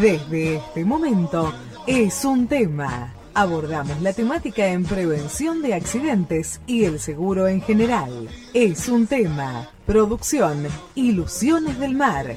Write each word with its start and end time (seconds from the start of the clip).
Desde 0.00 0.56
este 0.56 0.84
momento 0.84 1.52
es 1.84 2.24
un 2.24 2.46
tema. 2.46 3.12
Abordamos 3.34 4.00
la 4.00 4.12
temática 4.12 4.68
en 4.68 4.84
prevención 4.84 5.60
de 5.60 5.74
accidentes 5.74 6.60
y 6.68 6.84
el 6.84 7.00
seguro 7.00 7.48
en 7.48 7.60
general. 7.60 8.28
Es 8.54 8.88
un 8.88 9.08
tema. 9.08 9.68
Producción, 9.86 10.68
Ilusiones 10.94 11.80
del 11.80 11.96
Mar. 11.96 12.36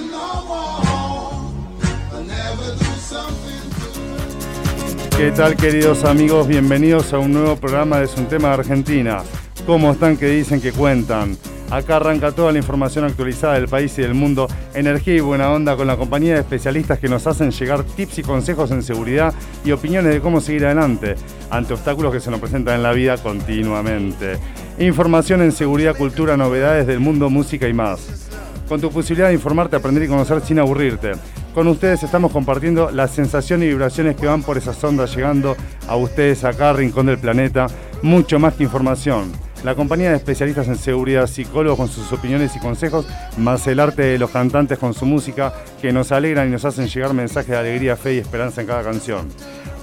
¿Qué 5.21 5.31
tal 5.31 5.55
queridos 5.55 6.03
amigos? 6.03 6.47
Bienvenidos 6.47 7.13
a 7.13 7.19
un 7.19 7.31
nuevo 7.31 7.55
programa 7.55 7.99
de 7.99 8.09
un 8.17 8.25
tema 8.25 8.47
de 8.47 8.53
Argentina. 8.55 9.21
¿Cómo 9.67 9.91
están? 9.91 10.17
¿Qué 10.17 10.25
dicen? 10.27 10.59
que 10.59 10.71
cuentan? 10.71 11.37
Acá 11.69 11.97
arranca 11.97 12.31
toda 12.31 12.51
la 12.51 12.57
información 12.57 13.05
actualizada 13.05 13.53
del 13.53 13.67
país 13.67 13.95
y 13.99 14.01
del 14.01 14.15
mundo, 14.15 14.47
energía 14.73 15.15
y 15.15 15.19
buena 15.19 15.51
onda 15.51 15.77
con 15.77 15.85
la 15.85 15.95
compañía 15.95 16.33
de 16.33 16.39
especialistas 16.39 16.97
que 16.97 17.07
nos 17.07 17.27
hacen 17.27 17.51
llegar 17.51 17.83
tips 17.83 18.17
y 18.17 18.23
consejos 18.23 18.71
en 18.71 18.81
seguridad 18.81 19.33
y 19.63 19.71
opiniones 19.71 20.11
de 20.11 20.21
cómo 20.21 20.41
seguir 20.41 20.65
adelante 20.65 21.15
ante 21.51 21.75
obstáculos 21.75 22.11
que 22.11 22.19
se 22.19 22.31
nos 22.31 22.39
presentan 22.39 22.77
en 22.77 22.83
la 22.83 22.91
vida 22.91 23.17
continuamente. 23.17 24.39
Información 24.79 25.43
en 25.43 25.51
seguridad, 25.51 25.95
cultura, 25.95 26.35
novedades 26.35 26.87
del 26.87 26.99
mundo, 26.99 27.29
música 27.29 27.67
y 27.67 27.73
más. 27.73 28.30
Con 28.71 28.79
tu 28.79 28.89
posibilidad 28.89 29.27
de 29.27 29.33
informarte, 29.33 29.75
aprender 29.75 30.03
y 30.03 30.07
conocer 30.07 30.39
sin 30.39 30.57
aburrirte. 30.57 31.11
Con 31.53 31.67
ustedes 31.67 32.03
estamos 32.03 32.31
compartiendo 32.31 32.89
las 32.89 33.11
sensaciones 33.11 33.65
y 33.65 33.71
vibraciones 33.71 34.15
que 34.15 34.27
van 34.27 34.43
por 34.43 34.57
esas 34.57 34.81
ondas 34.81 35.13
llegando 35.13 35.57
a 35.89 35.97
ustedes 35.97 36.45
acá, 36.45 36.71
Rincón 36.71 37.07
del 37.07 37.17
Planeta. 37.17 37.67
Mucho 38.01 38.39
más 38.39 38.53
que 38.53 38.63
información. 38.63 39.29
La 39.65 39.75
compañía 39.75 40.11
de 40.11 40.15
especialistas 40.15 40.69
en 40.69 40.77
seguridad, 40.77 41.27
psicólogos 41.27 41.79
con 41.79 41.89
sus 41.89 42.13
opiniones 42.13 42.55
y 42.55 42.59
consejos, 42.59 43.05
más 43.35 43.67
el 43.67 43.81
arte 43.81 44.03
de 44.03 44.17
los 44.17 44.31
cantantes 44.31 44.79
con 44.79 44.93
su 44.93 45.05
música, 45.05 45.53
que 45.81 45.91
nos 45.91 46.13
alegran 46.13 46.47
y 46.47 46.51
nos 46.51 46.63
hacen 46.63 46.87
llegar 46.87 47.13
mensajes 47.13 47.49
de 47.49 47.57
alegría, 47.57 47.97
fe 47.97 48.13
y 48.13 48.19
esperanza 48.19 48.61
en 48.61 48.67
cada 48.67 48.83
canción. 48.83 49.27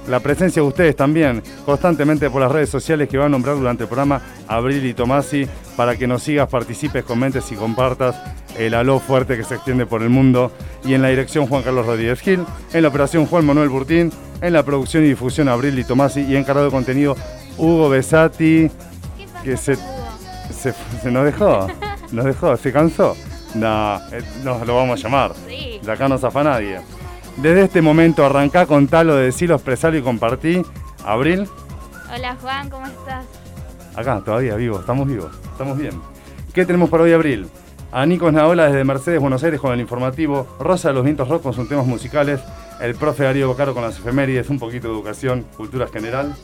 La 0.08 0.20
presencia 0.20 0.62
de 0.62 0.68
ustedes 0.68 0.96
también, 0.96 1.42
constantemente 1.66 2.30
por 2.30 2.40
las 2.40 2.50
redes 2.50 2.70
sociales 2.70 3.08
que 3.10 3.18
van 3.18 3.26
a 3.26 3.30
nombrar 3.30 3.56
durante 3.56 3.82
el 3.82 3.88
programa 3.88 4.22
Abril 4.46 4.84
y 4.86 4.94
Tomasi, 4.94 5.46
para 5.76 5.96
que 5.96 6.06
nos 6.06 6.22
sigas, 6.22 6.48
participes, 6.48 7.04
comentes 7.04 7.52
y 7.52 7.56
compartas 7.56 8.16
el 8.56 8.72
aló 8.72 9.00
fuerte 9.00 9.36
que 9.36 9.44
se 9.44 9.56
extiende 9.56 9.84
por 9.84 10.02
el 10.02 10.08
mundo. 10.08 10.50
Y 10.82 10.94
en 10.94 11.02
la 11.02 11.08
dirección 11.08 11.46
Juan 11.46 11.62
Carlos 11.62 11.84
Rodríguez 11.84 12.20
Gil, 12.20 12.44
en 12.72 12.82
la 12.82 12.88
operación 12.88 13.26
Juan 13.26 13.44
Manuel 13.44 13.68
Burtín, 13.68 14.10
en 14.40 14.52
la 14.54 14.64
producción 14.64 15.04
y 15.04 15.08
difusión 15.08 15.48
Abril 15.48 15.78
y 15.78 15.84
Tomasi 15.84 16.22
y 16.22 16.36
encargado 16.36 16.66
de 16.66 16.72
contenido 16.72 17.14
Hugo 17.58 17.90
Besati, 17.90 18.70
que 19.44 19.56
se, 19.58 19.76
se, 19.76 21.10
nos 21.10 21.24
dejó, 21.26 21.66
nos 22.12 22.24
dejó, 22.24 22.56
se 22.56 22.72
cansó. 22.72 23.14
No, 23.54 23.96
eh, 24.10 24.22
nos 24.42 24.66
lo 24.66 24.76
vamos 24.76 25.00
a 25.00 25.02
llamar. 25.02 25.34
De 25.82 25.92
acá 25.92 26.08
no 26.08 26.16
zafa 26.16 26.42
nadie. 26.42 26.80
Desde 27.39 27.62
este 27.62 27.83
momento 27.83 28.27
arrancá, 28.27 28.67
contalo, 28.67 29.14
decilo, 29.14 29.55
expresalo 29.55 29.97
y 29.97 30.03
compartí. 30.03 30.62
Abril. 31.05 31.48
Hola 32.12 32.36
Juan, 32.42 32.69
¿cómo 32.69 32.84
estás? 32.84 33.25
Acá, 33.94 34.20
todavía 34.25 34.56
vivo, 34.56 34.81
estamos 34.81 35.06
vivos, 35.06 35.31
estamos 35.53 35.78
bien. 35.78 35.93
¿Qué 36.53 36.66
tenemos 36.66 36.91
para 36.91 37.04
hoy, 37.04 37.12
Abril? 37.12 37.48
A 37.93 38.04
Nico 38.06 38.32
Naola 38.32 38.66
desde 38.66 38.82
Mercedes, 38.82 39.21
Buenos 39.21 39.44
Aires 39.44 39.60
con 39.60 39.72
el 39.72 39.81
informativo, 39.81 40.48
Rosa 40.59 40.88
de 40.88 40.94
los 40.94 41.04
Vientos 41.04 41.28
Rock 41.28 41.44
con 41.44 41.54
sus 41.54 41.69
temas 41.69 41.87
musicales, 41.87 42.41
el 42.81 42.97
profe 42.97 43.22
Darío 43.22 43.47
Bocaro 43.47 43.72
con 43.72 43.84
las 43.84 43.97
efemérides, 43.98 44.50
un 44.50 44.59
poquito 44.59 44.88
de 44.88 44.94
educación, 44.94 45.47
cultura 45.56 45.87
general, 45.87 46.34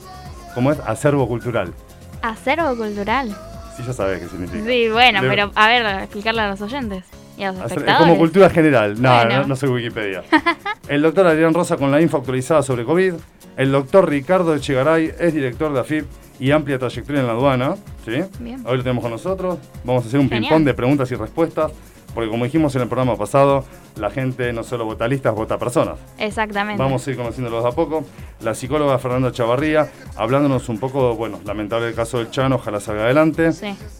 ¿cómo 0.54 0.70
es? 0.70 0.78
Acervo 0.78 1.26
cultural. 1.26 1.74
¿Acervo 2.22 2.76
cultural? 2.76 3.36
Sí, 3.76 3.82
ya 3.84 3.92
sabes 3.92 4.20
qué 4.20 4.28
significa. 4.28 4.64
Sí, 4.64 4.88
bueno, 4.90 5.20
pero 5.22 5.50
a 5.56 5.66
ver, 5.66 6.02
explicarle 6.02 6.42
a 6.42 6.50
los 6.50 6.60
oyentes 6.60 7.04
y 7.36 7.42
a 7.42 7.52
los 7.52 7.60
espectadores. 7.60 7.94
Es 7.94 7.98
como 7.98 8.16
cultura 8.18 8.50
general, 8.50 9.00
no, 9.00 9.46
no, 9.46 9.56
soy 9.56 9.68
Wikipedia. 9.70 10.22
el 10.88 11.02
doctor 11.02 11.26
Adrián 11.26 11.54
Rosa 11.54 11.76
con 11.76 11.90
la 11.90 12.00
info 12.00 12.18
actualizada 12.18 12.62
sobre 12.62 12.84
COVID, 12.84 13.14
el 13.56 13.72
doctor 13.72 14.08
Ricardo 14.08 14.54
Echegaray 14.54 15.14
es 15.18 15.34
director 15.34 15.72
de 15.72 15.80
AFIP 15.80 16.06
y 16.40 16.50
amplia 16.50 16.78
trayectoria 16.78 17.20
en 17.20 17.26
la 17.26 17.34
aduana. 17.34 17.76
¿sí? 18.04 18.22
Hoy 18.64 18.76
lo 18.76 18.82
tenemos 18.82 19.02
con 19.02 19.12
nosotros. 19.12 19.58
Vamos 19.84 20.04
a 20.04 20.08
hacer 20.08 20.20
un 20.20 20.28
ping-pong 20.28 20.64
de 20.64 20.74
preguntas 20.74 21.10
y 21.12 21.14
respuestas. 21.14 21.72
Porque 22.14 22.30
como 22.30 22.44
dijimos 22.44 22.74
en 22.76 22.82
el 22.82 22.88
programa 22.88 23.16
pasado, 23.16 23.64
la 23.96 24.08
gente 24.08 24.52
no 24.52 24.62
solo 24.62 24.84
vota 24.84 25.08
listas, 25.08 25.34
vota 25.34 25.58
personas. 25.58 25.98
Exactamente. 26.16 26.80
Vamos 26.80 27.04
a 27.06 27.10
ir 27.10 27.16
conociéndolos 27.16 27.64
de 27.64 27.70
a 27.70 27.72
poco. 27.72 28.04
La 28.40 28.54
psicóloga 28.54 28.98
Fernanda 28.98 29.32
Chavarría, 29.32 29.90
hablándonos 30.16 30.68
un 30.68 30.78
poco, 30.78 31.16
bueno, 31.16 31.40
lamentable 31.44 31.88
el 31.88 31.94
caso 31.94 32.18
del 32.18 32.30
Chano, 32.30 32.56
ojalá 32.56 32.78
salga 32.78 33.02
adelante 33.02 33.50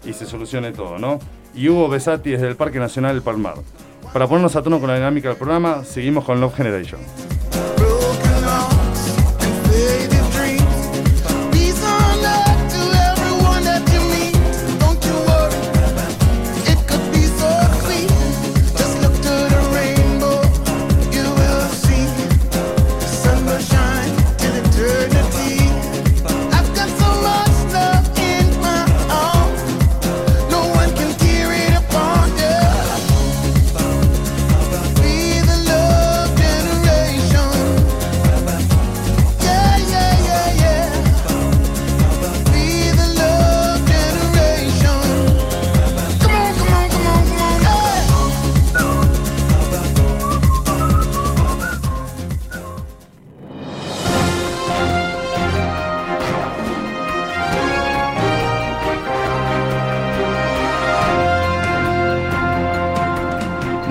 y 0.05 0.12
se 0.12 0.27
solucione 0.27 0.71
todo, 0.71 0.97
¿no? 0.99 1.19
Y 1.54 1.69
Hugo 1.69 1.88
Besati 1.88 2.31
desde 2.31 2.48
el 2.48 2.56
Parque 2.56 2.78
Nacional 2.78 3.15
del 3.15 3.22
Palmar. 3.22 3.54
Para 4.12 4.26
ponernos 4.26 4.54
a 4.56 4.62
tono 4.62 4.81
con 4.81 4.88
la 4.88 4.97
dinámica 4.97 5.28
del 5.28 5.37
programa, 5.38 5.84
seguimos 5.84 6.25
con 6.25 6.41
Love 6.41 6.54
Generation. 6.54 7.00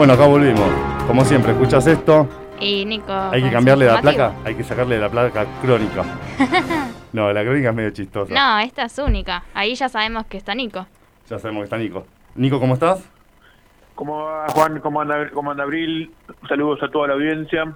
Bueno, 0.03 0.15
acá 0.15 0.27
volvimos. 0.27 0.69
Como 1.07 1.23
siempre, 1.23 1.53
escuchas 1.53 1.87
esto. 1.87 2.27
Y 2.59 2.83
Nico. 2.83 3.13
Hay 3.13 3.41
que 3.41 3.49
cambiarle 3.49 3.85
la 3.85 4.01
placa, 4.01 4.33
hay 4.43 4.53
que 4.53 4.61
sacarle 4.65 4.99
la 4.99 5.07
placa 5.07 5.45
crónica. 5.61 6.03
no, 7.13 7.31
la 7.31 7.41
crónica 7.41 7.69
es 7.69 7.75
medio 7.75 7.89
chistosa. 7.91 8.33
No, 8.33 8.59
esta 8.59 8.83
es 8.83 8.99
única. 8.99 9.45
Ahí 9.53 9.75
ya 9.75 9.87
sabemos 9.87 10.25
que 10.25 10.35
está 10.35 10.53
Nico. 10.55 10.85
Ya 11.29 11.39
sabemos 11.39 11.61
que 11.61 11.63
está 11.63 11.77
Nico. 11.77 12.05
Nico, 12.35 12.59
¿cómo 12.59 12.73
estás? 12.73 13.09
¿Cómo 13.95 14.25
va 14.25 14.49
Juan? 14.49 14.81
¿Cómo 14.81 14.99
anda, 14.99 15.29
cómo 15.29 15.51
anda 15.51 15.63
Abril? 15.63 16.11
Saludos 16.49 16.83
a 16.83 16.89
toda 16.89 17.07
la 17.07 17.13
audiencia. 17.13 17.73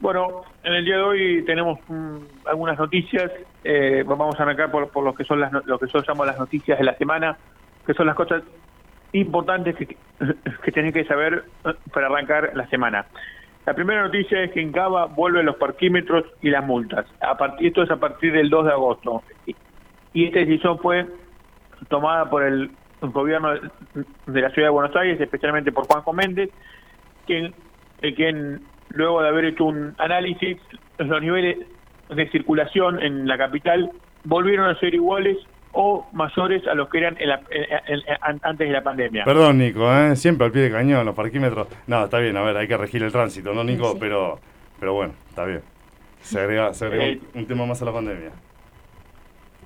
Bueno, 0.00 0.42
en 0.64 0.74
el 0.74 0.84
día 0.84 0.96
de 0.96 1.02
hoy 1.02 1.44
tenemos 1.46 1.78
mm, 1.88 2.16
algunas 2.44 2.78
noticias. 2.78 3.32
Eh, 3.64 4.04
vamos 4.06 4.38
a 4.38 4.42
arrancar 4.42 4.70
por, 4.70 4.90
por 4.90 5.02
lo 5.02 5.14
que 5.14 5.24
son 5.24 5.40
las 5.40 5.50
lo 5.64 5.78
que 5.78 5.86
yo 5.86 6.02
llamo 6.06 6.26
las 6.26 6.38
noticias 6.38 6.78
de 6.78 6.84
la 6.84 6.94
semana, 6.98 7.38
que 7.86 7.94
son 7.94 8.06
las 8.06 8.16
cosas 8.16 8.42
importantes 9.12 9.76
que, 9.76 9.96
que 10.64 10.72
tenés 10.72 10.92
que 10.92 11.04
saber 11.04 11.44
eh, 11.64 11.74
para 11.92 12.06
arrancar 12.06 12.52
la 12.54 12.66
semana. 12.68 13.06
La 13.64 13.74
primera 13.74 14.02
noticia 14.02 14.42
es 14.42 14.50
que 14.50 14.60
en 14.60 14.72
Cava 14.72 15.06
vuelven 15.06 15.46
los 15.46 15.56
parquímetros 15.56 16.24
y 16.40 16.50
las 16.50 16.64
multas. 16.66 17.06
A 17.20 17.36
partir, 17.36 17.68
esto 17.68 17.82
es 17.82 17.90
a 17.90 17.96
partir 17.96 18.32
del 18.32 18.50
2 18.50 18.66
de 18.66 18.72
agosto. 18.72 19.22
Y 20.12 20.24
esta 20.26 20.40
decisión 20.40 20.78
fue 20.78 21.06
tomada 21.88 22.28
por 22.28 22.42
el 22.42 22.70
gobierno 23.00 23.52
de 24.26 24.40
la 24.40 24.50
ciudad 24.50 24.68
de 24.68 24.72
Buenos 24.72 24.96
Aires, 24.96 25.20
especialmente 25.20 25.70
por 25.70 25.86
Juanjo 25.86 26.12
Méndez, 26.12 26.50
quien, 27.26 27.54
quien 28.00 28.62
luego 28.90 29.22
de 29.22 29.28
haber 29.28 29.44
hecho 29.46 29.64
un 29.64 29.94
análisis, 29.98 30.58
los 30.98 31.22
niveles 31.22 31.58
de 32.08 32.30
circulación 32.30 33.00
en 33.00 33.26
la 33.26 33.38
capital 33.38 33.90
volvieron 34.24 34.68
a 34.68 34.78
ser 34.78 34.94
iguales 34.94 35.38
o 35.72 36.06
mayores 36.12 36.66
a 36.66 36.74
los 36.74 36.88
que 36.88 36.98
eran 36.98 37.16
antes 38.42 38.66
de 38.68 38.72
la 38.72 38.82
pandemia. 38.82 39.24
Perdón, 39.24 39.58
Nico, 39.58 39.92
¿eh? 39.92 40.14
siempre 40.16 40.46
al 40.46 40.52
pie 40.52 40.62
de 40.62 40.70
cañón, 40.70 41.04
los 41.06 41.14
parquímetros. 41.14 41.68
No, 41.86 42.04
está 42.04 42.18
bien, 42.18 42.36
a 42.36 42.42
ver, 42.42 42.56
hay 42.56 42.68
que 42.68 42.76
regir 42.76 43.02
el 43.02 43.12
tránsito, 43.12 43.52
¿no, 43.54 43.64
Nico? 43.64 43.96
Pero 43.98 44.38
pero 44.78 44.94
bueno, 44.94 45.14
está 45.28 45.44
bien. 45.44 45.62
Se 46.20 46.40
agrega, 46.40 46.72
se 46.74 46.86
agrega 46.86 47.04
Eh, 47.04 47.20
un, 47.34 47.40
un 47.40 47.46
tema 47.46 47.66
más 47.66 47.80
a 47.82 47.84
la 47.84 47.92
pandemia. 47.92 48.30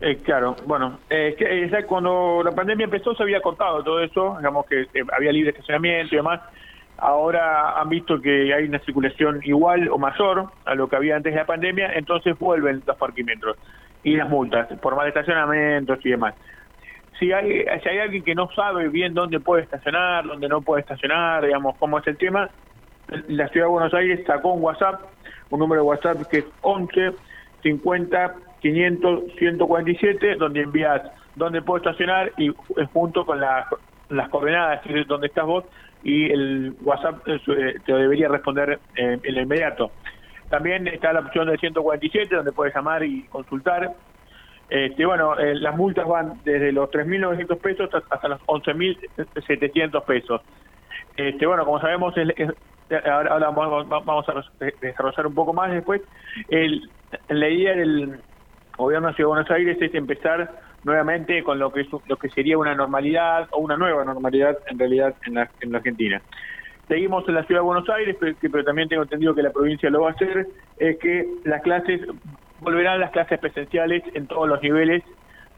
Eh, 0.00 0.19
claro, 0.23 0.56
bueno, 0.67 0.99
eh, 1.08 1.35
eh, 1.38 1.85
cuando 1.87 2.43
la 2.44 2.52
pandemia 2.52 2.85
empezó 2.85 3.14
se 3.14 3.23
había 3.23 3.41
cortado 3.41 3.82
todo 3.82 4.00
eso, 4.02 4.37
digamos 4.37 4.67
que 4.67 4.82
eh, 4.82 5.05
había 5.17 5.32
libre 5.32 5.50
estacionamiento 5.50 6.14
y 6.14 6.19
demás. 6.19 6.41
Ahora 6.99 7.79
han 7.81 7.88
visto 7.88 8.20
que 8.20 8.52
hay 8.55 8.64
una 8.64 8.79
circulación 8.81 9.41
igual 9.44 9.88
o 9.88 9.99
mayor 9.99 10.50
a 10.67 10.75
lo 10.75 10.88
que 10.88 10.97
había 10.97 11.17
antes 11.17 11.32
de 11.32 11.41
la 11.41 11.47
pandemia, 11.47 11.93
entonces 11.94 12.38
vuelven 12.38 12.82
los 12.87 12.97
parquímetros 12.97 13.56
y 14.06 14.17
las 14.17 14.29
multas 14.29 14.69
por 14.81 14.94
mal 14.94 15.08
estacionamientos 15.08 15.99
y 16.05 16.11
demás. 16.11 16.37
Si 17.19 17.32
hay, 17.32 17.64
si 17.82 17.88
hay 17.88 17.99
alguien 17.99 18.23
que 18.23 18.37
no 18.37 18.49
sabe 18.55 18.88
bien 18.88 19.14
dónde 19.14 19.41
puede 19.41 19.64
estacionar, 19.64 20.25
dónde 20.25 20.49
no 20.49 20.62
puede 20.62 20.82
estacionar, 20.82 21.44
digamos, 21.44 21.75
cómo 21.76 21.99
es 21.99 22.06
el 22.06 22.17
tema, 22.17 22.49
la 23.26 23.49
Ciudad 23.49 23.67
de 23.67 23.70
Buenos 23.73 23.94
Aires 23.94 24.25
sacó 24.25 24.53
un 24.53 24.62
WhatsApp, 24.62 25.00
un 25.50 25.58
número 25.58 25.82
de 25.82 25.88
WhatsApp 25.88 26.23
que 26.31 26.38
es 26.38 26.44
11 26.61 27.17
50 27.64 28.35
500 28.61 29.25
147, 29.38 30.37
donde 30.37 30.61
envías 30.62 31.02
dónde 31.35 31.62
puedo 31.62 31.79
estacionar 31.79 32.32
y 32.37 32.52
junto 32.93 33.26
con 33.26 33.41
la- 33.41 33.67
las 34.09 34.29
coordenadas, 34.29 34.82
dónde 35.09 35.26
estás 35.26 35.47
vos, 35.47 35.64
y 36.00 36.31
el 36.31 36.76
WhatsApp 36.81 37.26
eh, 37.26 37.75
te 37.85 37.93
debería 37.93 38.29
responder 38.29 38.81
eh, 38.94 39.19
en 39.20 39.35
lo 39.35 39.41
inmediato. 39.43 39.94
También 40.48 40.87
está 40.88 41.12
la 41.12 41.20
opción 41.20 41.48
del 41.48 41.58
147, 41.58 42.37
donde 42.37 42.52
puedes 42.52 42.75
llamar 42.75 43.02
y 43.04 43.26
consultar. 43.28 43.90
Este, 44.69 45.04
bueno, 45.06 45.38
eh, 45.38 45.54
las 45.54 45.76
multas 45.76 46.06
van 46.06 46.40
desde 46.44 46.72
los 46.72 46.90
3.900 46.90 47.58
pesos 47.58 47.88
hasta- 47.93 48.28
los 48.28 48.40
11.700 48.46 50.02
pesos. 50.04 50.40
Este, 51.16 51.46
bueno, 51.46 51.64
como 51.64 51.81
sabemos, 51.81 52.16
el- 52.16 52.34
es- 52.37 52.50
ahora, 53.06 53.50
vamos, 53.50 53.88
vamos 53.88 54.28
a 54.28 54.43
des- 54.60 54.78
desarrollar 54.81 55.26
un 55.26 55.34
poco 55.34 55.52
más 55.52 55.70
después. 55.72 56.02
El, 56.49 56.90
la 57.28 57.49
idea 57.49 57.75
del 57.75 58.22
gobierno 58.76 59.08
de 59.08 59.14
Ciudad 59.14 59.28
de 59.28 59.34
Buenos 59.34 59.50
Aires 59.50 59.78
es 59.81 59.94
empezar 59.94 60.50
nuevamente 60.82 61.42
con 61.42 61.58
lo 61.58 61.72
que 61.72 61.81
es, 61.82 61.88
lo 62.06 62.16
que 62.16 62.28
sería 62.31 62.58
una 62.58 62.75
normalidad 62.75 63.49
o 63.52 63.58
una 63.60 63.76
nueva 63.76 64.04
normalidad 64.04 64.56
en 64.69 64.78
realidad 64.78 65.16
en 65.26 65.34
la, 65.34 65.50
en 65.60 65.72
la 65.72 65.78
Argentina. 65.78 66.22
Seguimos 66.88 67.29
en 67.29 67.35
la 67.35 67.44
Ciudad 67.44 67.61
de 67.61 67.65
Buenos 67.67 67.88
Aires, 67.88 68.17
pero, 68.21 68.37
que- 68.38 68.49
pero 68.50 68.65
también 68.65 68.88
tengo 68.88 69.03
entendido 69.03 69.35
que 69.35 69.43
la 69.43 69.50
provincia 69.53 69.91
lo 69.91 70.03
va 70.03 70.11
a 70.11 70.12
hacer, 70.12 70.47
es 70.79 70.99
que 71.00 71.27
las 71.44 71.62
clases, 71.62 72.00
volverán 72.61 73.00
las 73.00 73.11
clases 73.11 73.38
presenciales 73.41 74.03
en 74.15 74.27
todos 74.27 74.49
los 74.49 74.62
niveles 74.62 75.03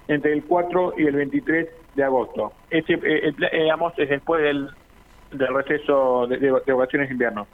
entre 0.09 0.33
el 0.33 0.45
4 0.45 0.95
y 0.97 1.07
el 1.07 1.17
23 1.17 1.69
de 1.95 2.03
agosto. 2.05 2.53
Este, 2.71 2.95
eh, 2.95 3.35
digamos, 3.53 3.93
es 3.99 4.09
después 4.09 4.43
del, 4.43 4.69
del 5.33 5.55
receso 5.55 6.27
de, 6.27 6.39
de, 6.39 6.53
de 6.67 6.73
vacaciones 6.73 7.09
de 7.09 7.13
invierno. 7.15 7.47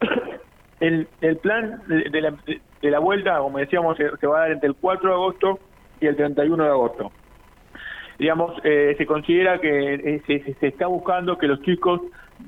El, 0.80 1.08
el 1.20 1.36
plan 1.40 1.82
de, 1.88 2.20
la, 2.22 2.34
de 2.80 2.90
la 2.90 2.98
vuelta, 3.00 3.36
como 3.38 3.58
decíamos, 3.58 3.98
se, 3.98 4.26
va 4.26 4.38
a 4.38 4.40
dar 4.40 4.52
entre 4.52 4.66
el 4.70 4.76
4 4.76 5.10
de 5.10 5.14
agosto 5.14 5.60
y 6.00 6.06
el 6.06 6.16
31 6.16 6.64
de 6.64 6.70
agosto. 6.70 7.12
Digamos, 8.18 8.54
eh, 8.64 8.94
se 8.96 9.04
considera 9.04 9.60
que 9.60 9.94
eh, 9.94 10.22
se- 10.26 10.54
se 10.54 10.66
está 10.68 10.86
buscando 10.86 11.36
que 11.36 11.48
los 11.48 11.60
chicos 11.60 12.00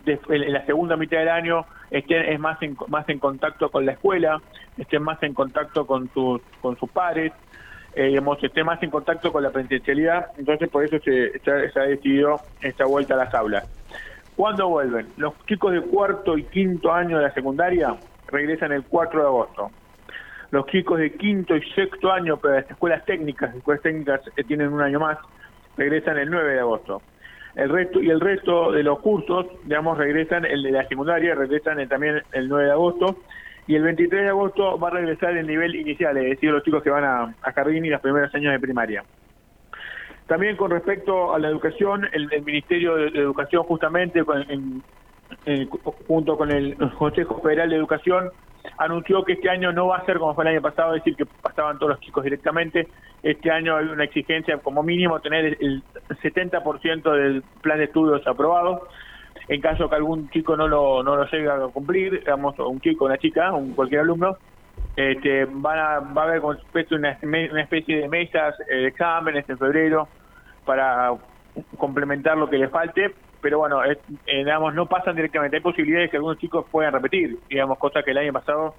en 0.07 0.53
la 0.53 0.65
segunda 0.67 0.97
mitad 0.97 1.19
del 1.19 1.29
año 1.29 1.67
estén 1.91 2.25
es 2.25 2.41
más 2.41 2.61
en, 2.63 2.77
más 2.89 3.09
en 3.09 3.19
contacto 3.19 3.71
con 3.71 3.87
la 3.87 3.93
escuela, 3.93 4.41
estén 4.79 5.03
más 5.03 5.23
en 5.23 5.35
contacto 5.35 5.87
con 5.87 6.09
sus, 6.13 6.41
con 6.61 6.77
sus 6.79 6.91
pares, 6.91 7.33
eh, 7.95 8.19
estén 8.43 8.67
más 8.67 8.83
en 8.83 8.91
contacto 8.91 9.33
con 9.33 9.43
la 9.43 9.51
presencialidad, 9.51 10.27
entonces 10.39 10.69
por 10.69 10.85
eso 10.85 10.99
se, 11.01 11.39
se 11.41 11.71
se 11.71 11.81
ha 11.81 11.85
decidido 11.85 12.41
esta 12.63 12.87
vuelta 12.87 13.15
a 13.15 13.19
las 13.19 13.35
aulas. 13.35 13.69
¿Cuándo 14.37 14.69
vuelven? 14.69 15.09
Los 15.19 15.35
chicos 15.47 15.73
de 15.73 15.83
cuarto 15.83 16.39
y 16.39 16.45
quinto 16.45 16.93
año 16.93 17.19
de 17.19 17.25
la 17.25 17.35
secundaria 17.35 17.95
regresan 18.29 18.73
el 18.73 18.83
4 18.85 19.21
de 19.21 19.27
agosto. 19.27 19.71
Los 20.51 20.67
chicos 20.67 20.99
de 20.99 21.13
quinto 21.13 21.55
y 21.55 21.63
sexto 21.73 22.11
año, 22.11 22.39
pero 22.39 22.55
las 22.55 22.71
escuelas 22.71 23.05
técnicas, 23.05 23.51
las 23.51 23.59
escuelas 23.59 23.83
técnicas 23.83 24.21
eh, 24.37 24.45
tienen 24.45 24.73
un 24.73 24.81
año 24.81 25.01
más, 25.01 25.19
regresan 25.77 26.19
el 26.19 26.31
9 26.31 26.55
de 26.55 26.61
agosto. 26.61 27.03
El 27.55 27.69
resto 27.69 28.01
y 28.01 28.09
el 28.11 28.21
resto 28.21 28.73
de 28.73 28.83
los 28.83 29.01
cursos, 29.01 29.47
digamos, 29.65 29.99
regresan 29.99 30.45
el 30.47 30.63
de 30.63 30.71
la 30.73 30.87
secundaria, 30.89 31.35
regresan 31.35 31.81
el- 31.81 31.89
también 31.89 32.23
el 32.33 32.49
9 32.49 32.67
de 32.67 32.73
agosto. 32.73 33.17
Y 33.67 33.77
el 33.77 33.83
23 33.83 34.23
de 34.23 34.29
agosto 34.29 34.79
va 34.79 34.89
a 34.89 34.93
regresar 34.93 35.37
el 35.37 35.47
nivel 35.47 35.75
inicial, 35.77 36.17
es 36.17 36.31
decir, 36.31 36.51
los 36.51 36.63
chicos 36.65 36.83
que 36.83 36.91
van 36.91 37.05
a, 37.05 37.37
a 37.41 37.53
jardín 37.53 37.85
y 37.85 37.91
los 37.91 38.01
primeros 38.01 38.35
años 38.35 38.53
de 38.53 38.59
primaria. 38.61 39.05
También 40.27 40.57
con 40.57 40.71
respecto 40.71 41.35
a 41.35 41.39
la 41.39 41.49
educación, 41.49 42.09
el, 42.13 42.29
el 42.33 42.43
Ministerio 42.43 42.95
de, 42.97 43.11
de 43.11 43.21
Educación 43.21 43.63
justamente 43.65 44.25
con- 44.25 44.51
en- 44.51 44.83
en- 45.45 45.69
junto 45.69 46.37
con 46.37 46.51
el 46.51 46.77
Consejo 46.99 47.41
Federal 47.41 47.71
de 47.71 47.77
Educación 47.77 48.31
anunció 48.79 49.25
que 49.25 49.35
este 49.35 49.51
año 49.51 49.73
no 49.73 49.89
va 49.89 49.99
a 49.99 50.07
ser 50.07 50.19
como 50.19 50.35
fue 50.35 50.45
el 50.45 50.51
año 50.51 50.63
pasado, 50.63 50.93
decir, 50.93 51.17
que 51.17 51.27
pasaban 51.27 51.79
todos 51.79 51.91
los 51.93 52.01
chicos 52.01 52.25
directamente. 52.25 52.89
Este 53.23 53.51
año 53.51 53.77
hay 53.77 53.87
una 53.87 54.05
exigencia 54.05 54.59
como 54.59 54.83
mínimo 54.83 55.21
tener 55.21 55.57
el 55.61 55.83
70% 56.23 57.13
del 57.13 57.43
plan 57.61 57.79
de 57.79 57.85
estudios 57.85 58.27
aprobado. 58.27 58.89
En 59.49 59.61
caso 59.61 59.89
que 59.89 59.97
algún 59.97 60.29
chico 60.31 60.57
no 60.57 60.69
lo, 60.69 61.03
no 61.03 61.17
lo 61.17 61.25
llegue 61.27 61.51
a 61.51 61.59
cumplir, 61.73 62.21
digamos, 62.21 62.59
un 62.59 62.81
chico, 62.81 63.07
una 63.07 63.19
chica, 63.19 63.53
un 63.53 63.75
cualquier 63.75 64.03
alumno, 64.03 64.37
este, 64.97 65.47
van 65.47 65.79
a, 65.79 65.99
va 66.01 66.23
a 66.23 66.25
haber 66.27 66.41
como 66.41 66.55
especie- 66.55 66.97
una, 66.97 67.11
especie 67.61 67.99
de 67.99 68.09
mesas 68.09 68.55
eh, 68.71 68.87
exámenes 68.87 69.49
en 69.49 69.59
febrero 69.59 70.09
para 70.65 71.13
complementar 71.77 72.37
lo 72.37 72.49
que 72.49 72.59
le 72.59 72.69
falte, 72.69 73.15
pero 73.43 73.59
bueno, 73.59 73.83
es- 73.85 73.99
eh, 74.27 74.39
digamos, 74.39 74.73
no 74.75 74.87
pasan 74.87 75.15
directamente. 75.17 75.57
Hay 75.57 75.63
posibilidades 75.63 76.11
que 76.11 76.17
algunos 76.17 76.39
chicos 76.39 76.65
puedan 76.71 76.93
repetir, 76.95 77.39
digamos, 77.51 77.77
cosa 77.79 78.03
que 78.03 78.13
el 78.13 78.19
año 78.19 78.33
pasado 78.33 78.75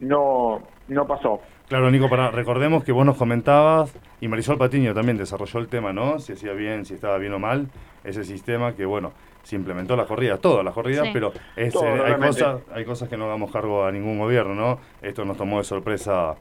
no, 0.00 0.62
no 0.88 1.06
pasó. 1.06 1.40
Claro, 1.68 1.90
Nico, 1.90 2.08
para, 2.08 2.30
recordemos 2.30 2.84
que 2.84 2.92
vos 2.92 3.04
nos 3.04 3.16
comentabas, 3.16 3.92
y 4.20 4.28
Marisol 4.28 4.56
Patiño 4.56 4.94
también 4.94 5.16
desarrolló 5.18 5.58
el 5.58 5.68
tema, 5.68 5.92
¿no? 5.92 6.20
Si 6.20 6.32
hacía 6.32 6.52
bien, 6.52 6.84
si 6.84 6.94
estaba 6.94 7.18
bien 7.18 7.32
o 7.32 7.38
mal, 7.40 7.66
ese 8.04 8.22
sistema 8.24 8.74
que, 8.76 8.84
bueno, 8.84 9.12
se 9.42 9.56
implementó 9.56 9.96
las 9.96 10.06
corridas, 10.06 10.40
todas 10.40 10.64
las 10.64 10.72
corridas, 10.72 11.06
Sí. 11.06 11.10
pero 11.12 11.32
es, 11.56 11.72
Todo, 11.72 11.84
eh, 11.86 12.02
hay, 12.06 12.14
cosas, 12.14 12.60
hay 12.72 12.84
cosas 12.84 13.08
que 13.08 13.16
no 13.16 13.24
hagamos 13.24 13.50
cargo 13.50 13.84
a 13.84 13.90
ningún 13.90 14.18
gobierno, 14.18 14.54
¿no? 14.54 14.78
Esto 15.02 15.24
nos 15.24 15.36
tomó 15.36 15.58
de 15.58 15.64
sorpresa 15.64 16.34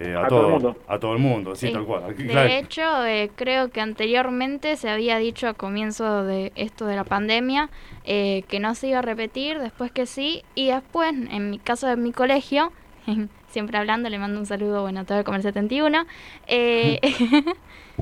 eh, 0.00 0.14
a, 0.16 0.24
A 0.24 0.28
todo 0.28 0.46
el 0.46 0.52
mundo. 0.52 0.76
a 0.88 0.98
todo 0.98 1.12
el 1.12 1.18
mundo, 1.18 1.54
sí, 1.54 1.66
Sí. 1.68 1.72
tal 1.72 1.84
cual. 1.84 2.04
Aquí, 2.10 2.22
De 2.24 2.28
claro, 2.30 2.48
hecho, 2.48 3.04
eh, 3.06 3.30
creo 3.36 3.70
que 3.70 3.80
anteriormente 3.80 4.76
se 4.76 4.88
había 4.88 5.18
dicho 5.18 5.46
a 5.46 5.54
comienzo 5.54 6.24
de 6.24 6.52
esto 6.56 6.86
de 6.86 6.96
la 6.96 7.04
pandemia 7.04 7.68
eh, 8.04 8.44
que 8.48 8.60
no 8.60 8.74
se 8.74 8.88
iba 8.88 9.00
a 9.00 9.02
repetir, 9.02 9.58
después 9.58 9.92
que 9.92 10.06
sí, 10.06 10.42
y 10.54 10.68
después, 10.70 11.10
en 11.12 11.50
mi 11.50 11.58
caso 11.58 11.86
de 11.86 11.96
mi 11.96 12.12
colegio, 12.12 12.72
siempre 13.50 13.76
hablando, 13.78 14.08
le 14.08 14.18
mando 14.18 14.40
un 14.40 14.46
saludo 14.46 14.82
bueno, 14.82 15.00
a 15.00 15.04
todo 15.04 15.18
el 15.18 15.24
Comercio 15.24 15.50
71, 15.50 16.06
eh, 16.46 16.98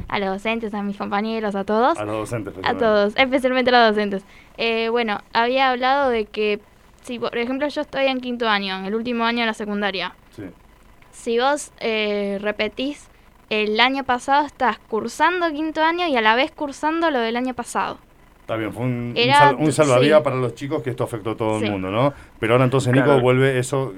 a 0.08 0.18
los 0.18 0.28
docentes, 0.28 0.72
a 0.74 0.82
mis 0.82 0.96
compañeros, 0.96 1.54
a 1.54 1.64
todos. 1.64 1.98
a 1.98 2.04
los 2.04 2.16
docentes. 2.30 2.54
A 2.54 2.60
especialmente. 2.60 2.84
todos, 2.84 3.14
especialmente 3.16 3.70
a 3.74 3.86
los 3.86 3.96
docentes. 3.96 4.24
Eh, 4.56 4.88
bueno, 4.90 5.18
había 5.32 5.70
hablado 5.70 6.10
de 6.10 6.26
que, 6.26 6.60
si 7.02 7.18
por 7.18 7.36
ejemplo 7.36 7.66
yo 7.68 7.80
estoy 7.80 8.06
en 8.06 8.20
quinto 8.20 8.48
año, 8.48 8.78
en 8.78 8.84
el 8.84 8.94
último 8.94 9.24
año 9.24 9.40
de 9.40 9.46
la 9.46 9.54
secundaria. 9.54 10.14
Si 11.18 11.38
vos 11.38 11.72
eh, 11.80 12.38
repetís 12.40 13.10
el 13.50 13.80
año 13.80 14.04
pasado, 14.04 14.46
estás 14.46 14.78
cursando 14.78 15.50
quinto 15.50 15.82
año 15.82 16.06
y 16.06 16.16
a 16.16 16.20
la 16.20 16.34
vez 16.36 16.50
cursando 16.52 17.10
lo 17.10 17.18
del 17.18 17.36
año 17.36 17.54
pasado. 17.54 17.98
Está 18.40 18.56
bien, 18.56 18.72
fue 18.72 18.84
un, 18.84 19.14
un 19.16 19.32
sal- 19.34 19.56
un 19.58 19.72
salvavidas 19.72 20.18
sí. 20.20 20.24
para 20.24 20.36
los 20.36 20.54
chicos 20.54 20.82
que 20.82 20.90
esto 20.90 21.04
afectó 21.04 21.32
a 21.32 21.36
todo 21.36 21.58
Sí. 21.58 21.66
el 21.66 21.72
mundo, 21.72 21.90
¿no? 21.90 22.14
Pero 22.40 22.54
ahora 22.54 22.64
entonces, 22.64 22.92
Nico, 22.92 23.06
Claro. 23.06 23.20
vuelve 23.20 23.58
eso, 23.58 23.92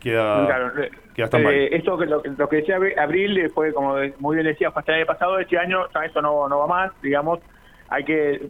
queda... 0.00 0.46
Claro, 0.46 0.82
eh, 0.82 0.90
queda 1.14 1.26
stand-by. 1.26 1.54
eh, 1.54 1.76
esto 1.76 1.98
que 1.98 2.06
lo, 2.06 2.22
lo 2.24 2.48
que 2.48 2.56
decía 2.56 2.76
Abril 3.00 3.38
eh, 3.38 3.48
fue, 3.48 3.72
como 3.72 3.96
muy 4.18 4.36
bien 4.36 4.46
decía, 4.46 4.70
fue 4.70 4.80
hasta 4.80 4.92
el 4.92 4.98
año 4.98 5.06
pasado, 5.06 5.38
este 5.40 5.58
año 5.58 5.78
ya 5.92 6.04
eso 6.04 6.20
no, 6.22 6.48
no 6.48 6.58
va 6.60 6.66
más, 6.68 6.92
digamos, 7.02 7.40
hay 7.88 8.04
que 8.04 8.48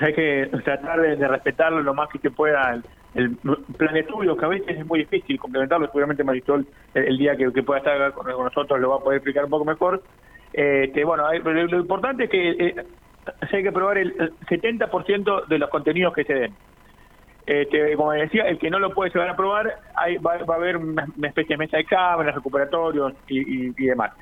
hay 0.00 0.14
que 0.14 0.50
tratar 0.64 1.00
de, 1.00 1.16
respetarlo 1.28 1.82
lo 1.82 1.94
más 1.94 2.08
que 2.08 2.18
se 2.18 2.30
pueda 2.30 2.74
el, 2.74 2.84
el 3.14 3.36
plan 3.76 3.94
de 3.94 4.00
estudios, 4.00 4.36
que 4.38 4.44
a 4.44 4.48
veces 4.48 4.78
es 4.78 4.86
muy 4.86 5.00
difícil 5.00 5.38
complementarlo, 5.38 5.86
seguramente 5.86 6.24
Marisol 6.24 6.66
el, 6.94 7.04
el 7.04 7.18
día 7.18 7.36
que, 7.36 7.52
que 7.52 7.62
pueda 7.62 7.78
estar 7.78 8.12
con, 8.12 8.30
con 8.30 8.44
nosotros 8.44 8.80
lo 8.80 8.90
va 8.90 8.96
a 8.96 9.00
poder 9.00 9.18
explicar 9.18 9.44
un 9.44 9.50
poco 9.50 9.64
mejor. 9.64 10.02
Este, 10.52 11.04
bueno, 11.04 11.26
hay- 11.26 11.40
lo, 11.40 11.52
lo 11.52 11.80
importante 11.80 12.24
es 12.24 12.30
que 12.30 12.50
eh, 12.50 12.74
hay 13.52 13.62
que 13.62 13.72
probar 13.72 13.98
el, 13.98 14.14
el 14.18 14.32
70% 14.48 15.46
de 15.46 15.58
los 15.58 15.70
contenidos 15.70 16.14
que 16.14 16.24
se 16.24 16.34
den. 16.34 16.56
Este, 17.46 17.94
como 17.96 18.10
decía, 18.12 18.42
el 18.48 18.58
que 18.58 18.70
no 18.70 18.80
lo 18.80 18.92
puede 18.92 19.10
llegar 19.10 19.30
a 19.30 19.36
probar, 19.36 19.72
hay, 19.94 20.16
va, 20.16 20.36
va 20.38 20.54
a 20.54 20.58
haber 20.58 20.76
una, 20.78 21.06
especie 21.22 21.54
de 21.54 21.58
mesa 21.58 21.76
de 21.76 21.84
exámenes, 21.84 22.34
recuperatorios 22.34 23.12
y, 23.28 23.68
y- 23.68 23.74
y 23.78 23.86
demás. 23.86 24.12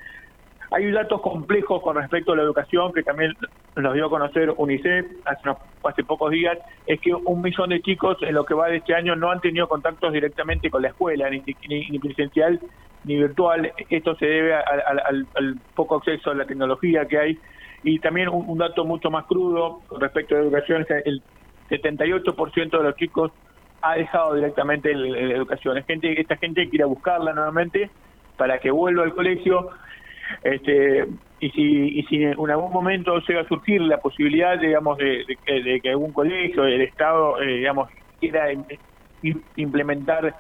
Hay 0.75 0.91
datos 0.91 1.21
complejos 1.23 1.81
con 1.83 1.95
respecto 1.97 2.33
a 2.33 2.37
la 2.37 2.43
educación 2.43 2.93
que 2.93 3.05
también 3.05 3.33
nos 3.77 3.95
dio 3.95 4.07
a 4.07 4.11
conocer 4.11 4.53
UNICEF 4.57 5.07
hace, 5.25 5.41
unos- 5.49 5.59
hace 5.85 6.03
pocos 6.03 6.33
días, 6.33 6.59
es 6.87 7.01
que 7.01 7.15
un 7.15 7.43
millón 7.43 7.71
de 7.71 7.81
chicos 7.81 8.17
en 8.23 8.35
lo 8.35 8.45
que 8.45 8.55
va 8.55 8.69
de 8.69 8.79
este 8.79 8.93
año 8.93 9.15
no 9.15 9.31
han 9.31 9.41
tenido 9.41 9.69
contactos 9.69 10.13
directamente 10.13 10.71
con 10.71 10.83
la 10.83 10.89
escuela, 10.89 11.31
ni, 11.31 11.45
ni- 11.69 11.99
presencial 12.01 12.59
ni 13.05 13.17
virtual. 13.17 13.71
Esto 13.89 14.17
se 14.17 14.27
debe 14.27 14.55
al, 14.55 14.99
al- 15.37 15.55
poco 15.77 15.97
acceso 15.97 16.31
a 16.31 16.35
la 16.35 16.45
tecnología 16.47 17.07
que 17.07 17.19
hay. 17.19 17.39
Y 17.85 18.01
también 18.01 18.29
un, 18.29 18.59
dato 18.59 18.85
mucho 18.85 19.11
más 19.11 19.27
crudo 19.27 19.83
con 19.87 20.01
respecto 20.01 20.35
a 20.35 20.39
la 20.39 20.45
educación 20.45 20.83
es 20.83 20.89
que 20.89 21.03
el 21.05 21.23
78% 21.71 22.79
de 22.79 22.83
los 22.85 22.97
chicos 22.97 23.31
ha 23.83 23.95
dejado 23.95 24.35
directamente 24.35 24.93
la 24.95 25.35
educación. 25.37 25.77
Es 25.79 25.87
gente, 25.87 26.21
esta 26.21 26.37
gente 26.37 26.69
quiere 26.69 26.85
buscarla 26.87 27.33
nuevamente 27.33 27.91
para 28.39 28.59
que 28.59 28.71
vuelva 28.71 29.05
al 29.05 29.15
colegio. 29.15 29.69
Este, 30.43 31.07
y 31.41 31.51
si, 31.51 31.99
y 31.99 32.03
si 32.05 32.23
en 32.23 32.51
algún 32.51 32.73
momento 32.73 33.19
llega 33.21 33.43
a 33.43 33.49
surgir 33.49 33.81
la 33.83 33.99
posibilidad, 33.99 34.59
digamos, 34.59 34.99
de, 34.99 35.25
que 35.83 35.91
algún 35.91 36.13
colegio, 36.13 36.65
el 36.65 36.83
Estado, 36.83 37.41
eh, 37.43 37.59
digamos, 37.59 37.89
quiera 38.21 38.47
implementar 39.57 40.35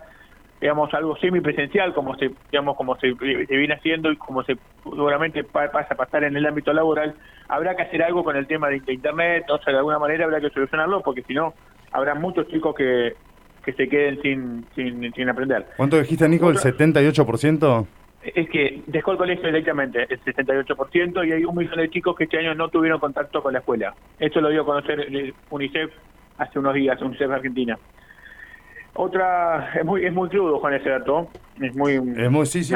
digamos 0.60 0.92
algo 0.94 1.16
semipresencial 1.16 1.92
como 1.92 2.16
se 2.16 2.30
digamos 2.50 2.76
como 2.76 2.96
se, 2.96 3.12
viene 3.12 3.74
haciendo 3.74 4.10
y 4.10 4.16
como 4.16 4.42
se 4.44 4.56
seguramente 4.82 5.44
pasa 5.44 5.88
a 5.90 5.94
pasar 5.94 6.24
en 6.24 6.36
el 6.36 6.46
ámbito 6.46 6.72
laboral 6.72 7.14
habrá 7.48 7.74
que 7.74 7.82
hacer 7.82 8.02
algo 8.02 8.24
con 8.24 8.36
el 8.36 8.46
tema 8.46 8.68
de, 8.68 8.80
internet 8.88 9.44
o 9.50 9.58
sea 9.58 9.72
de 9.72 9.78
alguna 9.78 9.98
manera 9.98 10.24
habrá 10.24 10.40
que 10.40 10.50
solucionarlo 10.50 11.02
porque 11.02 11.22
si 11.22 11.34
no 11.34 11.54
habrá 11.92 12.14
muchos 12.14 12.48
chicos 12.48 12.74
que, 12.74 13.14
que 13.64 13.72
se 13.72 13.88
queden 13.88 14.22
sin, 14.22 14.66
sin, 14.74 15.12
sin 15.12 15.28
aprender 15.28 15.66
¿cuánto 15.76 15.98
dijiste 15.98 16.28
Nico? 16.28 16.48
¿el 16.50 16.56
78%? 16.56 17.86
Es 18.24 18.48
que 18.48 18.82
dejó 18.86 19.12
el 19.12 19.18
colegio 19.18 19.46
directamente, 19.46 20.06
el 20.08 20.20
78%, 20.22 21.26
y 21.26 21.32
hay 21.32 21.44
un 21.44 21.54
millón 21.54 21.76
de 21.76 21.90
chicos 21.90 22.16
que 22.16 22.24
este 22.24 22.38
año 22.38 22.54
no 22.54 22.68
tuvieron 22.68 22.98
contacto 22.98 23.42
con 23.42 23.52
la 23.52 23.58
escuela. 23.58 23.94
Esto 24.18 24.40
lo 24.40 24.48
dio 24.48 24.62
a 24.62 24.64
conocer 24.64 25.34
UNICEF 25.50 25.90
hace 26.38 26.58
unos 26.58 26.74
días, 26.74 27.00
UNICEF 27.00 27.30
Argentina. 27.30 27.78
Otra, 28.94 29.72
es 29.74 29.84
muy, 29.84 30.06
es 30.06 30.12
muy 30.12 30.28
crudo 30.28 30.58
Juan 30.60 30.74
ese 30.74 30.88
dato, 30.88 31.28
es 31.60 31.74
muy... 31.74 31.94
Es 31.94 32.30
muy, 32.30 32.46
sí, 32.46 32.62
sí, 32.62 32.74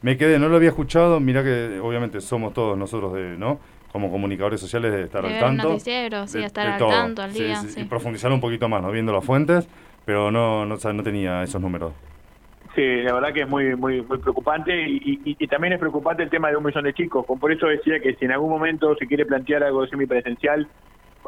me 0.00 0.16
quedé, 0.16 0.38
no 0.38 0.48
lo 0.48 0.56
había 0.56 0.70
escuchado, 0.70 1.20
mira 1.20 1.44
que 1.44 1.78
obviamente 1.80 2.20
somos 2.20 2.54
todos 2.54 2.78
nosotros 2.78 3.12
de, 3.12 3.36
¿no? 3.36 3.60
Como 3.92 4.10
comunicadores 4.10 4.60
sociales 4.60 4.92
de 4.92 5.02
estar 5.02 5.24
al 5.24 5.38
tanto. 5.38 5.78
sí, 5.78 5.90
estar 5.90 6.66
al 6.66 6.78
tanto 6.78 7.22
al 7.22 7.32
día, 7.32 7.60
Y 7.76 7.84
profundizar 7.84 8.32
un 8.32 8.40
poquito 8.40 8.68
más, 8.68 8.82
¿no? 8.82 8.90
Viendo 8.90 9.12
las 9.12 9.24
fuentes, 9.24 9.68
pero 10.06 10.30
no, 10.30 10.64
no, 10.64 10.76
no 10.76 11.02
tenía 11.02 11.42
esos 11.42 11.60
números. 11.60 11.92
Sí, 12.74 13.02
la 13.02 13.14
verdad 13.14 13.32
que 13.32 13.42
es 13.42 13.48
muy 13.48 13.74
muy 13.74 14.00
muy 14.02 14.18
preocupante 14.18 14.72
y, 14.88 15.20
y, 15.24 15.46
también 15.48 15.72
es 15.72 15.80
preocupante 15.80 16.22
el 16.22 16.30
tema 16.30 16.50
de 16.50 16.56
un 16.56 16.64
millón 16.64 16.84
de 16.84 16.94
chicos. 16.94 17.26
Por 17.26 17.52
eso 17.52 17.66
decía 17.66 17.98
que 17.98 18.14
si 18.14 18.24
en 18.24 18.32
algún 18.32 18.50
momento 18.50 18.94
se 18.94 19.06
quiere 19.06 19.26
plantear 19.26 19.64
algo 19.64 19.86
semipresencial, 19.88 20.68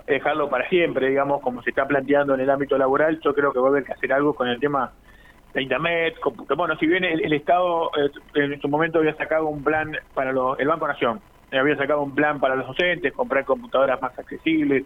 dejarlo 0.07 0.49
para 0.49 0.69
siempre, 0.69 1.09
digamos, 1.09 1.41
como 1.41 1.63
se 1.63 1.71
está 1.71 1.87
planteando 1.87 2.35
en 2.35 2.41
el 2.41 2.51
ámbito 2.51 2.79
laboral, 2.79 3.19
yo 3.21 3.35
creo 3.35 3.53
que 3.53 3.59
va 3.59 3.67
a 3.67 3.71
haber 3.71 3.85
que 3.85 3.93
hacer 3.93 4.13
algo 4.13 4.35
con 4.35 4.49
el 4.49 4.61
tema 4.61 4.93
de 5.55 5.63
Internet. 5.63 6.15
Bueno, 6.57 6.77
si 6.79 6.87
bien 6.87 7.05
el, 7.05 7.33
Estado 7.33 7.91
eh, 7.97 8.11
en 8.35 8.61
su 8.61 8.69
momento 8.69 8.99
había 8.99 9.15
sacado 9.15 9.49
un 9.49 9.63
plan 9.63 9.97
para 10.15 10.31
el 10.31 10.69
Banco 10.69 10.89
Nación, 10.89 11.21
había 11.53 11.77
sacado 11.77 12.03
un 12.03 12.15
plan 12.15 12.41
para 12.41 12.57
los 12.57 12.67
docentes, 12.67 13.13
comprar 13.13 13.45
computadoras 13.45 14.01
más 14.01 14.19
accesibles, 14.19 14.85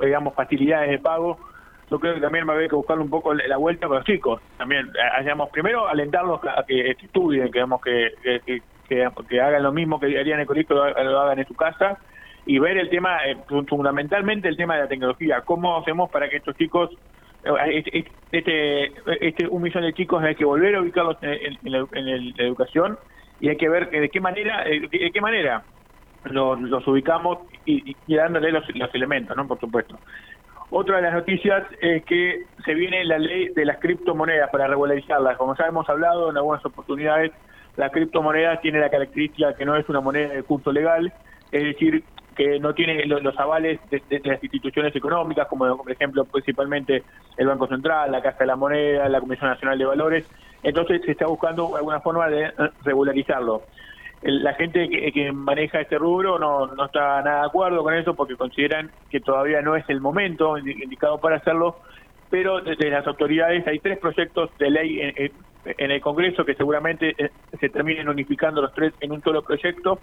digamos, 0.00 0.34
facilidades 0.34 0.90
de 0.90 0.98
pago, 0.98 1.38
yo 1.92 2.00
creo 2.00 2.14
que 2.14 2.20
también 2.22 2.48
va 2.48 2.54
a 2.54 2.56
haber 2.56 2.70
que 2.70 2.76
buscarle 2.76 3.04
un 3.04 3.10
poco 3.10 3.34
la 3.34 3.56
vuelta 3.58 3.86
con 3.86 3.98
los 3.98 4.06
chicos. 4.06 4.40
También, 4.56 4.90
digamos, 5.20 5.50
primero 5.50 5.86
alentarlos 5.86 6.40
a 6.44 6.64
que 6.66 6.90
estudien, 6.92 7.50
que, 7.52 7.60
hagan 9.38 9.62
lo 9.62 9.72
mismo 9.72 10.00
que 10.00 10.06
harían 10.06 10.36
en 10.36 10.40
el 10.40 10.46
colegio, 10.46 10.74
lo 10.74 11.20
hagan 11.20 11.38
en 11.38 11.46
su 11.46 11.54
casa 11.54 11.98
y 12.46 12.58
ver 12.58 12.78
el 12.78 12.88
tema, 12.88 13.18
eh, 13.26 13.36
fundamentalmente 13.68 14.48
el 14.48 14.56
tema 14.56 14.76
de 14.76 14.82
la 14.84 14.88
tecnología. 14.88 15.42
¿Cómo 15.42 15.76
hacemos 15.76 16.10
para 16.10 16.30
que 16.30 16.38
estos 16.38 16.56
chicos, 16.56 16.90
este, 17.66 18.06
este, 18.32 18.92
este 19.20 19.46
un 19.48 19.60
millón 19.60 19.84
de 19.84 19.92
chicos 19.92 20.22
hay 20.24 20.34
que 20.34 20.46
volver 20.46 20.76
a 20.76 20.80
ubicarlos 20.80 21.18
en, 21.20 21.58
la, 21.64 21.86
educación 22.38 22.98
y 23.38 23.50
hay 23.50 23.56
que 23.58 23.68
ver 23.68 23.90
de 23.90 24.08
qué 24.08 24.20
manera, 24.20 24.66
eh, 24.66 24.88
de 24.90 25.10
qué 25.10 25.20
manera 25.20 25.62
los, 26.24 26.88
ubicamos 26.88 27.40
y, 27.66 27.94
y 28.06 28.14
dándole 28.14 28.50
los, 28.50 28.64
los 28.74 28.94
elementos, 28.94 29.36
¿no? 29.36 29.46
Por 29.46 29.60
supuesto. 29.60 29.98
Otra 30.74 30.96
de 30.96 31.02
las 31.02 31.12
noticias 31.12 31.64
es 31.82 32.02
que 32.06 32.46
se 32.64 32.72
viene 32.72 33.04
la 33.04 33.18
ley 33.18 33.50
de 33.50 33.66
las 33.66 33.76
criptomonedas 33.76 34.48
para 34.48 34.66
regularizarlas. 34.66 35.36
Como 35.36 35.54
ya 35.54 35.66
hemos 35.66 35.86
hablado 35.86 36.30
en 36.30 36.36
algunas 36.38 36.64
oportunidades, 36.64 37.30
la 37.76 37.90
criptomoneda 37.90 38.58
tiene 38.62 38.80
la 38.80 38.88
característica 38.88 39.54
que 39.54 39.66
no 39.66 39.76
es 39.76 39.86
una 39.90 40.00
moneda 40.00 40.28
de 40.28 40.42
curso 40.42 40.72
legal, 40.72 41.12
es 41.50 41.62
decir, 41.62 42.02
que 42.34 42.58
no 42.58 42.72
tiene 42.72 43.04
los, 43.04 43.38
avales 43.38 43.80
de, 43.90 44.22
las 44.24 44.42
instituciones 44.42 44.96
económicas, 44.96 45.46
como 45.46 45.76
por 45.76 45.92
ejemplo 45.92 46.24
principalmente 46.24 47.02
el 47.36 47.48
Banco 47.48 47.66
Central, 47.66 48.10
la 48.10 48.22
Casa 48.22 48.38
de 48.38 48.46
la 48.46 48.56
Moneda, 48.56 49.10
la 49.10 49.20
Comisión 49.20 49.50
Nacional 49.50 49.78
de 49.78 49.84
Valores. 49.84 50.26
Entonces 50.62 51.02
se 51.04 51.12
está 51.12 51.26
buscando 51.26 51.76
alguna 51.76 52.00
forma 52.00 52.28
de 52.28 52.50
regularizarlo. 52.82 53.64
La 54.22 54.54
gente 54.54 54.88
que, 54.88 55.32
maneja 55.32 55.80
este 55.80 55.98
rubro 55.98 56.38
no, 56.38 56.66
no 56.66 56.84
está 56.84 57.22
nada 57.22 57.40
de 57.40 57.46
acuerdo 57.46 57.82
con 57.82 57.94
eso 57.94 58.14
porque 58.14 58.36
consideran 58.36 58.90
que 59.10 59.20
todavía 59.20 59.62
no 59.62 59.74
es 59.74 59.84
el 59.88 60.00
momento 60.00 60.56
indicado 60.58 61.18
para 61.18 61.36
hacerlo, 61.36 61.76
pero 62.30 62.60
desde 62.60 62.90
las 62.90 63.06
autoridades 63.06 63.66
hay 63.66 63.80
tres 63.80 63.98
proyectos 63.98 64.50
de 64.58 64.70
ley 64.70 65.00
en, 65.00 65.90
el 65.90 66.00
Congreso 66.00 66.44
que 66.44 66.54
seguramente 66.54 67.14
eh, 67.18 67.30
se 67.60 67.68
terminen 67.68 68.08
unificando 68.08 68.62
los 68.62 68.72
tres 68.74 68.92
en 69.00 69.12
un 69.12 69.22
solo 69.22 69.42
proyecto 69.42 70.00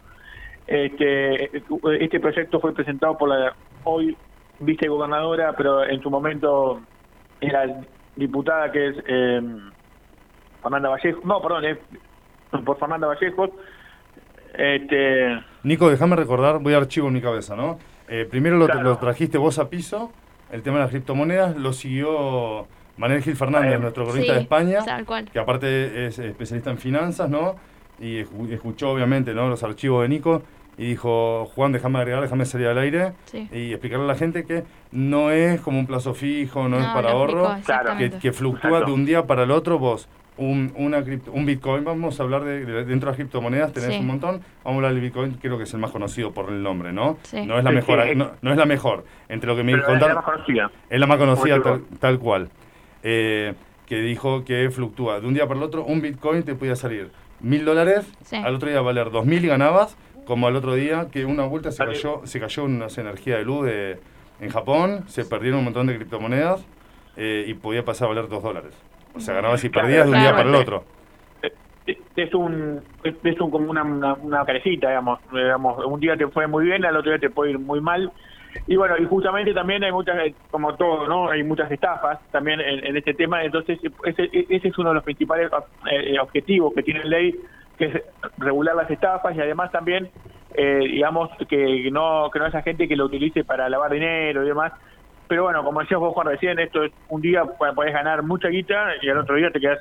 este, 0.69 1.57
este 1.99 2.19
proyecto 2.19 2.59
fue 2.59 2.75
presentado 2.75 3.17
por 3.17 3.29
la 3.29 3.55
hoy 3.85 4.15
vicegobernadora, 4.59 5.53
pero 5.53 5.83
en 5.83 5.99
su 5.99 6.11
momento 6.11 6.79
era 7.41 7.65
diputada 8.15 8.71
que 8.71 8.89
es 8.89 8.95
eh, 9.07 9.41
Fernanda 10.61 10.89
Vallejo, 10.89 11.21
no, 11.23 11.41
perdón, 11.41 11.65
es 11.65 11.77
por 12.63 12.77
Fernanda 12.77 13.07
Vallejo. 13.07 13.49
Este... 14.53 15.39
Nico, 15.63 15.89
déjame 15.89 16.15
recordar, 16.15 16.60
voy 16.60 16.74
a 16.74 16.77
archivo 16.77 17.08
en 17.08 17.13
mi 17.13 17.22
cabeza, 17.22 17.56
¿no? 17.56 17.79
Eh, 18.08 18.27
primero 18.29 18.58
lo, 18.58 18.98
trajiste 18.98 19.38
vos 19.38 19.60
a 19.60 19.70
piso, 19.70 20.12
el 20.51 20.63
tema 20.63 20.77
de 20.77 20.84
las 20.84 20.89
criptomonedas, 20.89 21.56
lo 21.56 21.74
siguió 21.74 22.68
Manuel 22.98 23.22
Gil 23.22 23.36
Fernández, 23.36 23.79
nuestro 23.79 24.06
cronista 24.06 24.34
de 24.34 24.41
España, 24.41 24.79
que 25.32 25.39
aparte 25.39 26.08
es 26.08 26.18
especialista 26.18 26.72
en 26.72 26.79
finanzas, 26.79 27.29
¿no? 27.29 27.56
Y 28.00 28.18
escuchó 28.18 28.91
obviamente 28.91 29.34
¿no? 29.34 29.50
los 29.50 29.62
archivos 29.62 30.03
de 30.03 30.10
Nico 30.10 30.41
y 30.79 30.86
dijo, 30.86 31.46
Juan, 31.53 31.74
déjame 31.74 32.00
agregar, 32.00 32.22
déjame 32.22 32.46
salir 32.46 32.68
al 32.68 32.77
aire 32.77 33.12
y 33.51 33.72
explicarle 33.72 34.06
a 34.06 34.08
la 34.08 34.15
gente 34.15 34.46
que 34.46 34.63
no 34.94 35.29
es 35.29 35.60
como 35.60 35.77
un 35.77 35.86
plazo 35.86 36.13
fijo, 36.13 36.70
no, 36.70 36.79
es 36.79 36.86
para 36.88 37.12
ahorro, 37.12 37.58
que, 38.22 38.32
fluctúa 38.32 38.79
de 38.86 38.91
un 38.91 39.06
día 39.06 39.27
para 39.27 39.44
el 39.44 39.51
otro. 39.51 39.77
Vos, 39.77 40.08
un, 40.39 40.74
una 40.75 41.03
un 41.31 41.46
Bitcoin, 41.46 41.84
vamos 41.84 42.19
a 42.19 42.24
hablar 42.24 42.43
de, 42.43 42.65
dentro 42.65 42.93
de 43.00 43.05
las 43.05 43.15
criptomonedas, 43.15 43.74
tenés 43.74 44.00
un 44.00 44.08
montón, 44.08 44.41
vamos 44.63 44.65
a 44.65 44.75
hablar 44.75 44.93
del 44.93 45.01
Bitcoin, 45.01 45.34
creo 45.34 45.58
que 45.58 45.65
es 45.65 45.74
el 45.74 45.79
más 45.79 45.91
conocido 45.91 46.31
por 46.31 46.50
el 46.50 46.63
nombre, 46.63 46.93
¿no? 46.93 47.17
No 47.46 47.58
es 47.58 47.63
la 47.63 47.72
mejor, 47.72 48.00
no, 48.15 48.51
es 48.51 48.58
la 48.58 48.65
mejor, 48.65 49.05
entre 49.27 49.48
lo 49.48 49.55
que 49.55 49.63
me 49.63 49.74
contaron. 49.74 50.01
Es 50.01 50.08
la 50.08 50.15
más 50.15 50.25
conocida. 50.25 50.72
Es 50.89 51.00
la 51.00 51.08
más 51.08 51.17
conocida 51.17 51.81
tal, 52.00 52.19
cual. 52.19 52.50
Eh, 53.03 53.53
que 53.86 54.01
dijo 54.01 54.46
que 54.46 54.69
fluctúa 54.69 55.19
de 55.19 55.27
un 55.27 55.34
día 55.34 55.48
para 55.48 55.60
el 55.60 55.63
otro, 55.63 55.84
un 55.84 56.01
Bitcoin 56.01 56.43
te 56.43 56.55
podía 56.55 56.75
salir 56.75 57.12
mil 57.41 57.65
dólares, 57.65 58.08
al 58.31 58.55
otro 58.55 58.69
día 58.69 58.81
valer 58.81 59.12
dos 59.12 59.25
mil 59.25 59.43
y 59.43 59.48
ganabas, 59.48 59.98
como 60.25 60.48
el 60.48 60.55
otro 60.55 60.75
día, 60.75 61.08
que 61.12 61.25
una 61.25 61.46
vuelta 61.46 61.72
se 61.72 61.84
cayó, 61.84 62.22
se 62.25 62.39
cayó 62.39 62.63
una 62.65 62.88
energía 62.96 63.38
de 63.38 63.43
luz 63.43 63.67
en 64.39 64.50
Japón, 64.50 65.03
se 65.08 65.25
perdieron 65.25 65.60
un 65.60 65.65
montón 65.65 65.88
de 65.88 65.96
criptomonedas 65.96 66.63
eh, 67.17 67.46
y 67.48 67.53
podía 67.55 67.84
pasar 67.84 68.05
a 68.05 68.10
valer 68.10 68.29
dos 68.29 68.43
dólares. 68.43 68.74
O 69.19 69.21
sea, 69.21 69.35
ganabas 69.35 69.63
y 69.63 69.69
perdías 69.69 70.05
de 70.05 70.11
un 70.11 70.19
día 70.19 70.31
para 70.31 70.49
el 70.49 70.55
otro. 70.55 70.83
Eh, 71.41 71.51
eh, 71.88 71.97
es 72.15 72.33
un, 72.33 72.81
es 73.03 73.41
un 73.41 73.51
como 73.51 73.69
una, 73.69 73.83
una, 73.83 74.45
carecita, 74.45 74.88
digamos. 74.88 75.19
digamos. 75.31 75.85
Un 75.85 75.99
día 75.99 76.15
te 76.15 76.27
fue 76.27 76.47
muy 76.47 76.65
bien, 76.65 76.85
al 76.85 76.95
otro 76.95 77.11
día 77.11 77.19
te 77.19 77.29
puede 77.29 77.51
ir 77.51 77.59
muy 77.59 77.81
mal. 77.81 78.11
Y 78.65 78.77
bueno, 78.77 78.97
y 78.97 79.05
justamente 79.05 79.53
también 79.53 79.83
hay 79.83 79.91
muchas, 79.91 80.17
como 80.49 80.75
todo, 80.75 81.07
¿no? 81.07 81.29
Hay 81.29 81.43
muchas 81.43 81.71
estafas 81.71 82.19
también 82.31 82.59
en, 82.59 82.97
este 82.97 83.13
tema. 83.13 83.43
Entonces, 83.43 83.77
ese, 84.05 84.29
ese, 84.31 84.67
es 84.67 84.77
uno 84.79 84.89
de 84.89 84.95
los 84.95 85.03
principales 85.03 85.51
objetivos 86.19 86.73
que 86.73 86.81
tiene 86.81 87.03
la 87.03 87.17
ley 87.17 87.35
que 87.79 87.85
es 87.85 88.03
regular 88.38 88.75
las 88.75 88.91
estafas 88.91 89.35
y 89.35 89.39
además 89.39 89.71
también, 89.71 90.09
eh, 90.53 90.79
digamos, 90.79 91.29
que 91.47 91.89
no, 91.91 92.29
que 92.31 92.39
no 92.39 92.45
haya 92.45 92.61
gente 92.61 92.88
que 92.88 92.95
lo 92.97 93.05
utilice 93.05 93.43
para 93.45 93.69
lavar 93.69 93.91
dinero 93.91 94.43
y 94.43 94.47
demás. 94.47 94.73
Pero 95.29 95.43
bueno, 95.43 95.63
como 95.63 95.79
decías 95.79 96.00
vos, 96.00 96.12
Juan, 96.13 96.27
recién, 96.27 96.59
esto 96.59 96.83
es 96.83 96.91
un 97.07 97.21
día 97.21 97.43
podés 97.43 97.93
ganar 97.93 98.24
mucha 98.24 98.50
guita 98.50 98.93
y 99.00 99.09
al 99.09 99.19
otro 99.19 99.36
día 99.36 99.51
te 99.51 99.59
quedas 99.59 99.79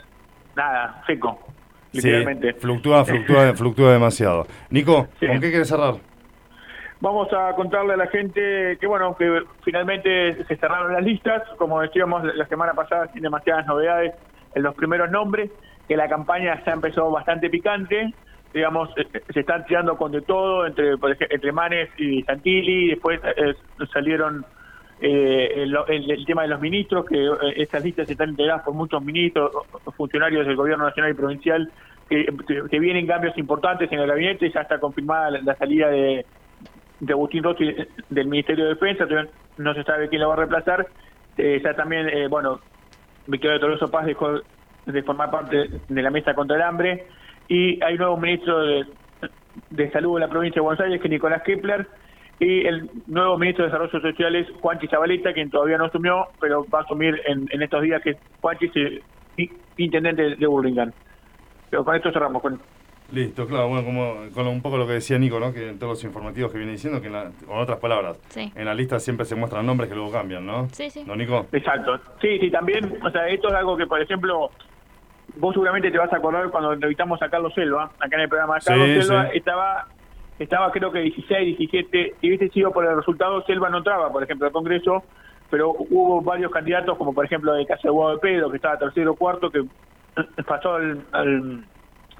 nada, 0.55 1.02
seco. 1.07 1.40
Literalmente. 1.90 2.52
fluctúa, 2.52 3.02
fluctúa, 3.07 3.52
fluctúa 3.57 3.93
demasiado. 3.93 4.47
Nico, 4.69 5.09
¿con 5.19 5.40
qué 5.40 5.49
quieres 5.49 5.69
cerrar? 5.69 5.95
Vamos 7.00 7.28
a 7.33 7.55
contarle 7.55 7.95
a 7.95 7.97
la 7.97 8.09
gente 8.09 8.76
que, 8.78 8.87
bueno, 8.87 9.17
que 9.17 9.43
finalmente 9.64 10.45
se 10.45 10.57
cerraron 10.57 10.93
las 10.93 11.02
listas, 11.02 11.43
como 11.57 11.81
decíamos 11.81 12.25
la 12.25 12.47
semana 12.47 12.75
pasada, 12.75 13.11
sin 13.14 13.23
demasiadas 13.23 13.67
novedades 13.67 14.14
en 14.55 14.62
los 14.62 14.75
primeros 14.75 15.11
nombres 15.11 15.50
que 15.88 15.97
la 15.97 16.09
campaña 16.09 16.62
ya 16.67 16.73
empezó 16.73 17.11
bastante 17.11 17.49
picante, 17.49 18.12
digamos, 18.52 18.90
eh, 18.99 19.07
eh, 19.14 19.23
se 19.33 19.40
están 19.40 19.64
tirando 19.64 19.97
con 19.97 20.12
de 20.12 20.21
todo 20.21 20.67
entre 20.67 20.90
entre 20.93 21.52
Manes 21.52 21.88
y 21.97 22.23
Santilli, 22.25 22.88
después 22.90 23.21
eh, 23.25 23.55
salieron 23.95 24.45
el, 25.00 26.25
tema 26.26 26.43
de 26.43 26.49
los 26.49 26.61
ministros, 26.61 27.07
que 27.07 27.31
estas 27.57 27.85
listas 27.85 28.11
están 28.11 28.31
integradas 28.31 28.64
por 28.64 28.75
muchos 28.75 29.02
ministros, 29.02 29.52
funcionarios 29.97 30.47
del 30.47 30.57
gobierno 30.57 30.85
nacional 30.85 31.12
y 31.12 31.14
provincial, 31.14 31.71
que, 32.09 32.78
vienen 32.78 33.07
cambios 33.07 33.37
importantes 33.38 33.90
en 33.93 34.00
el 34.00 34.09
gabinete, 34.09 34.50
ya 34.50 34.62
está 34.62 34.78
confirmada 34.78 35.31
la, 35.31 35.55
salida 35.57 35.88
de, 35.88 36.25
de 37.00 37.12
Agustín 37.12 37.43
Rossi 37.43 37.75
del 38.09 38.26
Ministerio 38.28 38.64
de 38.64 38.71
Defensa, 38.71 39.07
no 39.59 39.75
se 39.75 39.85
sabe 39.85 40.09
quién 40.09 40.23
lo 40.23 40.28
va 40.28 40.35
a 40.35 40.38
reemplazar, 40.38 40.87
ya 41.37 41.75
también, 41.75 42.28
bueno, 42.31 42.61
Victoria 43.28 43.61
Toloso 43.61 43.90
Paz 43.90 44.07
dejó 44.07 44.40
de 44.87 45.02
formar 45.02 45.31
parte 45.31 45.69
de 45.88 46.02
la 46.02 46.11
mesa 46.11 46.35
contra 46.35 46.57
el 46.57 46.62
hambre. 46.62 47.07
Y 47.47 47.83
hay 47.85 47.95
un 47.95 48.00
nuevo 48.00 48.17
ministro 48.17 48.61
de, 48.61 48.87
de 49.71 49.90
Salud 49.90 50.14
de 50.14 50.21
la 50.21 50.28
provincia 50.28 50.61
de 50.61 50.64
Buenos 50.64 50.81
Aires, 50.81 51.00
que 51.00 51.09
es 51.09 51.12
Nicolás 51.12 51.43
Kepler, 51.43 51.87
y 52.40 52.66
el 52.66 52.90
nuevo 53.07 53.37
ministro 53.37 53.64
de 53.64 53.71
Desarrollo 53.71 54.00
Social 54.00 54.37
es 54.37 54.49
Juanchi 54.61 54.87
Zabaleta, 54.87 55.33
quien 55.33 55.50
todavía 55.50 55.78
no 55.78 55.87
asumió, 55.87 56.28
pero 56.40 56.64
va 56.73 56.80
a 56.80 56.83
asumir 56.83 57.21
en, 57.26 57.49
en 57.50 57.62
estos 57.62 57.83
días 57.83 58.00
que 58.02 58.16
Juanchi 58.40 58.71
es 59.37 59.50
intendente 59.76 60.37
de 60.37 60.47
Burlingame. 60.47 60.92
Pero 61.71 61.85
con 61.85 61.97
esto 61.97 62.12
cerramos. 62.12 62.40
Con... 62.40 62.61
Listo, 63.11 63.47
claro, 63.47 63.68
bueno, 63.68 63.85
como 63.85 64.16
con 64.35 64.47
un 64.47 64.61
poco 64.61 64.76
lo 64.76 64.87
que 64.87 64.95
decía 64.95 65.18
Nico, 65.18 65.40
¿no? 65.40 65.52
Que 65.52 65.71
en 65.71 65.78
todos 65.78 65.92
los 65.92 66.04
informativos 66.04 66.52
que 66.52 66.59
viene 66.59 66.73
diciendo, 66.73 67.00
que 67.00 67.09
con 67.09 67.59
otras 67.59 67.78
palabras, 67.78 68.21
en 68.37 68.64
la 68.64 68.75
lista 68.75 69.00
siempre 69.00 69.25
se 69.25 69.35
muestran 69.35 69.64
nombres 69.64 69.88
que 69.88 69.97
luego 69.97 70.12
cambian, 70.12 70.45
¿no? 70.45 70.68
Sí, 70.71 70.90
sí. 70.90 71.04
¿No, 71.07 71.16
Nico? 71.16 71.47
Exacto. 71.52 71.99
Sí, 72.21 72.38
sí, 72.38 72.50
también, 72.50 72.99
o 73.02 73.11
sea, 73.11 73.26
esto 73.28 73.49
es 73.49 73.54
algo 73.54 73.76
que, 73.76 73.87
por 73.87 74.00
ejemplo, 74.00 74.50
vos 75.37 75.54
seguramente 75.54 75.90
te 75.90 75.99
vas 75.99 76.12
a 76.12 76.16
acordar 76.16 76.50
cuando 76.50 76.73
entrevistamos 76.73 77.21
a 77.23 77.30
Carlos 77.30 77.54
Selva, 77.54 77.90
acá 77.99 78.16
en 78.16 78.21
el 78.21 78.28
programa. 78.28 78.59
Carlos 78.64 79.07
Selva 79.07 79.28
estaba 79.28 79.87
estaba 80.38 80.71
creo 80.71 80.92
que 80.92 81.00
16, 81.00 81.59
17, 81.59 82.14
si 82.21 82.28
hubiese 82.28 82.49
sido 82.50 82.71
por 82.71 82.85
el 82.85 82.97
resultado, 82.97 83.42
Selva 83.42 83.68
no 83.68 83.78
entraba, 83.78 84.11
por 84.12 84.23
ejemplo, 84.23 84.47
al 84.47 84.52
Congreso, 84.52 85.02
pero 85.50 85.71
hubo 85.71 86.21
varios 86.21 86.52
candidatos, 86.52 86.97
como 86.97 87.12
por 87.12 87.25
ejemplo 87.25 87.54
el 87.54 87.66
caso 87.66 87.88
de 87.88 87.90
Guado 87.90 88.14
de 88.14 88.21
Pedro, 88.21 88.50
que 88.50 88.57
estaba 88.57 88.78
tercero 88.78 89.12
o 89.12 89.16
cuarto, 89.16 89.50
que 89.50 89.64
pasó 90.47 90.75
al, 90.75 91.64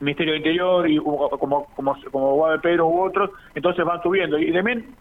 Ministerio 0.01 0.35
del 0.35 0.43
Interior, 0.43 0.89
y 0.89 0.97
como, 0.99 1.29
como, 1.29 1.67
como 2.13 2.35
Guado 2.35 2.53
de 2.53 2.61
Pedro 2.61 2.87
u 2.87 3.03
otros, 3.03 3.31
entonces 3.55 3.85
van 3.85 4.01
subiendo. 4.01 4.39
Y 4.39 4.53
también 4.53 4.95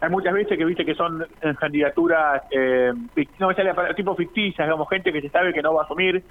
hay 0.00 0.10
muchas 0.10 0.34
veces 0.34 0.58
que 0.58 0.64
viste 0.64 0.84
que 0.84 0.96
son 0.96 1.24
candidaturas, 1.60 2.42
eh, 2.50 2.92
no 3.38 3.48
me 3.48 3.54
sale 3.54 3.72
tipo 3.94 4.16
ficticias, 4.16 4.66
digamos, 4.66 4.88
gente 4.88 5.12
que 5.12 5.20
se 5.20 5.28
sabe 5.28 5.52
que 5.52 5.62
no 5.62 5.74
va 5.74 5.82
a 5.82 5.84
asumir. 5.84 6.22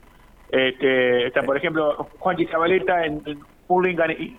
Este, 0.50 1.28
está, 1.28 1.42
por 1.44 1.56
ejemplo, 1.56 2.08
Juan 2.20 2.38
Zabaleta 2.52 3.06
en, 3.06 3.22
en 3.26 3.40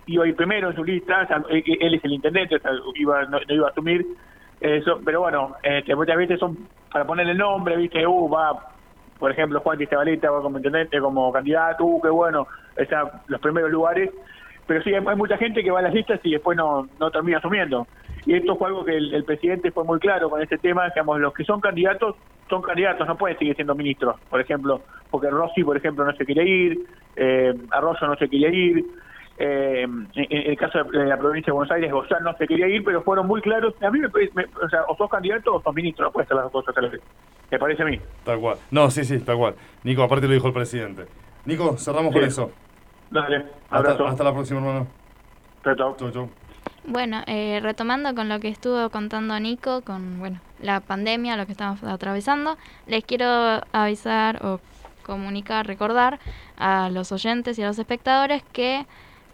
iba 0.05 0.23
a 0.23 0.27
ir 0.27 0.35
primero 0.35 0.69
en 0.69 0.75
su 0.75 0.83
lista, 0.83 1.27
e, 1.49 1.57
e, 1.57 1.77
él 1.79 1.95
es 1.95 2.05
el 2.05 2.13
intendente, 2.13 2.57
iba, 2.95 3.25
no, 3.25 3.39
iba 3.47 3.67
a 3.67 3.71
asumir 3.71 4.05
eso, 4.59 4.99
pero 5.03 5.21
bueno, 5.21 5.55
este, 5.63 5.95
muchas 5.95 6.17
veces 6.17 6.39
son 6.39 6.57
para 6.91 7.05
poner 7.05 7.27
el 7.27 7.37
nombre, 7.37 7.75
viste, 7.75 8.07
uh, 8.07 8.29
va, 8.29 8.69
por 9.19 9.31
ejemplo, 9.31 9.59
Juan 9.59 9.81
Estebalita 9.81 10.31
va 10.31 10.41
como 10.41 10.57
intendente, 10.57 10.99
como 10.99 11.31
candidato, 11.31 11.83
uh, 11.83 12.01
qué 12.01 12.09
bueno, 12.09 12.47
está 12.77 13.21
los 13.27 13.41
primeros 13.41 13.69
lugares, 13.69 14.11
pero 14.65 14.81
sí, 14.81 14.93
hay, 14.93 15.01
mucha 15.15 15.37
gente 15.37 15.63
que 15.63 15.71
va 15.71 15.79
a 15.79 15.83
las 15.83 15.93
listas 15.93 16.19
y 16.23 16.31
después 16.31 16.57
no, 16.57 16.87
no 16.99 17.11
termina 17.11 17.37
asumiendo. 17.37 17.85
Y 18.25 18.33
esto 18.33 18.55
fue 18.55 18.69
algo 18.69 18.83
que 18.83 18.95
el, 18.95 19.23
presidente 19.23 19.71
fue 19.71 19.83
muy 19.83 19.99
claro 19.99 20.29
con 20.29 20.41
este 20.41 20.57
tema, 20.57 20.87
digamos, 20.89 21.19
los 21.19 21.33
que 21.33 21.43
son 21.43 21.59
candidatos 21.59 22.15
son 22.49 22.61
candidatos, 22.61 23.07
no 23.07 23.17
pueden 23.17 23.37
seguir 23.37 23.55
siendo 23.55 23.73
ministros, 23.73 24.19
por 24.29 24.39
ejemplo, 24.39 24.81
porque 25.09 25.29
Rossi, 25.29 25.63
por 25.63 25.77
ejemplo, 25.77 26.05
no 26.05 26.13
se 26.13 26.25
quiere 26.25 26.47
ir, 26.47 26.79
eh, 27.15 27.53
Arroyo 27.71 28.07
no 28.07 28.15
se 28.15 28.29
quería 28.29 28.49
ir, 28.49 28.85
eh, 29.37 29.83
en, 29.83 30.07
el 30.15 30.57
caso 30.57 30.83
de 30.83 31.05
la 31.05 31.17
provincia 31.17 31.51
de 31.51 31.55
Buenos 31.55 31.71
Aires, 31.71 31.91
Gozán 31.91 32.23
no 32.23 32.35
se 32.37 32.47
quería 32.47 32.67
ir, 32.67 32.83
pero 32.83 33.01
fueron 33.03 33.27
muy 33.27 33.41
claros. 33.41 33.73
A 33.81 33.91
mí, 33.91 33.99
me, 33.99 34.07
o 34.07 34.69
sea, 34.69 34.83
o 34.87 34.95
sos 34.95 35.09
candidato 35.09 35.53
o 35.53 35.61
sos 35.61 35.73
ministro, 35.73 36.05
no 36.05 36.11
puede 36.11 36.27
ser 36.27 36.37
las 36.37 36.45
dos 36.45 36.51
cosas 36.51 36.77
a 36.77 36.81
la 36.81 36.89
vez. 36.89 37.01
Me 37.51 37.59
parece 37.59 37.83
a 37.83 37.85
mí. 37.85 37.99
Tal 38.23 38.39
cual. 38.39 38.57
No, 38.71 38.89
sí, 38.89 39.03
sí, 39.03 39.19
tal 39.19 39.37
cual. 39.37 39.55
Nico, 39.83 40.03
aparte 40.03 40.27
lo 40.27 40.33
dijo 40.33 40.47
el 40.47 40.53
presidente. 40.53 41.05
Nico, 41.45 41.77
cerramos 41.77 42.13
con 42.13 42.23
eso. 42.23 42.51
Dale, 43.11 43.45
abrazo. 43.69 44.07
Hasta, 44.07 44.23
la 44.23 44.33
próxima, 44.33 44.59
hermano. 44.59 44.87
Chao, 45.63 46.11
chao. 46.11 46.29
Bueno, 46.87 47.21
eh, 47.27 47.59
retomando 47.61 48.13
con 48.13 48.29
lo 48.29 48.39
que 48.39 48.47
estuvo 48.47 48.89
contando 48.89 49.39
Nico, 49.39 49.81
con 49.81 50.19
bueno 50.19 50.39
la 50.59 50.79
pandemia, 50.79 51.35
lo 51.35 51.45
que 51.45 51.51
estamos 51.51 51.83
atravesando, 51.83 52.57
les 52.87 53.03
quiero 53.03 53.61
avisar 53.71 54.45
o 54.45 54.59
comunicar, 55.03 55.67
recordar 55.67 56.19
a 56.57 56.89
los 56.89 57.11
oyentes 57.11 57.57
y 57.57 57.63
a 57.63 57.67
los 57.67 57.79
espectadores 57.79 58.43
que 58.53 58.85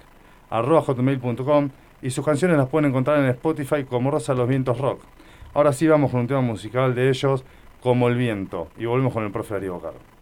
arroba 0.49 0.81
hotmail.com 0.81 1.69
y 2.01 2.09
sus 2.09 2.25
canciones 2.25 2.57
las 2.57 2.67
pueden 2.67 2.89
encontrar 2.89 3.19
en 3.19 3.27
Spotify 3.27 3.85
como 3.85 4.11
Rosa 4.11 4.33
de 4.33 4.39
los 4.39 4.49
Vientos 4.49 4.77
Rock. 4.77 5.01
Ahora 5.53 5.71
sí 5.71 5.87
vamos 5.87 6.11
con 6.11 6.19
un 6.19 6.27
tema 6.27 6.41
musical 6.41 6.95
de 6.95 7.07
ellos 7.09 7.45
como 7.81 8.07
El 8.07 8.17
Viento 8.17 8.67
y 8.77 8.85
volvemos 8.85 9.13
con 9.13 9.23
el 9.23 9.31
profe 9.31 9.55
Darío 9.55 9.79
Caro. 9.79 10.12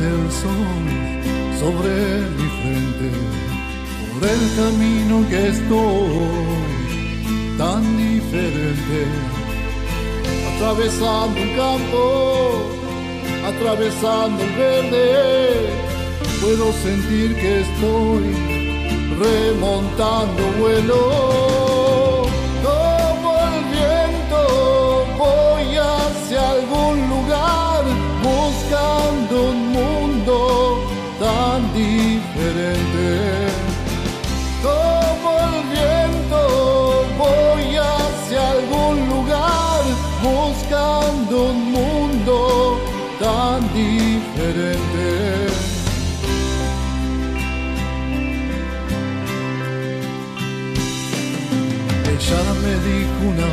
El 0.00 0.30
sol 0.30 0.86
sobre 1.58 1.92
mi 2.36 2.48
frente 2.60 3.08
por 4.12 4.22
el 4.28 4.42
camino 4.56 5.28
que 5.28 5.48
estoy 5.48 6.38
tan 7.58 7.82
diferente. 7.96 8.98
Atravesando 10.54 11.40
un 11.40 11.56
campo 11.56 12.00
atravesando 13.46 14.42
el 14.42 14.50
verde 14.56 15.70
puedo 16.40 16.72
sentir 16.72 17.34
que 17.36 17.60
estoy 17.60 18.34
remontando 19.18 20.42
vuelo 20.58 21.49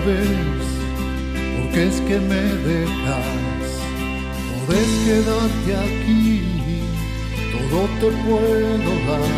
una 0.07 0.19
vez, 0.19 0.67
porque 1.57 1.87
es 1.87 2.01
que 2.01 2.19
me 2.19 2.35
dejas, 2.35 3.25
podés 4.65 4.89
quedarte 5.05 5.71
aquí, 5.85 6.29
todo 7.51 7.79
te 7.99 8.09
puedo 8.25 8.91
dar. 9.07 9.31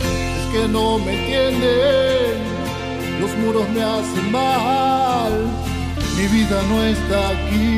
Es 0.00 0.44
que 0.52 0.62
no 0.68 0.98
me 0.98 1.10
entienden, 1.12 2.36
los 3.20 3.32
muros 3.38 3.68
me 3.70 3.82
hacen 3.82 4.32
mal, 4.32 5.32
mi 6.16 6.26
vida 6.28 6.62
no 6.68 6.76
está 6.84 7.28
aquí, 7.30 7.68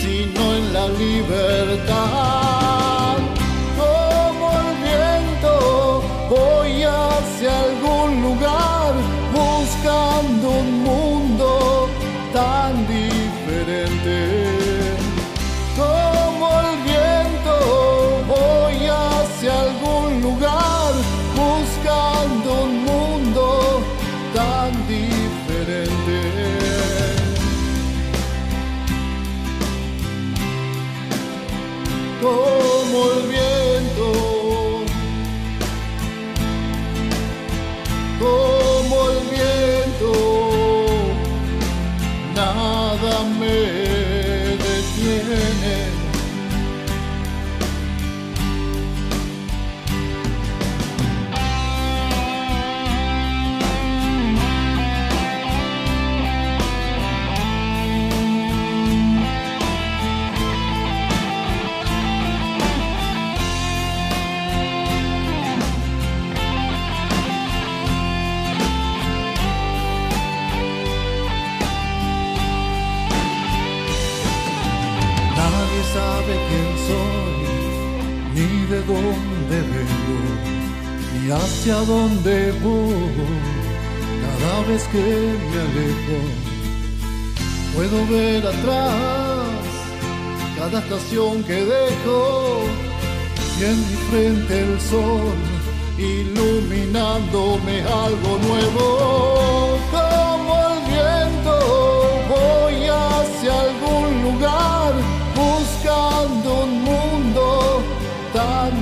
sino 0.00 0.40
en 0.54 0.64
la 0.72 0.86
libertad. 0.88 1.96
Como 3.78 4.44
el 4.62 4.70
viento 4.88 5.52
voy 6.30 6.72
hacia 6.82 7.50
algún 7.60 8.22
lugar 8.22 8.71
buscando 9.82 10.50
un 10.50 10.82
mundo 10.84 11.88
tan 12.32 12.86
hacia 81.32 81.76
dónde 81.76 82.52
voy. 82.62 83.12
Cada 84.22 84.68
vez 84.68 84.82
que 84.92 84.98
me 85.50 85.58
alejo, 85.66 86.18
puedo 87.74 88.06
ver 88.06 88.46
atrás 88.46 89.42
cada 90.58 90.78
estación 90.78 91.42
que 91.42 91.64
dejo 91.64 92.60
y 93.58 93.64
en 93.64 93.78
mi 93.80 93.96
frente 94.10 94.60
el 94.60 94.80
sol 94.80 95.34
iluminándome 95.98 97.82
algo 97.82 98.38
nuevo. 98.48 99.78
Como 99.90 100.52
el 100.68 100.78
viento 100.92 101.54
voy 102.32 102.86
hacia 102.86 103.60
algún 103.60 104.22
lugar 104.22 104.92
buscando 105.34 106.62
un 106.64 106.82
mundo 106.84 107.82
tan 108.32 108.81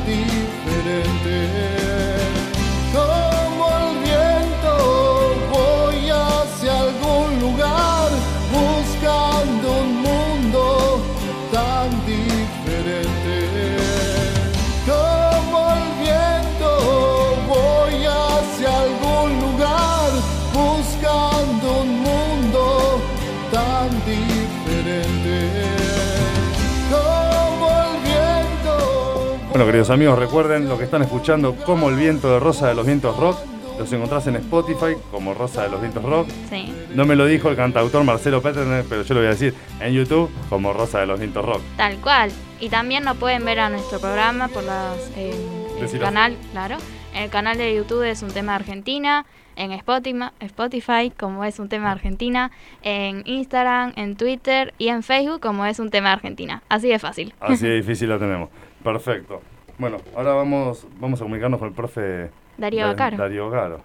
Bueno, 29.60 29.72
queridos 29.72 29.90
amigos, 29.90 30.18
recuerden 30.18 30.70
lo 30.70 30.78
que 30.78 30.84
están 30.84 31.02
escuchando 31.02 31.54
como 31.54 31.90
el 31.90 31.96
viento 31.96 32.32
de 32.32 32.40
Rosa 32.40 32.68
de 32.68 32.74
los 32.74 32.86
Vientos 32.86 33.14
Rock. 33.18 33.36
Los 33.78 33.92
encontrás 33.92 34.26
en 34.26 34.36
Spotify 34.36 34.96
como 35.10 35.34
Rosa 35.34 35.64
de 35.64 35.68
los 35.68 35.82
Vientos 35.82 36.02
Rock. 36.02 36.30
Sí, 36.48 36.74
No 36.94 37.04
me 37.04 37.14
lo 37.14 37.26
dijo 37.26 37.50
el 37.50 37.56
cantautor 37.56 38.02
Marcelo 38.02 38.40
Peterner, 38.40 38.86
pero 38.88 39.02
yo 39.02 39.12
lo 39.12 39.20
voy 39.20 39.26
a 39.26 39.32
decir 39.32 39.54
en 39.82 39.92
YouTube 39.92 40.30
como 40.48 40.72
Rosa 40.72 41.00
de 41.00 41.06
los 41.08 41.20
Vientos 41.20 41.44
Rock. 41.44 41.60
tal 41.76 41.98
cual. 41.98 42.32
Y 42.58 42.70
también 42.70 43.04
lo 43.04 43.16
pueden 43.16 43.44
ver 43.44 43.60
a 43.60 43.68
nuestro 43.68 44.00
programa 44.00 44.48
por 44.48 44.64
las, 44.64 44.96
eh, 45.18 45.34
el 45.78 46.00
canal, 46.00 46.38
claro. 46.52 46.78
En 47.12 47.24
el 47.24 47.28
canal 47.28 47.58
de 47.58 47.74
YouTube 47.76 48.04
es 48.04 48.22
un 48.22 48.30
tema 48.30 48.52
de 48.52 48.60
Argentina. 48.60 49.26
En 49.56 49.72
Spotify, 49.72 51.12
como 51.14 51.44
es 51.44 51.58
un 51.58 51.68
tema 51.68 51.88
de 51.88 51.92
Argentina. 51.92 52.50
En 52.80 53.24
Instagram, 53.26 53.92
en 53.96 54.16
Twitter 54.16 54.72
y 54.78 54.88
en 54.88 55.02
Facebook, 55.02 55.40
como 55.40 55.66
es 55.66 55.78
un 55.80 55.90
tema 55.90 56.08
de 56.08 56.14
Argentina. 56.14 56.62
Así 56.70 56.88
de 56.88 56.98
fácil. 56.98 57.34
Así 57.40 57.66
de 57.66 57.74
difícil 57.82 58.08
la 58.08 58.18
tenemos. 58.18 58.48
Perfecto. 58.82 59.42
Bueno, 59.80 59.96
ahora 60.14 60.34
vamos, 60.34 60.86
vamos 61.00 61.20
a 61.20 61.24
comunicarnos 61.24 61.58
con 61.58 61.68
el 61.68 61.74
profe 61.74 62.30
Darío 62.58 62.82
Da- 62.84 62.88
Bacaro. 62.92 63.16
Darío 63.16 63.48
Bacaro. 63.48 63.80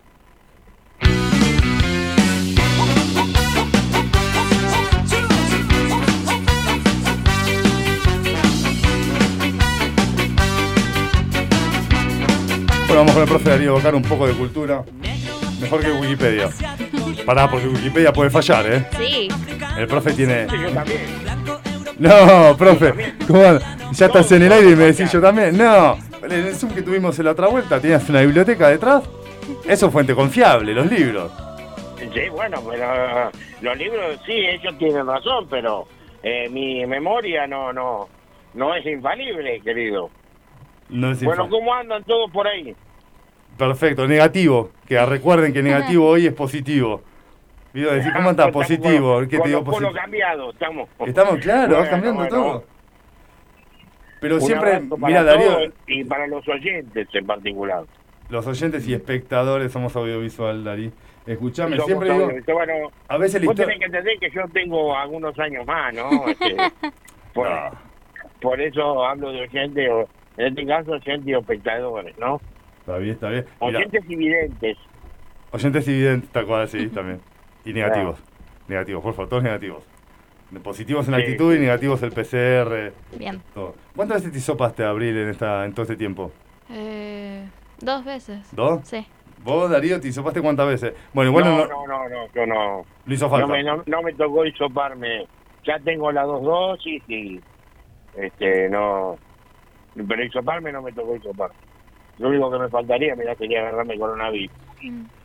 Bueno, 12.87 13.01
vamos 13.01 13.13
con 13.13 13.23
el 13.23 13.29
profe 13.29 13.49
Darío 13.49 13.73
Bacaro, 13.75 13.97
un 13.97 14.03
poco 14.03 14.27
de 14.27 14.33
cultura. 14.33 14.83
Mejor 15.59 15.81
que 15.81 15.91
Wikipedia. 15.91 16.49
Pará, 17.25 17.49
porque 17.49 17.67
Wikipedia 17.67 18.13
puede 18.13 18.29
fallar, 18.29 18.65
¿eh? 18.71 18.85
Sí, 18.97 19.27
El 19.77 19.87
profe 19.87 20.13
tiene... 20.13 20.45
Yo 20.61 20.69
también. 20.71 21.01
No, 21.99 22.55
profe. 22.57 23.13
Ya 23.93 24.05
estás 24.07 24.31
en 24.31 24.43
el 24.43 24.51
aire 24.51 24.71
y 24.71 24.75
me 24.75 24.85
decís 24.85 25.11
yo 25.11 25.21
también. 25.21 25.57
No, 25.57 25.97
en 26.23 26.31
el 26.31 26.55
Zoom 26.55 26.73
que 26.73 26.81
tuvimos 26.81 27.17
en 27.19 27.25
la 27.25 27.31
otra 27.31 27.47
vuelta, 27.47 27.79
tenías 27.79 28.07
una 28.09 28.21
biblioteca 28.21 28.69
detrás. 28.69 29.03
Eso 29.67 29.87
es 29.87 29.91
fuente 29.91 30.15
confiable, 30.15 30.73
los 30.73 30.91
libros. 30.91 31.31
Sí, 31.97 32.29
bueno, 32.31 32.61
pero 32.69 33.31
los 33.61 33.77
libros 33.77 34.19
sí, 34.25 34.33
ellos 34.33 34.77
tienen 34.77 35.07
razón, 35.07 35.47
pero 35.49 35.87
eh, 36.23 36.49
mi 36.49 36.85
memoria 36.85 37.47
no 37.47 37.71
no 37.71 38.07
no 38.53 38.75
es 38.75 38.85
infalible, 38.85 39.59
querido. 39.61 40.09
No 40.89 41.11
es 41.11 41.23
Bueno, 41.23 41.49
¿cómo 41.49 41.73
andan 41.73 42.03
todos 42.03 42.31
por 42.31 42.47
ahí? 42.47 42.75
Perfecto, 43.57 44.07
negativo. 44.07 44.71
Que 44.87 45.03
recuerden 45.05 45.53
que 45.53 45.63
negativo 45.63 46.07
hoy 46.09 46.27
es 46.27 46.33
positivo. 46.33 47.01
Decir, 47.81 48.13
¿cómo? 48.13 48.31
Estamos 48.31 48.53
Positivo. 48.53 49.13
con- 49.15 49.27
¿Qué 49.27 49.39
te 49.39 49.47
digo 49.49 49.63
positivo? 49.63 49.91
cambiados, 49.93 50.53
estamos. 50.53 50.89
Estamos, 51.05 51.39
claro, 51.39 51.75
Bueno, 51.75 51.89
cambiando 51.91 52.19
bueno. 52.21 52.35
todo. 52.35 52.63
Pero 54.21 54.35
Un 54.35 54.41
siempre, 54.41 54.81
mira 54.97 55.23
Darío, 55.23 55.57
y 55.87 56.03
para 56.05 56.25
los 56.27 56.47
oyentes 56.47 57.07
en 57.13 57.25
particular. 57.27 57.83
los 58.29 58.47
oyentes 58.47 58.87
y 58.87 58.93
espectadores 58.93 59.71
somos 59.71 59.95
audiovisual, 59.95 60.63
Darí. 60.63 60.91
Escuchame, 61.27 61.75
Somos 61.75 61.85
siempre 61.87 62.11
digo, 62.13 62.53
bueno, 62.53 62.73
a 63.07 63.17
veces 63.17 63.41
la 63.41 63.47
vos 63.47 63.55
tenés 63.55 63.79
que 63.79 63.85
entender 63.85 64.17
que 64.19 64.29
yo 64.29 64.41
tengo 64.53 64.95
algunos 64.95 65.37
años 65.39 65.65
más, 65.65 65.93
¿no? 65.93 66.09
Este, 66.27 66.55
por, 67.33 67.49
No. 67.49 67.71
por 68.41 68.61
eso 68.61 69.05
hablo 69.05 69.31
de 69.31 69.41
oyentes, 69.41 69.89
o, 69.91 70.07
en 70.37 70.47
este 70.47 70.65
caso 70.65 70.91
oyentes 70.91 71.27
y 71.27 71.33
espectadores, 71.33 72.17
¿no? 72.17 72.39
Está 72.79 72.97
bien, 72.99 73.13
está 73.15 73.29
bien. 73.29 73.45
Oyentes 73.59 74.03
y 74.07 74.15
videntes. 74.15 74.77
Oyentes 75.51 75.87
y 75.87 75.91
videntes, 75.93 76.29
tal 76.31 76.45
cual, 76.45 76.67
sí, 76.69 76.87
también. 76.87 77.19
Y 77.65 77.73
negativos. 77.73 78.19
Negativos, 78.67 79.03
por 79.03 79.13
favor, 79.13 79.29
todos 79.29 79.43
negativos. 79.43 79.83
Positivos 80.63 81.05
en 81.07 81.11
la 81.13 81.17
Sí. 81.17 81.23
actitud 81.23 81.53
y 81.53 81.59
negativos 81.59 82.01
el 82.03 82.11
PCR, 82.11 82.93
bien. 83.17 83.41
todo. 83.53 83.75
¿Cuántas 83.95 84.17
veces 84.19 84.31
te 84.31 84.37
hisopaste, 84.37 84.83
Abril, 84.85 85.17
en, 85.17 85.29
esta, 85.29 85.65
en 85.65 85.73
todo 85.73 85.81
este 85.83 85.97
tiempo? 85.97 86.31
Eh, 86.69 87.45
dos 87.79 88.05
veces. 88.05 88.47
¿Dos? 88.55 88.79
Sí. 88.87 89.05
¿Vos, 89.43 89.69
Darío, 89.69 89.99
te 89.99 90.07
hisopaste 90.07 90.41
cuántas 90.41 90.67
veces? 90.67 90.93
Bueno, 91.13 91.31
igual 91.31 91.45
no, 91.45 91.57
no, 91.57 91.67
no, 91.67 91.87
no, 91.87 92.09
no, 92.09 92.27
yo 92.33 92.45
no. 92.45 92.85
no 93.05 93.13
hizo 93.13 93.25
No 93.25 93.31
falta. 93.31 93.47
me, 93.47 93.63
no, 93.63 93.83
no 93.85 94.01
me 94.01 94.13
tocó 94.13 94.45
hisoparme. 94.45 95.27
Ya 95.65 95.77
tengo 95.79 96.11
las 96.11 96.25
dos 96.25 96.41
dosis 96.43 97.03
y 97.09 97.39
este 98.15 98.69
no 98.69 99.17
pero 100.07 100.23
hisoparme 100.23 100.71
no 100.71 100.81
me 100.81 100.91
tocó 100.93 101.15
hisopar. 101.15 101.51
Lo 102.19 102.29
único 102.29 102.49
que 102.51 102.59
me 102.59 102.69
faltaría 102.69 103.15
mira 103.15 103.35
sería 103.35 103.59
agarrarme 103.61 103.97
coronavirus. 103.97 104.51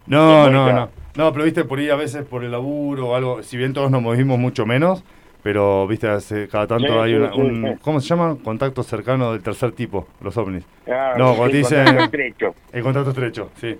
No, 0.06 0.50
no, 0.50 0.66
ya. 0.68 0.72
no. 0.74 0.88
No, 1.16 1.32
pero 1.32 1.44
viste, 1.44 1.64
por 1.64 1.78
ahí 1.78 1.90
a 1.90 1.96
veces 1.96 2.24
por 2.24 2.44
el 2.44 2.50
laburo 2.52 3.08
o 3.08 3.14
algo, 3.14 3.42
si 3.42 3.56
bien 3.56 3.72
todos 3.72 3.90
nos 3.90 4.00
movimos 4.02 4.38
mucho 4.38 4.64
menos, 4.66 5.02
pero 5.42 5.86
viste, 5.86 6.08
hace- 6.08 6.48
cada 6.48 6.66
tanto 6.66 6.86
Sí, 6.86 6.92
hay 6.98 7.10
sí, 7.12 7.16
una, 7.16 7.32
sí, 7.32 7.40
un, 7.40 7.68
sí. 7.74 7.78
¿cómo 7.82 8.00
se 8.00 8.08
llama? 8.08 8.36
Contacto 8.42 8.82
cercano 8.82 9.32
del 9.32 9.42
tercer 9.42 9.72
tipo, 9.72 10.06
los 10.20 10.36
ovnis. 10.36 10.64
Ah, 10.88 11.14
No, 11.18 11.34
cuando 11.36 11.42
contacto 11.52 11.56
dicen- 11.56 11.98
estrecho. 12.00 12.54
El 12.72 12.82
contacto 12.82 13.10
estrecho, 13.10 13.50
sí. 13.56 13.76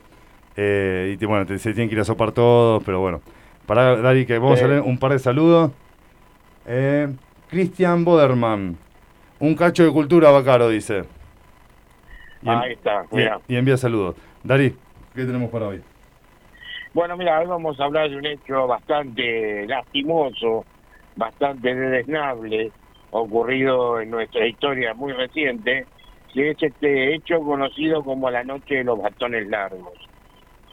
Eh, 0.57 1.13
y 1.15 1.17
te- 1.17 1.27
bueno, 1.27 1.47
te- 1.47 1.59
se 1.59 1.73
tienen 1.73 1.89
que 1.89 1.95
ir 1.95 2.01
a 2.01 2.05
sopar 2.05 2.33
todos, 2.33 2.83
pero 2.85 3.01
bueno. 3.01 3.21
Para 3.67 3.97
Dari, 3.97 4.27
que 4.27 4.39
vamos 4.39 4.61
a 4.63 4.67
leer 4.67 4.81
un 4.81 4.99
par 4.99 5.13
de 5.13 5.19
saludos. 5.21 5.71
Eh, 6.67 7.09
Cristian 7.49 8.05
Boderman. 8.05 8.77
Un 9.39 9.55
cacho 9.55 9.85
de 9.85 9.93
cultura, 9.93 10.31
Bacaro, 10.31 10.69
dice. 10.69 11.05
Y, 12.43 12.49
en- 12.49 12.59
Ahí 12.59 12.73
está, 12.73 13.05
y- 13.11 13.17
mira. 13.17 13.41
y 13.49 13.57
envía 13.57 13.77
saludos. 13.77 14.17
Dari, 14.43 14.71
¿qué 15.15 15.25
tenemos 15.25 15.51
para 15.51 15.69
hoy? 15.69 15.83
Bueno, 16.93 17.17
mira, 17.17 17.39
hoy 17.41 17.47
vamos 17.47 17.79
a 17.79 17.85
hablar 17.85 18.11
de 18.11 18.17
un 18.17 18.27
hecho 18.27 18.67
bastante 18.67 19.67
lastimoso, 19.67 20.65
bastante 21.17 21.75
desnable, 21.75 22.73
ocurrido 23.11 24.01
en 24.01 24.11
nuestra 24.11 24.47
historia 24.47 24.95
muy 24.95 25.13
reciente, 25.13 25.87
que 26.33 26.51
es 26.51 26.63
este 26.63 27.15
hecho 27.15 27.41
conocido 27.41 28.03
como 28.03 28.31
la 28.31 28.43
Noche 28.43 28.77
de 28.77 28.85
los 28.85 29.01
Bastones 29.01 29.47
Largos. 29.49 29.93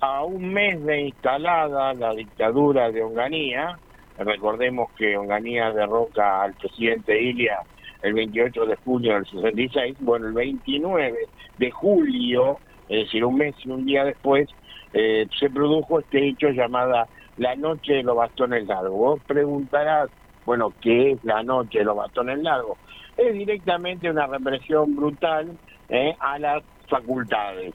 A 0.01 0.23
un 0.23 0.53
mes 0.53 0.83
de 0.85 1.01
instalada 1.01 1.93
la 1.93 2.13
dictadura 2.13 2.91
de 2.91 3.03
Onganía, 3.03 3.77
recordemos 4.17 4.91
que 4.93 5.17
Onganía 5.17 5.71
derroca 5.71 6.43
al 6.43 6.53
presidente 6.53 7.19
Ilia 7.21 7.59
el 8.01 8.13
28 8.13 8.65
de 8.65 8.75
julio 8.77 9.13
del 9.13 9.25
66, 9.25 9.97
bueno, 9.99 10.27
el 10.27 10.33
29 10.33 11.17
de 11.57 11.71
julio, 11.71 12.59
es 12.89 13.05
decir, 13.05 13.25
un 13.25 13.35
mes 13.35 13.55
y 13.63 13.69
un 13.69 13.85
día 13.85 14.03
después, 14.03 14.49
eh, 14.93 15.27
se 15.39 15.49
produjo 15.49 15.99
este 15.99 16.27
hecho 16.27 16.49
llamada 16.49 17.07
la 17.37 17.55
noche 17.55 17.93
de 17.93 18.03
los 18.03 18.15
bastones 18.15 18.65
largos. 18.67 18.91
Vos 18.91 19.21
preguntarás, 19.27 20.09
bueno, 20.45 20.73
¿qué 20.81 21.11
es 21.11 21.23
la 21.23 21.43
noche 21.43 21.79
de 21.79 21.85
los 21.85 21.95
bastones 21.95 22.39
largos? 22.39 22.77
Es 23.17 23.33
directamente 23.33 24.09
una 24.09 24.27
represión 24.27 24.95
brutal 24.95 25.57
eh, 25.89 26.15
a 26.19 26.39
las 26.39 26.63
facultades. 26.89 27.73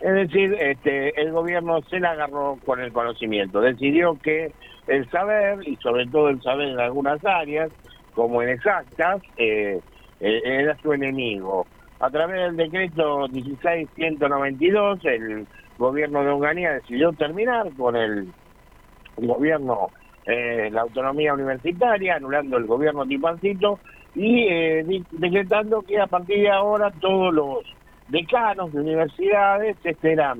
Es 0.00 0.12
decir, 0.12 0.54
este, 0.54 1.20
el 1.20 1.32
gobierno 1.32 1.80
se 1.82 2.00
la 2.00 2.12
agarró 2.12 2.58
con 2.64 2.80
el 2.80 2.92
conocimiento, 2.92 3.60
decidió 3.60 4.18
que 4.20 4.52
el 4.86 5.08
saber, 5.10 5.66
y 5.66 5.76
sobre 5.76 6.06
todo 6.06 6.28
el 6.28 6.42
saber 6.42 6.68
en 6.68 6.80
algunas 6.80 7.24
áreas, 7.24 7.70
como 8.14 8.42
en 8.42 8.50
exactas, 8.50 9.22
eh, 9.36 9.80
eh, 10.20 10.40
era 10.44 10.76
su 10.78 10.92
enemigo. 10.92 11.66
A 12.00 12.10
través 12.10 12.36
del 12.36 12.56
decreto 12.56 13.28
16192, 13.28 15.04
el 15.04 15.46
gobierno 15.78 16.22
de 16.22 16.30
Onganía 16.30 16.72
decidió 16.72 17.12
terminar 17.12 17.72
con 17.76 17.96
el 17.96 18.28
gobierno, 19.16 19.88
eh, 20.26 20.68
la 20.72 20.82
autonomía 20.82 21.34
universitaria, 21.34 22.16
anulando 22.16 22.56
el 22.56 22.66
gobierno 22.66 23.04
tripartito 23.04 23.78
y 24.14 24.46
eh, 24.48 25.02
decretando 25.12 25.82
que 25.82 26.00
a 26.00 26.06
partir 26.06 26.42
de 26.42 26.50
ahora 26.50 26.90
todos 27.00 27.34
los 27.34 27.64
decanos 28.08 28.72
de 28.72 28.80
universidades 28.80 29.76
este, 29.82 30.12
eran 30.12 30.38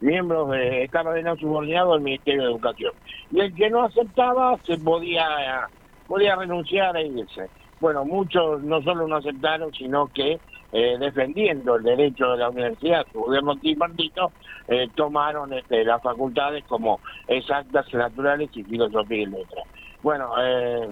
miembros 0.00 0.50
de, 0.50 0.84
estaban 0.84 1.36
subordinados 1.38 1.94
al 1.94 2.00
Ministerio 2.00 2.42
de 2.42 2.50
Educación. 2.50 2.92
Y 3.30 3.40
el 3.40 3.54
que 3.54 3.70
no 3.70 3.84
aceptaba 3.84 4.58
se 4.64 4.76
podía, 4.78 5.68
podía 6.06 6.36
renunciar 6.36 6.96
e 6.96 7.06
irse. 7.06 7.48
Bueno, 7.80 8.04
muchos 8.04 8.62
no 8.62 8.80
solo 8.82 9.08
no 9.08 9.16
aceptaron, 9.16 9.72
sino 9.72 10.06
que 10.08 10.38
eh, 10.72 10.96
defendiendo 10.98 11.76
el 11.76 11.82
derecho 11.82 12.30
de 12.30 12.38
la 12.38 12.48
universidad, 12.48 13.04
su 13.12 13.20
gobierno 13.20 13.56
tripartito, 13.56 14.32
eh, 14.68 14.88
tomaron 14.94 15.52
este, 15.52 15.84
las 15.84 16.00
facultades 16.02 16.64
como 16.64 17.00
exactas, 17.26 17.92
naturales 17.92 18.50
y 18.54 18.62
filosofía 18.62 19.22
y 19.22 19.26
letras. 19.26 19.64
Bueno, 20.02 20.30
eh, 20.40 20.90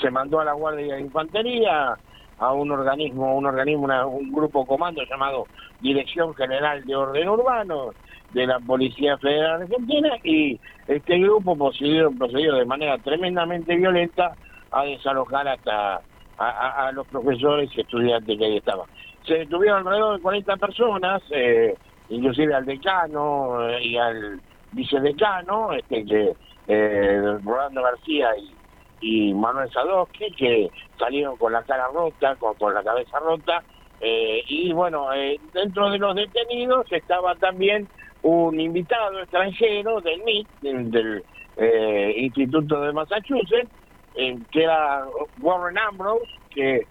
se 0.00 0.10
mandó 0.10 0.40
a 0.40 0.44
la 0.44 0.52
Guardia 0.52 0.96
de 0.96 1.00
Infantería, 1.00 1.96
a 2.38 2.52
un 2.52 2.70
organismo, 2.70 3.36
un 3.36 3.46
organismo, 3.46 3.86
un 4.06 4.32
grupo 4.32 4.66
comando 4.66 5.02
llamado 5.04 5.46
Dirección 5.80 6.34
General 6.34 6.84
de 6.84 6.94
Orden 6.94 7.28
Urbano 7.28 7.92
de 8.32 8.46
la 8.46 8.58
Policía 8.60 9.16
Federal 9.18 9.62
Argentina 9.62 10.10
y 10.22 10.58
este 10.86 11.18
grupo 11.18 11.56
procedió, 11.56 12.10
procedió 12.10 12.54
de 12.54 12.64
manera 12.64 12.98
tremendamente 12.98 13.76
violenta 13.76 14.34
a 14.70 14.84
desalojar 14.84 15.48
hasta 15.48 16.00
a, 16.38 16.92
los 16.92 17.06
profesores 17.08 17.70
y 17.74 17.80
estudiantes 17.80 18.38
que 18.38 18.44
ahí 18.44 18.56
estaban. 18.58 18.86
Se 19.26 19.34
detuvieron 19.34 19.86
alrededor 19.86 20.16
de 20.16 20.22
40 20.22 20.56
personas, 20.56 21.22
eh, 21.30 21.74
inclusive 22.10 22.54
al 22.54 22.64
decano 22.64 23.68
eh, 23.68 23.84
y 23.84 23.96
al 23.96 24.40
vicedecano, 24.72 25.72
este 25.72 26.04
que 26.04 26.32
eh, 26.68 27.38
Rolando 27.42 27.82
García 27.82 28.28
y 28.38 28.58
y 29.00 29.32
Manuel 29.34 29.70
Sadowski, 29.72 30.30
que 30.32 30.70
salieron 30.98 31.36
con 31.36 31.52
la 31.52 31.62
cara 31.62 31.88
rota, 31.92 32.34
con, 32.36 32.54
con 32.54 32.74
la 32.74 32.82
cabeza 32.82 33.18
rota. 33.20 33.62
Eh, 34.00 34.42
y 34.46 34.72
bueno, 34.72 35.12
eh, 35.12 35.40
dentro 35.52 35.90
de 35.90 35.98
los 35.98 36.14
detenidos 36.14 36.86
estaba 36.92 37.34
también 37.36 37.88
un 38.22 38.60
invitado 38.60 39.20
extranjero 39.20 40.00
del 40.00 40.22
MIT, 40.22 40.48
del, 40.62 41.24
eh, 41.56 42.14
Instituto 42.16 42.80
de 42.80 42.92
Massachusetts, 42.92 43.70
que 44.14 44.62
era 44.62 45.06
Warren 45.40 45.78
Ambrose, 45.78 46.26
que 46.50 46.86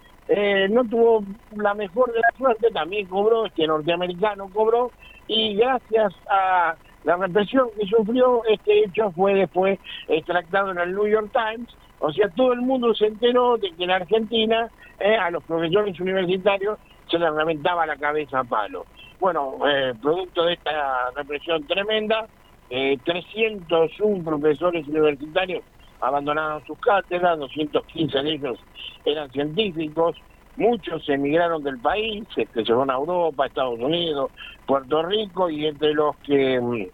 no 0.70 0.84
tuvo 0.84 1.24
la 1.56 1.74
mejor 1.74 2.12
de 2.12 2.20
la 2.20 2.38
suerte, 2.38 2.70
también 2.70 3.06
cobró, 3.06 3.46
este 3.46 3.66
norteamericano 3.66 4.48
cobró, 4.52 4.90
y 5.26 5.56
gracias 5.56 6.14
a 6.30 6.74
la 7.04 7.16
represión 7.16 7.68
que 7.78 7.86
sufrió, 7.86 8.42
este 8.46 8.84
hecho 8.84 9.10
fue 9.12 9.34
después 9.34 9.78
extractado 10.08 10.70
en 10.70 10.78
el 10.78 10.94
New 10.94 11.06
York 11.06 11.30
Times 11.32 11.68
o 12.00 12.12
sea, 12.12 12.28
todo 12.30 12.52
el 12.52 12.60
mundo 12.60 12.94
se 12.94 13.06
enteró 13.06 13.56
de 13.56 13.72
que 13.72 13.84
en 13.84 13.90
Argentina 13.90 14.68
eh, 15.00 15.16
a 15.16 15.30
los 15.30 15.42
profesores 15.44 15.98
universitarios 16.00 16.78
se 17.10 17.18
les 17.18 17.32
reventaba 17.32 17.86
la 17.86 17.96
cabeza 17.96 18.40
a 18.40 18.44
palo. 18.44 18.86
Bueno, 19.20 19.58
eh, 19.68 19.94
producto 20.00 20.44
de 20.44 20.54
esta 20.54 21.10
represión 21.16 21.66
tremenda, 21.66 22.26
eh, 22.70 22.98
301 23.04 24.24
profesores 24.24 24.86
universitarios 24.86 25.64
abandonaron 26.00 26.64
sus 26.66 26.78
cátedras, 26.78 27.38
215 27.38 28.18
de 28.22 28.32
ellos 28.32 28.60
eran 29.04 29.30
científicos, 29.32 30.16
muchos 30.56 31.08
emigraron 31.08 31.64
del 31.64 31.78
país, 31.78 32.24
este, 32.36 32.60
se 32.60 32.66
fueron 32.66 32.90
a 32.90 32.94
Europa, 32.94 33.46
Estados 33.46 33.80
Unidos, 33.80 34.30
Puerto 34.66 35.02
Rico, 35.02 35.50
y 35.50 35.66
entre 35.66 35.94
los 35.94 36.16
que, 36.18 36.60
mm, 36.60 36.86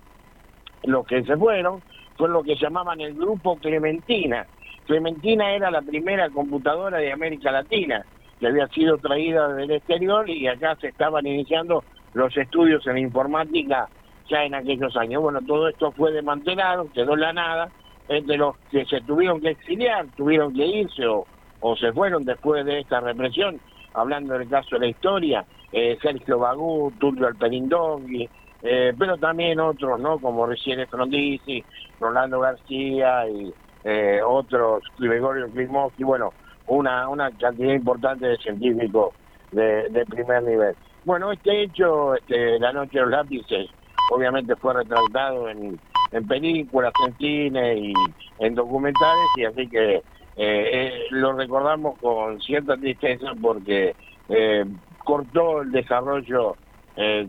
los 0.84 1.06
que 1.06 1.22
se 1.24 1.36
fueron 1.36 1.82
fue 2.16 2.28
lo 2.30 2.42
que 2.42 2.56
llamaban 2.56 3.00
el 3.00 3.14
Grupo 3.14 3.58
Clementina, 3.58 4.46
Clementina 4.86 5.54
era 5.54 5.70
la 5.70 5.82
primera 5.82 6.28
computadora 6.30 6.98
de 6.98 7.12
América 7.12 7.50
Latina 7.50 8.04
que 8.38 8.46
había 8.46 8.66
sido 8.68 8.98
traída 8.98 9.48
del 9.54 9.70
exterior 9.70 10.28
y 10.28 10.46
acá 10.46 10.76
se 10.76 10.88
estaban 10.88 11.26
iniciando 11.26 11.84
los 12.14 12.36
estudios 12.36 12.86
en 12.86 12.98
informática 12.98 13.88
ya 14.28 14.44
en 14.44 14.54
aquellos 14.54 14.96
años. 14.96 15.22
Bueno, 15.22 15.40
todo 15.46 15.68
esto 15.68 15.92
fue 15.92 16.12
desmantelado, 16.12 16.90
quedó 16.92 17.14
la 17.16 17.32
nada, 17.32 17.70
entre 18.08 18.36
los 18.36 18.56
que 18.70 18.84
se 18.86 19.00
tuvieron 19.02 19.40
que 19.40 19.50
exiliar, 19.50 20.06
tuvieron 20.16 20.54
que 20.54 20.66
irse 20.66 21.06
o, 21.06 21.26
se 21.76 21.92
fueron 21.92 22.24
después 22.24 22.64
de 22.64 22.80
esta 22.80 23.00
represión, 23.00 23.58
hablando 23.94 24.34
del 24.34 24.48
caso 24.48 24.76
de 24.76 24.80
la 24.80 24.86
historia, 24.88 25.44
eh, 25.72 25.96
Sergio 26.02 26.38
Bagú, 26.38 26.92
Tulio 26.98 27.26
Alperindongui, 27.26 28.28
eh, 28.62 28.92
pero 28.98 29.16
también 29.16 29.60
otros, 29.60 29.98
¿no? 29.98 30.18
Como 30.18 30.46
Recién 30.46 30.86
Frondizi, 30.88 31.64
Rolando 31.98 32.40
García 32.40 33.28
y 33.28 33.52
eh, 33.84 34.20
otros, 34.22 34.82
Gregorio 34.98 35.48
y 35.98 36.04
bueno, 36.04 36.32
una, 36.66 37.08
una 37.08 37.30
cantidad 37.30 37.74
importante 37.74 38.26
de 38.26 38.36
científicos 38.38 39.14
de, 39.52 40.04
primer 40.08 40.42
nivel. 40.42 40.74
Bueno, 41.04 41.32
este 41.32 41.64
hecho, 41.64 42.14
este, 42.14 42.58
La 42.58 42.72
Noche 42.72 42.96
de 42.98 43.02
los 43.02 43.10
Lápices, 43.10 43.68
obviamente 44.10 44.56
fue 44.56 44.72
retratado 44.72 45.50
en, 45.50 45.78
películas, 46.26 46.92
en 47.06 47.16
cine 47.18 47.76
y 47.76 47.92
en 48.38 48.54
documentales, 48.54 49.26
y 49.36 49.44
así 49.44 49.68
que 49.68 49.96
eh, 49.96 50.02
eh, 50.36 50.92
lo 51.10 51.34
recordamos 51.34 51.98
con 51.98 52.40
cierta 52.40 52.76
tristeza 52.76 53.32
porque 53.40 53.94
eh, 54.30 54.64
cortó 55.04 55.62
el 55.62 55.72
desarrollo 55.72 56.56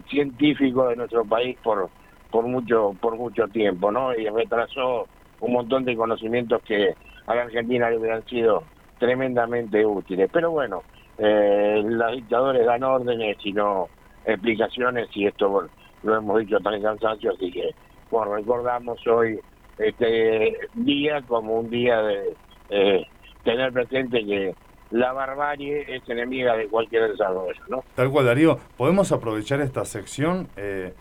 científico 0.07 0.88
de 0.88 0.95
nuestro 0.95 1.25
país 1.25 1.57
por 1.63 1.89
por 2.29 2.45
mucho 2.45 2.95
por 3.01 3.15
mucho 3.17 3.47
tiempo, 3.47 3.91
¿no? 3.91 4.13
Y 4.13 4.29
retrasó 4.29 5.07
un 5.39 5.53
montón 5.53 5.85
de 5.85 5.95
conocimientos 5.95 6.61
que 6.61 6.93
a 7.25 7.35
la 7.35 7.41
Argentina 7.43 7.89
le 7.89 7.97
hubieran 7.97 8.23
sido 8.25 8.63
tremendamente 8.99 9.83
útiles. 9.83 10.29
Pero 10.31 10.51
bueno, 10.51 10.83
eh, 11.17 11.82
los 11.86 12.12
dictadores 12.13 12.65
dan 12.65 12.84
órdenes 12.84 13.38
y 13.43 13.54
no 13.54 13.88
explicaciones 14.25 15.08
y 15.13 15.28
esto 15.28 15.69
lo 16.04 16.15
hemos 16.15 16.39
dicho 16.39 16.60
tan 16.60 16.82
cansancio, 16.82 17.32
así 17.32 17.51
que 17.51 17.71
bueno, 18.12 18.36
recordamos 18.36 19.06
hoy 19.08 19.39
este 19.78 20.58
día 20.73 21.21
como 21.28 21.60
un 21.60 21.69
día 21.69 22.01
de 22.01 22.36
eh, 22.69 23.08
tener 23.43 23.73
presente 23.73 24.25
que 24.25 24.56
la 24.91 25.12
barbarie 25.13 25.86
es 25.95 26.08
enemiga 26.08 26.56
de 26.56 26.67
cualquier 26.67 27.12
desarrollo, 27.12 27.62
¿no? 27.69 27.84
Tal 27.95 28.10
cual, 28.12 28.25
Darío, 28.25 28.60
podemos 28.78 29.12
aprovechar 29.12 29.60
esta 29.62 29.84
sección 29.84 30.47
eh, 30.56 30.93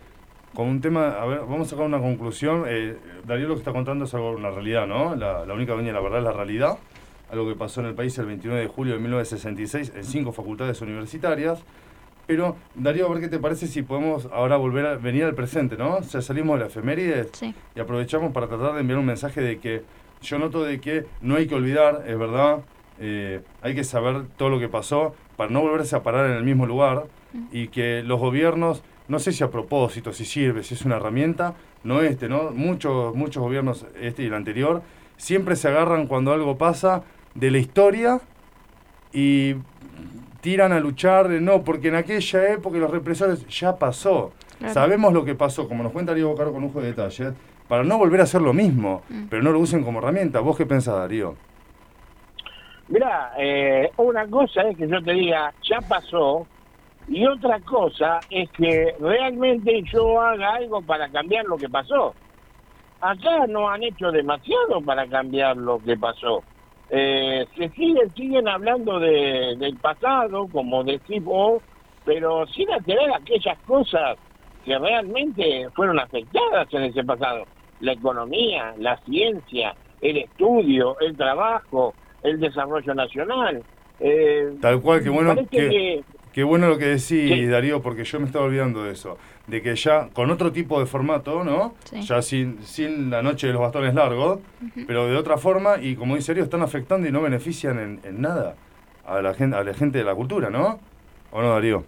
con 0.55 0.69
un 0.69 0.81
tema, 0.81 1.21
a 1.21 1.27
ver, 1.27 1.41
vamos 1.41 1.69
a 1.69 1.71
sacar 1.71 1.87
una 1.87 2.01
conclusión. 2.01 2.65
Eh, 2.67 2.97
Darío 3.25 3.49
lo 3.49 3.55
que 3.55 3.61
está 3.61 3.73
contando 3.73 4.05
es 4.05 4.15
algo, 4.15 4.31
una 4.33 4.51
realidad, 4.51 4.87
¿no? 4.87 5.15
La, 5.15 5.43
única 5.53 5.75
venía 5.75 5.93
la 5.93 6.01
verdad 6.01 6.19
es 6.21 6.25
la 6.25 6.33
realidad. 6.33 6.79
Algo 7.31 7.49
que 7.49 7.55
pasó 7.55 7.81
en 7.81 7.87
el 7.87 7.95
país 7.95 8.17
el 8.19 8.27
29 8.27 8.63
de 8.63 8.69
julio 8.69 8.95
de 8.95 9.01
1966 9.01 9.93
en 9.97 10.05
cinco 10.05 10.33
facultades 10.33 10.81
universitarias. 10.81 11.63
Pero, 12.27 12.57
Darío, 12.75 13.07
a 13.07 13.11
ver 13.11 13.21
qué 13.21 13.29
te 13.29 13.39
parece 13.39 13.67
si 13.67 13.83
podemos 13.83 14.27
ahora 14.33 14.57
volver 14.57 14.87
a 14.87 14.97
venir 14.97 15.25
al 15.25 15.35
presente, 15.35 15.77
¿no? 15.77 15.97
O 15.97 16.03
sea, 16.03 16.23
salimos 16.23 16.59
de 16.59 16.65
la 16.65 16.67
efeméride 16.69 17.29
y 17.75 17.81
aprovechamos 17.81 18.33
para 18.33 18.49
tratar 18.49 18.75
de 18.75 18.81
enviar 18.81 18.99
un 18.99 19.07
mensaje 19.07 19.43
de 19.43 19.59
que 19.59 19.83
yo 20.23 20.39
noto 20.39 20.65
de 20.65 20.81
que 20.81 21.05
no 21.21 21.37
hay 21.37 21.47
que 21.47 21.55
olvidar, 21.55 22.05
es 22.07 22.19
verdad, 22.19 22.61
eh, 22.99 23.43
hay 23.61 23.75
que 23.75 23.85
saber 23.85 24.25
todo 24.39 24.49
lo 24.49 24.59
que 24.59 24.69
pasó 24.69 25.15
para 25.37 25.51
no 25.51 25.61
volverse 25.61 25.97
a 25.97 26.03
parar 26.03 26.31
en 26.31 26.37
el 26.37 26.45
mismo 26.45 26.65
lugar 26.65 27.05
mm. 27.33 27.47
y 27.53 27.69
que 27.69 28.03
los 28.03 28.19
gobiernos 28.19 28.83
no 29.07 29.19
sé 29.19 29.33
si 29.33 29.45
a 29.45 29.51
propósito, 29.51 30.13
si 30.13 30.25
sirve, 30.25 30.63
si 30.63 30.75
es 30.75 30.85
una 30.85 30.97
herramienta, 30.97 31.55
no 31.83 32.01
este, 32.01 32.29
¿no? 32.29 32.51
Muchos, 32.53 33.15
muchos 33.15 33.43
gobiernos, 33.43 33.87
este 34.01 34.23
y 34.23 34.27
el 34.27 34.35
anterior, 34.35 34.83
siempre 35.17 35.57
se 35.57 35.69
agarran 35.69 36.07
cuando 36.07 36.33
algo 36.33 36.57
pasa 36.57 37.03
de 37.35 37.51
la 37.51 37.59
historia 37.59 38.21
y 39.13 39.55
tiran 40.41 40.73
a 40.73 40.81
luchar, 40.81 41.31
no, 41.31 41.63
porque 41.63 41.89
en 41.89 41.97
aquella 41.97 42.53
época 42.53 42.79
los 42.79 42.91
represores 42.91 43.47
ya 43.49 43.77
pasó. 43.77 44.33
Sabemos 44.69 45.13
lo 45.13 45.25
que 45.25 45.35
pasó, 45.35 45.69
como 45.69 45.83
nos 45.83 45.93
cuenta 45.93 46.13
Darío 46.13 46.29
Bocaro 46.29 46.53
con 46.53 46.63
un 46.63 46.71
juego 46.71 46.87
de 46.87 46.93
detalle, 46.93 47.33
para 47.69 47.83
no 47.83 47.99
volver 47.99 48.21
a 48.21 48.25
hacer 48.25 48.41
lo 48.41 48.53
mismo, 48.53 49.03
mm. 49.09 49.25
pero 49.29 49.43
no 49.43 49.53
lo 49.53 49.59
usen 49.59 49.83
como 49.83 49.99
herramienta. 49.99 50.41
¿Vos 50.41 50.57
qué 50.57 50.67
pensás, 50.67 50.97
Darío? 50.97 51.35
Mira, 52.89 53.33
eh, 53.39 53.91
una 53.97 54.27
cosa 54.27 54.63
es 54.63 54.77
que 54.77 54.87
yo 54.87 55.03
te 55.03 55.13
diga, 55.13 55.53
ya 55.69 55.81
pasó, 55.81 56.47
y 57.09 57.27
otra 57.27 57.61
cosa 57.61 58.21
es 58.31 58.51
que 58.51 58.95
realmente 59.01 59.83
yo 59.93 60.21
haga 60.21 60.55
algo 60.55 60.83
para 60.83 61.09
cambiar 61.09 61.45
lo 61.47 61.57
que 61.57 61.69
pasó. 61.69 62.15
Acá 63.01 63.47
no 63.49 63.69
han 63.69 63.83
hecho 63.83 64.11
demasiado 64.11 64.81
para 64.85 65.07
cambiar 65.07 65.57
lo 65.57 65.79
que 65.79 65.97
pasó. 65.97 66.43
Eh, 66.91 67.47
se 67.57 67.69
siguen, 67.71 68.15
siguen 68.15 68.49
hablando 68.49 68.99
de, 68.99 69.57
del 69.59 69.77
pasado, 69.77 70.47
como 70.49 70.85
decís 70.85 71.23
vos, 71.23 71.63
pero 72.05 72.47
sin 72.49 72.71
atender 72.71 73.13
aquellas 73.13 73.59
cosas 73.67 74.17
que 74.65 74.79
realmente 74.79 75.69
fueron 75.75 75.99
afectadas 75.99 76.73
en 76.73 76.85
ese 76.85 77.05
pasado. 77.05 77.45
La 77.81 77.93
economía, 77.93 78.75
la 78.79 78.97
ciencia, 78.99 79.75
el 80.01 80.19
estudio, 80.19 80.97
el 81.01 81.17
trabajo, 81.17 81.95
el 82.23 82.41
desarrollo 82.41 82.95
nacional. 82.95 83.63
Eh, 84.01 84.55
Tal 84.61 84.81
cual, 84.81 85.03
que 85.03 85.11
bueno, 85.11 85.35
que, 85.51 86.03
Qué 86.35 86.43
bueno 86.43 86.69
lo 86.69 86.79
que 86.79 86.87
decís, 86.87 87.03
Sí. 87.31 87.47
Darío, 87.47 87.81
porque 87.81 88.03
yo 88.05 88.19
me 88.19 88.27
estaba 88.27 88.45
olvidando 88.47 88.83
de 88.83 88.93
eso. 88.93 89.17
De 89.47 89.63
que 89.63 89.77
ya 89.77 90.09
con 90.13 90.31
otro 90.31 90.51
tipo 90.51 90.81
de 90.81 90.87
formato, 90.87 91.45
¿no? 91.45 91.75
Sí. 91.85 92.03
Ya 92.03 92.21
sin, 92.23 92.61
sin 92.65 93.09
la 93.11 93.23
noche 93.23 93.47
de 93.47 93.53
los 93.53 93.63
bastones 93.63 93.95
largos, 93.95 94.41
pero 94.87 95.07
de 95.07 95.17
otra 95.17 95.37
forma, 95.39 95.77
y 95.81 95.95
como 95.95 96.17
dice 96.17 96.33
Darío, 96.33 96.45
están 96.45 96.63
afectando 96.63 97.09
y 97.09 97.13
no 97.13 97.23
benefician 97.23 97.79
en, 97.79 98.01
en 98.03 98.21
nada 98.21 98.57
a 99.07 99.21
la, 99.23 99.33
gente, 99.35 99.57
a 99.57 99.63
la 99.63 99.75
gente 99.75 99.99
de 99.99 100.05
la 100.05 100.15
cultura, 100.15 100.51
¿no? 100.51 100.81
¿O 101.31 101.41
no, 101.41 101.51
Darío? 101.51 101.85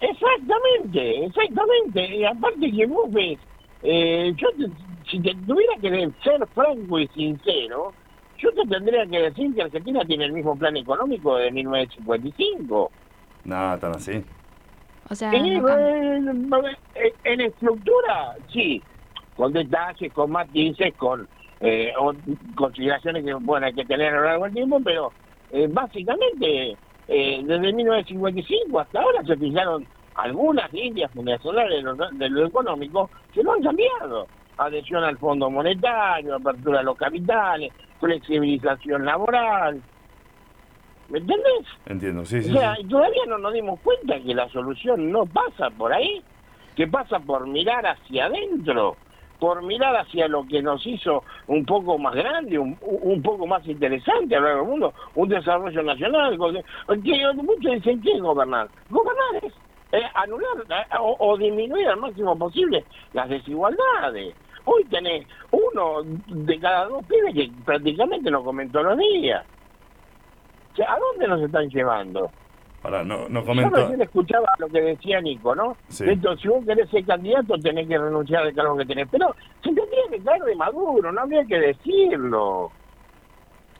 Exactamente, 0.00 1.24
exactamente. 1.26 2.16
Y 2.16 2.24
aparte 2.24 2.70
que 2.70 2.86
vos 2.86 3.12
ves, 3.12 3.38
eh, 3.82 4.32
yo 4.36 4.48
te- 4.52 4.72
si 5.10 5.20
te 5.20 5.34
tuviera 5.46 5.74
que 5.80 5.90
ser 6.22 6.46
franco 6.54 6.98
y 7.00 7.08
sincero, 7.08 7.92
yo 8.38 8.50
te 8.52 8.66
tendría 8.68 9.04
que 9.06 9.18
decir 9.18 9.54
que 9.54 9.62
Argentina 9.62 10.04
tiene 10.06 10.26
el 10.26 10.32
mismo 10.32 10.56
plan 10.56 10.76
económico 10.76 11.36
de 11.36 11.50
1955. 11.50 12.90
Nada, 13.48 13.78
tan 13.78 13.92
así. 13.96 14.22
O 15.10 15.14
sea, 15.14 15.30
Sí, 15.30 15.38
no 15.40 15.62
cambia. 15.64 16.78
en 17.24 17.40
estructura, 17.40 18.34
sí, 18.52 18.82
con 19.36 19.52
detalles, 19.54 20.12
con 20.12 20.30
matices, 20.30 20.94
con 20.96 21.26
eh, 21.60 21.92
o- 21.98 22.12
consideraciones 22.54 23.24
que 23.24 23.32
bueno, 23.34 23.66
hay 23.66 23.72
que 23.74 23.84
tener 23.86 24.12
a 24.14 24.18
lo 24.18 24.24
largo 24.26 24.44
del 24.44 24.54
tiempo, 24.54 24.80
pero 24.84 25.10
eh, 25.50 25.66
básicamente 25.70 26.76
eh, 27.08 27.40
desde 27.42 27.72
1955 27.72 28.78
hasta 28.80 29.00
ahora 29.00 29.24
se 29.24 29.36
fijaron 29.36 29.84
algunas 30.14 30.70
líneas 30.72 31.10
fundacionales 31.12 31.76
de 31.78 31.82
lo, 31.82 31.94
de 31.96 32.28
lo 32.28 32.46
económico 32.46 33.10
que 33.32 33.42
no 33.42 33.54
han 33.54 33.62
cambiado. 33.62 34.26
Adhesión 34.58 35.04
al 35.04 35.16
Fondo 35.18 35.48
Monetario, 35.50 36.34
apertura 36.36 36.80
a 36.80 36.82
los 36.82 36.96
capitales, 36.98 37.72
flexibilización 37.98 39.04
laboral. 39.06 39.80
¿Me 41.08 41.18
entendés? 41.18 41.66
Entiendo, 41.86 42.24
sí, 42.24 42.42
sí. 42.42 42.50
O 42.50 42.58
sea, 42.58 42.74
sí. 42.74 42.82
y 42.82 42.88
todavía 42.88 43.22
no 43.26 43.38
nos 43.38 43.52
dimos 43.52 43.80
cuenta 43.80 44.20
que 44.20 44.34
la 44.34 44.48
solución 44.50 45.10
no 45.10 45.24
pasa 45.26 45.70
por 45.70 45.92
ahí, 45.92 46.22
que 46.76 46.86
pasa 46.86 47.18
por 47.18 47.46
mirar 47.46 47.86
hacia 47.86 48.26
adentro, 48.26 48.96
por 49.38 49.62
mirar 49.62 49.96
hacia 49.96 50.28
lo 50.28 50.46
que 50.46 50.60
nos 50.60 50.84
hizo 50.86 51.24
un 51.46 51.64
poco 51.64 51.96
más 51.98 52.14
grande, 52.14 52.58
un, 52.58 52.76
un 52.82 53.22
poco 53.22 53.46
más 53.46 53.66
interesante 53.66 54.36
a 54.36 54.40
lo 54.40 54.46
largo 54.46 54.60
del 54.62 54.70
mundo, 54.70 54.94
un 55.14 55.28
desarrollo 55.28 55.82
nacional. 55.82 56.38
Que 57.02 57.32
muchos 57.36 57.72
dicen 57.72 58.02
que 58.02 58.12
es 58.12 58.20
gobernar. 58.20 58.68
Gobernar 58.90 59.44
es 59.44 59.52
eh, 59.92 60.02
anular 60.14 60.50
eh, 60.68 60.96
o, 61.00 61.16
o 61.18 61.36
disminuir 61.38 61.88
al 61.88 61.98
máximo 61.98 62.36
posible 62.36 62.84
las 63.14 63.28
desigualdades. 63.30 64.34
Hoy 64.66 64.84
tenés 64.90 65.26
uno 65.50 66.02
de 66.26 66.60
cada 66.60 66.84
dos 66.84 67.02
pibes 67.06 67.34
que 67.34 67.50
prácticamente 67.64 68.30
no 68.30 68.44
comen 68.44 68.70
todos 68.70 68.84
los 68.86 68.98
días. 68.98 69.46
Sea, 70.78 70.94
¿a 70.94 70.98
dónde 70.98 71.26
nos 71.26 71.42
están 71.42 71.68
llevando? 71.70 72.30
Pará, 72.80 73.02
no, 73.02 73.28
no 73.28 73.40
Yo 73.40 73.46
comento. 73.46 73.74
recién 73.76 74.00
escuchaba 74.00 74.46
lo 74.60 74.68
que 74.68 74.80
decía 74.80 75.20
Nico, 75.20 75.52
¿no? 75.56 75.76
Sí. 75.88 76.04
Esto, 76.08 76.36
si 76.36 76.46
vos 76.46 76.64
querés 76.64 76.88
ser 76.90 77.04
candidato, 77.04 77.58
tenés 77.58 77.88
que 77.88 77.98
renunciar 77.98 78.44
al 78.44 78.54
cargo 78.54 78.76
que 78.76 78.86
tenés. 78.86 79.08
Pero 79.10 79.34
se 79.64 79.72
tendría 79.74 80.02
que 80.08 80.20
caer 80.20 80.42
de 80.42 80.54
maduro, 80.54 81.10
no 81.10 81.20
habría 81.20 81.44
que 81.46 81.58
decirlo. 81.58 82.70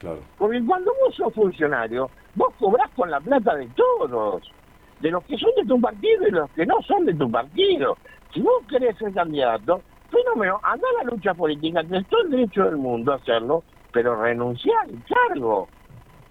Claro. 0.01 0.19
Porque 0.39 0.61
cuando 0.67 0.91
vos 1.05 1.15
sos 1.15 1.33
funcionario, 1.33 2.11
vos 2.35 2.53
cobrás 2.59 2.91
con 2.97 3.09
la 3.13 3.21
plata 3.21 3.55
de 3.55 3.69
todos. 3.77 4.43
De 4.99 5.13
los 5.13 5.23
que 5.23 5.39
son 5.39 5.51
de 5.57 5.65
tu 5.67 5.81
partido 5.81 6.27
y 6.27 6.33
los 6.33 6.51
que 6.51 6.67
no 6.67 6.83
son 6.83 7.07
de 7.07 7.15
tu 7.15 7.31
partido. 7.31 7.97
Si 8.35 8.41
vos 8.41 8.65
querés 8.69 8.97
ser 8.99 9.15
candidato, 9.15 9.81
fenómeno, 10.11 10.59
anda 10.65 10.85
a 11.01 11.05
la 11.05 11.11
lucha 11.13 11.33
política, 11.35 11.85
tenés 11.85 12.09
todo 12.09 12.23
el 12.23 12.31
derecho 12.31 12.65
del 12.65 12.79
mundo 12.79 13.13
a 13.13 13.17
hacerlo, 13.17 13.63
pero 13.93 14.21
renunciar 14.21 14.77
al 14.87 15.05
cargo. 15.05 15.69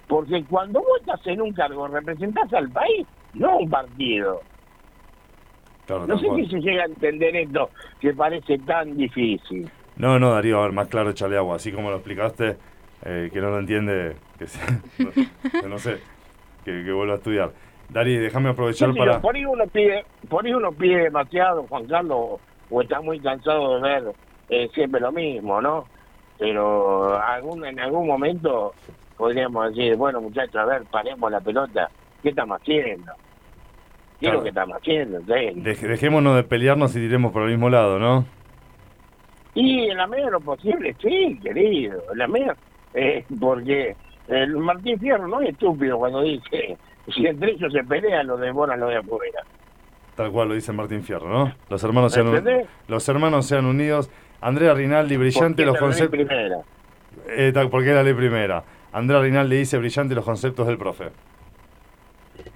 Porque 0.08 0.44
cuando 0.46 0.80
vos 0.80 1.00
estás 1.02 1.20
en 1.28 1.42
un 1.42 1.54
cargo, 1.54 1.88
representás 1.88 2.52
al 2.54 2.70
país, 2.72 3.06
no 3.34 3.50
a 3.52 3.56
un 3.58 3.70
partido. 3.70 4.42
Claro, 5.86 6.08
No 6.08 6.18
sé 6.20 6.28
si 6.36 6.48
se 6.48 6.60
llega 6.60 6.84
a 6.84 6.88
entender 6.88 7.36
esto 7.36 7.70
que 8.00 8.14
parece 8.14 8.58
tan 8.60 8.96
difícil. 8.96 9.70
No, 9.98 10.20
no, 10.20 10.32
Darío, 10.32 10.60
a 10.60 10.64
ver, 10.64 10.72
más 10.74 10.88
claro, 10.88 11.10
échale 11.10 11.38
agua. 11.38 11.56
Así 11.56 11.72
como 11.72 11.90
lo 11.90 11.98
explicaste, 11.98 12.58
eh, 13.06 13.30
que 13.32 13.42
no 13.42 13.50
lo 13.50 13.60
entiende, 13.60 14.16
que, 14.38 14.48
se- 14.48 14.82
no 15.68 15.78
sé, 15.78 15.98
que, 16.64 16.84
que 16.84 16.92
vuelva 16.92 17.14
a 17.14 17.18
estudiar. 17.18 17.52
Dari, 17.90 18.18
déjame 18.18 18.50
aprovechar 18.50 18.94
para... 18.94 19.22
Por 19.22 19.36
ahí 19.36 19.46
uno 19.46 19.66
pide, 19.68 20.06
por 20.30 20.46
ahí 20.46 20.54
uno 20.54 20.72
pide 20.74 21.04
demasiado, 21.04 21.64
Juan 21.64 21.88
Carlos, 21.88 22.40
o 22.70 22.82
está 22.82 23.00
muy 23.02 23.20
cansado 23.22 23.76
de 23.76 23.82
ver 23.82 24.04
eh, 24.50 24.70
siempre 24.74 25.00
lo 25.00 25.12
mismo, 25.12 25.62
¿no? 25.62 25.86
Pero 26.38 27.18
algún, 27.20 27.66
en 27.66 27.80
algún 27.80 28.06
momento 28.08 28.74
podríamos 29.18 29.70
decir, 29.76 29.96
bueno 29.96 30.22
muchachos, 30.22 30.56
a 30.56 30.66
ver, 30.66 30.84
paremos 30.92 31.32
la 31.32 31.40
pelota, 31.42 31.90
¿qué 32.22 32.30
estamos 32.30 32.62
haciendo? 32.62 33.12
¿Qué 34.20 34.28
es 34.28 34.34
lo 34.34 34.42
que 34.44 34.50
estamos 34.50 34.78
haciendo? 34.78 35.20
Dej- 35.22 35.76
dejémonos 35.82 36.36
de 36.36 36.44
pelearnos 36.44 36.96
y 36.96 37.00
tiremos 37.00 37.32
por 37.32 37.44
el 37.44 37.50
mismo 37.50 37.70
lado, 37.70 38.00
¿no? 38.00 38.26
Y 39.54 39.90
en 39.90 39.98
la 39.98 40.08
medida 40.08 40.26
de 40.26 40.32
lo 40.32 40.40
posible, 40.42 40.96
sí, 41.02 41.40
querido, 41.42 42.02
en 42.12 42.18
la 42.18 42.28
medida, 42.28 42.56
eh, 42.94 43.26
porque 43.40 43.96
el 44.28 44.56
Martín 44.58 45.00
Fierro 45.00 45.28
no 45.28 45.42
es 45.42 45.50
estúpido 45.50 45.98
cuando 45.98 46.22
dice, 46.22 46.78
si 47.14 47.26
entre 47.26 47.52
ellos 47.52 47.72
se 47.74 47.84
pelean, 47.84 48.28
lo 48.28 48.38
devoran 48.38 48.80
los 48.80 48.90
de 48.90 48.98
afuera. 48.98 49.40
Tal 50.16 50.32
cual 50.32 50.50
lo 50.50 50.56
dice 50.56 50.74
Martín 50.74 51.04
Fierro, 51.04 51.30
¿no? 51.30 51.54
Los 51.70 51.84
hermanos 51.84 52.12
sean, 52.12 52.28
un- 52.28 52.36
¿Entendés? 52.38 52.68
los 52.88 53.08
hermanos 53.10 53.46
sean 53.46 53.66
unidos. 53.66 54.10
Andrea 54.42 54.74
Rinaldi, 54.74 55.18
brillante 55.18 55.64
los 55.66 55.76
es 55.76 55.82
la 55.82 55.88
ley 55.88 55.98
conceptos... 56.00 56.28
primera. 56.28 56.58
Eh, 57.30 57.68
porque 57.72 57.90
es 57.90 57.96
la 57.96 58.04
ley 58.04 58.14
primera. 58.14 58.64
Andrea 58.92 59.22
Rinaldi 59.22 59.58
dice 59.58 59.78
brillante 59.78 60.16
los 60.16 60.26
conceptos 60.26 60.68
del 60.68 60.78
profe. 60.78 61.10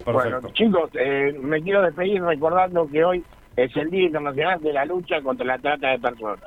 Perfecto. 0.03 0.11
Bueno, 0.13 0.41
chicos, 0.53 0.89
eh, 0.93 1.37
me 1.41 1.61
quiero 1.61 1.81
despedir 1.81 2.21
recordando 2.23 2.87
que 2.87 3.03
hoy 3.03 3.23
es 3.55 3.75
el 3.75 3.89
Día 3.89 4.05
Internacional 4.05 4.61
de 4.61 4.73
la 4.73 4.85
Lucha 4.85 5.21
contra 5.21 5.45
la 5.45 5.57
Trata 5.59 5.89
de 5.89 5.99
Personas. 5.99 6.39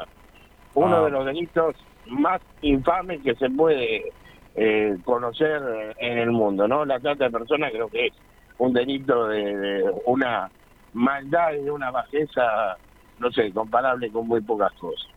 Uno 0.74 0.96
Ah. 0.96 1.04
de 1.04 1.10
los 1.10 1.26
delitos 1.26 1.76
más 2.06 2.40
infames 2.62 3.20
que 3.22 3.34
se 3.36 3.48
puede 3.50 4.12
eh, 4.56 4.96
conocer 5.04 5.94
en 5.98 6.18
el 6.18 6.30
mundo, 6.30 6.68
¿no? 6.68 6.84
La 6.84 7.00
trata 7.00 7.24
de 7.24 7.30
personas 7.30 7.72
creo 7.72 7.88
que 7.88 8.06
es 8.06 8.12
un 8.58 8.72
delito 8.72 9.26
de, 9.26 9.56
de 9.56 9.84
una 10.06 10.48
maldad 10.92 11.54
y 11.54 11.64
de 11.64 11.70
una 11.72 11.90
bajeza, 11.90 12.76
no 13.18 13.32
sé, 13.32 13.50
comparable 13.52 14.10
con 14.12 14.28
muy 14.28 14.40
pocas 14.42 14.72
cosas. 14.74 15.08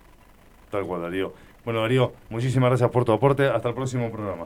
Tal 0.71 0.85
cual, 0.87 1.03
Darío. 1.03 1.33
Bueno, 1.67 1.81
Darío, 1.81 2.13
muchísimas 2.29 2.69
gracias 2.69 2.89
por 2.91 3.03
tu 3.03 3.11
aporte. 3.11 3.45
Hasta 3.45 3.67
el 3.67 3.75
próximo 3.75 4.09
programa. 4.09 4.45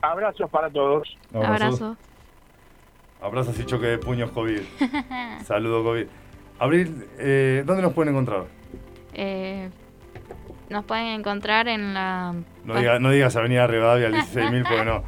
Abrazos 0.00 0.48
para 0.48 0.70
todos. 0.70 1.18
Abrazo. 1.34 1.98
Abrazos 3.20 3.60
y 3.60 3.66
choque 3.66 3.88
de 3.88 3.98
puños 3.98 4.30
COVID. 4.30 4.58
Saludo 5.44 5.84
COVID. 5.84 6.06
Abril, 6.60 7.06
eh, 7.18 7.62
¿dónde 7.66 7.82
nos 7.82 7.92
pueden 7.92 8.14
encontrar? 8.14 8.44
Eh, 9.12 9.68
nos 10.70 10.86
pueden 10.86 11.08
encontrar 11.08 11.68
en 11.68 11.92
la 11.92 12.34
No, 12.64 12.74
diga- 12.74 12.98
no 13.00 13.10
digas 13.10 13.36
Avenida 13.36 13.66
Rivadavia 13.66 14.06
al 14.06 14.14
16.000 14.14 14.62
porque 14.66 14.84
no. 14.86 15.02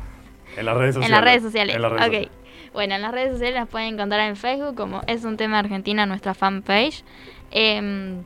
En 0.59 0.67
las 0.67 0.77
redes 0.77 0.97
en 0.97 1.03
sociales. 1.03 1.11
las 1.13 1.25
redes 1.25 1.43
sociales. 1.45 1.77
En 1.77 1.81
las 1.81 1.93
redes 1.93 2.03
ok. 2.09 2.13
sociales. 2.13 2.31
Bueno, 2.75 2.95
en 2.95 3.01
las 3.01 3.13
redes 3.13 3.33
sociales 3.33 3.55
las 3.55 3.69
pueden 3.71 3.95
encontrar 3.95 4.21
en 4.29 4.37
Facebook 4.37 4.75
como 4.77 5.01
es 5.07 5.25
un 5.25 5.39
tema 5.39 5.61
Argentina, 5.61 6.05
nuestra 6.05 6.35
fanpage. 6.35 7.05
Em, 7.51 8.23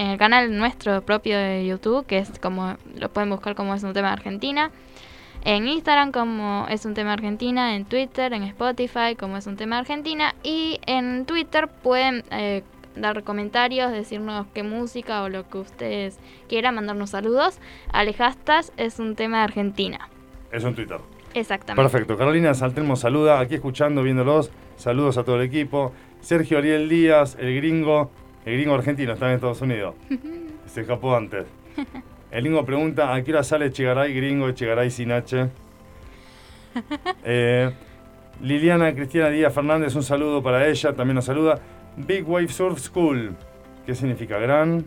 en 0.00 0.06
el 0.06 0.16
canal 0.16 0.56
nuestro 0.56 1.02
propio 1.02 1.36
de 1.36 1.66
YouTube, 1.66 2.06
que 2.06 2.16
es 2.16 2.32
como 2.38 2.76
lo 2.96 3.10
pueden 3.10 3.28
buscar 3.28 3.54
como 3.54 3.74
es 3.74 3.82
un 3.82 3.92
tema 3.92 4.10
Argentina. 4.10 4.70
En 5.44 5.68
Instagram 5.68 6.10
como 6.10 6.66
es 6.70 6.86
un 6.86 6.94
tema 6.94 7.12
Argentina, 7.12 7.76
en 7.76 7.84
Twitter, 7.84 8.32
en 8.32 8.44
Spotify 8.44 9.14
como 9.18 9.36
es 9.36 9.46
un 9.46 9.56
tema 9.56 9.76
Argentina 9.76 10.34
y 10.42 10.80
en 10.86 11.26
Twitter 11.26 11.68
pueden 11.68 12.24
eh, 12.30 12.62
dar 12.96 13.22
comentarios, 13.24 13.92
decirnos 13.92 14.46
qué 14.54 14.62
música 14.62 15.22
o 15.22 15.28
lo 15.28 15.46
que 15.46 15.58
ustedes 15.58 16.18
quieran, 16.48 16.76
mandarnos 16.76 17.10
saludos 17.10 17.58
al 17.92 18.10
hashtag 18.14 18.64
es 18.78 18.98
un 19.00 19.16
tema 19.16 19.44
Argentina. 19.44 20.08
Eso 20.50 20.68
en 20.68 20.76
Twitter. 20.76 20.98
Exactamente. 21.34 21.90
Perfecto. 21.90 22.16
Carolina 22.16 22.54
Saltemo 22.54 22.96
saluda, 22.96 23.38
aquí 23.38 23.56
escuchando, 23.56 24.02
viéndolos. 24.02 24.50
Saludos 24.76 25.18
a 25.18 25.24
todo 25.24 25.36
el 25.36 25.42
equipo. 25.42 25.92
Sergio 26.20 26.56
Ariel 26.56 26.88
Díaz, 26.88 27.36
el 27.38 27.54
gringo, 27.56 28.10
el 28.44 28.54
gringo 28.54 28.74
argentino, 28.74 29.12
está 29.12 29.28
en 29.28 29.34
Estados 29.34 29.60
Unidos. 29.60 29.94
Se 30.66 30.82
escapó 30.82 31.14
antes. 31.14 31.46
El 32.30 32.42
gringo 32.42 32.64
pregunta, 32.64 33.14
¿a 33.14 33.22
qué 33.22 33.32
hora 33.32 33.42
sale 33.42 33.72
Chegaray 33.72 34.14
gringo, 34.14 34.50
Chegaray 34.52 34.90
sin 34.90 35.12
H? 35.12 35.48
Eh, 37.24 37.70
Liliana 38.40 38.94
Cristina 38.94 39.28
Díaz 39.28 39.52
Fernández, 39.52 39.94
un 39.96 40.02
saludo 40.02 40.42
para 40.42 40.66
ella, 40.68 40.92
también 40.94 41.16
nos 41.16 41.24
saluda. 41.24 41.60
Big 41.96 42.28
Wave 42.28 42.48
Surf 42.48 42.78
School, 42.78 43.34
¿qué 43.84 43.94
significa? 43.94 44.38
Gran, 44.38 44.84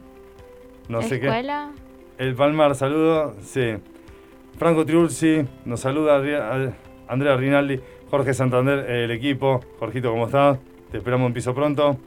no 0.88 1.02
sé 1.02 1.20
qué. 1.20 1.28
Escuela. 1.28 1.72
El 2.18 2.36
Palmar, 2.36 2.76
saludo. 2.76 3.36
Sí. 3.42 3.74
Franco 4.58 4.86
Triulzi, 4.86 5.46
nos 5.66 5.82
saluda 5.82 6.18
Andrea 7.08 7.36
Rinaldi, 7.36 7.80
Jorge 8.10 8.34
Santander, 8.34 8.90
el 8.90 9.12
equipo. 9.12 9.60
Jorgito, 9.80 10.12
¿cómo 10.12 10.28
estás? 10.28 10.60
Te 10.92 10.98
esperamos 10.98 11.28
en 11.28 11.34
piso 11.34 11.54
pronto. 11.54 11.98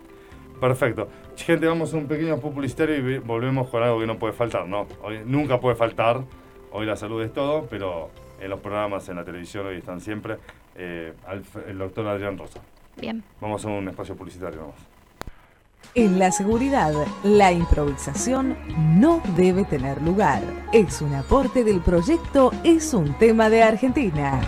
Perfecto. 0.61 1.09
Gente, 1.37 1.67
vamos 1.67 1.93
a 1.93 1.97
un 1.97 2.07
pequeño 2.07 2.39
publicitario 2.39 2.97
y 2.97 3.19
volvemos 3.19 3.69
con 3.69 3.83
algo 3.83 4.01
que 4.01 4.07
no 4.07 4.19
puede 4.19 4.33
faltar, 4.33 4.67
¿no? 4.67 4.87
Hoy, 5.03 5.21
nunca 5.25 5.61
puede 5.61 5.77
faltar. 5.77 6.23
Hoy 6.73 6.87
la 6.87 6.97
salud 6.97 7.23
es 7.23 7.33
todo, 7.33 7.67
pero 7.71 8.11
en 8.41 8.51
los 8.51 8.61
programas, 8.61 9.09
en 9.09 9.17
la 9.17 9.25
televisión, 9.25 9.67
hoy 9.67 9.77
están 9.77 10.01
siempre 10.01 10.39
eh, 10.75 11.13
el 11.69 11.79
doctor 11.79 12.07
Adrián 12.07 12.37
Rosa. 12.37 12.61
Bien. 12.97 13.23
Vamos 13.41 13.65
a 13.65 13.69
un 13.69 13.89
espacio 13.89 14.17
publicitario, 14.17 14.61
vamos. 14.61 14.77
En 15.95 16.19
la 16.19 16.31
seguridad, 16.33 16.93
la 17.23 17.53
improvisación 17.53 18.57
no 18.99 19.23
debe 19.37 19.65
tener 19.65 20.03
lugar. 20.03 20.43
Es 20.73 21.01
un 21.01 21.15
aporte 21.15 21.65
del 21.65 21.81
proyecto 21.81 22.51
Es 22.65 22.93
un 22.93 23.15
tema 23.19 23.49
de 23.49 23.63
Argentina. 23.63 24.41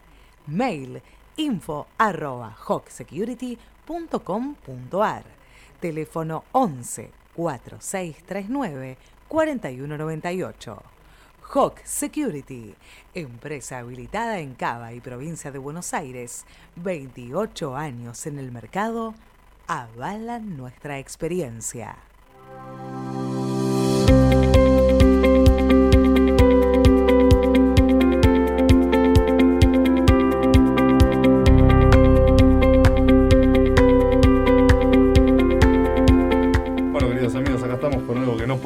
Mail 0.48 1.02
info 1.36 1.88
arroba 1.98 2.56
hawksecurity.com.ar 2.58 5.24
Teléfono 5.80 6.44
11 6.54 7.12
4639 7.36 8.98
4198 9.28 10.97
Hawk 11.50 11.80
Security, 11.86 12.76
empresa 13.14 13.80
habilitada 13.80 14.40
en 14.40 14.54
Cava 14.54 14.92
y 14.92 15.00
provincia 15.00 15.50
de 15.50 15.58
Buenos 15.58 15.94
Aires, 15.94 16.46
28 16.76 17.78
años 17.78 18.28
en 18.28 18.38
el 18.38 18.52
mercado, 18.52 19.14
avalan 19.66 20.58
nuestra 20.58 21.00
experiencia. 21.00 21.96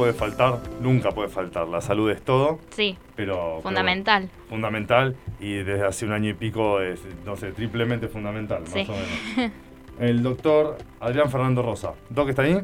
Puede 0.01 0.13
faltar, 0.13 0.59
nunca 0.81 1.11
puede 1.11 1.29
faltar. 1.29 1.67
La 1.67 1.79
salud 1.79 2.09
es 2.09 2.23
todo. 2.23 2.57
Sí. 2.71 2.97
Pero, 3.15 3.59
fundamental. 3.61 4.31
fundamental 4.49 5.15
y 5.39 5.57
desde 5.57 5.85
hace 5.85 6.07
un 6.07 6.11
año 6.11 6.31
y 6.31 6.33
pico 6.33 6.81
es, 6.81 6.99
no 7.23 7.35
sé, 7.35 7.51
triplemente 7.51 8.07
fundamental, 8.07 8.63
más 8.63 8.89
o 8.89 8.93
menos. 8.93 9.51
El 9.99 10.23
doctor 10.23 10.79
Adrián 10.99 11.29
Fernando 11.29 11.61
Rosa. 11.61 11.93
¿Doc 12.09 12.29
está 12.29 12.41
ahí? 12.41 12.57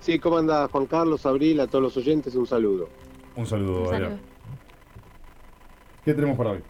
Sí, 0.00 0.18
¿cómo 0.18 0.36
anda 0.36 0.68
Juan 0.68 0.84
Carlos, 0.84 1.24
Abril, 1.24 1.58
a 1.60 1.68
todos 1.68 1.82
los 1.82 1.96
oyentes? 1.96 2.34
Un 2.34 2.46
saludo. 2.46 2.90
Un 3.34 3.46
saludo, 3.46 3.90
Adrián. 3.90 4.20
¿Qué 6.04 6.12
tenemos 6.12 6.36
para 6.36 6.50
hoy? 6.50 6.62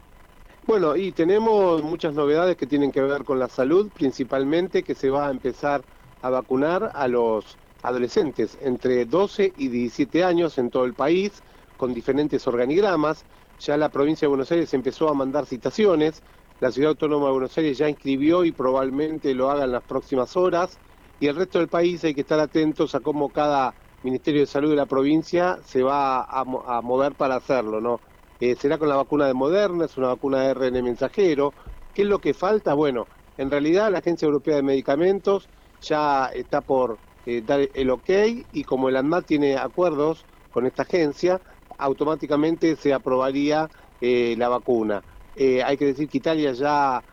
Bueno, 0.64 0.94
y 0.94 1.10
tenemos 1.10 1.82
muchas 1.82 2.14
novedades 2.14 2.56
que 2.56 2.68
tienen 2.68 2.92
que 2.92 3.02
ver 3.02 3.24
con 3.24 3.40
la 3.40 3.48
salud, 3.48 3.90
principalmente 3.92 4.84
que 4.84 4.94
se 4.94 5.10
va 5.10 5.26
a 5.26 5.30
empezar 5.32 5.82
a 6.22 6.30
vacunar 6.30 6.92
a 6.94 7.08
los 7.08 7.58
adolescentes 7.82 8.58
entre 8.60 9.04
12 9.04 9.52
y 9.56 9.68
17 9.68 10.24
años 10.24 10.58
en 10.58 10.70
todo 10.70 10.84
el 10.84 10.94
país, 10.94 11.42
con 11.76 11.94
diferentes 11.94 12.46
organigramas. 12.46 13.24
Ya 13.60 13.76
la 13.76 13.88
provincia 13.88 14.26
de 14.26 14.30
Buenos 14.30 14.52
Aires 14.52 14.72
empezó 14.74 15.08
a 15.08 15.14
mandar 15.14 15.46
citaciones, 15.46 16.22
la 16.60 16.72
Ciudad 16.72 16.90
Autónoma 16.90 17.26
de 17.26 17.32
Buenos 17.32 17.56
Aires 17.56 17.78
ya 17.78 17.88
inscribió 17.88 18.44
y 18.44 18.52
probablemente 18.52 19.32
lo 19.34 19.50
haga 19.50 19.64
en 19.64 19.72
las 19.72 19.82
próximas 19.84 20.36
horas, 20.36 20.78
y 21.20 21.26
el 21.26 21.36
resto 21.36 21.58
del 21.58 21.68
país 21.68 22.02
hay 22.04 22.14
que 22.14 22.20
estar 22.22 22.40
atentos 22.40 22.94
a 22.94 23.00
cómo 23.00 23.28
cada 23.30 23.74
Ministerio 24.02 24.40
de 24.40 24.46
Salud 24.46 24.70
de 24.70 24.76
la 24.76 24.86
provincia 24.86 25.58
se 25.64 25.82
va 25.82 26.22
a, 26.22 26.44
mover 26.44 27.14
para 27.14 27.36
hacerlo, 27.36 27.80
¿no? 27.80 28.00
Eh, 28.40 28.54
será 28.54 28.78
con 28.78 28.88
la 28.88 28.94
vacuna 28.94 29.26
de 29.26 29.34
Moderna, 29.34 29.86
es 29.86 29.96
una 29.96 30.08
vacuna 30.08 30.42
de 30.42 30.54
RN 30.54 30.82
mensajero. 30.84 31.52
¿Qué 31.92 32.02
es 32.02 32.08
lo 32.08 32.20
que 32.20 32.34
falta? 32.34 32.74
Bueno, 32.74 33.08
en 33.36 33.50
realidad 33.50 33.90
la 33.90 33.98
Agencia 33.98 34.26
Europea 34.26 34.56
de 34.56 34.62
Medicamentos 34.62 35.48
ya 35.80 36.26
está 36.26 36.60
por 36.60 36.98
eh, 37.30 37.42
dar 37.44 37.68
el 37.74 37.90
ok 37.90 38.08
y 38.52 38.64
como 38.64 38.88
el 38.88 38.96
ANMAT 38.96 39.26
tiene 39.26 39.58
acuerdos 39.58 40.26
con 40.48 40.64
esta 40.64 40.84
agencia, 40.84 41.42
automáticamente 41.76 42.74
se 42.74 42.94
aprobaría 42.94 43.70
eh, 44.00 44.34
la 44.38 44.48
vacuna. 44.48 45.04
Eh, 45.34 45.62
hay 45.62 45.76
que 45.76 45.84
decir 45.84 46.08
que 46.08 46.16
Italia 46.16 46.52
ya 46.52 47.04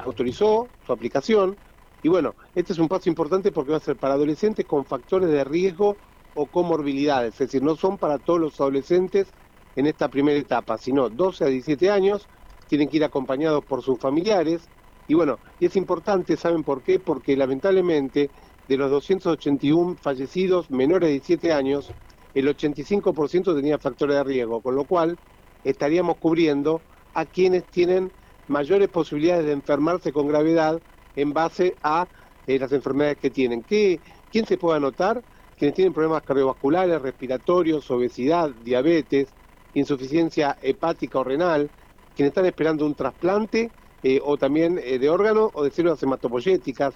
autorizó 0.00 0.74
su 0.82 0.92
aplicación 0.92 1.58
y 2.02 2.08
bueno, 2.08 2.36
este 2.54 2.74
es 2.74 2.78
un 2.78 2.88
paso 2.88 3.08
importante 3.08 3.50
porque 3.50 3.70
va 3.70 3.78
a 3.78 3.80
ser 3.80 3.96
para 3.96 4.12
adolescentes 4.12 4.66
con 4.66 4.84
factores 4.84 5.30
de 5.30 5.42
riesgo 5.42 6.00
o 6.34 6.50
comorbilidades, 6.50 7.32
es 7.32 7.38
decir, 7.48 7.62
no 7.62 7.76
son 7.76 7.96
para 7.96 8.18
todos 8.18 8.38
los 8.38 8.60
adolescentes 8.60 9.34
en 9.74 9.86
esta 9.86 10.10
primera 10.10 10.38
etapa, 10.38 10.76
sino 10.76 11.08
12 11.08 11.44
a 11.44 11.46
17 11.46 11.90
años, 11.90 12.28
tienen 12.66 12.90
que 12.90 12.98
ir 12.98 13.04
acompañados 13.04 13.64
por 13.64 13.82
sus 13.82 13.98
familiares. 13.98 14.70
Y 15.06 15.14
bueno, 15.14 15.40
y 15.58 15.64
es 15.64 15.76
importante, 15.76 16.36
¿saben 16.36 16.62
por 16.62 16.82
qué? 16.82 17.00
Porque 17.00 17.36
lamentablemente 17.38 18.32
de 18.68 18.76
los 18.76 18.90
281 18.90 19.96
fallecidos 20.00 20.70
menores 20.70 21.08
de 21.08 21.12
17 21.12 21.52
años, 21.52 21.92
el 22.34 22.48
85% 22.48 23.54
tenía 23.54 23.78
factores 23.78 24.16
de 24.16 24.24
riesgo, 24.24 24.60
con 24.60 24.74
lo 24.74 24.84
cual 24.84 25.18
estaríamos 25.64 26.16
cubriendo 26.16 26.80
a 27.14 27.24
quienes 27.24 27.64
tienen 27.64 28.10
mayores 28.48 28.88
posibilidades 28.88 29.46
de 29.46 29.52
enfermarse 29.52 30.12
con 30.12 30.28
gravedad 30.28 30.80
en 31.16 31.32
base 31.32 31.76
a 31.82 32.06
eh, 32.46 32.58
las 32.58 32.72
enfermedades 32.72 33.18
que 33.18 33.30
tienen. 33.30 33.62
¿Qué, 33.62 34.00
¿Quién 34.30 34.46
se 34.46 34.58
puede 34.58 34.76
anotar? 34.76 35.22
Quienes 35.58 35.74
tienen 35.74 35.94
problemas 35.94 36.22
cardiovasculares, 36.22 37.00
respiratorios, 37.00 37.90
obesidad, 37.90 38.50
diabetes, 38.62 39.28
insuficiencia 39.74 40.58
hepática 40.60 41.18
o 41.18 41.24
renal, 41.24 41.70
quienes 42.14 42.30
están 42.30 42.46
esperando 42.46 42.84
un 42.86 42.94
trasplante 42.94 43.70
eh, 44.02 44.20
o 44.22 44.36
también 44.36 44.78
eh, 44.82 44.98
de 44.98 45.08
órgano 45.08 45.50
o 45.54 45.64
de 45.64 45.70
células 45.70 46.02
hematopoyéticas, 46.02 46.94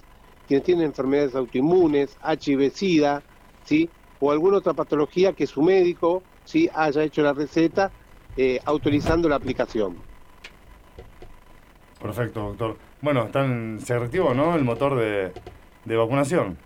quienes 0.51 0.65
tienen 0.65 0.87
enfermedades 0.87 1.37
autoinmunes, 1.37 2.19
HIV-Sida, 2.25 3.23
¿sí? 3.65 3.89
o 4.19 4.33
alguna 4.33 4.57
otra 4.57 4.73
patología 4.73 5.33
que 5.33 5.47
su 5.47 5.63
médico 5.63 6.25
¿sí? 6.45 6.69
haya 6.75 7.05
hecho 7.05 7.23
la 7.23 7.33
receta 7.33 7.93
eh, 8.37 8.59
autorizando 8.65 9.29
la 9.29 9.37
aplicación. 9.37 9.99
Perfecto, 12.03 12.41
doctor. 12.41 12.77
Bueno, 13.01 13.27
están, 13.27 13.79
se 13.79 13.97
reactivó, 13.97 14.35
¿no? 14.35 14.57
El 14.57 14.65
motor 14.65 14.99
de, 14.99 15.31
de 15.85 15.97
vacunación. 15.97 16.59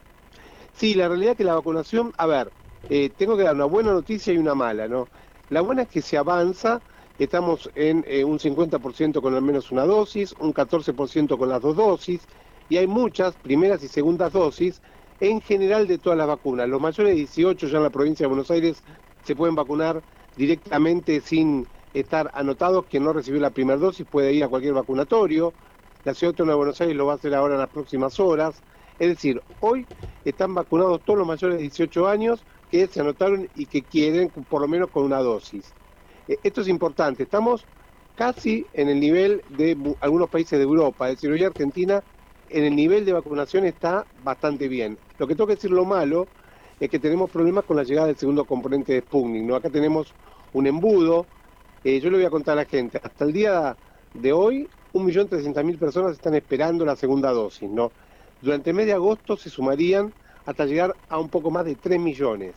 Sí, 0.73 0.95
la 0.95 1.09
realidad 1.09 1.33
es 1.33 1.37
que 1.37 1.45
la 1.45 1.55
vacunación, 1.55 2.15
a 2.17 2.25
ver, 2.25 2.51
eh, 2.89 3.11
tengo 3.15 3.37
que 3.37 3.43
dar 3.43 3.55
una 3.55 3.67
buena 3.67 3.93
noticia 3.93 4.33
y 4.33 4.39
una 4.39 4.55
mala, 4.55 4.89
¿no? 4.89 5.09
La 5.51 5.61
buena 5.61 5.83
es 5.83 5.89
que 5.89 6.01
se 6.01 6.17
avanza, 6.17 6.81
estamos 7.19 7.71
en 7.75 8.03
eh, 8.09 8.25
un 8.25 8.39
50% 8.39 9.21
con 9.21 9.35
al 9.35 9.43
menos 9.43 9.71
una 9.71 9.85
dosis, 9.85 10.35
un 10.39 10.55
14% 10.55 11.37
con 11.37 11.51
las 11.51 11.61
dos 11.61 11.77
dosis, 11.77 12.27
y 12.69 12.77
hay 12.77 12.87
muchas 12.87 13.37
primeras 13.37 13.83
y 13.83 13.89
segundas 13.89 14.33
dosis 14.33 14.81
en 15.21 15.41
general 15.41 15.87
de 15.87 15.99
todas 15.99 16.19
las 16.19 16.27
vacunas. 16.27 16.69
Los 16.69 16.81
mayores 16.81 17.13
de 17.13 17.19
18 17.19 17.69
ya 17.69 17.77
en 17.77 17.83
la 17.83 17.91
provincia 17.91 18.25
de 18.25 18.29
Buenos 18.29 18.51
Aires 18.51 18.83
se 19.23 19.37
pueden 19.37 19.55
vacunar 19.55 20.03
directamente 20.37 21.21
sin 21.21 21.67
estar 21.93 22.31
anotados. 22.35 22.87
Quien 22.87 23.05
no 23.05 23.13
recibió 23.13 23.41
la 23.41 23.51
primera 23.51 23.79
dosis 23.79 24.07
puede 24.07 24.33
ir 24.33 24.45
a 24.45 24.49
cualquier 24.49 24.75
vacunatorio. 24.75 25.55
La 26.05 26.15
Ciudad 26.15 26.33
Autónoma 26.33 26.53
de 26.53 26.57
Buenos 26.57 26.81
Aires 26.81 26.97
lo 26.97 27.07
va 27.07 27.13
a 27.13 27.17
hacer 27.17 27.35
ahora 27.35 27.55
en 27.55 27.61
las 27.61 27.71
próximas 27.71 28.19
horas. 28.21 28.63
Es 28.99 29.09
decir, 29.09 29.43
hoy 29.61 29.87
están 30.25 30.55
vacunados 30.55 31.03
todos 31.05 31.19
los 31.19 31.27
mayores 31.27 31.57
de 31.57 31.63
18 31.63 32.09
años 32.09 32.45
que 32.71 32.87
se 32.87 33.01
anotaron 33.01 33.49
y 33.55 33.67
que 33.67 33.83
quieren 33.83 34.31
por 34.31 34.61
lo 34.61 34.69
menos 34.69 34.91
con 34.91 35.05
una 35.05 35.19
dosis. 35.19 35.75
Eh, 36.29 36.39
esto 36.43 36.61
es 36.61 36.69
importante, 36.69 37.25
estamos 37.25 37.67
casi 38.15 38.67
en 38.73 38.89
el 38.89 39.01
nivel 39.01 39.43
de 39.49 39.77
algunos 40.01 40.29
países 40.29 40.59
de 40.59 40.65
Europa, 40.65 41.09
es 41.09 41.17
decir, 41.17 41.31
hoy 41.31 41.43
Argentina 41.43 42.03
en 42.51 42.65
el 42.65 42.77
nivel 42.77 43.05
de 43.05 43.13
vacunación 43.13 43.65
está 43.65 44.07
bastante 44.23 44.69
bien. 44.69 44.99
Lo 45.19 45.27
que 45.27 45.35
tengo 45.35 45.47
que 45.47 45.55
decir 45.55 45.71
lo 45.71 45.85
malo 45.85 46.27
es 46.81 46.91
que 46.91 46.99
tenemos 46.99 47.31
problemas 47.31 47.65
con 47.65 47.77
la 47.77 47.85
llegada 47.85 48.07
del 48.09 48.17
segundo 48.17 48.45
componente 48.45 48.93
de 48.93 49.01
Sputnik, 49.01 49.45
¿no? 49.45 49.57
Acá 49.57 49.71
tenemos 49.71 50.13
un 50.53 50.67
embudo, 50.67 51.27
eh, 51.83 52.01
yo 52.01 52.11
le 52.11 52.17
voy 52.17 52.27
a 52.27 52.31
contar 52.31 52.53
a 52.53 52.63
la 52.63 52.65
gente, 52.65 53.01
hasta 53.03 53.25
el 53.25 53.33
día 53.33 53.77
de 54.15 54.33
hoy, 54.33 54.69
1.300.000 54.93 55.79
personas 55.79 56.13
están 56.13 56.35
esperando 56.35 56.85
la 56.85 56.97
segunda 56.97 57.31
dosis, 57.33 57.69
¿no? 57.69 57.91
Durante 58.41 58.71
el 58.71 58.77
mes 58.77 58.87
de 58.87 58.93
agosto 58.93 59.37
se 59.37 59.51
sumarían 59.51 60.13
hasta 60.47 60.67
llegar 60.67 60.95
a 61.09 61.19
un 61.19 61.29
poco 61.29 61.51
más 61.51 61.65
de 61.65 61.75
3 61.75 61.99
millones. 61.99 62.55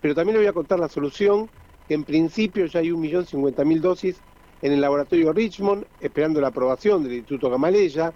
Pero 0.00 0.14
también 0.14 0.34
le 0.34 0.40
voy 0.40 0.48
a 0.48 0.52
contar 0.52 0.78
la 0.78 0.88
solución, 0.88 1.48
que 1.88 1.94
en 1.94 2.04
principio 2.04 2.66
ya 2.66 2.80
hay 2.80 2.90
1.050.000 2.90 3.80
dosis 3.80 4.20
en 4.60 4.72
el 4.72 4.80
laboratorio 4.80 5.32
Richmond, 5.32 5.84
esperando 6.00 6.40
la 6.40 6.48
aprobación 6.48 7.02
del 7.02 7.14
Instituto 7.14 7.50
Gamaleya, 7.50 8.12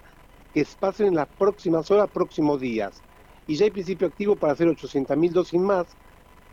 que 0.57 0.67
pasen 0.81 1.09
en 1.09 1.17
las 1.17 1.29
próximas 1.29 1.91
horas, 1.91 2.09
próximos 2.09 2.59
días. 2.59 3.03
Y 3.47 3.57
ya 3.57 3.67
hay 3.67 3.71
principio 3.71 4.07
activo 4.07 4.37
para 4.37 4.55
hacer 4.55 4.67
800.000 4.67 5.31
dosis 5.31 5.61
más 5.61 5.87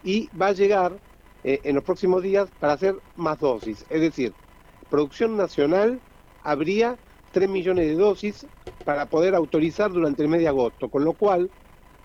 y 0.03 0.29
va 0.37 0.47
a 0.47 0.51
llegar 0.51 0.97
eh, 1.45 1.61
en 1.63 1.75
los 1.75 1.85
próximos 1.85 2.21
días 2.21 2.49
para 2.59 2.73
hacer 2.73 2.95
más 3.15 3.39
dosis. 3.39 3.85
Es 3.89 4.01
decir, 4.01 4.33
producción 4.89 5.37
nacional 5.37 6.01
habría 6.43 6.97
3 7.31 7.49
millones 7.49 7.87
de 7.87 7.95
dosis 7.95 8.45
para 8.83 9.05
poder 9.05 9.35
autorizar 9.35 9.89
durante 9.89 10.21
el 10.21 10.27
mes 10.27 10.41
de 10.41 10.49
agosto, 10.49 10.89
con 10.89 11.05
lo 11.05 11.13
cual 11.13 11.49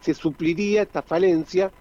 se 0.01 0.15
supliría 0.15 0.83
esta 0.83 1.03
falencia 1.03 1.73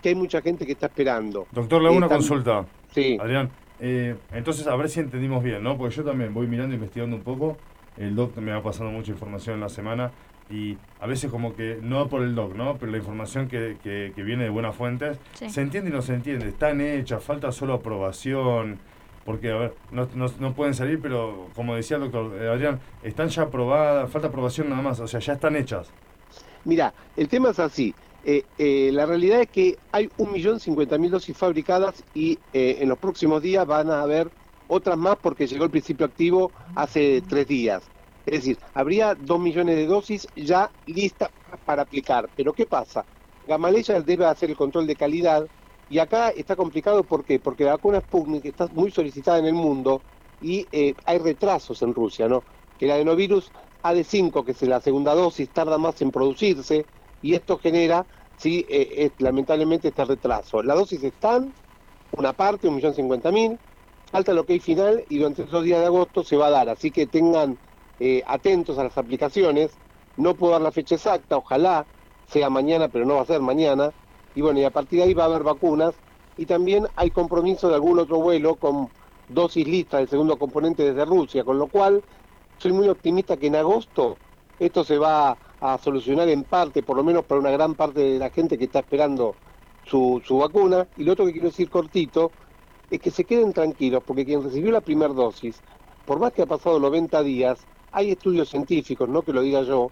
que 0.00 0.10
hay 0.10 0.14
mucha 0.14 0.42
gente 0.42 0.64
que 0.64 0.72
está 0.72 0.86
esperando. 0.86 1.48
Doctor, 1.50 1.82
le 1.82 1.88
hago 1.88 1.96
una 1.96 2.08
consulta. 2.08 2.64
Sí. 2.94 3.18
Adrián, 3.20 3.50
eh, 3.80 4.14
entonces 4.30 4.68
a 4.68 4.76
ver 4.76 4.88
si 4.88 5.00
entendimos 5.00 5.42
bien, 5.42 5.60
¿no? 5.60 5.76
Porque 5.76 5.96
yo 5.96 6.04
también 6.04 6.32
voy 6.32 6.46
mirando, 6.46 6.72
investigando 6.72 7.16
un 7.16 7.22
poco. 7.24 7.58
El 7.96 8.14
doc 8.14 8.36
me 8.36 8.52
va 8.52 8.62
pasando 8.62 8.92
mucha 8.92 9.12
información 9.12 9.54
en 9.54 9.60
la 9.60 9.68
semana 9.68 10.12
y 10.50 10.76
a 11.00 11.06
veces 11.06 11.30
como 11.30 11.54
que, 11.54 11.78
no 11.82 12.08
por 12.08 12.22
el 12.22 12.34
doc, 12.34 12.54
¿no? 12.54 12.76
Pero 12.76 12.92
la 12.92 12.98
información 12.98 13.48
que, 13.48 13.76
que, 13.82 14.22
viene 14.22 14.44
de 14.44 14.50
buenas 14.50 14.76
fuentes, 14.76 15.18
se 15.34 15.60
entiende 15.60 15.90
y 15.90 15.92
no 15.92 16.02
se 16.02 16.14
entiende. 16.14 16.48
Están 16.48 16.80
hechas, 16.80 17.22
falta 17.22 17.50
solo 17.52 17.74
aprobación. 17.74 18.78
Porque, 19.24 19.50
a 19.50 19.56
ver, 19.56 19.74
no, 19.90 20.06
no, 20.14 20.54
pueden 20.54 20.72
salir, 20.72 21.00
pero 21.02 21.48
como 21.56 21.74
decía 21.74 21.96
el 21.96 22.04
doctor 22.04 22.40
eh, 22.40 22.48
Adrián, 22.48 22.78
están 23.02 23.28
ya 23.28 23.42
aprobadas, 23.42 24.08
falta 24.08 24.28
aprobación 24.28 24.70
nada 24.70 24.82
más, 24.82 25.00
o 25.00 25.08
sea, 25.08 25.18
ya 25.18 25.32
están 25.32 25.56
hechas. 25.56 25.90
Mira, 26.64 26.94
el 27.16 27.28
tema 27.28 27.50
es 27.50 27.58
así. 27.58 27.92
Eh, 28.28 28.42
eh, 28.58 28.90
la 28.92 29.06
realidad 29.06 29.40
es 29.40 29.48
que 29.48 29.78
hay 29.92 30.08
1.050.000 30.18 31.10
dosis 31.10 31.36
fabricadas 31.36 32.02
y 32.12 32.40
eh, 32.52 32.78
en 32.80 32.88
los 32.88 32.98
próximos 32.98 33.40
días 33.40 33.64
van 33.64 33.88
a 33.88 34.02
haber 34.02 34.30
otras 34.66 34.96
más 34.98 35.16
porque 35.22 35.46
llegó 35.46 35.64
el 35.64 35.70
principio 35.70 36.06
activo 36.06 36.52
hace 36.74 37.22
tres 37.22 37.46
días. 37.46 37.90
Es 38.24 38.40
decir, 38.40 38.58
habría 38.74 39.14
2 39.14 39.38
millones 39.40 39.76
de 39.76 39.86
dosis 39.86 40.28
ya 40.34 40.74
listas 40.84 41.30
para 41.64 41.82
aplicar. 41.82 42.30
Pero 42.34 42.54
¿qué 42.54 42.66
pasa? 42.66 43.06
Gamaleya 43.44 44.00
debe 44.02 44.26
hacer 44.26 44.50
el 44.50 44.56
control 44.56 44.86
de 44.86 44.96
calidad 44.96 45.48
y 45.88 45.98
acá 45.98 46.30
está 46.30 46.56
complicado 46.56 47.06
¿por 47.06 47.24
qué? 47.24 47.38
porque 47.40 47.64
la 47.64 47.72
vacuna 47.72 48.00
Sputnik 48.00 48.44
está 48.46 48.66
muy 48.68 48.90
solicitada 48.90 49.38
en 49.38 49.46
el 49.46 49.54
mundo 49.54 50.04
y 50.40 50.68
hay 51.04 51.18
retrasos 51.18 51.80
en 51.82 51.94
Rusia, 51.94 52.28
¿no? 52.28 52.44
El 52.78 52.90
adenovirus 52.90 53.52
AD5, 53.82 54.44
que 54.44 54.52
es 54.52 54.62
la 54.62 54.80
segunda 54.80 55.14
dosis, 55.14 55.52
tarda 55.52 55.78
más 55.78 56.00
en 56.02 56.10
producirse 56.10 56.88
y 57.20 57.34
esto 57.34 57.58
genera, 57.58 58.06
sí, 58.36 58.66
eh, 58.68 59.14
lamentablemente, 59.18 59.88
este 59.88 60.04
retraso. 60.04 60.62
Las 60.62 60.76
dosis 60.76 61.02
están, 61.04 61.54
una 62.10 62.32
parte, 62.34 62.68
un 62.68 62.76
millón 62.76 62.94
cincuenta 62.94 63.30
mil, 63.32 63.60
falta 64.10 64.32
lo 64.32 64.46
que 64.46 64.54
hay 64.54 64.60
final 64.60 65.04
y 65.08 65.18
durante 65.18 65.42
esos 65.42 65.64
días 65.64 65.80
de 65.80 65.86
agosto 65.86 66.24
se 66.24 66.36
va 66.36 66.46
a 66.46 66.50
dar, 66.50 66.68
así 66.68 66.90
que 66.90 67.06
tengan 67.06 67.58
eh, 68.00 68.22
atentos 68.26 68.78
a 68.78 68.84
las 68.84 68.96
aplicaciones, 68.98 69.72
no 70.16 70.34
puedo 70.34 70.52
dar 70.52 70.62
la 70.62 70.72
fecha 70.72 70.94
exacta, 70.94 71.36
ojalá 71.36 71.86
sea 72.28 72.50
mañana, 72.50 72.88
pero 72.88 73.04
no 73.04 73.14
va 73.16 73.22
a 73.22 73.26
ser 73.26 73.40
mañana, 73.40 73.92
y 74.34 74.40
bueno, 74.40 74.60
y 74.60 74.64
a 74.64 74.70
partir 74.70 74.98
de 74.98 75.06
ahí 75.06 75.14
va 75.14 75.24
a 75.24 75.26
haber 75.26 75.42
vacunas, 75.42 75.94
y 76.36 76.46
también 76.46 76.86
hay 76.96 77.10
compromiso 77.10 77.68
de 77.68 77.74
algún 77.74 77.98
otro 77.98 78.18
vuelo 78.18 78.56
con 78.56 78.88
dosis 79.28 79.66
listas 79.66 80.00
del 80.00 80.08
segundo 80.08 80.38
componente 80.38 80.84
desde 80.84 81.04
Rusia, 81.04 81.44
con 81.44 81.58
lo 81.58 81.66
cual 81.66 82.02
soy 82.58 82.72
muy 82.72 82.88
optimista 82.88 83.36
que 83.36 83.48
en 83.48 83.56
agosto 83.56 84.16
esto 84.58 84.84
se 84.84 84.98
va 84.98 85.36
a 85.60 85.78
solucionar 85.78 86.28
en 86.28 86.44
parte, 86.44 86.82
por 86.82 86.96
lo 86.96 87.04
menos 87.04 87.24
para 87.24 87.40
una 87.40 87.50
gran 87.50 87.74
parte 87.74 88.00
de 88.00 88.18
la 88.18 88.30
gente 88.30 88.58
que 88.58 88.64
está 88.64 88.80
esperando 88.80 89.34
su 89.84 90.38
vacuna. 90.38 90.86
Y 90.96 91.04
lo 91.04 91.12
otro 91.12 91.26
que 91.26 91.32
quiero 91.32 91.48
decir 91.48 91.70
cortito 91.70 92.32
es 92.90 93.00
que 93.00 93.10
se 93.10 93.24
queden 93.24 93.52
tranquilos, 93.52 94.02
porque 94.06 94.24
quien 94.24 94.42
recibió 94.42 94.70
la 94.70 94.80
primera 94.80 95.12
dosis, 95.12 95.60
por 96.04 96.20
más 96.20 96.32
que 96.32 96.42
ha 96.42 96.46
pasado 96.46 96.78
90 96.78 97.22
días, 97.22 97.58
hay 97.92 98.12
estudios 98.12 98.48
científicos, 98.48 99.08
no 99.08 99.22
que 99.22 99.32
lo 99.32 99.42
diga 99.42 99.62
yo, 99.62 99.90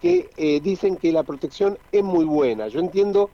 que 0.00 0.30
eh, 0.36 0.60
dicen 0.60 0.96
que 0.96 1.12
la 1.12 1.22
protección 1.22 1.78
es 1.92 2.02
muy 2.02 2.24
buena. 2.24 2.68
Yo 2.68 2.80
entiendo 2.80 3.30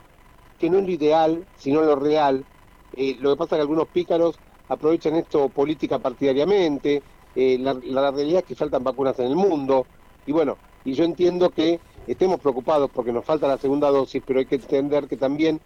que 0.59 0.69
no 0.69 0.79
es 0.79 0.85
lo 0.85 0.91
ideal, 0.91 1.47
sino 1.57 1.83
lo 1.83 1.97
real. 1.97 2.45
Eh, 2.95 3.17
lo 3.21 3.31
que 3.31 3.37
pasa 3.37 3.55
es 3.55 3.59
que 3.59 3.63
algunos 3.63 3.89
pícaros 3.89 4.39
aprovechan 4.69 5.17
esto 5.17 5.49
política 5.49 5.99
partidariamente, 5.99 7.03
eh, 7.35 7.59
la, 7.59 8.11
realidad 8.11 8.41
es 8.41 8.45
que 8.45 8.55
faltan 8.55 8.85
vacunas 8.85 9.19
en 9.21 9.27
el 9.27 9.37
mundo, 9.37 9.87
y 10.27 10.33
bueno, 10.33 10.59
y 10.85 10.93
yo 10.93 11.05
entiendo 11.05 11.51
que 11.51 11.81
estemos 12.07 12.41
preocupados 12.41 12.91
porque 12.91 13.13
nos 13.13 13.25
falta 13.25 13.47
la 13.47 13.59
segunda 13.59 13.91
dosis, 13.91 14.23
pero 14.27 14.41
hay 14.41 14.47
que 14.47 14.57
entender 14.57 15.07
que 15.07 15.17
también 15.17 15.61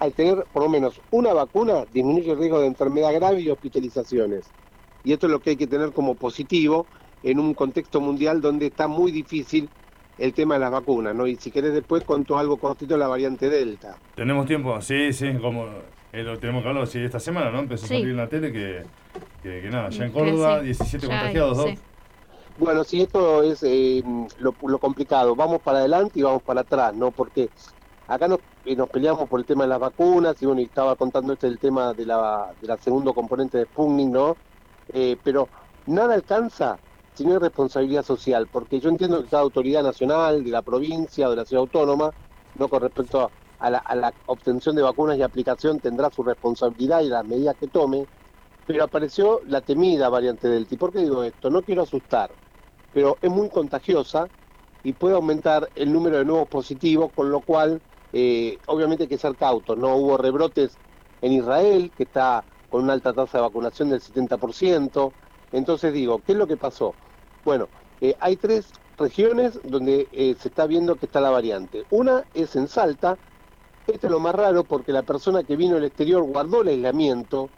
al 0.00 0.12
tener 0.12 0.44
por 0.52 0.64
lo 0.64 0.68
menos 0.68 1.00
una 1.10 1.32
vacuna 1.32 1.84
disminuye 1.92 2.32
el 2.32 2.38
riesgo 2.38 2.60
de 2.60 2.66
enfermedad 2.66 3.14
grave 3.14 3.40
y 3.40 3.50
hospitalizaciones. 3.50 4.50
Y 5.04 5.12
esto 5.12 5.26
es 5.26 5.32
lo 5.32 5.40
que 5.40 5.50
hay 5.50 5.56
que 5.56 5.66
tener 5.66 5.92
como 5.92 6.14
positivo 6.14 6.86
en 7.22 7.38
un 7.38 7.54
contexto 7.54 8.00
mundial 8.00 8.40
donde 8.40 8.66
está 8.66 8.88
muy 8.88 9.12
difícil 9.12 9.68
el 10.18 10.34
tema 10.34 10.54
de 10.54 10.60
las 10.60 10.70
vacunas, 10.70 11.14
¿no? 11.14 11.26
Y 11.26 11.36
si 11.36 11.50
querés 11.50 11.72
después 11.72 12.04
cuento 12.04 12.36
algo 12.36 12.56
cortito 12.58 12.94
de 12.94 13.00
la 13.00 13.08
variante 13.08 13.48
Delta. 13.48 13.96
Tenemos 14.14 14.46
tiempo, 14.46 14.80
sí, 14.82 15.12
sí, 15.12 15.32
como 15.40 15.66
eh, 16.12 16.22
lo 16.22 16.38
tenemos 16.38 16.62
que 16.62 16.68
hablar 16.68 16.86
sí, 16.86 16.98
esta 16.98 17.20
semana, 17.20 17.50
¿no? 17.50 17.60
Empezó 17.60 17.86
a 17.86 17.88
salir 17.88 18.08
en 18.08 18.16
la 18.16 18.28
tele 18.28 18.52
que 18.52 18.82
que, 19.42 19.68
nada, 19.70 19.88
ya 19.90 20.04
en 20.04 20.12
Córdoba, 20.12 20.60
17 20.60 21.06
contagiados, 21.06 21.56
¿no? 21.58 21.64
Bueno, 22.58 22.84
sí, 22.84 23.00
esto 23.00 23.42
es 23.42 23.62
eh, 23.62 24.02
lo, 24.38 24.78
complicado. 24.78 25.34
Vamos 25.34 25.62
para 25.62 25.78
adelante 25.78 26.18
y 26.18 26.22
vamos 26.22 26.42
para 26.42 26.60
atrás, 26.60 26.94
¿no? 26.94 27.10
Porque 27.10 27.48
acá 28.10 28.28
nos, 28.28 28.40
eh, 28.64 28.76
nos 28.76 28.90
peleamos 28.90 29.28
por 29.28 29.40
el 29.40 29.46
tema 29.46 29.64
de 29.64 29.68
las 29.70 29.80
vacunas 29.80 30.40
y 30.42 30.46
bueno, 30.46 30.60
estaba 30.62 30.96
contando 30.96 31.32
este 31.34 31.46
el 31.46 31.58
tema 31.58 31.94
de 31.94 32.06
la, 32.06 32.54
de 32.60 32.66
la 32.68 32.76
segundo 32.78 33.14
componente 33.14 33.58
de 33.58 33.64
Sputnik, 33.66 34.08
¿no? 34.10 34.38
Eh, 34.88 35.16
pero 35.22 35.50
nada 35.86 36.14
alcanza 36.14 36.80
si 37.14 37.24
no 37.24 37.32
hay 37.34 37.38
responsabilidad 37.38 38.02
social, 38.04 38.48
porque 38.48 38.80
yo 38.80 38.88
entiendo 38.88 39.22
que 39.22 39.28
cada 39.28 39.42
autoridad 39.42 39.82
nacional, 39.82 40.42
de 40.44 40.50
la 40.50 40.62
provincia 40.62 41.28
de 41.28 41.36
la 41.36 41.44
ciudad 41.44 41.62
autónoma, 41.62 42.14
no 42.54 42.68
con 42.68 42.82
respecto 42.82 43.32
a 43.58 43.70
la, 43.70 43.78
a 43.78 43.94
la 43.94 44.14
obtención 44.26 44.74
de 44.76 44.82
vacunas 44.82 45.16
y 45.18 45.22
aplicación, 45.22 45.80
tendrá 45.80 46.10
su 46.10 46.22
responsabilidad 46.22 47.02
y 47.02 47.08
las 47.08 47.24
medidas 47.24 47.56
que 47.56 47.68
tome, 47.68 48.08
pero 48.66 48.84
apareció 48.84 49.40
la 49.44 49.62
temida 49.62 50.08
variante 50.08 50.48
Delta. 50.48 50.74
¿Y 50.74 50.78
por 50.78 50.92
qué 50.92 51.00
digo 51.00 51.22
esto? 51.24 51.50
No 51.50 51.62
quiero 51.62 51.82
asustar, 51.82 52.36
pero 52.92 53.18
es 53.22 53.30
muy 53.30 53.50
contagiosa 53.50 54.30
y 54.82 54.94
puede 54.94 55.14
aumentar 55.16 55.70
el 55.74 55.92
número 55.92 56.18
de 56.18 56.24
nuevos 56.24 56.48
positivos, 56.48 57.12
con 57.14 57.30
lo 57.30 57.42
cual 57.42 57.82
eh, 58.12 58.58
obviamente 58.66 59.04
hay 59.04 59.08
que 59.08 59.18
ser 59.18 59.36
cautos. 59.36 59.76
No 59.78 59.96
hubo 59.96 60.16
rebrotes 60.16 60.76
en 61.22 61.32
Israel, 61.32 61.92
que 61.96 62.04
está 62.04 62.44
con 62.68 62.84
una 62.84 62.92
alta 62.92 63.12
tasa 63.12 63.38
de 63.38 63.42
vacunación 63.42 63.90
del 63.90 64.00
70%. 64.00 65.12
Entonces 65.52 65.92
digo, 65.92 66.20
¿qué 66.24 66.32
es 66.32 66.38
lo 66.38 66.46
que 66.46 66.56
pasó? 66.56 66.94
Bueno, 67.44 67.68
eh, 68.00 68.14
hay 68.20 68.36
tres 68.36 68.72
regiones 68.98 69.60
donde 69.64 70.08
eh, 70.12 70.36
se 70.38 70.48
está 70.48 70.66
viendo 70.66 70.96
que 70.96 71.06
está 71.06 71.20
la 71.20 71.30
variante. 71.30 71.84
Una 71.90 72.24
es 72.34 72.54
en 72.56 72.68
Salta, 72.68 73.18
esto 73.86 74.06
es 74.06 74.10
lo 74.10 74.20
más 74.20 74.34
raro 74.34 74.64
porque 74.64 74.92
la 74.92 75.02
persona 75.02 75.42
que 75.42 75.56
vino 75.56 75.74
del 75.74 75.84
exterior 75.84 76.22
guardó 76.22 76.62
el 76.62 76.68
aislamiento, 76.68 77.50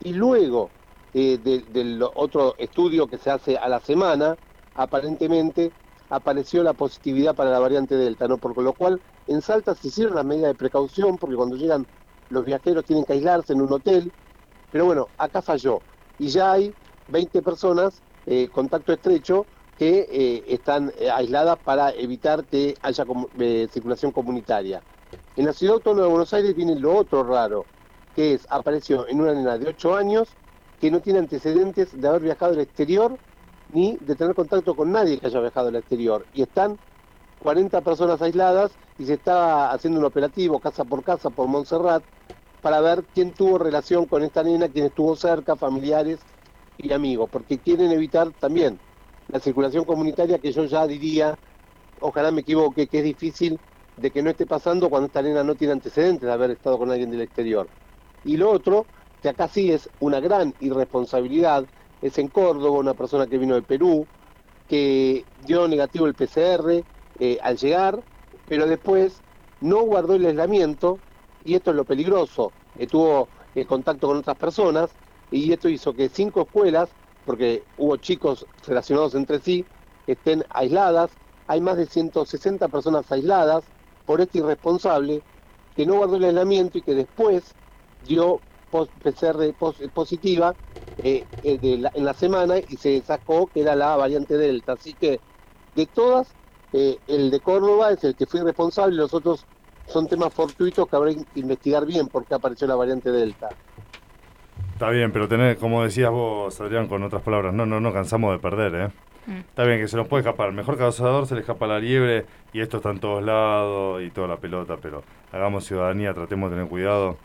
y 0.00 0.12
luego 0.12 0.70
del 1.12 2.02
otro 2.14 2.54
estudio 2.58 3.08
que 3.08 3.16
se 3.16 3.30
hace 3.30 3.56
a 3.56 3.68
la 3.68 3.80
semana, 3.80 4.36
aparentemente 4.74 5.72
apareció 6.10 6.62
la 6.62 6.72
positividad 6.72 7.34
para 7.34 7.50
la 7.50 7.58
variante 7.58 7.96
Delta, 7.96 8.28
¿no? 8.28 8.38
Por 8.38 8.56
lo 8.62 8.72
cual 8.72 9.00
en 9.26 9.42
Salta 9.42 9.74
se 9.74 9.88
hicieron 9.88 10.14
las 10.14 10.24
medidas 10.24 10.48
de 10.48 10.54
precaución 10.54 11.18
porque 11.18 11.36
cuando 11.36 11.56
llegan 11.56 11.86
los 12.30 12.44
viajeros 12.44 12.84
tienen 12.84 13.04
que 13.04 13.14
aislarse 13.14 13.52
en 13.52 13.62
un 13.62 13.72
hotel, 13.72 14.12
pero 14.70 14.84
bueno, 14.84 15.08
acá 15.18 15.42
falló 15.42 15.80
y 16.18 16.28
ya 16.28 16.52
hay 16.52 16.72
20 17.08 17.42
personas, 17.42 18.02
eh, 18.26 18.48
contacto 18.52 18.92
estrecho, 18.92 19.46
que 19.78 20.06
eh, 20.10 20.44
están 20.48 20.92
eh, 20.98 21.10
aisladas 21.10 21.58
para 21.58 21.90
evitar 21.90 22.44
que 22.44 22.74
haya 22.82 23.04
circulación 23.70 24.10
comunitaria. 24.10 24.82
En 25.36 25.44
la 25.44 25.52
ciudad 25.52 25.74
autónoma 25.74 26.04
de 26.04 26.10
Buenos 26.10 26.32
Aires 26.32 26.56
viene 26.56 26.76
lo 26.76 26.96
otro 26.96 27.22
raro, 27.22 27.66
que 28.14 28.34
es, 28.34 28.46
apareció 28.48 29.06
en 29.06 29.20
una 29.20 29.34
nena 29.34 29.58
de 29.58 29.68
8 29.68 29.94
años 29.94 30.28
que 30.80 30.90
no 30.90 31.00
tiene 31.00 31.18
antecedentes 31.18 31.98
de 31.98 32.08
haber 32.08 32.22
viajado 32.22 32.52
al 32.52 32.60
exterior 32.60 33.18
ni 33.72 33.96
de 34.00 34.14
tener 34.14 34.34
contacto 34.34 34.74
con 34.74 34.92
nadie 34.92 35.18
que 35.18 35.26
haya 35.26 35.40
viajado 35.40 35.68
al 35.68 35.76
exterior. 35.76 36.26
Y 36.32 36.42
están 36.42 36.78
40 37.42 37.80
personas 37.82 38.20
aisladas 38.22 38.72
y 38.98 39.06
se 39.06 39.14
está 39.14 39.70
haciendo 39.70 40.00
un 40.00 40.06
operativo 40.06 40.60
casa 40.60 40.84
por 40.84 41.02
casa 41.02 41.30
por 41.30 41.48
Montserrat 41.48 42.02
para 42.62 42.80
ver 42.80 43.04
quién 43.14 43.32
tuvo 43.32 43.58
relación 43.58 44.06
con 44.06 44.22
esta 44.22 44.42
nena, 44.42 44.68
quién 44.68 44.86
estuvo 44.86 45.14
cerca, 45.14 45.56
familiares 45.56 46.18
y 46.78 46.92
amigos, 46.92 47.28
porque 47.30 47.58
quieren 47.58 47.92
evitar 47.92 48.32
también 48.32 48.78
la 49.28 49.40
circulación 49.40 49.84
comunitaria 49.84 50.38
que 50.38 50.52
yo 50.52 50.64
ya 50.64 50.86
diría, 50.86 51.38
ojalá 52.00 52.30
me 52.30 52.40
equivoque, 52.40 52.86
que 52.86 52.98
es 52.98 53.04
difícil 53.04 53.60
de 53.96 54.10
que 54.10 54.22
no 54.22 54.30
esté 54.30 54.46
pasando 54.46 54.90
cuando 54.90 55.06
esta 55.06 55.22
nena 55.22 55.42
no 55.42 55.54
tiene 55.54 55.72
antecedentes 55.72 56.26
de 56.26 56.32
haber 56.32 56.50
estado 56.50 56.78
con 56.78 56.90
alguien 56.90 57.10
del 57.10 57.22
exterior. 57.22 57.68
Y 58.24 58.36
lo 58.36 58.50
otro, 58.50 58.86
que 59.22 59.28
acá 59.28 59.48
sí 59.48 59.72
es 59.72 59.88
una 60.00 60.20
gran 60.20 60.54
irresponsabilidad, 60.60 61.66
es 62.02 62.18
en 62.18 62.28
Córdoba, 62.28 62.78
una 62.78 62.94
persona 62.94 63.26
que 63.26 63.38
vino 63.38 63.54
de 63.54 63.62
Perú, 63.62 64.06
que 64.68 65.24
dio 65.44 65.68
negativo 65.68 66.06
el 66.06 66.14
PCR 66.14 66.84
eh, 67.18 67.38
al 67.42 67.56
llegar, 67.56 68.02
pero 68.48 68.66
después 68.66 69.20
no 69.60 69.82
guardó 69.82 70.14
el 70.14 70.26
aislamiento, 70.26 70.98
y 71.44 71.54
esto 71.54 71.70
es 71.70 71.76
lo 71.76 71.84
peligroso, 71.84 72.52
tuvo 72.90 73.28
eh, 73.54 73.64
contacto 73.64 74.08
con 74.08 74.18
otras 74.18 74.36
personas, 74.36 74.90
y 75.30 75.52
esto 75.52 75.68
hizo 75.68 75.94
que 75.94 76.08
cinco 76.08 76.42
escuelas 76.42 76.90
porque 77.26 77.64
hubo 77.76 77.96
chicos 77.96 78.46
relacionados 78.66 79.14
entre 79.16 79.40
sí, 79.40 79.66
estén 80.06 80.44
aisladas, 80.50 81.10
hay 81.48 81.60
más 81.60 81.76
de 81.76 81.86
160 81.86 82.68
personas 82.68 83.10
aisladas 83.10 83.64
por 84.06 84.20
este 84.20 84.38
irresponsable 84.38 85.22
que 85.74 85.84
no 85.84 85.96
guardó 85.96 86.16
el 86.16 86.24
aislamiento 86.24 86.78
y 86.78 86.82
que 86.82 86.94
después 86.94 87.54
dio 88.06 88.40
PCR 88.70 89.54
positiva 89.92 90.54
eh, 91.02 91.24
eh, 91.42 91.58
en 91.94 92.04
la 92.04 92.14
semana 92.14 92.58
y 92.58 92.76
se 92.76 93.00
sacó 93.02 93.46
que 93.46 93.60
era 93.60 93.74
la 93.74 93.96
variante 93.96 94.36
Delta. 94.36 94.72
Así 94.72 94.94
que 94.94 95.20
de 95.74 95.86
todas, 95.86 96.28
eh, 96.72 96.98
el 97.06 97.30
de 97.30 97.40
Córdoba 97.40 97.92
es 97.92 98.02
el 98.04 98.14
que 98.14 98.26
fue 98.26 98.42
responsable, 98.42 98.96
los 98.96 99.14
otros 99.14 99.44
son 99.86 100.08
temas 100.08 100.32
fortuitos 100.32 100.88
que 100.88 100.96
habrá 100.96 101.14
que 101.14 101.24
investigar 101.36 101.86
bien 101.86 102.08
por 102.08 102.24
qué 102.24 102.34
apareció 102.34 102.66
la 102.66 102.74
variante 102.74 103.10
Delta. 103.10 103.50
Está 104.72 104.90
bien, 104.90 105.12
pero 105.12 105.28
tener, 105.28 105.56
como 105.56 105.84
decías 105.84 106.10
vos, 106.10 106.60
Adrián, 106.60 106.86
con 106.86 107.02
otras 107.02 107.22
palabras, 107.22 107.54
no, 107.54 107.64
no, 107.64 107.80
no 107.80 107.92
cansamos 107.92 108.32
de 108.32 108.38
perder, 108.38 108.74
¿eh? 108.74 108.90
Mm. 109.26 109.38
Está 109.38 109.64
bien 109.64 109.80
que 109.80 109.88
se 109.88 109.96
nos 109.96 110.06
puede 110.06 110.20
escapar. 110.20 110.52
Mejor 110.52 110.78
cazador 110.78 111.26
se 111.26 111.34
le 111.34 111.40
escapa 111.40 111.66
la 111.66 111.78
liebre 111.78 112.26
y 112.52 112.60
esto 112.60 112.78
está 112.78 112.90
en 112.90 113.00
todos 113.00 113.24
lados 113.24 114.02
y 114.02 114.10
toda 114.10 114.28
la 114.28 114.36
pelota, 114.36 114.76
pero 114.80 115.02
hagamos 115.32 115.64
ciudadanía, 115.64 116.14
tratemos 116.14 116.50
de 116.50 116.56
tener 116.56 116.70
cuidado. 116.70 117.16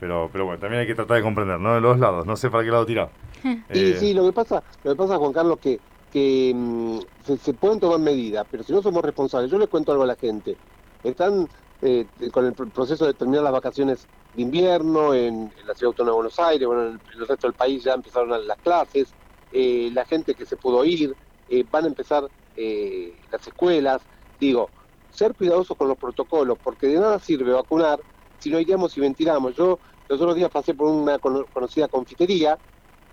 Pero, 0.00 0.28
pero 0.32 0.44
bueno, 0.44 0.60
también 0.60 0.80
hay 0.80 0.86
que 0.86 0.94
tratar 0.94 1.16
de 1.16 1.22
comprender, 1.22 1.58
¿no? 1.58 1.74
De 1.74 1.80
los 1.80 1.98
lados, 1.98 2.24
no 2.24 2.36
sé 2.36 2.50
para 2.50 2.64
qué 2.64 2.70
lado 2.70 2.86
tirar. 2.86 3.10
Sí, 3.42 3.62
eh, 3.70 3.96
sí, 3.98 4.14
lo 4.14 4.24
que 4.24 4.32
pasa, 4.32 4.62
lo 4.82 4.92
que 4.92 4.96
pasa, 4.96 5.16
Juan 5.16 5.32
Carlos, 5.32 5.58
que, 5.60 5.78
que 6.12 6.52
mm, 6.54 6.98
se, 7.36 7.54
pueden 7.54 7.78
tomar 7.78 8.00
medidas, 8.00 8.46
pero 8.50 8.62
si 8.64 8.72
no 8.72 8.82
somos 8.82 9.02
responsables, 9.02 9.50
yo 9.50 9.58
les 9.58 9.68
cuento 9.68 9.92
algo 9.92 10.04
a 10.04 10.08
la 10.08 10.16
gente. 10.16 10.56
Están 11.04 11.48
eh, 11.82 12.06
con 12.32 12.46
el 12.46 12.52
proceso 12.52 13.06
de 13.06 13.14
terminar 13.14 13.44
las 13.44 13.52
vacaciones 13.52 14.08
de 14.34 14.42
invierno 14.42 15.14
en, 15.14 15.52
la 15.66 15.74
Ciudad 15.74 15.90
Autónoma 15.90 16.10
de 16.10 16.16
Buenos 16.16 16.38
Aires, 16.38 16.66
bueno, 16.66 16.86
en 16.86 17.00
el, 17.14 17.26
resto 17.26 17.46
del 17.46 17.54
país 17.54 17.84
ya 17.84 17.94
empezaron 17.94 18.46
las 18.46 18.58
clases, 18.58 19.12
eh, 19.52 19.90
la 19.92 20.04
gente 20.04 20.34
que 20.34 20.46
se 20.46 20.56
pudo 20.56 20.84
ir, 20.84 21.14
eh, 21.48 21.64
van 21.70 21.84
a 21.84 21.88
empezar 21.88 22.28
eh, 22.56 23.14
las 23.30 23.46
escuelas, 23.46 24.02
digo, 24.38 24.68
ser 25.10 25.34
cuidadosos 25.34 25.76
con 25.76 25.88
los 25.88 25.98
protocolos, 25.98 26.58
porque 26.62 26.88
de 26.88 27.00
nada 27.00 27.18
sirve 27.18 27.52
vacunar 27.52 28.00
si 28.38 28.50
no 28.50 28.60
iríamos 28.60 28.96
y 28.96 29.00
ventilamos. 29.00 29.54
Yo 29.56 29.78
los 30.08 30.20
otros 30.20 30.36
días 30.36 30.50
pasé 30.50 30.74
por 30.74 30.88
una 30.88 31.18
conocida 31.18 31.88
confitería, 31.88 32.58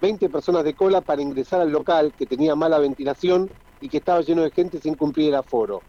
20 0.01 0.30
personas 0.30 0.63
de 0.63 0.73
cola 0.73 1.01
para 1.01 1.21
ingresar 1.21 1.61
al 1.61 1.71
local 1.71 2.13
que 2.17 2.26
tenía 2.26 2.55
mala 2.55 2.80
ventilación 2.80 3.49
y 3.82 3.89
que 3.89 3.97
estaba 3.97 4.21
lleno 4.21 4.43
de 4.43 4.51
gente 4.51 4.80
sin 4.80 4.95
cumplir 4.95 5.30
el 5.30 5.36
aforo. 5.36 5.82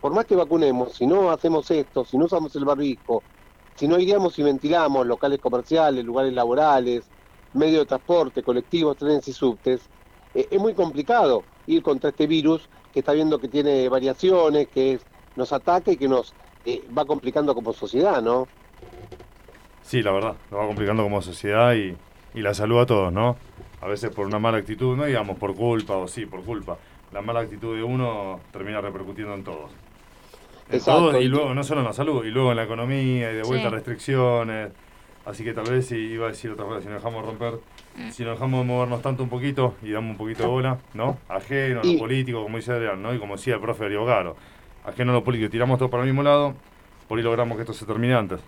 Por 0.00 0.12
más 0.12 0.24
que 0.24 0.36
vacunemos, 0.36 0.94
si 0.94 1.06
no 1.06 1.30
hacemos 1.30 1.70
esto, 1.70 2.04
si 2.04 2.16
no 2.16 2.24
usamos 2.24 2.54
el 2.56 2.64
barbijo, 2.64 3.22
si 3.74 3.86
no 3.86 3.98
iríamos 3.98 4.38
y 4.38 4.42
ventilamos 4.42 5.06
locales 5.06 5.40
comerciales, 5.40 6.04
lugares 6.04 6.32
laborales, 6.32 7.10
medios 7.52 7.80
de 7.80 7.86
transporte, 7.86 8.42
colectivos, 8.42 8.96
trenes 8.96 9.26
y 9.28 9.32
subtes, 9.32 9.90
eh, 10.34 10.48
es 10.50 10.60
muy 10.60 10.74
complicado 10.74 11.44
ir 11.66 11.82
contra 11.82 12.10
este 12.10 12.26
virus 12.26 12.68
que 12.92 13.00
está 13.00 13.12
viendo 13.12 13.38
que 13.38 13.48
tiene 13.48 13.88
variaciones, 13.88 14.68
que 14.68 15.00
nos 15.36 15.52
ataca 15.52 15.92
y 15.92 15.96
que 15.96 16.08
nos 16.08 16.34
eh, 16.64 16.86
va 16.96 17.04
complicando 17.04 17.54
como 17.54 17.72
sociedad, 17.72 18.22
¿no? 18.22 18.48
Sí, 19.82 20.02
la 20.02 20.12
verdad, 20.12 20.34
nos 20.50 20.60
va 20.60 20.66
complicando 20.66 21.02
como 21.02 21.20
sociedad 21.20 21.74
y, 21.74 21.96
y 22.34 22.42
la 22.42 22.54
salud 22.54 22.80
a 22.80 22.86
todos, 22.86 23.12
¿no? 23.12 23.36
A 23.80 23.88
veces 23.88 24.10
por 24.10 24.26
una 24.26 24.38
mala 24.38 24.58
actitud, 24.58 24.96
no 24.96 25.04
digamos 25.04 25.36
por 25.38 25.54
culpa 25.54 25.96
o 25.96 26.06
sí, 26.06 26.26
por 26.26 26.44
culpa. 26.44 26.78
La 27.12 27.22
mala 27.22 27.40
actitud 27.40 27.76
de 27.76 27.82
uno 27.82 28.40
termina 28.52 28.80
repercutiendo 28.80 29.34
en 29.34 29.42
todos 29.42 29.70
y 30.72 31.28
luego, 31.28 31.54
no 31.54 31.64
solo 31.64 31.80
en 31.80 31.86
la 31.86 31.92
salud, 31.92 32.24
y 32.24 32.30
luego 32.30 32.50
en 32.50 32.56
la 32.56 32.64
economía, 32.64 33.32
y 33.32 33.36
de 33.36 33.42
vuelta 33.42 33.70
restricciones. 33.70 34.70
Así 35.24 35.44
que 35.44 35.52
tal 35.52 35.70
vez, 35.70 35.86
si 35.86 35.96
iba 35.96 36.26
a 36.26 36.28
decir 36.30 36.50
otra 36.50 36.64
cosa, 36.64 36.80
si 36.80 36.88
nos 36.88 37.02
dejamos 37.02 37.24
romper, 37.24 37.54
mm. 37.96 38.10
si 38.10 38.24
nos 38.24 38.34
dejamos 38.34 38.64
movernos 38.64 39.02
tanto 39.02 39.22
un 39.22 39.28
poquito 39.28 39.74
y 39.82 39.90
damos 39.90 40.12
un 40.12 40.16
poquito 40.16 40.44
de 40.44 40.48
bola, 40.48 40.78
¿no? 40.94 41.18
Ajeno 41.28 41.80
a 41.80 41.84
lo 41.84 41.98
político, 41.98 42.42
como 42.42 42.56
dice 42.56 42.72
Adrián, 42.72 43.02
¿no? 43.02 43.12
Y 43.14 43.18
como 43.18 43.36
decía 43.36 43.54
el 43.54 43.60
profe 43.60 43.84
Darío 43.84 44.04
Garo, 44.04 44.36
ajeno 44.84 45.12
a 45.12 45.14
lo 45.16 45.24
político, 45.24 45.50
tiramos 45.50 45.78
todo 45.78 45.90
para 45.90 46.02
el 46.04 46.08
mismo 46.08 46.22
lado, 46.22 46.54
por 47.06 47.18
ahí 47.18 47.24
logramos 47.24 47.56
que 47.56 47.62
esto 47.62 47.74
se 47.74 47.84
termine 47.84 48.14
antes. 48.14 48.40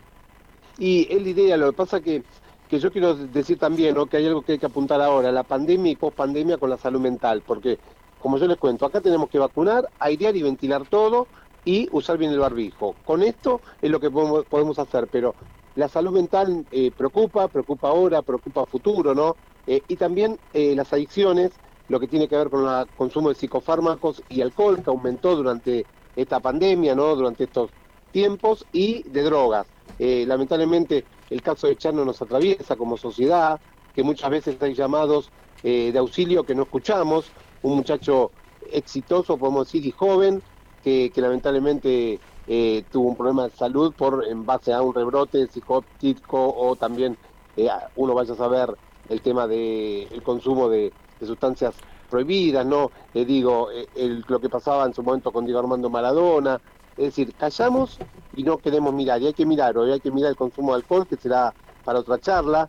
Y 0.79 1.07
es 1.13 1.23
la 1.23 1.29
idea, 1.29 1.57
lo 1.57 1.71
que 1.71 1.77
pasa 1.77 2.01
que, 2.01 2.23
que 2.69 2.79
yo 2.79 2.91
quiero 2.91 3.15
decir 3.15 3.59
también, 3.59 3.95
¿no? 3.95 4.07
Que 4.07 4.17
hay 4.17 4.27
algo 4.27 4.43
que 4.43 4.53
hay 4.53 4.59
que 4.59 4.67
apuntar 4.67 5.01
ahora, 5.01 5.31
la 5.31 5.43
pandemia 5.43 5.93
y 5.93 5.97
post-pandemia 5.97 6.59
con 6.59 6.71
la 6.71 6.79
salud 6.79 7.01
mental, 7.01 7.43
porque, 7.47 7.79
como 8.21 8.39
yo 8.39 8.47
les 8.47 8.57
cuento, 8.57 8.87
acá 8.87 9.01
tenemos 9.01 9.29
que 9.29 9.39
vacunar, 9.39 9.89
airear 9.99 10.35
y 10.37 10.43
ventilar 10.43 10.87
todo, 10.89 11.27
y 11.65 11.89
usar 11.93 12.19
bien 12.19 12.33
el 12.33 12.39
barbijo. 12.39 12.97
Con 13.05 13.23
esto 13.23 13.61
es 13.81 13.91
lo 13.91 14.01
que 14.01 14.11
podemos, 14.11 14.79
hacer, 14.79 15.09
pero 15.09 15.35
la 15.75 15.89
salud 15.89 16.13
mental 16.13 16.67
eh, 16.71 16.91
preocupa, 16.91 17.49
preocupa 17.49 17.89
ahora, 17.89 18.23
preocupa 18.23 18.67
futuro, 18.67 19.15
¿no? 19.15 19.37
Eh, 19.67 19.83
y 19.87 19.97
también 19.97 20.39
eh, 20.53 20.75
las 20.75 20.93
adicciones, 20.93 21.53
lo 21.89 22.01
que 22.01 22.09
tiene 22.09 22.29
que 22.29 22.37
ver 22.37 22.51
con 22.51 22.67
el 22.67 22.87
consumo 22.97 23.29
de 23.29 23.35
psicofármacos 23.35 24.23
y 24.29 24.41
alcohol, 24.41 24.83
que 24.83 24.91
aumentó 24.91 25.37
durante 25.37 25.87
esta 26.17 26.41
pandemia, 26.41 26.95
¿no? 26.95 27.15
Durante 27.15 27.45
estos 27.45 27.71
tiempos, 28.11 28.67
y 28.73 29.09
de 29.09 29.23
drogas. 29.23 29.67
Lamentablemente 29.99 31.05
el 31.31 31.43
caso 31.43 31.67
de 31.67 31.77
Chano 31.77 32.05
nos 32.05 32.21
atraviesa 32.21 32.77
como 32.77 32.97
sociedad, 32.97 33.61
que 33.95 34.03
muchas 34.03 34.31
veces 34.31 34.61
hay 34.61 34.75
llamados 34.75 35.31
de 35.63 35.97
auxilio 35.97 36.45
que 36.45 36.55
no 36.55 36.63
escuchamos, 36.63 37.27
un 37.63 37.77
muchacho 37.77 38.33
exitoso, 38.71 39.37
podemos 39.37 39.67
decir, 39.67 39.87
y 39.87 39.91
joven, 39.91 40.43
que, 40.83 41.13
lamentablemente 41.17 42.19
eh, 42.47 42.85
tuvo 42.91 43.11
un 43.11 43.17
problema 43.17 43.45
de 43.45 43.51
salud 43.51 43.95
por 43.97 44.27
en 44.27 44.45
base 44.45 44.73
a 44.73 44.83
un 44.83 44.95
rebrote 44.95 45.47
psicótico 45.47 46.53
o 46.57 46.75
también 46.75 47.17
eh, 47.57 47.69
uno 47.97 48.15
vaya 48.15 48.33
a 48.33 48.37
saber 48.37 48.75
el 49.09 49.21
tema 49.21 49.47
de 49.47 50.05
el 50.05 50.23
consumo 50.23 50.69
de, 50.69 50.93
sustancias 51.21 51.77
prohibidas, 52.11 52.67
¿no? 52.67 52.91
digo, 53.15 53.71
eh, 53.71 53.87
el, 53.95 54.25
lo 54.27 54.41
que 54.41 54.49
pasaba 54.49 54.85
en 54.87 54.93
su 54.93 55.05
momento 55.05 55.31
con 55.31 55.45
Diego 55.45 55.61
Armando 55.61 55.89
Maradona, 55.89 56.61
es 56.97 57.05
decir, 57.05 57.35
callamos 57.35 57.99
y 58.35 58.43
no 58.43 58.59
queremos 58.59 58.93
mirar, 58.93 59.21
y 59.23 59.27
hay 59.27 59.35
que 59.35 59.47
mirar, 59.47 59.77
hoy 59.79 59.93
hay 59.93 60.01
que 60.01 60.11
mirar 60.11 60.31
el 60.31 60.37
consumo 60.37 60.73
de 60.73 60.77
alcohol, 60.77 61.07
que 61.07 61.17
será 61.17 61.55
para 61.85 62.01
otra 62.01 62.19
charla, 62.19 62.69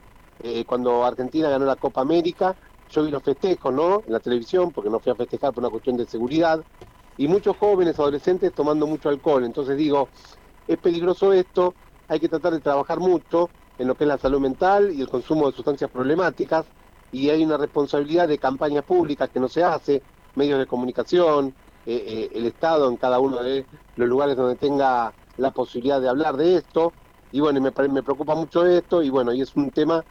cuando 0.65 1.05
Argentina 1.05 1.49
ganó 1.49 1.65
la 1.65 1.75
Copa 1.75 2.01
América, 2.01 2.57
yo 2.89 3.03
vi 3.03 3.11
los 3.11 3.23
festejos, 3.23 3.73
¿no? 3.73 4.03
En 4.05 4.13
la 4.13 4.19
televisión, 4.19 4.71
porque 4.71 4.89
no 4.89 4.99
fui 4.99 5.11
a 5.11 5.15
festejar 5.15 5.53
por 5.53 5.63
una 5.63 5.69
cuestión 5.69 5.97
de 5.97 6.05
seguridad, 6.05 6.63
y 7.15 7.27
muchos 7.27 7.55
jóvenes, 7.57 7.99
adolescentes 7.99 8.53
tomando 8.53 8.87
mucho 8.87 9.09
alcohol. 9.09 9.43
Entonces 9.45 9.77
digo, 9.77 10.09
es 10.67 10.77
peligroso 10.77 11.31
esto, 11.31 11.75
hay 12.07 12.19
que 12.19 12.27
tratar 12.27 12.53
de 12.53 12.59
trabajar 12.59 12.99
mucho 12.99 13.51
en 13.77 13.87
lo 13.87 13.95
que 13.95 14.03
es 14.03 14.07
la 14.07 14.17
salud 14.17 14.39
mental 14.39 14.91
y 14.91 15.01
el 15.01 15.09
consumo 15.09 15.47
de 15.47 15.55
sustancias 15.55 15.89
problemáticas 15.89 16.65
y 17.11 17.29
hay 17.29 17.43
una 17.43 17.57
responsabilidad 17.57 18.27
de 18.27 18.39
campañas 18.39 18.83
públicas 18.83 19.29
que 19.29 19.39
no 19.39 19.47
se 19.47 19.63
hace, 19.63 20.03
medios 20.35 20.59
de 20.59 20.65
comunicación, 20.65 21.55
eh, 21.85 22.03
eh, 22.07 22.29
el 22.33 22.45
Estado 22.45 22.89
en 22.89 22.97
cada 22.97 23.19
uno 23.19 23.41
de 23.43 23.65
los 23.95 24.07
lugares 24.07 24.35
donde 24.35 24.55
tenga 24.55 25.13
la 25.37 25.51
posibilidad 25.51 26.01
de 26.01 26.09
hablar 26.09 26.37
de 26.37 26.57
esto. 26.57 26.93
Y 27.31 27.39
bueno, 27.39 27.59
me, 27.59 27.71
me 27.89 28.03
preocupa 28.03 28.35
mucho 28.35 28.65
esto 28.65 29.01
y 29.01 29.09
bueno, 29.09 29.33
y 29.33 29.41
es 29.41 29.55
un 29.55 29.71
tema 29.71 30.03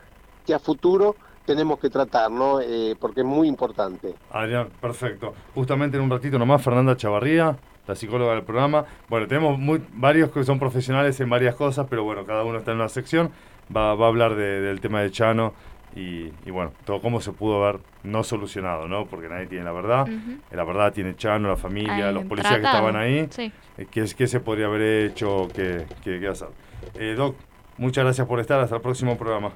que 0.45 0.55
a 0.55 0.59
futuro 0.59 1.15
tenemos 1.45 1.79
que 1.79 1.91
tratar, 1.91 2.31
¿no? 2.31 2.61
Eh, 2.61 2.97
porque 2.99 3.21
es 3.21 3.27
muy 3.27 3.49
importante. 3.49 4.15
Adrián, 4.31 4.69
perfecto. 4.81 5.35
Justamente 5.55 5.97
en 5.97 6.05
un 6.05 6.11
ratito 6.11 6.39
nomás, 6.39 6.63
Fernanda 6.63 6.97
Chavarría, 6.97 7.57
la 7.87 7.95
psicóloga 7.95 8.35
del 8.35 8.45
programa. 8.45 8.85
Bueno, 9.09 9.27
tenemos 9.27 9.59
varios 9.95 10.31
que 10.31 10.45
son 10.45 10.59
profesionales 10.59 11.19
en 11.21 11.31
varias 11.31 11.55
cosas, 11.55 11.87
pero 11.89 12.05
bueno, 12.05 12.25
cada 12.25 12.45
uno 12.45 12.59
está 12.59 12.73
en 12.73 12.79
una 12.79 12.89
sección. 12.89 13.31
Va, 13.75 13.95
va 13.95 14.07
a 14.07 14.09
hablar 14.09 14.35
del 14.35 14.81
tema 14.81 15.01
de 15.01 15.11
Chano 15.11 15.55
y, 15.95 16.51
bueno, 16.51 16.73
todo 16.85 17.01
cómo 17.01 17.21
se 17.21 17.33
pudo 17.33 17.63
haber 17.63 17.81
no 18.03 18.25
solucionado, 18.25 18.89
¿no? 18.89 19.07
Porque 19.07 19.29
nadie 19.29 19.47
tiene 19.47 19.65
la 19.65 19.73
verdad. 19.73 20.07
La 20.51 20.65
verdad 20.65 20.93
tiene 20.93 21.17
Chano, 21.17 21.49
la 21.49 21.57
familia, 21.57 22.11
los 22.13 22.25
policías 22.25 22.59
que 22.59 22.65
estaban 22.65 22.97
ahí. 22.97 23.29
Sí. 23.31 23.53
Eh, 23.77 23.87
¿Qué, 23.91 24.05
¿Qué, 24.17 24.27
se 24.27 24.41
podría 24.41 24.67
haber 24.67 25.11
hecho? 25.11 25.49
¿Qué, 25.55 25.87
qué, 26.03 26.27
hacer? 26.27 26.49
Eh, 26.95 27.15
Doc, 27.17 27.37
muchas 27.77 28.05
gracias 28.05 28.27
por 28.27 28.41
estar. 28.41 28.61
Hasta 28.61 28.77
el 28.77 28.83
próximo 28.83 29.17
programa. 29.19 29.53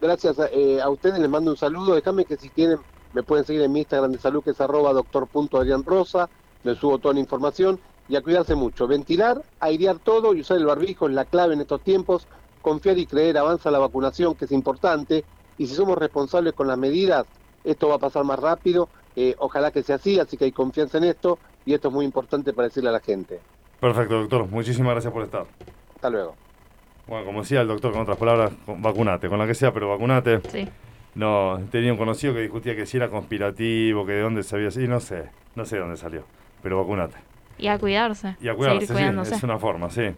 Gracias 0.00 0.36
eh, 0.52 0.80
a 0.80 0.88
ustedes, 0.88 1.18
les 1.18 1.28
mando 1.28 1.50
un 1.50 1.56
saludo. 1.56 1.94
Déjame 1.94 2.24
que 2.24 2.36
si 2.36 2.48
tienen, 2.48 2.78
me 3.12 3.22
pueden 3.22 3.44
seguir 3.44 3.62
en 3.62 3.72
mi 3.72 3.80
Instagram 3.80 4.12
de 4.12 4.18
salud, 4.18 4.44
que 4.44 4.50
es 4.50 4.60
arroba 4.60 4.92
rosa. 5.84 6.28
Les 6.62 6.78
subo 6.78 6.98
toda 6.98 7.14
la 7.14 7.20
información 7.20 7.80
y 8.08 8.16
a 8.16 8.22
cuidarse 8.22 8.54
mucho. 8.54 8.86
Ventilar, 8.86 9.42
airear 9.60 9.98
todo 9.98 10.34
y 10.34 10.40
usar 10.40 10.58
el 10.58 10.66
barbijo 10.66 11.08
es 11.08 11.14
la 11.14 11.24
clave 11.24 11.54
en 11.54 11.60
estos 11.60 11.80
tiempos. 11.80 12.26
Confiar 12.62 12.98
y 12.98 13.06
creer, 13.06 13.38
avanza 13.38 13.70
la 13.70 13.78
vacunación, 13.78 14.34
que 14.34 14.44
es 14.44 14.52
importante. 14.52 15.24
Y 15.58 15.66
si 15.66 15.74
somos 15.74 15.96
responsables 15.98 16.52
con 16.52 16.66
las 16.66 16.78
medidas, 16.78 17.26
esto 17.64 17.88
va 17.88 17.96
a 17.96 17.98
pasar 17.98 18.24
más 18.24 18.38
rápido. 18.38 18.88
Eh, 19.14 19.34
ojalá 19.38 19.70
que 19.70 19.82
sea 19.82 19.96
así, 19.96 20.18
así 20.20 20.36
que 20.36 20.44
hay 20.44 20.52
confianza 20.52 20.98
en 20.98 21.04
esto 21.04 21.38
y 21.64 21.74
esto 21.74 21.88
es 21.88 21.94
muy 21.94 22.04
importante 22.04 22.52
para 22.52 22.68
decirle 22.68 22.90
a 22.90 22.92
la 22.92 23.00
gente. 23.00 23.40
Perfecto, 23.80 24.20
doctor. 24.20 24.46
Muchísimas 24.46 24.92
gracias 24.92 25.12
por 25.12 25.22
estar. 25.22 25.46
Hasta 25.94 26.10
luego. 26.10 26.34
Bueno, 27.06 27.24
como 27.24 27.40
decía 27.42 27.60
el 27.60 27.68
doctor, 27.68 27.92
con 27.92 28.02
otras 28.02 28.16
palabras, 28.16 28.52
vacunate, 28.66 29.28
con 29.28 29.38
la 29.38 29.46
que 29.46 29.54
sea, 29.54 29.72
pero 29.72 29.88
vacunate. 29.88 30.40
Sí. 30.50 30.68
No, 31.14 31.58
tenía 31.70 31.92
un 31.92 31.98
conocido 31.98 32.34
que 32.34 32.40
discutía 32.40 32.76
que 32.76 32.84
si 32.84 32.96
era 32.98 33.08
conspirativo, 33.08 34.04
que 34.04 34.12
de 34.12 34.20
dónde 34.20 34.42
sabía, 34.42 34.68
y 34.74 34.88
no 34.88 35.00
sé, 35.00 35.30
no 35.54 35.64
sé 35.64 35.76
de 35.76 35.82
dónde 35.82 35.96
salió, 35.96 36.24
pero 36.62 36.78
vacunate. 36.78 37.16
Y 37.58 37.68
a 37.68 37.78
cuidarse. 37.78 38.36
Y 38.40 38.48
a 38.48 38.54
cuidarse, 38.54 38.86
sí, 38.86 39.34
es 39.34 39.42
una 39.42 39.58
forma, 39.58 39.88
sí. 39.88 40.14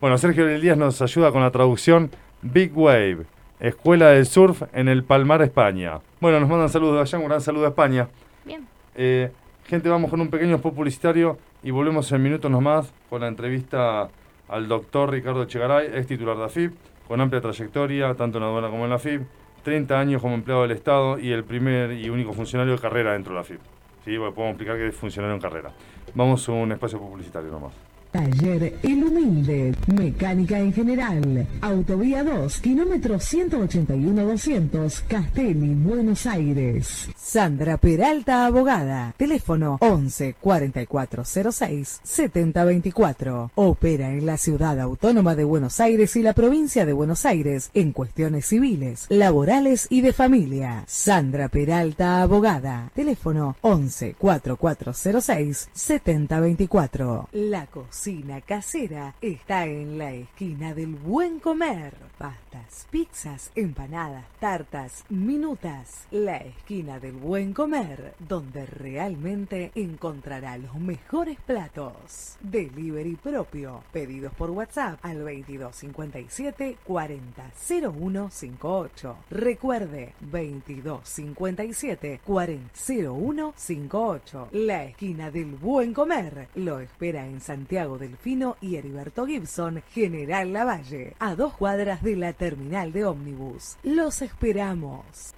Bueno, 0.00 0.18
Sergio 0.18 0.46
Díaz 0.58 0.76
nos 0.76 1.00
ayuda 1.00 1.32
con 1.32 1.40
la 1.42 1.50
traducción 1.50 2.10
Big 2.42 2.76
Wave, 2.76 3.24
Escuela 3.62 4.08
del 4.08 4.26
Surf 4.26 4.64
en 4.72 4.88
el 4.88 5.04
Palmar, 5.04 5.40
España. 5.40 6.00
Bueno, 6.20 6.40
nos 6.40 6.48
mandan 6.48 6.68
saludos 6.68 6.96
de 6.96 7.00
allá, 7.02 7.18
un 7.18 7.28
gran 7.28 7.40
saludo 7.40 7.66
a 7.66 7.68
España. 7.68 8.08
Bien. 8.44 8.66
Eh, 8.96 9.30
gente, 9.66 9.88
vamos 9.88 10.10
con 10.10 10.20
un 10.20 10.30
pequeño 10.30 10.58
publicitario 10.58 11.38
y 11.62 11.70
volvemos 11.70 12.10
en 12.10 12.24
minutos 12.24 12.50
nomás 12.50 12.92
con 13.08 13.20
la 13.20 13.28
entrevista 13.28 14.08
al 14.48 14.66
doctor 14.66 15.12
Ricardo 15.12 15.44
Chegaray, 15.44 15.92
ex 15.94 16.08
titular 16.08 16.36
de 16.38 16.44
AFIP, 16.46 16.72
con 17.06 17.20
amplia 17.20 17.40
trayectoria, 17.40 18.12
tanto 18.16 18.38
en 18.38 18.42
la 18.42 18.50
aduana 18.50 18.68
como 18.68 18.82
en 18.82 18.90
la 18.90 18.96
AFIP, 18.96 19.22
30 19.62 19.96
años 19.96 20.20
como 20.20 20.34
empleado 20.34 20.62
del 20.62 20.72
Estado 20.72 21.20
y 21.20 21.30
el 21.30 21.44
primer 21.44 21.92
y 21.92 22.10
único 22.10 22.32
funcionario 22.32 22.72
de 22.72 22.80
carrera 22.80 23.12
dentro 23.12 23.30
de 23.30 23.36
la 23.36 23.40
AFIP. 23.42 23.60
¿Sí? 24.04 24.16
podemos 24.16 24.48
explicar 24.48 24.76
que 24.76 24.88
es 24.88 24.96
funcionario 24.96 25.36
en 25.36 25.40
carrera. 25.40 25.70
Vamos 26.16 26.48
a 26.48 26.50
un 26.50 26.72
espacio 26.72 26.98
publicitario 26.98 27.52
nomás. 27.52 27.91
Taller 28.12 28.74
El 28.82 29.04
Humilde, 29.04 29.74
mecánica 29.86 30.58
en 30.58 30.74
general, 30.74 31.46
Autovía 31.62 32.22
2, 32.22 32.60
kilómetro 32.60 33.14
181-200, 33.14 35.02
Castelli, 35.08 35.74
Buenos 35.74 36.26
Aires. 36.26 37.08
Sandra 37.16 37.78
Peralta, 37.78 38.44
abogada, 38.44 39.14
teléfono 39.16 39.78
11 39.80 40.34
4406 40.38 42.00
7024. 42.02 43.52
Opera 43.54 44.10
en 44.10 44.26
la 44.26 44.36
Ciudad 44.36 44.78
Autónoma 44.78 45.34
de 45.34 45.44
Buenos 45.44 45.80
Aires 45.80 46.14
y 46.16 46.22
la 46.22 46.34
provincia 46.34 46.84
de 46.84 46.92
Buenos 46.92 47.24
Aires 47.24 47.70
en 47.72 47.92
cuestiones 47.92 48.44
civiles, 48.44 49.06
laborales 49.08 49.86
y 49.88 50.02
de 50.02 50.12
familia. 50.12 50.84
Sandra 50.86 51.48
Peralta, 51.48 52.20
abogada, 52.20 52.90
teléfono 52.94 53.56
11 53.62 54.16
4406 54.18 55.70
7024. 55.72 57.28
La 57.32 57.64
cosa 57.66 58.01
cocina 58.02 58.40
casera 58.40 59.14
está 59.20 59.64
en 59.64 59.96
la 59.96 60.10
esquina 60.10 60.74
del 60.74 60.88
buen 60.88 61.38
comer. 61.38 61.94
Pastas, 62.22 62.86
pizzas, 62.88 63.50
empanadas, 63.56 64.24
tartas, 64.38 65.04
minutas. 65.08 66.06
La 66.12 66.36
esquina 66.36 67.00
del 67.00 67.14
buen 67.14 67.52
comer, 67.52 68.14
donde 68.20 68.64
realmente 68.64 69.72
encontrará 69.74 70.56
los 70.56 70.76
mejores 70.76 71.40
platos. 71.40 72.36
Delivery 72.40 73.16
propio. 73.16 73.82
Pedidos 73.92 74.32
por 74.34 74.50
WhatsApp 74.50 75.00
al 75.02 75.18
2257 75.18 76.76
40 76.84 77.50
0158. 77.56 79.16
Recuerde 79.28 80.14
2257 80.20 82.20
40 82.24 82.70
0158. 82.72 84.48
La 84.52 84.84
esquina 84.84 85.32
del 85.32 85.56
buen 85.56 85.92
comer 85.92 86.46
lo 86.54 86.78
espera 86.78 87.26
en 87.26 87.40
Santiago 87.40 87.98
Delfino 87.98 88.58
y 88.60 88.76
Heriberto 88.76 89.26
Gibson, 89.26 89.82
General 89.92 90.52
Lavalle, 90.52 91.16
a 91.18 91.34
dos 91.34 91.54
cuadras 91.54 92.00
de 92.00 92.11
la 92.18 92.32
terminal 92.32 92.92
de 92.92 93.04
ómnibus. 93.04 93.76
Los 93.82 94.22
esperamos. 94.22 95.34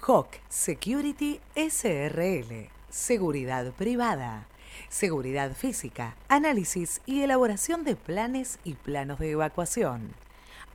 Hawk 0.00 0.28
Security 0.48 1.40
SRL. 1.54 2.68
Seguridad 2.88 3.72
privada. 3.72 4.46
Seguridad 4.88 5.54
física, 5.54 6.14
análisis 6.28 7.00
y 7.04 7.22
elaboración 7.22 7.84
de 7.84 7.96
planes 7.96 8.58
y 8.64 8.74
planos 8.74 9.18
de 9.18 9.32
evacuación. 9.32 10.14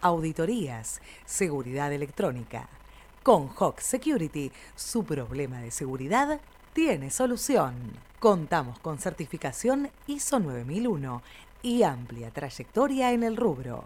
Auditorías, 0.01 1.01
seguridad 1.25 1.91
electrónica. 1.93 2.67
Con 3.23 3.49
Hawk 3.57 3.79
Security, 3.79 4.51
su 4.75 5.05
problema 5.05 5.61
de 5.61 5.71
seguridad 5.71 6.41
tiene 6.73 7.09
solución. 7.09 7.73
Contamos 8.19 8.79
con 8.79 8.99
certificación 8.99 9.89
ISO 10.07 10.39
9001 10.39 11.21
y 11.61 11.83
amplia 11.83 12.31
trayectoria 12.31 13.13
en 13.13 13.23
el 13.23 13.37
rubro. 13.37 13.85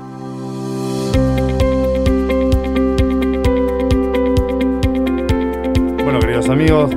Amigos, 6.49 6.91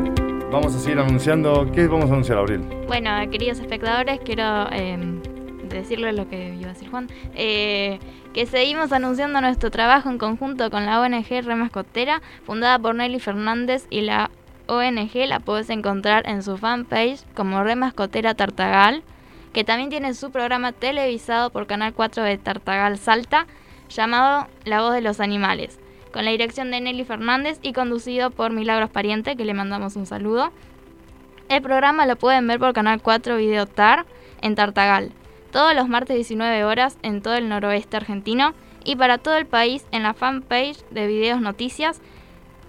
vamos 0.50 0.74
a 0.74 0.78
seguir 0.78 0.98
anunciando. 0.98 1.70
¿Qué 1.72 1.86
vamos 1.86 2.10
a 2.10 2.12
anunciar, 2.12 2.38
Abril? 2.38 2.60
Bueno, 2.86 3.10
queridos 3.30 3.58
espectadores, 3.58 4.20
quiero 4.24 4.70
em, 4.72 5.20
decirles 5.68 6.14
lo 6.14 6.28
que 6.28 6.54
iba 6.54 6.70
a 6.70 6.72
decir 6.72 6.88
Juan. 6.90 7.08
Eh, 7.34 7.98
que 8.32 8.46
seguimos 8.46 8.92
anunciando 8.92 9.40
nuestro 9.40 9.70
trabajo 9.70 10.08
en 10.08 10.18
conjunto 10.18 10.70
con 10.70 10.86
la 10.86 11.00
ONG 11.00 11.42
Remascotera, 11.44 12.22
fundada 12.44 12.78
por 12.78 12.94
Nelly 12.94 13.20
Fernández 13.20 13.86
y 13.90 14.00
la 14.00 14.30
ONG 14.66 15.26
la 15.26 15.40
puedes 15.40 15.68
encontrar 15.70 16.28
en 16.28 16.42
su 16.42 16.56
fanpage 16.56 17.24
como 17.34 17.62
Remascotera 17.62 18.34
Tartagal 18.34 19.02
que 19.52 19.62
también 19.62 19.88
tiene 19.88 20.14
su 20.14 20.32
programa 20.32 20.72
televisado 20.72 21.50
por 21.50 21.66
Canal 21.66 21.94
4 21.94 22.24
de 22.24 22.38
Tartagal 22.38 22.98
Salta, 22.98 23.46
llamado 23.88 24.48
La 24.64 24.82
Voz 24.82 24.92
de 24.92 25.00
los 25.00 25.20
Animales, 25.20 25.78
con 26.14 26.24
la 26.24 26.30
dirección 26.30 26.70
de 26.70 26.80
Nelly 26.80 27.04
Fernández 27.04 27.58
y 27.60 27.72
conducido 27.72 28.30
por 28.30 28.52
Milagros 28.52 28.88
Pariente, 28.88 29.34
que 29.34 29.44
le 29.44 29.52
mandamos 29.52 29.96
un 29.96 30.06
saludo. 30.06 30.52
El 31.48 31.60
programa 31.60 32.06
lo 32.06 32.14
pueden 32.14 32.46
ver 32.46 32.60
por 32.60 32.72
Canal 32.72 33.02
4 33.02 33.36
Video 33.36 33.66
TAR 33.66 34.06
en 34.40 34.54
Tartagal, 34.54 35.10
todos 35.50 35.74
los 35.74 35.88
martes 35.88 36.14
19 36.14 36.62
horas 36.62 36.98
en 37.02 37.20
todo 37.20 37.34
el 37.34 37.48
noroeste 37.48 37.96
argentino 37.96 38.54
y 38.84 38.94
para 38.94 39.18
todo 39.18 39.36
el 39.36 39.46
país 39.46 39.84
en 39.90 40.04
la 40.04 40.14
fanpage 40.14 40.88
de 40.90 41.08
Videos 41.08 41.40
Noticias. 41.40 42.00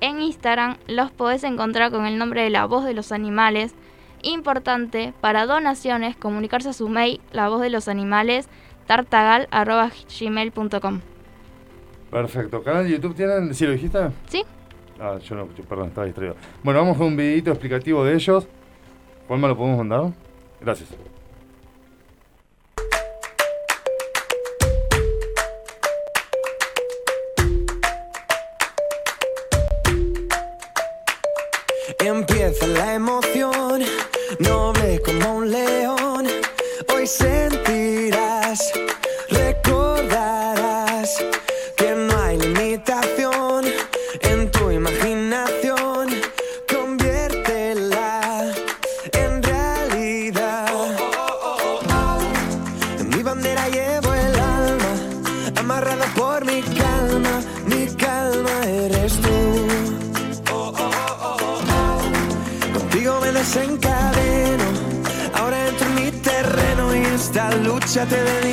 En 0.01 0.19
Instagram 0.19 0.77
los 0.87 1.11
podés 1.11 1.43
encontrar 1.43 1.91
con 1.91 2.07
el 2.07 2.17
nombre 2.17 2.41
de 2.41 2.49
La 2.49 2.65
Voz 2.65 2.83
de 2.83 2.95
los 2.95 3.11
Animales 3.11 3.75
Importante 4.23 5.13
para 5.21 5.45
donaciones 5.45 6.15
comunicarse 6.15 6.69
a 6.69 6.73
su 6.73 6.89
mail 6.89 7.21
la 7.31 7.47
voz 7.47 7.61
de 7.61 7.69
los 7.69 7.87
animales 7.87 8.49
tartagal.gmail.com 8.87 11.01
Perfecto. 12.15 12.63
¿Canal 12.63 12.85
de 12.85 12.91
YouTube 12.91 13.13
tienen? 13.13 13.53
¿Sí 13.53 13.65
lo 13.65 13.73
dijiste? 13.73 13.99
Sí. 14.29 14.41
Ah, 15.01 15.17
yo 15.17 15.35
no, 15.35 15.47
perdón, 15.47 15.89
estaba 15.89 16.05
distraído. 16.05 16.37
Bueno, 16.63 16.79
vamos 16.79 16.95
con 16.95 17.07
un 17.07 17.17
videito 17.17 17.51
explicativo 17.51 18.05
de 18.05 18.13
ellos. 18.13 18.47
¿Cuál 19.27 19.41
me 19.41 19.49
lo 19.49 19.57
podemos 19.57 19.79
mandar? 19.79 20.13
Gracias. 20.61 20.91
Empieza 31.99 32.67
la 32.67 32.93
emoción, 32.93 33.81
noble 34.39 35.01
como 35.03 35.35
un 35.35 35.51
león. 35.51 36.27
Hoy 36.95 37.07
sentirás, 37.07 37.54
lucha 67.95 68.05
te 68.07 68.44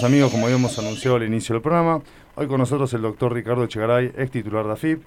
queridos 0.00 0.04
amigos, 0.04 0.30
como 0.32 0.46
habíamos 0.46 0.78
anunciado 0.78 1.16
al 1.16 1.24
inicio 1.24 1.54
del 1.54 1.62
programa, 1.62 2.00
hoy 2.34 2.46
con 2.46 2.58
nosotros 2.58 2.92
el 2.94 3.02
doctor 3.02 3.34
Ricardo 3.34 3.64
Echegaray, 3.64 4.12
ex 4.16 4.30
titular 4.30 4.64
de 4.64 4.72
AFIP, 4.72 5.02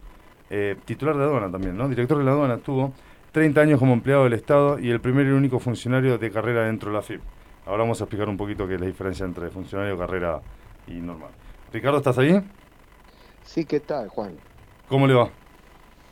eh, 0.52 0.76
titular 0.86 1.18
de 1.18 1.24
aduana 1.24 1.50
también, 1.50 1.76
¿no? 1.76 1.90
Director 1.90 2.20
de 2.20 2.24
la 2.24 2.32
aduana, 2.32 2.58
tuvo 2.58 2.94
30 3.32 3.62
años 3.62 3.80
como 3.80 3.94
empleado 3.94 4.26
del 4.26 4.34
Estado 4.34 4.78
y 4.78 4.92
el 4.92 5.00
primer 5.00 5.26
y 5.26 5.32
único 5.32 5.60
funcionario 5.60 6.20
de 6.20 6.30
carrera 6.30 6.66
dentro 6.66 6.90
de 6.90 6.94
la 6.94 7.00
AFIP. 7.00 7.22
Ahora 7.66 7.80
vamos 7.80 8.02
a 8.02 8.04
explicar 8.04 8.30
un 8.30 8.38
poquito 8.38 8.68
qué 8.68 8.76
es 8.76 8.82
la 8.82 8.86
diferencia 8.86 9.26
entre 9.26 9.50
funcionario, 9.50 9.98
carrera 9.98 10.42
y 10.88 10.94
normal. 10.94 11.32
Ricardo, 11.72 11.98
¿estás 11.98 12.20
ahí? 12.20 12.40
Sí, 13.44 13.66
¿qué 13.66 13.80
tal, 13.80 14.10
Juan? 14.10 14.36
¿Cómo 14.90 15.08
le 15.08 15.16
va? 15.16 15.30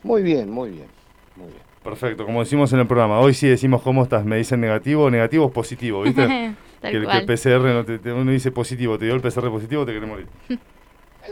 Muy 0.02 0.22
bien, 0.22 0.50
muy 0.50 0.70
bien, 0.70 0.88
muy 1.36 1.48
bien. 1.48 1.62
Perfecto, 1.84 2.24
como 2.24 2.40
decimos 2.40 2.72
en 2.72 2.80
el 2.80 2.86
programa, 2.88 3.20
hoy 3.20 3.34
sí 3.34 3.46
decimos 3.46 3.82
cómo 3.82 4.02
estás, 4.02 4.24
me 4.24 4.38
dicen 4.38 4.60
negativo, 4.60 5.08
negativo 5.08 5.46
es 5.46 5.52
positivo, 5.52 6.02
¿viste? 6.02 6.56
Tal 6.82 6.90
que, 6.90 6.98
el, 6.98 7.06
que 7.06 7.16
el 7.18 7.24
PCR, 7.26 7.72
no 7.74 7.84
te, 7.84 7.98
te- 7.98 8.12
uno 8.12 8.30
dice 8.30 8.50
positivo, 8.50 8.98
te 8.98 9.06
dio 9.06 9.14
el 9.14 9.20
PCR 9.22 9.48
positivo, 9.50 9.86
te 9.86 9.92
querés 9.94 10.08
morir. 10.08 10.26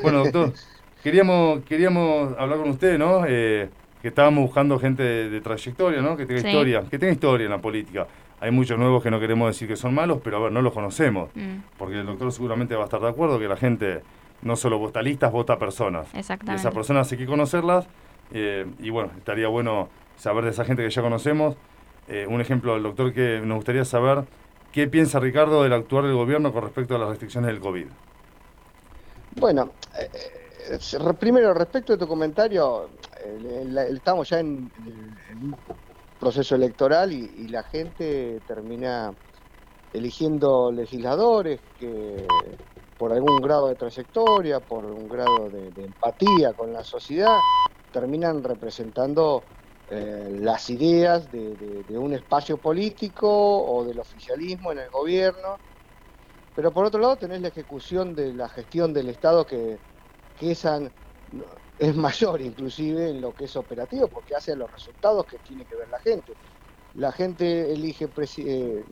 bueno, 0.03 0.19
doctor, 0.25 0.53
queríamos, 1.03 1.63
queríamos 1.65 2.35
hablar 2.39 2.59
con 2.59 2.71
usted, 2.71 2.99
¿no? 2.99 3.25
Eh, 3.27 3.69
que 4.01 4.09
estábamos 4.09 4.45
buscando 4.45 4.79
gente 4.79 5.03
de, 5.03 5.29
de 5.29 5.41
trayectoria, 5.41 6.01
¿no? 6.01 6.17
Que 6.17 6.25
tenga 6.25 6.41
Sí. 6.41 6.47
historia, 6.47 6.83
que 6.89 6.99
tenga 6.99 7.13
historia 7.13 7.45
en 7.45 7.51
la 7.51 7.59
política. 7.59 8.07
Hay 8.41 8.51
muchos 8.51 8.79
nuevos 8.79 9.03
que 9.03 9.11
no 9.11 9.21
queremos 9.21 9.49
decir 9.49 9.69
que 9.69 9.77
son 9.77 9.95
malos, 9.95 10.21
pero 10.25 10.39
a 10.39 10.41
ver, 10.41 10.53
no 10.53 10.63
los 10.63 10.73
conocemos. 10.73 11.29
Mm, 11.35 11.57
Porque 11.77 12.01
el 12.01 12.07
doctor 12.07 12.33
seguramente 12.33 12.75
va 12.75 12.83
a 12.83 12.85
estar 12.85 13.01
de 13.01 13.09
acuerdo 13.09 13.39
que 13.39 13.47
la 13.49 13.57
gente 13.59 14.01
no 14.41 14.57
solo 14.57 14.79
vota 14.79 15.03
listas, 15.03 15.31
vota 15.31 15.59
personas. 15.59 16.09
Y 16.15 16.19
exactamente. 16.21 16.61
esas 16.61 16.73
personas 16.73 17.13
hay 17.13 17.19
que 17.19 17.27
conocerlas. 17.27 17.87
eh, 18.33 18.65
y 18.79 18.89
bueno, 18.91 19.11
estaría 19.19 19.49
bueno 19.49 19.89
saber 20.17 20.45
de 20.45 20.51
esa 20.51 20.65
gente 20.65 20.83
que 20.83 20.89
ya 20.91 21.03
conocemos. 21.03 21.57
Eh, 22.09 22.27
un 22.29 22.41
ejemplo 22.41 22.73
del 22.75 22.83
doctor 22.85 23.13
que 23.13 23.43
nos 23.45 23.57
gustaría 23.57 23.85
saber 23.85 24.23
qué 24.73 24.87
piensa 24.87 25.21
Ricardo 25.21 25.63
del 25.63 25.73
actuar 25.73 26.05
del 26.05 26.15
gobierno 26.15 26.53
con 26.53 26.63
respecto 26.63 26.95
a 26.95 26.99
las 26.99 27.09
restricciones 27.09 27.49
del 27.49 27.61
COVID. 27.61 27.87
Bueno, 29.37 29.71
eh, 29.99 30.11
eh, 30.71 31.15
primero, 31.19 31.55
respecto 31.55 31.95
a 31.95 31.99
tu 31.99 32.07
comentario, 32.07 32.91
estamos 33.91 34.29
ya 34.29 34.41
en, 34.41 34.71
un 35.41 35.57
proceso 36.19 36.55
electoral 36.55 37.13
y, 37.13 37.49
la 37.49 37.63
gente 37.63 38.41
termina 38.47 39.13
eligiendo 39.93 40.71
legisladores 40.71 41.61
que 41.79 42.27
por 42.99 43.13
algún 43.13 43.41
grado 43.41 43.69
de 43.69 43.75
trayectoria, 43.75 44.61
por 44.61 44.85
un 44.85 45.09
grado 45.09 45.49
de, 45.49 45.71
de 45.71 45.85
empatía 45.87 46.53
con 46.53 46.73
la 46.73 46.85
sociedad, 46.85 47.39
terminan 47.93 48.45
representando 48.45 49.43
eh, 49.91 50.29
las 50.31 50.71
ideas 50.71 51.31
de, 51.31 51.85
un 51.99 52.15
espacio 52.15 52.61
político 52.61 53.29
o 53.29 53.85
del 53.85 53.99
oficialismo 53.99 54.73
en 54.73 54.79
el 54.79 54.91
gobierno. 54.91 55.61
Pero 56.55 56.73
por 56.73 56.85
otro 56.87 57.01
lado 57.01 57.19
tenés 57.19 57.41
la 57.41 57.49
ejecución 57.49 58.15
de 58.15 58.33
la 58.33 58.49
gestión 58.49 58.93
del 58.93 59.09
Estado 59.09 59.47
que, 59.47 59.81
que 60.37 60.53
es 61.79 61.97
mayor 61.97 62.41
inclusive 62.41 63.11
en 63.11 63.21
lo 63.21 63.35
que 63.35 63.45
es 63.45 63.57
operativo, 63.57 64.09
porque 64.09 64.35
hace 64.37 64.55
los 64.57 64.71
resultados 64.71 65.27
que 65.27 65.39
tiene 65.41 65.67
que 65.67 65.77
ver 65.77 65.89
la 65.89 65.99
gente. 65.99 66.37
La 66.93 67.13
gente 67.13 67.73
elige 67.73 68.09
eh, 68.39 68.85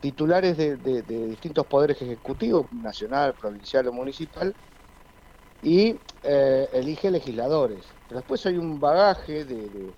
titulares 0.00 0.56
de, 0.56 1.02
distintos 1.02 1.66
poderes 1.66 2.00
ejecutivos, 2.02 2.66
nacional, 2.72 3.36
provincial 3.36 3.86
o 3.88 3.92
municipal, 3.92 4.56
y 5.60 6.00
eh, 6.22 6.68
elige 6.72 7.10
legisladores. 7.10 7.94
Pero 8.06 8.20
después 8.20 8.44
hay 8.46 8.56
un 8.56 8.80
bagaje 8.80 9.44
de- 9.44 9.94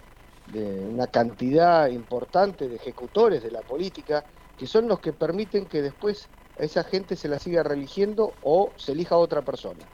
de 0.46 0.86
una 0.86 1.06
cantidad 1.06 1.88
importante 1.88 2.68
de 2.68 2.76
ejecutores 2.76 3.42
de 3.42 3.50
la 3.50 3.62
política 3.62 4.24
que 4.56 4.66
son 4.66 4.88
los 4.88 5.00
que 5.00 5.12
permiten 5.12 5.66
que 5.66 5.82
después 5.82 6.30
a 6.56 6.64
esa 6.64 6.84
gente 6.84 7.16
se 7.16 7.28
la 7.28 7.38
siga 7.38 7.62
religiendo 7.62 8.38
o 8.42 8.74
se 8.76 8.92
elija 8.92 9.14
a 9.14 9.18
otra 9.18 9.44
persona. 9.44 9.88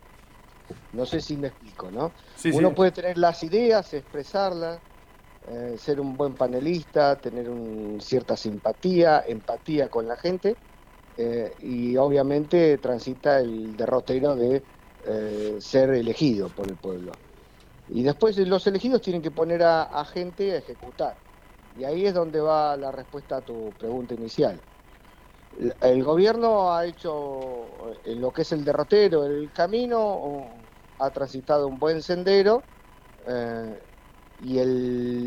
No 0.92 1.06
sé 1.06 1.20
si 1.20 1.36
me 1.36 1.48
explico, 1.48 1.90
¿no? 1.90 2.14
Sí, 2.36 2.52
Uno 2.52 2.70
sí. 2.70 2.74
puede 2.74 2.92
tener 2.92 3.18
las 3.18 3.42
ideas, 3.42 3.92
expresarlas, 3.94 4.82
eh, 5.46 5.76
ser 5.78 6.00
un 6.00 6.16
buen 6.16 6.34
panelista, 6.34 7.20
tener 7.20 7.48
un- 7.48 8.00
cierta 8.00 8.36
simpatía, 8.36 9.22
empatía 9.26 9.88
con 9.88 10.08
la 10.08 10.16
gente 10.16 10.58
eh, 11.16 11.54
y 11.58 11.96
obviamente 11.96 12.78
transita 12.78 13.40
el 13.40 13.76
derrotero 13.76 14.36
de 14.36 14.64
eh, 15.06 15.56
ser 15.60 15.90
elegido 15.90 16.48
por 16.48 16.68
el 16.68 16.76
pueblo. 16.76 17.12
Y 17.88 18.02
después 18.02 18.36
los 18.36 18.66
elegidos 18.66 19.00
tienen 19.00 19.22
que 19.22 19.30
poner 19.30 19.62
a, 19.62 20.04
gente 20.04 20.52
a 20.52 20.58
ejecutar. 20.58 21.18
Y 21.74 21.84
ahí 21.84 22.06
es 22.06 22.14
donde 22.14 22.40
va 22.40 22.76
la 22.76 22.92
respuesta 22.92 23.38
a 23.38 23.42
tu 23.42 23.74
pregunta 23.78 24.14
inicial. 24.14 24.62
El- 25.80 26.04
gobierno 26.04 26.72
ha 26.72 26.84
hecho 26.84 27.92
eh, 28.04 28.14
lo 28.14 28.32
que 28.32 28.42
es 28.42 28.52
el 28.52 28.64
derrotero, 28.64 29.24
el 29.24 29.50
camino, 29.52 30.68
ha 30.98 31.10
transitado 31.10 31.68
un 31.68 31.78
buen 31.78 32.02
sendero 32.02 32.66
eh, 33.26 33.80
y 34.38 34.58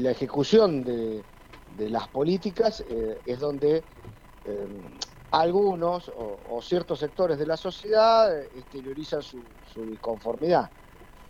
la 0.03 0.11
ejecución 0.11 0.83
de, 0.83 1.25
de 1.65 1.89
las 1.89 2.07
políticas 2.09 2.83
eh, 2.87 3.21
es 3.25 3.39
donde 3.39 3.85
eh, 4.43 4.67
algunos 5.31 6.11
o, 6.13 6.61
ciertos 6.61 6.99
sectores 6.99 7.39
de 7.39 7.47
la 7.47 7.57
sociedad 7.57 8.39
eh, 8.39 8.49
exteriorizan 8.53 9.21
su, 9.23 9.57
su 9.61 9.85
disconformidad. 9.85 10.71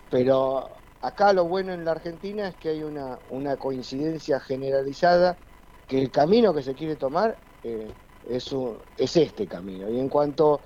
Pero 0.09 0.80
acá 1.01 1.33
lo 1.33 1.45
bueno 1.45 1.73
en 1.73 1.85
la 1.85 1.91
Argentina 1.91 2.47
es 2.49 2.55
que 2.57 2.69
hay 2.69 2.83
una, 2.83 3.19
una 3.27 3.57
coincidencia 3.57 4.39
generalizada 4.39 5.39
que 5.87 6.01
el 6.01 6.11
camino 6.11 6.53
que 6.53 6.63
se 6.63 6.75
quiere 6.75 6.95
tomar 6.97 7.43
eh, 7.63 7.95
es, 8.23 8.51
un- 8.53 8.83
es 8.95 9.15
este 9.17 9.47
camino. 9.47 9.89
Y 9.89 9.99
en 9.99 10.09
cuanto 10.09 10.63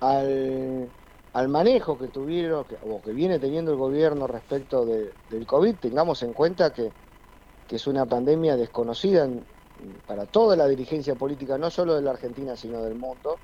al, 0.00 0.94
al 1.32 1.48
manejo 1.48 1.98
que 1.98 2.08
tuvieron 2.08 2.66
o 2.82 3.02
que 3.02 3.12
viene 3.12 3.38
teniendo 3.40 3.72
el 3.72 3.78
gobierno 3.78 4.26
respecto 4.26 4.86
de- 4.86 5.14
del 5.28 5.46
COVID, 5.46 5.76
tengamos 5.78 6.22
en 6.22 6.32
cuenta 6.34 6.72
que, 6.72 6.94
que 7.66 7.76
es 7.76 7.86
una 7.86 8.06
pandemia 8.08 8.56
desconocida 8.56 9.28
para 10.06 10.26
toda 10.26 10.56
la 10.56 10.68
dirigencia 10.68 11.16
política, 11.16 11.58
no 11.58 11.70
solo 11.70 11.94
de 11.94 12.02
la 12.02 12.10
Argentina, 12.12 12.56
sino 12.56 12.82
del 12.82 12.94
mundo, 12.94 13.42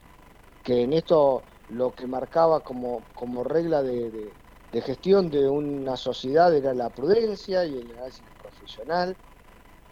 que 0.62 0.82
en 0.82 0.94
esto 0.94 1.48
lo 1.68 1.94
que 1.94 2.06
marcaba 2.08 2.62
como, 2.64 3.10
como 3.14 3.44
regla 3.44 3.82
de- 3.82 4.10
de 4.70 4.82
gestión 4.82 5.30
de 5.30 5.48
una 5.48 5.96
sociedad 5.96 6.54
era 6.54 6.74
la 6.74 6.90
prudencia 6.90 7.64
y 7.64 7.78
el 7.78 7.90
análisis 7.92 8.30
profesional. 8.36 9.16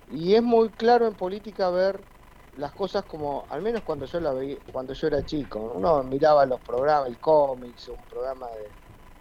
Y 0.07 0.35
es 0.35 0.43
muy 0.43 0.71
claro 0.75 1.07
en 1.07 1.17
política 1.17 1.71
ver 1.71 2.05
las 2.53 2.73
cosas 2.75 3.05
como, 3.05 3.47
al 3.51 3.63
menos 3.63 3.83
cuando 3.83 4.07
yo 4.07 4.21
la 4.21 4.33
veía, 4.33 4.59
cuando 4.73 4.93
yo 4.95 5.07
era 5.09 5.25
chico, 5.25 5.73
uno 5.75 6.03
miraba 6.05 6.47
los 6.47 6.61
programas, 6.63 7.09
el 7.09 7.19
cómics, 7.21 7.89
un 7.89 8.07
programa 8.07 8.49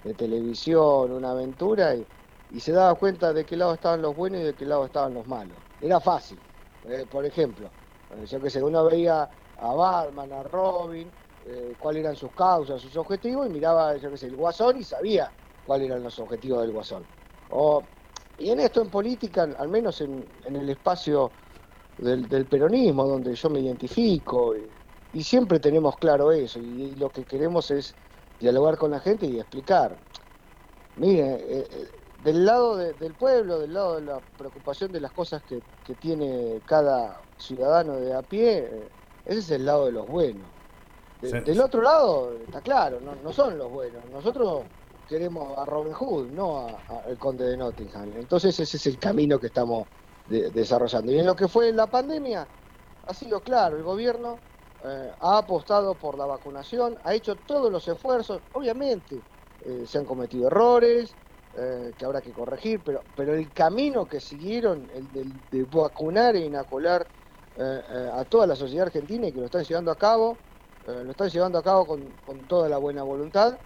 de, 0.03 0.14
televisión, 0.16 1.12
una 1.12 1.32
aventura, 1.32 1.95
y, 1.95 2.08
y 2.49 2.60
se 2.60 2.72
daba 2.72 2.93
cuenta 2.95 3.34
de 3.34 3.45
qué 3.45 3.58
lado 3.58 3.74
estaban 3.74 4.01
los 4.01 4.16
buenos 4.16 4.41
y 4.41 4.43
de 4.43 4.56
qué 4.56 4.66
lado 4.66 4.86
estaban 4.86 5.14
los 5.16 5.26
malos. 5.26 5.64
Era 5.80 5.99
fácil. 5.99 6.43
Eh, 6.84 7.08
por 7.08 7.26
ejemplo, 7.26 7.74
eh, 8.10 8.26
yo 8.26 8.39
que 8.39 8.49
sé, 8.51 8.62
uno 8.62 8.86
veía 8.86 9.28
a 9.56 9.74
Batman, 9.74 10.32
a 10.34 10.43
Robin, 10.43 11.12
eh, 11.43 11.76
cuáles 11.80 12.01
eran 12.01 12.16
sus 12.16 12.34
causas, 12.34 12.82
sus 12.82 12.95
objetivos, 12.97 13.47
y 13.47 13.49
miraba, 13.49 13.97
yo 13.97 14.12
qué 14.12 14.18
sé, 14.18 14.28
el 14.28 14.36
guasón 14.36 14.78
y 14.78 14.84
sabía 14.84 15.34
cuáles 15.66 15.88
eran 15.89 16.03
los 16.03 16.18
objetivos 16.20 16.61
del 16.61 16.72
guasón. 16.72 17.05
O, 17.49 17.84
y 18.38 18.49
en 18.51 18.59
esto, 18.59 18.82
en 18.82 18.89
política, 18.89 19.43
al 19.57 19.70
menos 19.70 20.01
en, 20.01 20.26
en 20.45 20.55
el 20.55 20.70
espacio 20.70 21.32
del, 21.97 22.28
del 22.28 22.45
peronismo, 22.47 23.05
donde 23.05 23.34
yo 23.36 23.49
me 23.49 23.59
identifico, 23.61 24.55
y, 24.55 24.70
y 25.13 25.24
siempre 25.24 25.59
tenemos 25.59 25.97
claro 25.97 26.32
eso, 26.32 26.59
y, 26.59 26.84
y 26.84 26.95
lo 26.95 27.09
que 27.11 27.26
queremos 27.26 27.72
es 27.72 27.95
dialogar 28.39 28.78
con 28.78 28.91
la 28.91 28.99
gente 28.99 29.26
y 29.26 29.39
explicar. 29.39 29.97
Mire, 30.95 31.36
eh, 31.36 31.68
eh, 31.72 31.88
del 32.18 32.45
lado 32.45 32.78
de- 32.78 32.93
del 32.93 33.16
pueblo, 33.16 33.59
del 33.59 33.74
lado 33.74 33.95
de 33.95 34.01
la 34.01 34.22
preocupación 34.38 34.91
de 34.91 34.99
las 35.01 35.11
cosas 35.11 35.43
que, 35.43 35.63
que 35.84 35.95
tiene 35.95 36.61
cada 36.66 37.22
ciudadano 37.38 37.99
de 37.99 38.13
a 38.13 38.22
pie, 38.24 38.59
eh, 38.59 38.89
ese 39.26 39.39
es 39.39 39.51
el 39.51 39.66
lado 39.66 39.86
de 39.86 39.91
los 39.91 40.07
buenos. 40.07 40.51
De- 41.22 41.30
Sí. 41.32 41.39
Del 41.45 41.59
otro 41.61 41.82
lado, 41.82 42.38
está 42.39 42.61
claro, 42.61 42.99
no, 42.99 43.16
no 43.16 43.32
son 43.34 43.57
los 43.57 43.70
buenos. 43.70 44.05
Nosotros 44.09 44.66
queremos 45.06 45.58
a 45.58 45.66
Robin 45.66 45.93
Hood, 45.93 46.30
no 46.32 46.84
al 46.88 47.18
conde 47.18 47.45
de 47.45 47.58
Nottingham. 47.58 48.16
Entonces 48.18 48.60
ese 48.60 48.78
es 48.78 48.86
el 48.88 48.99
camino 48.99 49.39
que 49.39 49.47
estamos 49.47 49.88
de- 50.26 50.51
desarrollando. 50.51 51.12
Y 51.12 51.20
en 51.20 51.26
lo 51.26 51.36
que 51.36 51.47
fue 51.47 51.72
la 51.74 51.89
pandemia, 51.89 52.49
ha 53.03 53.14
sido 53.14 53.43
claro, 53.43 53.78
el 53.78 53.84
gobierno 53.84 54.43
eh, 54.84 55.12
ha 55.20 55.38
apostado 55.38 55.97
por 55.99 56.18
la 56.18 56.26
vacunación, 56.26 56.97
ha 57.03 57.14
hecho 57.14 57.39
todos 57.39 57.72
los 57.72 57.88
esfuerzos, 57.88 58.43
obviamente 58.51 59.26
eh, 59.60 59.86
se 59.86 59.97
han 59.97 60.06
cometido 60.06 60.47
errores 60.47 61.18
eh, 61.53 61.93
que 61.97 62.06
habrá 62.06 62.22
que 62.22 62.34
corregir, 62.34 62.84
pero, 62.84 63.06
pero 63.16 63.36
el 63.36 63.53
camino 63.53 64.08
que 64.08 64.20
siguieron, 64.20 64.89
el 64.91 65.12
del- 65.12 65.47
de, 65.49 65.64
vacunar 65.66 66.36
e 66.36 66.45
inocular 66.45 67.10
a 68.14 68.26
toda 68.26 68.45
la 68.47 68.56
sociedad 68.56 68.88
argentina 68.88 69.28
y 69.28 69.34
que 69.34 69.39
lo 69.39 69.45
están 69.45 69.64
llevando 69.64 69.89
a 69.91 69.97
cabo, 69.97 70.41
lo 70.84 71.10
están 71.12 71.30
llevando 71.30 71.58
a 71.58 71.64
cabo 71.64 71.88
con, 71.88 72.18
con 72.18 72.47
toda 72.47 72.68
la 72.68 72.78
buena 72.78 73.03
voluntad 73.03 73.62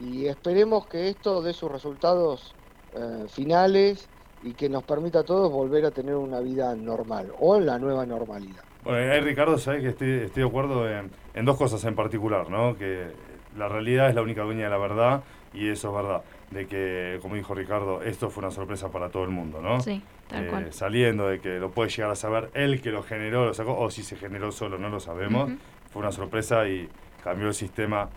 y 0.00 0.26
esperemos 0.26 0.86
que 0.86 1.08
esto 1.08 1.42
dé 1.42 1.52
sus 1.52 1.70
resultados 1.70 2.54
eh, 2.94 3.26
finales 3.28 4.08
y 4.42 4.52
que 4.52 4.68
nos 4.68 4.84
permita 4.84 5.20
a 5.20 5.24
todos 5.24 5.50
volver 5.50 5.84
a 5.86 5.90
tener 5.90 6.14
una 6.14 6.40
vida 6.40 6.74
normal 6.76 7.32
o 7.40 7.58
la 7.58 7.78
nueva 7.78 8.04
normalidad. 8.06 8.62
Bueno, 8.84 9.12
ahí 9.12 9.20
Ricardo, 9.20 9.58
sabes 9.58 9.82
que 9.82 9.88
estoy, 9.88 10.10
estoy 10.26 10.42
de 10.44 10.48
acuerdo 10.48 10.88
en, 10.88 11.10
en 11.34 11.44
dos 11.44 11.56
cosas 11.56 11.82
en 11.84 11.94
particular, 11.96 12.48
¿no? 12.50 12.76
Que 12.76 13.08
la 13.56 13.68
realidad 13.68 14.08
es 14.08 14.14
la 14.14 14.22
única 14.22 14.42
dueña 14.42 14.64
de 14.64 14.70
la 14.70 14.78
verdad 14.78 15.22
y 15.52 15.68
eso 15.68 15.88
es 15.88 15.94
verdad. 15.94 16.22
De 16.50 16.66
que, 16.68 17.18
como 17.22 17.34
dijo 17.34 17.54
Ricardo, 17.54 18.02
esto 18.02 18.30
fue 18.30 18.44
una 18.44 18.52
sorpresa 18.52 18.88
para 18.90 19.08
todo 19.08 19.24
el 19.24 19.30
mundo, 19.30 19.60
¿no? 19.60 19.80
Sí, 19.80 20.00
tal 20.28 20.44
Eh, 20.44 20.48
cual. 20.48 20.72
Saliendo 20.72 21.26
de 21.26 21.40
que 21.40 21.58
lo 21.58 21.70
puede 21.72 21.90
llegar 21.90 22.12
a 22.12 22.14
saber 22.14 22.50
él 22.54 22.80
que 22.80 22.90
lo 22.90 23.02
generó, 23.02 23.46
lo 23.46 23.54
sacó, 23.54 23.76
o 23.76 23.90
si 23.90 24.04
se 24.04 24.14
generó 24.14 24.52
solo, 24.52 24.78
no 24.78 24.88
lo 24.88 25.00
sabemos. 25.00 25.50
Fue 25.90 26.02
una 26.02 26.12
sorpresa 26.12 26.68
y 26.68 26.88
cambió 27.24 27.48
el 27.48 27.54
sistema 27.54 28.08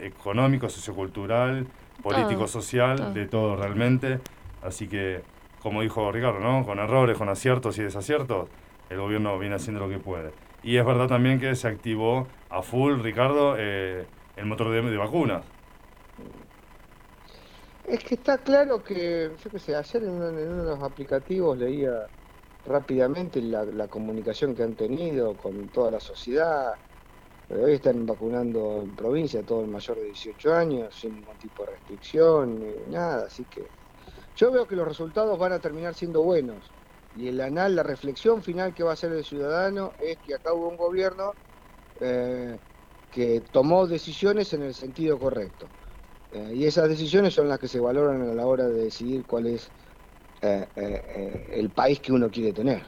económico, 0.00 0.68
sociocultural, 0.68 1.66
político, 2.02 2.46
social, 2.48 2.96
todo. 2.96 3.12
de 3.12 3.26
todo 3.26 3.56
realmente. 3.56 4.20
Así 4.62 4.88
que, 4.88 5.24
como 5.58 5.82
dijo 5.82 6.10
Ricardo, 6.12 6.40
¿no? 6.40 6.64
Con 6.64 6.78
errores, 6.78 7.16
con 7.18 7.28
aciertos 7.28 7.78
y 7.78 7.82
desaciertos, 7.82 8.50
el 8.88 8.98
gobierno 8.98 9.38
viene 9.38 9.56
haciendo 9.56 9.80
lo 9.80 9.88
que 9.88 9.98
puede. 9.98 10.34
Y 10.62 10.76
es 10.76 10.84
verdad 10.84 11.08
también 11.08 11.38
que 11.40 11.54
se 11.56 11.68
activó 11.68 12.28
a 12.48 12.62
full, 12.62 13.00
Ricardo, 13.00 13.56
eh, 13.58 14.08
el 14.36 14.46
motor 14.46 14.70
de, 14.70 14.82
de 14.82 14.96
vacunas. 14.96 15.44
Es 17.84 18.02
que 18.04 18.14
está 18.14 18.38
claro 18.42 18.82
que, 18.82 19.36
yo 19.36 19.50
qué 19.50 19.58
sé, 19.58 19.76
ayer 19.76 20.04
en 20.04 20.10
uno, 20.10 20.28
en 20.28 20.48
uno 20.52 20.64
de 20.64 20.70
los 20.70 20.82
aplicativos 20.82 21.56
leía 21.58 22.08
rápidamente 22.64 23.42
la, 23.42 23.64
la 23.66 23.88
comunicación 23.88 24.54
que 24.54 24.62
han 24.62 24.76
tenido 24.76 25.36
con 25.36 25.70
toda 25.70 25.90
la 25.92 26.00
sociedad. 26.00 26.74
Eh, 27.48 27.54
Hoy 27.56 27.74
están 27.74 28.06
vacunando 28.06 28.82
en 28.82 28.94
provincia 28.96 29.44
todo 29.44 29.62
el 29.62 29.68
mayor 29.68 29.98
de 29.98 30.06
18 30.06 30.54
años, 30.54 30.94
sin 30.98 31.14
ningún 31.14 31.38
tipo 31.38 31.64
de 31.64 31.72
restricción, 31.72 32.60
ni 32.60 32.74
nada. 32.92 33.26
Así 33.26 33.44
que 33.46 33.66
yo 34.34 34.50
veo 34.52 34.66
que 34.66 34.76
los 34.76 34.86
resultados 34.88 35.38
van 35.38 35.52
a 35.52 35.60
terminar 35.60 35.94
siendo 35.94 36.22
buenos. 36.22 36.74
Y 37.14 37.28
el 37.28 37.40
anal, 37.40 37.76
la 37.76 37.82
reflexión 37.82 38.42
final 38.42 38.74
que 38.74 38.82
va 38.82 38.90
a 38.90 38.94
hacer 38.94 39.12
el 39.12 39.24
ciudadano 39.24 39.92
es 39.98 40.18
que 40.18 40.34
acá 40.34 40.52
hubo 40.52 40.68
un 40.68 40.76
gobierno 40.76 41.32
eh, 42.00 42.58
que 43.10 43.40
tomó 43.42 43.86
decisiones 43.86 44.52
en 44.52 44.62
el 44.62 44.74
sentido 44.74 45.18
correcto. 45.18 45.72
Eh, 46.30 46.52
y 46.54 46.64
esas 46.66 46.88
decisiones 46.88 47.34
son 47.34 47.48
las 47.48 47.58
que 47.60 47.68
se 47.68 47.80
valoran 47.80 48.22
a 48.22 48.34
la 48.34 48.46
hora 48.46 48.66
de 48.68 48.84
decidir 48.84 49.24
cuál 49.26 49.46
es 49.46 49.72
eh, 50.42 51.46
el 51.52 51.70
país 51.72 52.00
que 52.00 52.12
uno 52.12 52.30
quiere 52.30 52.52
tener. 52.52 52.82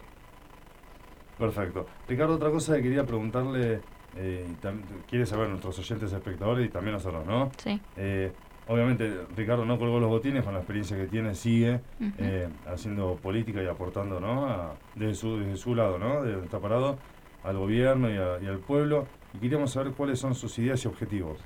Perfecto. 1.39 1.87
Ricardo, 2.07 2.35
otra 2.35 2.51
cosa 2.51 2.77
que 2.77 2.83
quería 2.83 3.05
preguntarle, 3.05 3.85
eh, 4.17 4.57
y 4.57 5.03
quiere 5.07 5.27
saber 5.27 5.49
nuestros 5.49 5.79
oyentes 5.79 6.13
espectadores 6.13 6.67
y 6.67 6.71
también 6.71 6.95
nosotros, 6.95 7.27
¿no? 7.27 7.51
Sí. 7.59 7.81
Eh, 7.97 8.33
obviamente, 8.67 9.27
Ricardo 9.35 9.65
no 9.65 9.79
colgó 9.79 10.01
los 10.01 10.09
botines, 10.09 10.43
con 10.45 10.55
la 10.55 10.61
experiencia 10.61 10.97
que 10.97 11.07
tiene, 11.07 11.35
sigue 11.35 11.81
eh, 12.19 12.49
haciendo 12.67 13.19
política 13.21 13.63
y 13.63 13.67
aportando, 13.67 14.21
¿no? 14.21 14.47
A- 14.47 14.79
desde, 14.95 15.15
su, 15.15 15.39
desde 15.39 15.57
su 15.57 15.75
lado, 15.75 15.99
¿no? 15.99 16.23
De 16.23 16.33
donde 16.33 16.47
está 16.47 16.61
parado, 16.61 16.99
al 17.43 17.59
gobierno 17.59 18.11
y, 18.11 18.17
a- 18.17 18.39
y 18.43 18.47
al 18.47 18.61
pueblo. 18.61 19.09
Y 19.33 19.39
queríamos 19.41 19.73
saber 19.73 19.93
cuáles 19.93 20.19
son 20.19 20.35
sus 20.35 20.59
ideas 20.59 20.83
y 20.85 20.89
objetivos. 20.89 21.45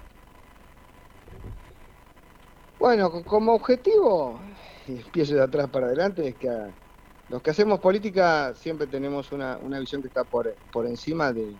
Bueno, 2.79 3.11
co- 3.11 3.25
como 3.25 3.53
objetivo, 3.55 4.41
y 4.87 5.01
empiezo 5.01 5.35
de 5.35 5.43
atrás 5.43 5.69
para 5.69 5.87
adelante, 5.87 6.27
es 6.29 6.37
que 6.37 6.49
a- 6.49 6.75
los 7.29 7.43
que 7.43 7.51
hacemos 7.51 7.79
política 7.81 8.55
siempre 8.55 8.87
tenemos 8.87 9.31
una, 9.33 9.59
una 9.59 9.79
visión 9.79 10.01
que 10.03 10.09
está 10.09 10.25
por, 10.25 10.57
por 10.73 10.87
encima 10.87 11.33
de- 11.33 11.59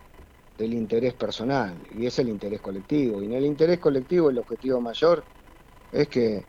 del 0.61 0.75
interés 0.75 1.15
personal, 1.15 1.83
y 1.91 2.07
es 2.07 2.19
el 2.19 2.29
interés 2.29 2.61
colectivo. 2.61 3.23
Y 3.23 3.27
en 3.27 3.33
el 3.33 3.47
interés 3.47 3.79
colectivo 3.79 4.29
el 4.29 4.39
objetivo 4.39 4.81
mayor 4.81 5.27
es 5.91 6.09
que, 6.09 6.49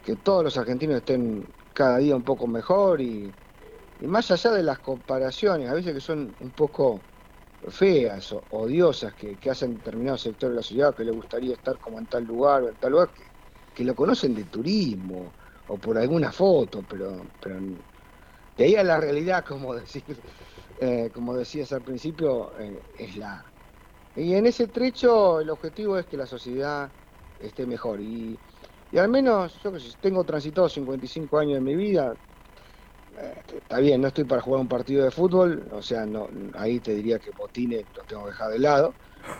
que 0.00 0.16
todos 0.16 0.44
los 0.44 0.56
argentinos 0.56 0.96
estén 0.98 1.44
cada 1.74 1.98
día 1.98 2.14
un 2.16 2.24
poco 2.24 2.46
mejor 2.46 3.00
y, 3.00 3.34
más 4.00 4.30
allá 4.30 4.52
de 4.52 4.62
las 4.62 4.78
comparaciones, 4.78 5.68
a 5.68 5.74
veces 5.74 5.92
que 5.92 6.00
son 6.00 6.36
un 6.38 6.52
poco 6.52 7.04
feas 7.68 8.32
o 8.32 8.46
odiosas 8.50 9.14
que, 9.14 9.38
que 9.38 9.50
hacen 9.50 9.76
determinados 9.78 10.22
sectores 10.22 10.52
de 10.52 10.56
la 10.56 10.62
sociedad 10.62 10.94
que 10.96 11.04
le 11.04 11.10
gustaría 11.10 11.54
estar 11.54 11.80
como 11.80 11.98
en 11.98 12.06
tal 12.06 12.24
lugar 12.24 12.62
o 12.62 12.68
en 12.68 12.76
tal 12.78 12.92
lugar, 12.92 13.12
que, 13.12 13.24
que 13.74 13.84
lo 13.84 13.94
conocen 13.96 14.34
de 14.34 14.44
turismo 14.44 15.34
o 15.66 15.78
por 15.78 15.98
alguna 15.98 16.30
foto, 16.30 16.84
pero, 16.84 17.32
pero 17.40 17.60
de 18.56 18.64
ahí 18.64 18.76
a 18.76 18.84
la 18.84 19.00
realidad, 19.00 19.44
como 19.48 19.74
decir, 19.74 20.04
eh, 20.80 21.10
como 21.12 21.36
decías 21.36 21.72
al 21.72 21.82
principio, 21.82 22.58
eh, 22.58 22.82
es 22.98 23.16
la 23.16 23.47
y 24.14 24.34
en 24.34 24.46
ese 24.46 24.68
trecho 24.68 25.40
el 25.40 25.50
objetivo 25.50 25.98
es 25.98 26.06
que 26.06 26.16
la 26.16 26.26
sociedad 26.26 26.92
esté 27.38 27.66
mejor 27.66 28.00
y, 28.00 28.42
y 28.90 28.98
al 28.98 29.08
menos 29.08 29.60
yo 29.62 29.72
que 29.72 29.80
sé, 29.80 29.96
tengo 30.00 30.24
transitado 30.24 30.68
55 30.68 31.38
años 31.38 31.54
de 31.56 31.60
mi 31.60 31.76
vida 31.76 32.18
eh, 33.16 33.42
está 33.48 33.78
bien, 33.80 34.00
no 34.00 34.08
estoy 34.08 34.24
para 34.24 34.42
jugar 34.42 34.60
un 34.60 34.68
partido 34.68 35.04
de 35.04 35.10
fútbol, 35.10 35.68
o 35.72 35.82
sea, 35.82 36.06
no 36.06 36.28
ahí 36.54 36.80
te 36.80 36.94
diría 36.94 37.18
que 37.18 37.30
botines 37.32 37.86
los 37.94 38.06
tengo 38.06 38.24
que 38.24 38.30
dejar 38.30 38.50
de 38.52 38.58
lado, 38.58 38.98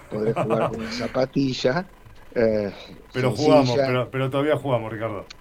podré 0.09 0.33
jugar 0.35 0.67
con 0.67 0.81
una 0.81 0.93
zapatilla. 0.93 1.93
eh, 2.35 2.73
Pero 3.13 3.33
sencilla. 3.33 3.33
jugamos, 3.33 3.83
pero, 3.85 4.11
pero 4.11 4.31
todavía 4.31 4.57
jugamos, 4.57 4.91
Ricardo. 4.93 5.35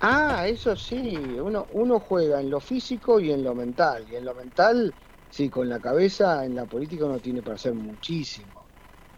Ah, 0.00 0.46
eso 0.48 0.76
sí, 0.76 1.38
uno, 1.38 1.66
uno 1.70 1.98
juega 2.00 2.40
en 2.40 2.50
lo 2.50 2.60
físico 2.60 3.18
y 3.20 3.30
en 3.32 3.42
lo 3.42 3.54
mental. 3.54 4.08
Y 4.08 4.16
en 4.16 4.24
lo 4.24 4.34
mental, 4.34 4.94
sí, 5.28 5.48
con 5.50 5.68
la 5.68 5.80
cabeza 5.80 6.44
en 6.44 6.54
la 6.54 6.66
política 6.66 7.06
uno 7.06 7.20
tiene 7.20 7.42
para 7.42 7.54
hacer 7.56 7.74
muchísimo. 7.74 8.63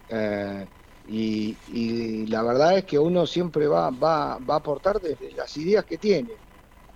Eh, 0.09 0.67
y, 1.09 2.27
la 2.27 2.43
verdad 2.43 2.79
es 2.79 2.85
que 2.85 2.99
uno 2.99 3.27
siempre 3.27 3.69
va, 3.69 3.91
va, 3.91 4.39
va 4.39 4.55
a 4.55 4.59
aportar 4.59 5.01
desde 5.01 5.33
las 5.33 5.57
ideas 5.57 5.85
que 5.85 5.99
tiene. 5.99 6.33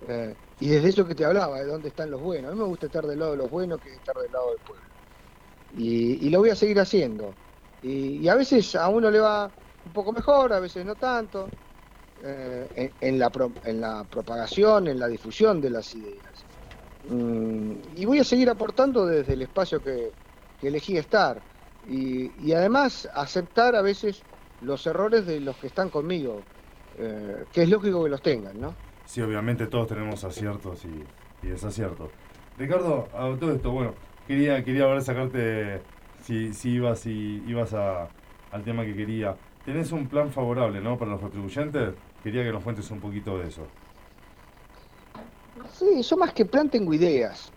Eh, 0.07 0.35
y 0.59 0.67
desde 0.67 0.89
eso 0.89 1.07
que 1.07 1.15
te 1.15 1.25
hablaba, 1.25 1.59
de 1.59 1.65
dónde 1.65 1.89
están 1.89 2.11
los 2.11 2.21
buenos. 2.21 2.51
A 2.51 2.53
mí 2.53 2.59
me 2.59 2.67
gusta 2.67 2.87
estar 2.87 3.05
del 3.05 3.19
lado 3.19 3.31
de 3.31 3.37
los 3.37 3.49
buenos 3.49 3.79
que 3.79 3.93
estar 3.93 4.15
del 4.15 4.31
lado 4.31 4.51
del 4.51 4.59
pueblo. 4.59 4.85
Y, 5.77 6.29
lo 6.29 6.39
voy 6.39 6.49
a 6.49 6.55
seguir 6.55 6.79
haciendo. 6.79 7.33
Y, 7.81 8.27
a 8.27 8.35
veces 8.35 8.75
a 8.75 8.87
uno 8.89 9.09
le 9.09 9.19
va 9.19 9.51
un 9.85 9.93
poco 9.93 10.11
mejor, 10.11 10.53
a 10.53 10.59
veces 10.59 10.85
no 10.85 10.95
tanto 10.95 11.47
eh, 12.23 12.93
en, 12.99 13.17
la 13.17 13.31
en 13.65 13.81
la 13.81 14.03
propagación, 14.03 14.87
en 14.87 14.99
la 14.99 15.07
difusión 15.07 15.61
de 15.61 15.69
las 15.69 15.93
ideas. 15.95 16.45
Mm, 17.09 17.73
y 17.95 18.05
voy 18.05 18.19
a 18.19 18.23
seguir 18.23 18.49
aportando 18.49 19.05
desde 19.05 19.33
el 19.33 19.41
espacio 19.43 19.81
que 19.81 20.11
elegí 20.61 20.97
estar. 20.97 21.41
Y, 21.91 22.31
y 22.41 22.53
además 22.53 23.09
aceptar 23.13 23.75
a 23.75 23.81
veces 23.81 24.23
los 24.61 24.87
errores 24.87 25.25
de 25.25 25.41
los 25.41 25.57
que 25.57 25.67
están 25.67 25.89
conmigo, 25.89 26.41
eh, 26.97 27.43
que 27.51 27.63
es 27.63 27.69
lógico 27.69 28.03
que 28.03 28.09
los 28.09 28.21
tengan, 28.21 28.61
¿no? 28.61 28.73
Sí, 29.05 29.19
obviamente 29.21 29.67
todos 29.67 29.87
tenemos 29.87 30.23
aciertos 30.23 30.85
y, 30.85 31.03
y 31.45 31.49
desaciertos. 31.49 32.09
Ricardo, 32.57 33.09
a 33.13 33.37
todo 33.37 33.51
esto, 33.53 33.71
bueno, 33.71 33.93
quería, 34.25 34.63
quería 34.63 34.85
ver 34.85 35.01
sacarte 35.01 35.81
si, 36.23 36.53
si 36.53 36.75
ibas, 36.75 36.99
si 36.99 37.43
ibas 37.45 37.73
a, 37.73 38.07
al 38.51 38.63
tema 38.63 38.85
que 38.85 38.95
quería. 38.95 39.35
Tenés 39.65 39.91
un 39.91 40.07
plan 40.07 40.31
favorable, 40.31 40.79
¿no? 40.79 40.97
Para 40.97 41.11
los 41.11 41.19
contribuyentes. 41.19 41.93
Quería 42.23 42.43
que 42.43 42.51
nos 42.51 42.63
cuentes 42.63 42.89
un 42.91 42.99
poquito 42.99 43.37
de 43.37 43.47
eso. 43.47 43.67
Sí, 45.73 46.01
yo 46.01 46.17
más 46.17 46.33
que 46.33 46.45
plan 46.45 46.69
tengo 46.69 46.93
ideas, 46.93 47.51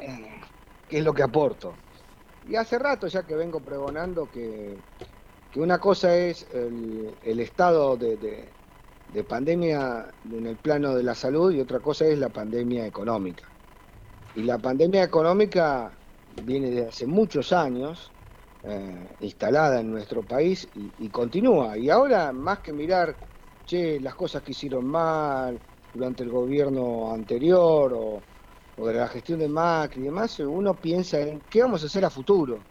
eh, 0.00 0.40
que 0.88 0.98
es 0.98 1.04
lo 1.04 1.12
que 1.12 1.22
aporto. 1.22 1.74
Y 2.42 2.56
hace 2.56 2.78
rato 2.78 3.06
ya 3.06 3.24
que 3.26 3.36
vengo 3.36 3.64
pregonando 3.64 4.28
que, 4.30 4.84
que 5.50 5.60
una 5.60 5.78
cosa 5.80 6.16
es 6.16 6.48
el, 6.52 7.18
estado 7.40 7.96
de, 7.96 8.16
de- 8.18 8.56
de 9.06 9.24
pandemia 9.24 10.14
en 10.24 10.46
el 10.46 10.58
plano 10.58 10.94
de 10.94 11.02
la 11.02 11.14
salud 11.14 11.52
y 11.52 11.60
otra 11.60 11.80
cosa 11.80 12.06
es 12.06 12.18
la 12.18 12.30
pandemia 12.30 12.86
económica. 12.86 13.52
Y 14.34 14.42
la 14.44 14.58
pandemia 14.60 15.02
económica 15.04 16.00
viene 16.26 16.70
desde 16.70 16.88
hace 16.88 17.06
muchos 17.06 17.52
años 17.52 18.14
eh, 18.62 19.16
instalada 19.20 19.80
en 19.80 19.90
nuestro 19.90 20.26
país 20.26 20.68
y, 20.74 20.94
y 20.98 21.10
continúa. 21.10 21.78
Y 21.78 21.90
ahora, 21.90 22.32
más 22.32 22.60
que 22.60 22.72
mirar, 22.72 23.18
che, 23.64 24.00
las 24.00 24.14
cosas 24.14 24.42
que 24.42 24.52
hicieron 24.52 24.86
mal 24.86 25.62
durante 25.92 26.22
el 26.22 26.30
gobierno 26.30 27.12
anterior 27.12 27.92
o, 27.94 28.26
o 28.76 28.86
de 28.86 28.94
la 28.94 29.08
gestión 29.08 29.38
de 29.40 29.48
Macri 29.48 30.02
y 30.02 30.04
demás, 30.04 30.38
uno 30.40 30.80
piensa 30.80 31.20
en 31.20 31.42
qué 31.42 31.62
vamos 31.62 31.82
a 31.82 31.86
hacer 31.86 32.04
a 32.04 32.10
futuro. 32.10 32.66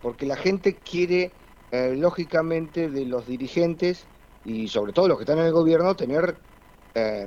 Porque 0.00 0.26
la 0.26 0.36
gente 0.36 0.82
quiere, 0.82 1.32
eh, 1.70 1.94
lógicamente, 1.96 2.90
de 2.90 3.06
los 3.06 3.26
dirigentes 3.26 4.08
y 4.44 4.68
sobre 4.68 4.92
todo 4.92 5.08
los 5.08 5.18
que 5.18 5.24
están 5.24 5.38
en 5.38 5.46
el 5.46 5.52
gobierno, 5.52 5.96
tener 5.96 6.38
eh, 6.94 7.26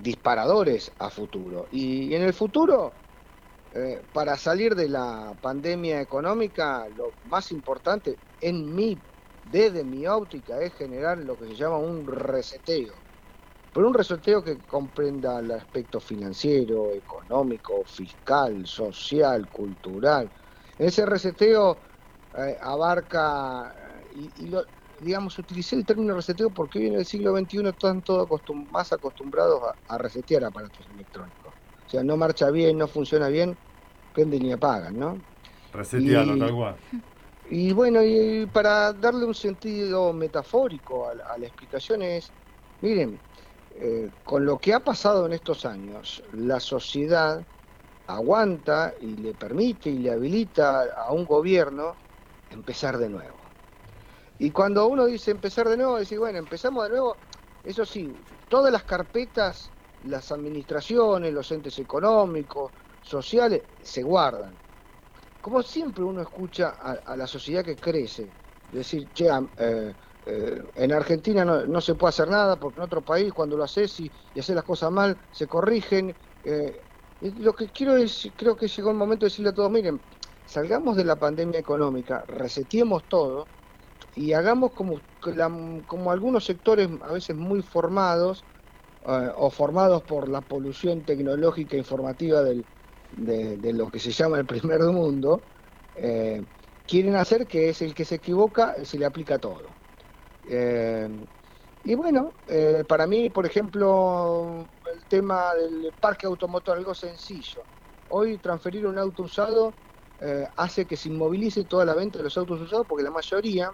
disparadores 0.00 0.92
a 0.98 1.10
futuro. 1.10 1.68
Y 1.70 2.14
en 2.14 2.22
el 2.22 2.34
futuro, 2.34 2.94
eh, 3.72 4.02
para 4.12 4.36
salir 4.36 4.74
de 4.74 4.88
la 4.88 5.38
pandemia 5.40 6.00
económica, 6.00 6.88
lo 6.90 7.16
más 7.24 7.52
importante 7.52 8.20
en 8.40 8.74
mi, 8.74 9.02
desde 9.42 9.84
mi 9.84 10.06
óptica, 10.06 10.60
es 10.62 10.74
generar 10.74 11.18
lo 11.18 11.38
que 11.38 11.46
se 11.48 11.54
llama 11.56 11.78
un 11.78 12.06
reseteo. 12.06 13.07
Pero 13.78 13.86
un 13.90 13.94
reseteo 13.94 14.42
que 14.42 14.64
comprenda 14.64 15.38
el 15.38 15.52
aspecto 15.52 16.00
financiero, 16.00 16.90
económico, 16.92 17.84
fiscal, 17.84 18.66
social, 18.66 19.48
cultural. 19.52 20.32
Ese 20.76 21.06
reseteo 21.06 21.80
eh, 22.36 22.56
abarca, 22.60 23.72
y, 24.16 24.32
y 24.46 24.48
lo- 24.48 24.64
digamos, 24.98 25.38
utilicé 25.38 25.76
el 25.76 25.86
término 25.86 26.16
reseteo 26.16 26.50
porque 26.50 26.80
hoy 26.80 26.86
en 26.88 26.94
el 26.96 27.06
siglo 27.06 27.30
XXI 27.32 27.68
están 27.68 28.02
todos 28.02 28.26
acostum- 28.28 28.68
más 28.68 28.92
acostumbrados 28.92 29.62
a, 29.62 29.94
a 29.94 29.98
resetear 29.98 30.42
aparatos 30.42 30.88
electrónicos. 30.88 31.54
O 31.86 31.88
sea, 31.88 32.02
no 32.02 32.16
marcha 32.16 32.50
bien, 32.50 32.76
no 32.78 32.88
funciona 32.88 33.28
bien, 33.28 33.56
prenden 34.12 34.44
y 34.44 34.50
apagan, 34.50 34.98
¿no? 34.98 35.20
Resetealo, 35.72 36.34
Y- 36.34 36.38
tal 36.40 36.52
cual. 36.52 36.76
Y 37.48 37.72
bueno, 37.72 38.02
y 38.02 38.44
para 38.46 38.92
darle 38.92 39.24
un 39.24 39.36
sentido 39.36 40.12
metafórico 40.12 41.06
a, 41.06 41.12
a 41.12 41.38
la 41.38 41.46
explicación 41.46 42.02
es, 42.02 42.32
miren, 42.80 43.20
eh, 43.80 44.10
con 44.24 44.44
lo 44.44 44.58
que 44.58 44.74
ha 44.74 44.80
pasado 44.80 45.26
en 45.26 45.32
estos 45.32 45.64
años, 45.64 46.22
la 46.32 46.58
sociedad 46.58 47.44
aguanta 48.08 48.92
y 49.00 49.16
le 49.16 49.34
permite 49.34 49.90
y 49.90 49.98
le 49.98 50.10
habilita 50.10 50.84
a 50.96 51.12
un 51.12 51.24
gobierno 51.24 51.94
empezar 52.50 52.98
de 52.98 53.08
nuevo. 53.08 53.36
Y 54.38 54.50
cuando 54.50 54.86
uno 54.88 55.06
dice 55.06 55.30
empezar 55.30 55.68
de 55.68 55.76
nuevo, 55.76 55.98
decir, 55.98 56.18
bueno, 56.18 56.38
empezamos 56.38 56.84
de 56.84 56.90
nuevo, 56.90 57.16
eso 57.64 57.84
sí, 57.84 58.10
todas 58.48 58.72
las 58.72 58.82
carpetas, 58.84 59.70
las 60.04 60.32
administraciones, 60.32 61.32
los 61.32 61.50
entes 61.52 61.78
económicos, 61.78 62.72
sociales, 63.02 63.62
se 63.82 64.02
guardan. 64.02 64.54
Como 65.40 65.62
siempre 65.62 66.02
uno 66.02 66.20
escucha 66.20 66.70
a, 66.70 67.16
la 67.16 67.26
sociedad 67.26 67.64
que 67.64 67.76
crece, 67.76 68.28
decir, 68.72 69.08
che, 69.12 69.28
eh, 69.58 69.94
eh, 70.30 70.62
en 70.74 70.92
Argentina 70.92 71.42
no, 71.42 71.80
se 71.80 71.94
puede 71.94 72.10
hacer 72.10 72.28
nada 72.28 72.60
porque 72.60 72.80
en 72.80 72.84
otro 72.84 73.02
país 73.02 73.32
cuando 73.32 73.56
lo 73.56 73.64
haces 73.64 73.98
y, 73.98 74.12
haces 74.38 74.54
las 74.54 74.64
cosas 74.64 74.90
mal 74.90 75.18
se 75.30 75.46
corrigen. 75.46 76.14
eh, 76.44 76.82
lo 77.20 77.54
que 77.54 77.68
quiero 77.70 77.96
es, 77.96 78.30
creo 78.36 78.54
que 78.54 78.68
llegó 78.68 78.90
el 78.90 78.96
momento 78.96 79.24
de 79.24 79.30
decirle 79.30 79.50
a 79.50 79.54
todos, 79.54 79.70
miren, 79.70 80.00
salgamos 80.44 80.96
de 80.96 81.04
la 81.04 81.16
pandemia 81.16 81.58
económica, 81.58 82.24
reseteemos 82.28 83.08
todo 83.08 83.46
y 84.14 84.34
hagamos 84.34 84.72
como, 84.72 85.00
como 85.86 86.12
algunos 86.12 86.44
sectores 86.44 86.88
a 87.02 87.12
veces 87.12 87.34
muy 87.34 87.62
formados 87.62 88.44
eh, 89.08 89.30
o 89.34 89.50
formados 89.50 90.02
por 90.02 90.28
la 90.28 90.42
polución 90.42 91.04
tecnológica 91.04 91.76
informativa 91.76 92.42
del, 92.42 92.66
de, 93.12 93.72
lo 93.72 93.90
que 93.90 93.98
se 93.98 94.12
llama 94.12 94.38
el 94.38 94.46
primer 94.46 94.80
mundo, 94.82 95.42
quieren 96.86 97.16
hacer 97.16 97.46
que 97.46 97.70
es 97.70 97.82
el 97.82 97.94
que 97.94 98.04
se 98.04 98.16
equivoca, 98.16 98.84
se 98.84 98.98
le 98.98 99.06
aplica 99.06 99.38
todo. 99.38 99.77
Eh, 100.50 101.08
y 101.82 101.94
bueno, 101.94 102.36
eh, 102.46 102.84
para 102.88 103.06
mí, 103.06 103.30
por 103.30 103.46
ejemplo, 103.46 104.70
el 104.94 105.06
tema 105.06 105.54
del 105.54 105.94
parque 106.00 106.26
automotor, 106.26 106.78
algo 106.78 106.94
sencillo. 106.94 107.66
Hoy 108.08 108.38
transferir 108.38 108.86
un 108.86 108.98
auto 108.98 109.24
usado 109.24 109.76
eh, 110.20 110.46
hace 110.56 110.86
que 110.86 110.96
se 110.96 111.08
inmovilice 111.08 111.64
toda 111.66 111.84
la 111.84 111.94
venta 111.94 112.18
de 112.18 112.24
los 112.24 112.36
autos 112.38 112.60
usados 112.60 112.86
porque 112.88 113.04
la 113.04 113.10
mayoría 113.10 113.70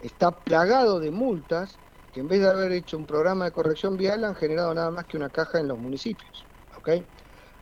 está 0.00 0.32
plagado 0.32 1.00
de 1.00 1.10
multas 1.10 1.80
que 2.10 2.20
en 2.20 2.28
vez 2.28 2.40
de 2.40 2.48
haber 2.48 2.72
hecho 2.72 2.96
un 2.98 3.06
programa 3.06 3.46
de 3.46 3.52
corrección 3.52 3.96
vial 3.96 4.24
han 4.24 4.34
generado 4.34 4.74
nada 4.74 4.90
más 4.90 5.06
que 5.06 5.16
una 5.16 5.30
caja 5.30 5.60
en 5.60 5.68
los 5.68 5.78
municipios. 5.78 6.48
¿ok? 6.76 6.90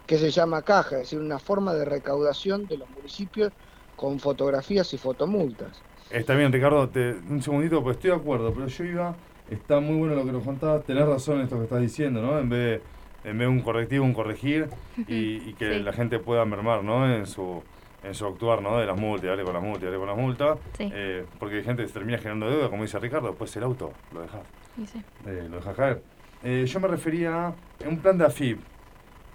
que 0.06 0.18
se 0.18 0.30
llama 0.30 0.62
caja, 0.64 0.96
es 0.96 1.02
decir, 1.02 1.20
una 1.20 1.38
forma 1.40 1.74
de 1.74 1.84
recaudación 1.84 2.66
de 2.66 2.78
los 2.78 2.88
municipios 2.90 3.52
con 3.97 4.20
fotografías 4.20 4.93
y 4.94 4.98
fotomultas. 4.98 5.85
Está 6.11 6.35
bien, 6.35 6.53
Ricardo, 6.53 6.89
te- 6.89 7.16
un 7.28 7.43
segundito, 7.43 7.83
pues 7.83 7.97
estoy 7.97 8.11
de 8.11 8.16
acuerdo, 8.16 8.53
pero 8.55 8.66
yo 8.69 8.85
iba, 8.85 9.15
está 9.51 9.81
muy 9.81 9.97
bueno 9.97 10.15
lo 10.15 10.24
que 10.24 10.33
nos 10.33 10.45
contabas, 10.45 10.85
tenés 10.85 11.05
razón 11.07 11.39
en 11.39 11.43
esto 11.45 11.57
que 11.57 11.65
estás 11.65 11.81
diciendo, 11.81 12.23
¿no? 12.23 12.39
En 12.39 12.49
vez 12.49 12.81
de, 13.24 13.28
en 13.31 13.39
vez 13.39 13.47
de 13.49 13.53
un 13.53 13.61
correctivo, 13.61 14.05
un 14.05 14.15
corregir 14.15 14.69
y, 15.09 15.49
y 15.49 15.55
que 15.59 15.74
Sí. 15.74 15.81
la 15.83 15.93
gente 15.93 16.19
pueda 16.20 16.45
mermar, 16.45 16.85
¿no? 16.85 17.12
En 17.12 17.27
su, 17.27 17.61
en 18.05 18.15
su 18.15 18.24
actuar, 18.24 18.62
¿no? 18.62 18.78
De 18.78 18.87
las 18.87 18.97
multas, 18.97 19.31
dale 19.31 19.43
con 19.43 19.53
las 19.55 19.62
multas, 19.62 19.83
dale 19.83 19.97
con 19.99 20.07
las 20.07 20.16
multas, 20.16 20.59
Sí. 20.78 20.89
eh, 20.95 21.24
porque 21.41 21.57
hay 21.57 21.65
gente 21.65 21.83
que 21.83 21.89
se 21.89 21.95
termina 21.95 22.19
generando 22.19 22.49
deuda, 22.51 22.70
como 22.70 22.83
dice 22.85 22.99
Ricardo, 23.01 23.28
después 23.28 23.55
el 23.57 23.65
auto, 23.65 23.93
lo 24.15 24.20
dejas, 24.23 24.43
sí. 24.91 25.03
eh, 25.27 25.47
lo 25.51 25.57
dejas 25.57 25.74
caer. 25.74 26.03
Eh, 26.45 26.65
yo 26.69 26.78
me 26.78 26.87
refería 26.87 27.47
a 27.49 27.55
un 27.89 27.99
plan 27.99 28.16
de 28.16 28.27
AFIP, 28.27 28.61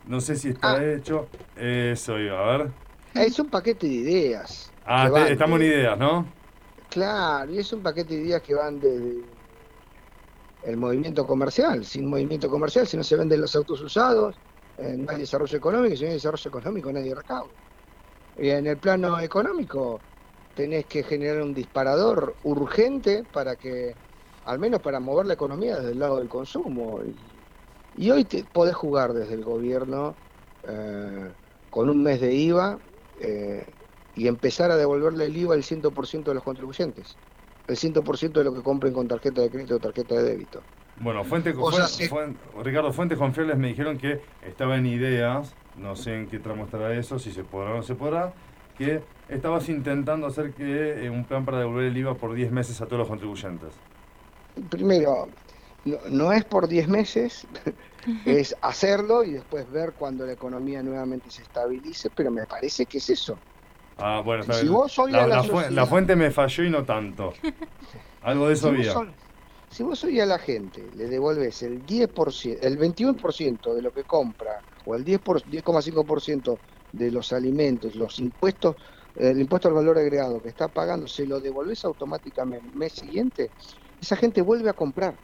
no 0.07 0.21
sé 0.21 0.37
si 0.37 0.49
está 0.49 0.75
Ah. 0.75 0.85
hecho, 0.85 1.27
eso 1.57 2.17
iba, 2.17 2.39
a 2.53 2.57
ver. 2.57 2.67
Es 3.13 3.37
un 3.39 3.49
paquete 3.49 3.87
de 3.87 3.93
ideas. 3.93 4.71
Ah, 4.85 5.09
te- 5.13 5.33
estamos 5.33 5.59
en 5.59 5.67
de- 5.67 5.75
ideas, 5.75 5.99
¿no? 5.99 6.25
Claro, 6.91 7.49
y 7.53 7.59
es 7.59 7.71
un 7.71 7.81
paquete 7.81 8.15
de 8.15 8.21
ideas 8.23 8.41
que 8.41 8.53
van 8.53 8.77
desde 8.77 9.23
el 10.63 10.77
movimiento 10.77 11.25
comercial. 11.25 11.85
Sin 11.85 12.09
movimiento 12.09 12.49
comercial, 12.49 12.85
si 12.85 12.97
no 12.97 13.03
se 13.03 13.15
venden 13.15 13.39
los 13.39 13.55
autos 13.55 13.81
usados, 13.81 14.35
eh, 14.77 14.95
no 14.97 15.09
hay 15.11 15.19
desarrollo 15.19 15.57
económico, 15.57 15.95
si 15.95 16.03
no 16.03 16.09
hay 16.09 16.15
desarrollo 16.15 16.49
económico, 16.49 16.91
nadie 16.91 17.15
recauda. 17.15 17.53
Y 18.35 18.49
en 18.49 18.67
el 18.67 18.77
plano 18.77 19.19
económico, 19.21 20.01
tenés 20.53 20.85
que 20.87 21.03
generar 21.03 21.41
un 21.41 21.53
disparador 21.53 22.35
urgente 22.43 23.23
para 23.23 23.55
que, 23.55 23.95
al 24.43 24.59
menos 24.59 24.81
para 24.81 24.99
mover 24.99 25.27
la 25.27 25.35
economía 25.35 25.77
desde 25.77 25.93
el 25.93 25.99
lado 25.99 26.17
del 26.19 26.27
consumo. 26.29 27.01
Y, 27.95 28.09
hoy 28.11 28.25
podés 28.51 28.75
jugar 28.75 29.13
desde 29.13 29.35
el 29.35 29.43
gobierno 29.45 30.19
eh, 30.63 31.33
con 31.69 31.89
un 31.89 32.03
mes 32.03 32.19
de 32.21 32.33
IVA 32.33 32.79
eh, 33.21 33.65
y 34.21 34.27
empezar 34.27 34.69
a 34.69 34.77
devolverle 34.77 35.25
el 35.25 35.35
IVA 35.35 35.55
al 35.55 35.63
100% 35.63 36.25
de 36.25 36.33
los 36.35 36.43
contribuyentes. 36.43 37.15
El 37.67 37.75
100% 37.75 38.31
de 38.33 38.43
lo 38.43 38.53
que 38.53 38.61
compren 38.61 38.93
con 38.93 39.07
tarjeta 39.07 39.41
de 39.41 39.49
crédito 39.49 39.77
o 39.77 39.79
tarjeta 39.79 40.13
de 40.13 40.23
débito. 40.23 40.61
Bueno, 40.97 41.23
fuentes, 41.23 41.55
O 41.57 41.71
sea, 41.71 41.87
Ricardo, 42.63 42.93
fuentes 42.93 43.17
confiables 43.17 43.57
me 43.57 43.69
dijeron 43.69 43.97
que 43.97 44.21
estaba 44.43 44.77
en 44.77 44.85
ideas, 44.85 45.55
no 45.75 45.95
sé 45.95 46.19
en 46.19 46.27
qué 46.27 46.37
tramo 46.37 46.65
estará 46.65 46.93
eso, 46.93 47.17
si 47.17 47.31
se 47.31 47.43
podrá 47.43 47.71
o 47.71 47.77
no 47.77 47.81
se 47.81 47.95
podrá, 47.95 48.31
que 48.77 49.01
estabas 49.27 49.67
intentando 49.69 50.27
hacer 50.27 50.53
que 50.53 51.05
eh, 51.05 51.09
un 51.09 51.25
plan 51.25 51.43
para 51.43 51.57
devolver 51.57 51.85
el 51.85 51.97
IVA 51.97 52.13
por 52.13 52.35
10 52.35 52.51
meses 52.51 52.79
a 52.79 52.85
todos 52.85 52.99
los 52.99 53.07
contribuyentes. 53.07 53.73
Primero, 54.69 55.29
no, 55.85 55.97
no 56.11 56.31
es 56.31 56.45
por 56.45 56.67
10 56.67 56.87
meses, 56.87 57.47
es 58.25 58.55
hacerlo 58.61 59.23
y 59.23 59.31
después 59.31 59.67
ver 59.71 59.93
cuando 59.93 60.27
la 60.27 60.33
economía 60.33 60.83
nuevamente 60.83 61.31
se 61.31 61.41
estabilice, 61.41 62.11
pero 62.11 62.29
me 62.29 62.45
parece 62.45 62.85
que 62.85 62.99
es 62.99 63.09
eso. 63.09 63.39
Ah, 63.97 64.21
bueno, 64.23 64.41
está 64.41 64.55
Si 64.55 64.63
bien. 64.63 64.73
vos 64.73 64.97
la, 64.97 65.27
la 65.27 65.27
la 65.27 65.43
fu- 65.43 65.49
sociedad- 65.49 65.71
la 65.71 65.85
fuente 65.85 66.15
me 66.15 66.31
falló 66.31 66.63
y 66.63 66.69
no 66.69 66.85
tanto. 66.85 67.33
Algo 68.21 68.47
de 68.47 68.53
eso 68.53 68.69
Si 68.69 68.75
vos, 68.75 68.77
había. 68.77 68.93
son- 68.93 69.15
si 69.69 69.83
vos 69.83 70.03
hoy 70.03 70.19
a 70.19 70.25
la 70.25 70.39
gente 70.39 70.89
le 70.93 71.07
devolves 71.07 71.61
el 71.63 71.85
10%, 71.85 72.59
el 72.61 72.77
21% 72.77 73.73
de 73.73 73.81
lo 73.81 73.91
que 73.93 74.03
compra 74.05 74.63
o 74.85 74.95
el 74.95 75.03
10 75.03 75.19
por- 75.19 75.43
10,5% 75.45 76.61
de 76.91 77.11
los 77.11 77.31
alimentos, 77.31 77.95
los 77.95 78.19
impuestos, 78.19 78.75
el 79.15 79.39
impuesto 79.39 79.67
al 79.67 79.73
valor 79.73 79.97
agregado 79.97 80.41
que 80.41 80.49
está 80.49 80.67
pagando, 80.69 81.07
se 81.07 81.25
lo 81.25 81.39
devolvés 81.39 81.85
automáticamente 81.85 82.67
el 82.67 82.73
mes 82.73 82.93
siguiente, 82.93 83.53
esa 83.99 84.15
gente 84.15 84.41
vuelve 84.41 84.69
a 84.69 84.73
comprar. 84.73 85.17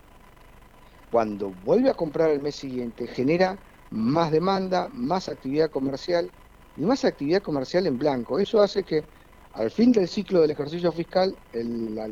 Cuando 1.09 1.51
vuelve 1.53 1.89
a 1.89 1.93
comprar 1.93 2.29
el 2.31 2.41
mes 2.41 2.55
siguiente, 2.55 3.07
genera 3.07 3.61
más 3.89 4.31
demanda, 4.31 4.89
más 4.91 5.29
actividad 5.29 5.69
comercial 5.71 6.33
y 6.77 6.85
más 6.85 7.03
actividad 7.03 7.41
comercial 7.41 7.87
en 7.87 7.97
blanco. 7.97 8.39
Eso 8.39 8.61
hace 8.61 8.83
que 8.83 9.09
al 9.53 9.71
fin 9.71 9.91
del 9.91 10.07
ciclo 10.07 10.41
del 10.41 10.51
ejercicio 10.51 10.91
fiscal, 10.91 11.35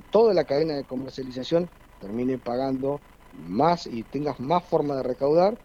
toda 0.09 0.33
la 0.33 0.43
cadena 0.43 0.75
de 0.75 0.85
comercialización 0.85 1.69
termine 1.99 2.39
pagando 2.39 3.03
más 3.31 3.85
y 3.85 4.03
tengas 4.03 4.39
más 4.39 4.65
forma 4.65 4.95
de 4.95 5.03
recaudar. 5.03 5.61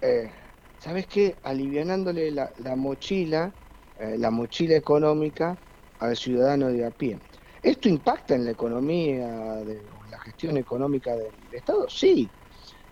Eh, 0.00 0.30
¿Sabes 0.78 1.08
qué? 1.08 1.40
Alivianándole 1.42 2.30
la, 2.30 2.52
la 2.58 2.76
mochila, 2.76 3.52
eh, 3.98 4.16
la 4.16 4.30
mochila 4.30 4.76
económica 4.76 5.58
al 5.98 6.16
ciudadano 6.16 6.68
de 6.68 6.86
a 6.86 6.92
pie. 6.92 7.20
¿Esto 7.62 7.88
impacta 7.88 8.36
en 8.36 8.44
la 8.44 8.52
economía, 8.52 9.26
de, 9.64 9.88
la 10.08 10.20
gestión 10.20 10.56
económica 10.56 11.16
del 11.16 11.52
Estado? 11.52 11.88
Sí, 11.88 12.30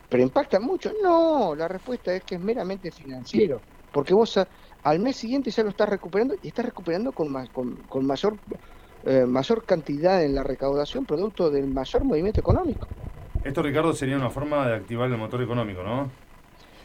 pero 0.09 0.24
impacta 0.24 0.59
mucho. 0.59 0.93
No, 1.01 1.55
la 1.55 1.68
respuesta 1.68 2.12
es 2.12 2.24
que 2.24 2.35
es 2.35 2.40
meramente 2.40 2.90
financiero, 2.90 3.62
porque 3.93 4.14
vos 4.14 4.36
al 4.85 5.01
mes 5.01 5.16
siguiente 5.16 5.51
ya 5.51 5.62
lo 5.62 5.70
estás 5.70 5.89
recuperando 5.89 6.35
y 6.40 6.48
estás 6.48 6.66
recuperando 6.66 7.12
con, 7.12 7.32
ma- 7.32 7.47
con, 7.48 7.77
con 7.89 8.06
mayor, 8.06 8.39
eh, 9.06 9.24
mayor 9.27 9.65
cantidad 9.65 10.23
en 10.23 10.35
la 10.35 10.43
recaudación, 10.43 11.05
producto 11.06 11.51
del 11.51 11.66
mayor 11.69 12.05
movimiento 12.05 12.40
económico. 12.40 12.89
Esto, 13.43 13.62
Ricardo, 13.62 13.93
sería 13.93 14.16
una 14.16 14.31
forma 14.31 14.66
de 14.69 14.74
activar 14.74 15.11
el 15.11 15.19
motor 15.19 15.43
económico, 15.43 15.82
¿no? 15.82 16.11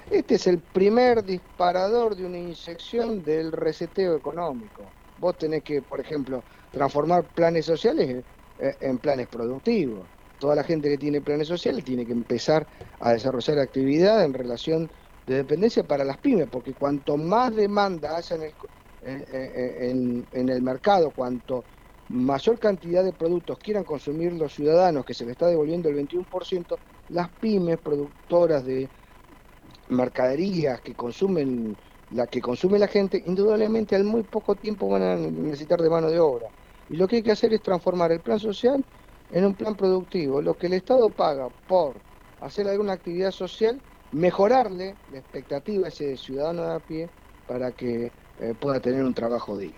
Este 0.09 0.35
es 0.35 0.47
el 0.47 0.59
primer 0.59 1.23
disparador 1.23 2.15
de 2.15 2.25
una 2.25 2.37
inyección 2.39 3.23
del 3.23 3.51
reseteo 3.51 4.15
económico. 4.15 4.93
Vos 5.17 5.37
tenés 5.37 5.63
que, 5.63 5.81
por 5.81 5.99
ejemplo, 5.99 6.43
transformar 6.71 7.27
planes 7.29 7.65
sociales 7.65 8.23
eh, 8.57 8.75
en 8.81 8.97
planes 8.97 9.27
productivos. 9.27 10.09
Toda 10.39 10.55
la 10.55 10.63
gente 10.63 10.89
que 10.89 10.97
tiene 10.97 11.21
planes 11.21 11.47
sociales 11.47 11.83
tiene 11.83 12.05
que 12.05 12.13
empezar 12.13 12.67
a 12.99 13.11
desarrollar 13.13 13.59
actividad 13.59 14.23
en 14.23 14.33
relación 14.33 14.89
de 15.29 15.35
dependencia 15.35 15.83
para 15.83 16.03
las 16.03 16.17
pymes, 16.17 16.47
porque 16.49 16.73
cuanto 16.73 17.15
más 17.15 17.55
demanda 17.55 18.17
haya 18.17 18.35
en 18.35 18.41
el, 18.41 20.27
en 20.31 20.49
el 20.49 20.61
mercado, 20.63 21.11
cuanto 21.11 21.65
mayor 22.07 22.59
cantidad 22.59 23.03
de 23.03 23.13
productos 23.13 23.59
quieran 23.59 23.83
consumir 23.83 24.33
los 24.33 24.53
ciudadanos, 24.53 25.05
que 25.05 25.13
se 25.13 25.25
le 25.25 25.31
está 25.33 25.47
devolviendo 25.47 25.87
el 25.89 25.95
21%, 25.95 26.79
las 27.09 27.29
pymes 27.39 27.77
productoras 27.77 28.65
de 28.65 28.91
mercaderías 29.89 30.81
que 30.81 30.95
consumen 30.95 31.77
la 32.09 32.25
que 32.25 32.41
consume 32.41 32.79
la 32.79 32.87
gente, 32.87 33.21
indudablemente 33.23 33.95
al 33.95 34.03
muy 34.03 34.23
poco 34.23 34.55
tiempo 34.55 34.89
van 34.89 35.03
a 35.03 35.15
necesitar 35.15 35.79
de 35.79 35.91
mano 35.91 36.09
de 36.09 36.19
obra. 36.19 36.47
Y 36.87 36.95
lo 36.95 37.07
que 37.07 37.17
hay 37.17 37.23
que 37.23 37.31
hacer 37.31 37.53
es 37.53 37.61
transformar 37.61 38.11
el 38.11 38.21
plan 38.21 38.39
social 38.39 38.83
en 39.29 39.45
un 39.45 39.55
plan 39.55 39.75
productivo. 39.75 40.41
Lo 40.41 40.57
que 40.57 40.65
el 40.67 40.73
Estado 40.73 41.13
paga 41.13 41.49
por 41.67 42.01
hacer 42.39 42.67
alguna 42.67 42.93
actividad 42.93 43.29
social, 43.29 43.83
mejorarle 44.11 44.95
la 45.11 45.19
expectativa 45.19 45.85
a 45.85 45.89
ese 45.89 46.17
ciudadano 46.17 46.63
de 46.63 46.75
a 46.75 46.79
pie 46.79 47.09
para 47.47 47.71
que 47.71 48.11
eh, 48.39 48.53
pueda 48.59 48.79
tener 48.79 49.03
un 49.03 49.13
trabajo 49.13 49.57
digno. 49.57 49.77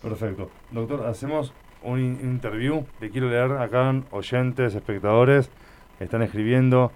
Perfecto. 0.00 0.50
Doctor, 0.70 1.06
hacemos 1.06 1.52
un 1.82 2.00
in- 2.00 2.18
interview. 2.22 2.84
Le 3.00 3.10
quiero 3.10 3.28
leer 3.28 3.52
acá 3.52 3.94
oyentes, 4.10 4.74
espectadores, 4.74 5.50
están 6.00 6.22
escribiendo. 6.22 6.90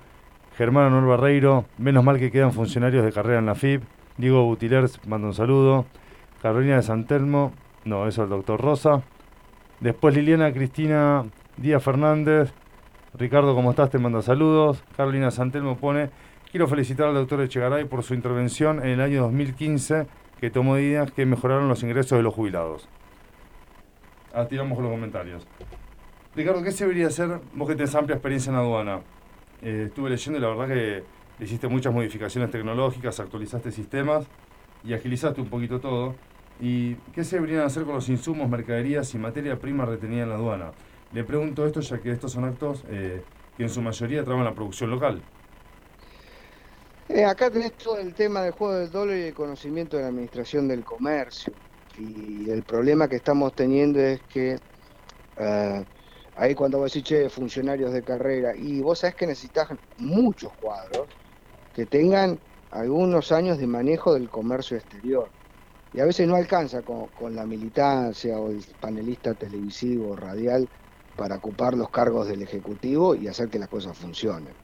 Germán 0.56 0.86
Anuel 0.86 1.04
Barreiro, 1.04 1.66
menos 1.78 2.02
mal 2.02 2.18
que 2.18 2.30
quedan 2.30 2.52
funcionarios 2.52 3.04
de 3.04 3.12
carrera 3.12 3.38
en 3.38 3.46
la 3.46 3.54
FIP. 3.54 3.82
Diego 4.16 4.44
Butilers 4.46 5.06
manda 5.06 5.26
un 5.28 5.34
saludo. 5.34 5.84
Carolina 6.40 6.76
de 6.76 6.82
Santelmo, 6.82 7.52
no, 7.84 8.06
eso 8.08 8.22
es 8.22 8.24
el 8.24 8.30
doctor 8.30 8.60
Rosa. 8.60 9.02
Después 9.80 10.14
Liliana 10.14 10.52
Cristina 10.52 11.24
Díaz 11.58 11.82
Fernández. 11.82 12.52
Ricardo, 13.14 13.54
¿cómo 13.54 13.70
estás? 13.70 13.90
Te 13.90 13.98
manda 13.98 14.22
saludos. 14.22 14.82
Carolina 14.96 15.30
Santelmo 15.30 15.76
pone, 15.76 16.10
quiero 16.50 16.68
felicitar 16.68 17.08
al 17.08 17.14
doctor 17.14 17.40
Echegaray 17.40 17.84
por 17.84 18.02
su 18.02 18.14
intervención 18.14 18.78
en 18.80 18.90
el 18.90 19.00
año 19.00 19.22
2015 19.22 20.06
que 20.40 20.50
tomó 20.50 20.74
medidas 20.74 21.10
que 21.12 21.26
mejoraron 21.26 21.68
los 21.68 21.82
ingresos 21.82 22.18
de 22.18 22.22
los 22.22 22.34
jubilados. 22.34 22.88
Ah, 24.34 24.46
tiramos 24.46 24.76
con 24.76 24.84
los 24.84 24.92
comentarios. 24.92 25.46
Ricardo, 26.34 26.62
¿qué 26.62 26.70
se 26.70 26.84
debería 26.84 27.06
hacer? 27.06 27.40
Vos 27.54 27.68
que 27.68 27.74
tenés 27.74 27.94
amplia 27.94 28.16
experiencia 28.16 28.50
en 28.50 28.56
aduana. 28.56 29.00
Eh, 29.62 29.84
estuve 29.86 30.10
leyendo 30.10 30.38
y 30.38 30.42
la 30.42 30.48
verdad 30.48 30.68
que 30.68 31.04
hiciste 31.42 31.68
muchas 31.68 31.94
modificaciones 31.94 32.50
tecnológicas, 32.50 33.18
actualizaste 33.20 33.72
sistemas 33.72 34.26
y 34.84 34.92
agilizaste 34.92 35.40
un 35.40 35.48
poquito 35.48 35.80
todo. 35.80 36.14
¿Y 36.60 36.94
qué 37.14 37.24
se 37.24 37.36
deberían 37.36 37.62
hacer 37.62 37.84
con 37.84 37.94
los 37.94 38.08
insumos, 38.08 38.48
mercaderías 38.48 39.14
y 39.14 39.18
materia 39.18 39.58
prima 39.58 39.86
retenida 39.86 40.24
en 40.24 40.28
la 40.28 40.34
aduana? 40.34 40.72
Le 41.12 41.24
pregunto 41.24 41.66
esto 41.66 41.80
ya 41.80 41.98
que 41.98 42.10
estos 42.10 42.32
son 42.32 42.44
actos 42.44 42.84
eh, 42.88 43.22
que 43.56 43.62
en 43.62 43.70
su 43.70 43.80
mayoría 43.80 44.22
traban 44.24 44.44
la 44.44 44.52
producción 44.52 44.90
local. 44.90 45.22
Eh, 47.08 47.24
acá 47.24 47.50
tenés 47.50 47.76
todo 47.76 47.98
el 47.98 48.14
tema 48.14 48.42
del 48.42 48.52
juego 48.52 48.74
del 48.74 48.90
dólar 48.90 49.16
y 49.18 49.22
el 49.22 49.34
conocimiento 49.34 49.96
de 49.96 50.02
la 50.02 50.08
administración 50.08 50.66
del 50.66 50.84
comercio. 50.84 51.52
Y 51.98 52.50
el 52.50 52.64
problema 52.64 53.08
que 53.08 53.16
estamos 53.16 53.54
teniendo 53.54 54.00
es 54.00 54.22
que 54.22 54.58
eh, 55.36 55.84
ahí 56.34 56.54
cuando 56.54 56.78
vos 56.78 56.92
decís, 56.92 57.08
che, 57.08 57.30
funcionarios 57.30 57.92
de 57.92 58.02
carrera, 58.02 58.56
y 58.56 58.80
vos 58.80 58.98
sabés 58.98 59.14
que 59.14 59.26
necesitas 59.26 59.68
muchos 59.98 60.52
cuadros 60.54 61.08
que 61.72 61.86
tengan 61.86 62.40
algunos 62.70 63.30
años 63.32 63.58
de 63.58 63.66
manejo 63.68 64.14
del 64.14 64.28
comercio 64.28 64.76
exterior. 64.76 65.32
Y 65.92 66.00
a 66.00 66.04
veces 66.04 66.26
no 66.26 66.34
alcanza 66.34 66.82
con, 66.82 67.08
con 67.08 67.34
la 67.36 67.46
militancia 67.46 68.38
o 68.38 68.50
el 68.50 68.64
panelista 68.80 69.34
televisivo 69.34 70.10
o 70.10 70.16
radial 70.16 70.68
para 71.14 71.36
ocupar 71.36 71.74
los 71.74 71.88
cargos 71.90 72.26
del 72.28 72.42
Ejecutivo 72.42 73.14
y 73.14 73.28
hacer 73.28 73.48
que 73.48 73.58
las 73.60 73.68
cosas 73.68 73.96
funcionen. 73.96 74.58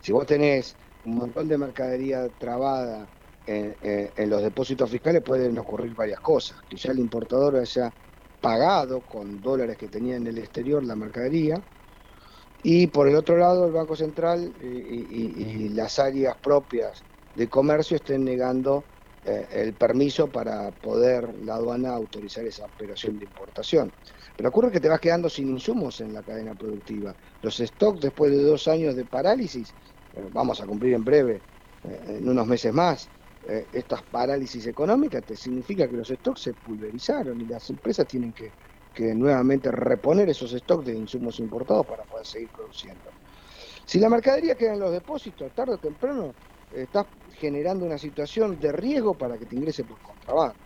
Si 0.00 0.12
vos 0.12 0.26
tenés 0.26 0.78
un 1.06 1.16
montón 1.16 1.48
de 1.48 1.56
mercadería 1.56 2.28
trabada 2.38 3.06
en, 3.46 4.28
los 4.28 4.42
depósitos 4.42 4.90
fiscales, 4.90 5.22
pueden 5.22 5.56
ocurrir 5.58 5.94
varias 5.94 6.20
cosas. 6.20 6.58
Que 6.68 6.76
ya 6.76 6.90
el 6.90 6.98
importador 6.98 7.56
haya 7.56 7.92
pagado 8.40 9.00
con 9.00 9.40
dólares 9.40 9.76
que 9.76 9.88
tenía 9.88 10.16
en 10.16 10.26
el 10.26 10.38
exterior 10.38 10.84
la 10.84 10.96
mercadería, 10.96 11.62
y 12.62 12.88
por 12.88 13.06
el 13.08 13.14
otro 13.14 13.36
lado 13.36 13.66
el 13.66 13.72
Banco 13.72 13.94
Central 13.94 14.52
y, 14.60 15.68
las 15.68 15.98
áreas 15.98 16.36
propias 16.42 17.02
de 17.34 17.48
comercio 17.48 17.96
estén 17.96 18.24
negando 18.24 18.82
eh, 19.24 19.46
el 19.52 19.74
permiso 19.74 20.28
para 20.28 20.70
poder 20.70 21.34
la 21.44 21.56
aduana 21.56 21.90
autorizar 21.90 22.44
esa 22.44 22.64
operación 22.64 23.18
de 23.18 23.26
importación. 23.26 23.92
Pero 24.36 24.48
ocurre 24.48 24.72
que 24.72 24.80
te 24.80 24.88
vas 24.88 25.00
quedando 25.00 25.28
sin 25.28 25.48
insumos 25.50 26.00
en 26.00 26.12
la 26.12 26.22
cadena 26.22 26.54
productiva. 26.54 27.14
Los 27.42 27.58
stocks 27.58 28.00
después 28.00 28.32
de 28.32 28.42
dos 28.42 28.66
años 28.68 28.96
de 28.96 29.04
parálisis, 29.04 29.72
vamos 30.30 30.60
a 30.60 30.66
cumplir 30.66 30.94
en 30.94 31.04
breve, 31.04 31.44
eh, 31.82 32.02
en 32.18 32.28
unos 32.28 32.46
meses 32.46 32.72
más, 32.72 33.10
eh, 33.42 33.68
estas 33.72 34.02
parálisis 34.04 34.66
económicas, 34.66 35.24
te 35.24 35.36
significa 35.36 35.88
que 35.88 35.96
los 35.96 36.08
stocks 36.08 36.42
se 36.42 36.54
pulverizaron 36.54 37.40
y 37.40 37.46
las 37.46 37.68
empresas 37.70 38.06
tienen 38.06 38.32
que, 38.32 38.54
que 38.92 39.14
nuevamente 39.14 39.70
reponer 39.70 40.28
esos 40.28 40.50
stocks 40.52 40.86
de 40.86 40.96
insumos 40.96 41.38
importados 41.38 41.86
para 41.86 42.04
poder 42.04 42.26
seguir 42.26 42.50
produciendo. 42.50 43.14
Si 43.84 43.98
la 43.98 44.08
mercadería 44.08 44.56
queda 44.56 44.74
en 44.74 44.80
los 44.80 44.92
depósitos, 44.92 45.52
tarde 45.54 45.74
o 45.74 45.78
temprano 45.78 46.36
eh, 46.70 46.82
estás 46.82 47.06
generando 47.32 47.84
una 47.86 47.98
situación 47.98 48.58
de 48.58 48.72
riesgo 48.72 49.16
para 49.16 49.38
que 49.38 49.46
te 49.46 49.56
ingrese 49.56 49.84
por 49.84 50.00
contrabando. 50.00 50.62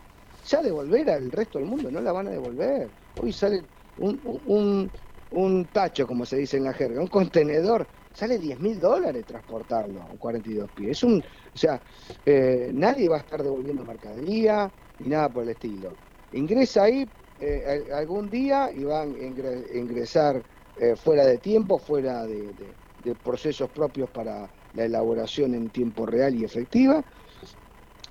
Ya 0.47 0.63
devolver 0.63 1.11
al 1.11 1.31
resto 1.31 1.59
del 1.59 1.69
mundo 1.69 1.91
no 1.91 2.01
la 2.01 2.13
van 2.13 2.29
a 2.29 2.31
devolver. 2.31 2.95
Hoy 3.15 3.33
sale 3.33 3.67
un- 3.97 4.21
un, 4.25 4.93
un 5.31 5.69
tacho, 5.69 6.07
como 6.07 6.25
se 6.25 6.37
dice 6.39 6.57
en 6.57 6.65
la 6.65 6.73
jerga, 6.73 7.01
un 7.01 7.09
contenedor, 7.09 7.91
sale 8.21 8.39
10 8.39 8.59
mil 8.61 8.79
dólares 8.79 9.25
transportarlo 9.25 10.03
a 10.03 10.19
42 10.19 10.71
pies. 10.71 10.91
Es 10.99 11.03
un, 11.05 11.19
o 11.21 11.59
sea, 11.59 11.83
eh, 12.25 12.71
nadie 12.75 13.09
va 13.09 13.17
a 13.17 13.21
estar 13.21 13.43
devolviendo 13.43 13.83
mercadería 13.85 14.73
ni 14.99 15.09
nada 15.09 15.33
por 15.33 15.43
el 15.45 15.49
estilo. 15.51 15.99
Ingresa 16.33 16.85
ahí 16.85 17.11
eh, 17.39 17.65
al- 17.67 17.93
algún 17.95 18.29
día 18.29 18.71
y 18.73 18.85
van 18.85 19.15
a 19.15 19.19
ingre- 19.19 19.65
ingresar 19.75 20.45
eh, 20.77 20.95
fuera 20.97 21.25
de 21.25 21.39
tiempo, 21.39 21.79
fuera 21.79 22.27
de- 22.27 22.77
de 22.99 23.17
procesos 23.17 23.71
propios 23.71 24.11
para 24.11 24.53
la 24.73 24.85
elaboración 24.85 25.55
en 25.55 25.71
tiempo 25.71 26.05
real 26.05 26.35
y 26.35 26.45
efectiva. 26.45 27.03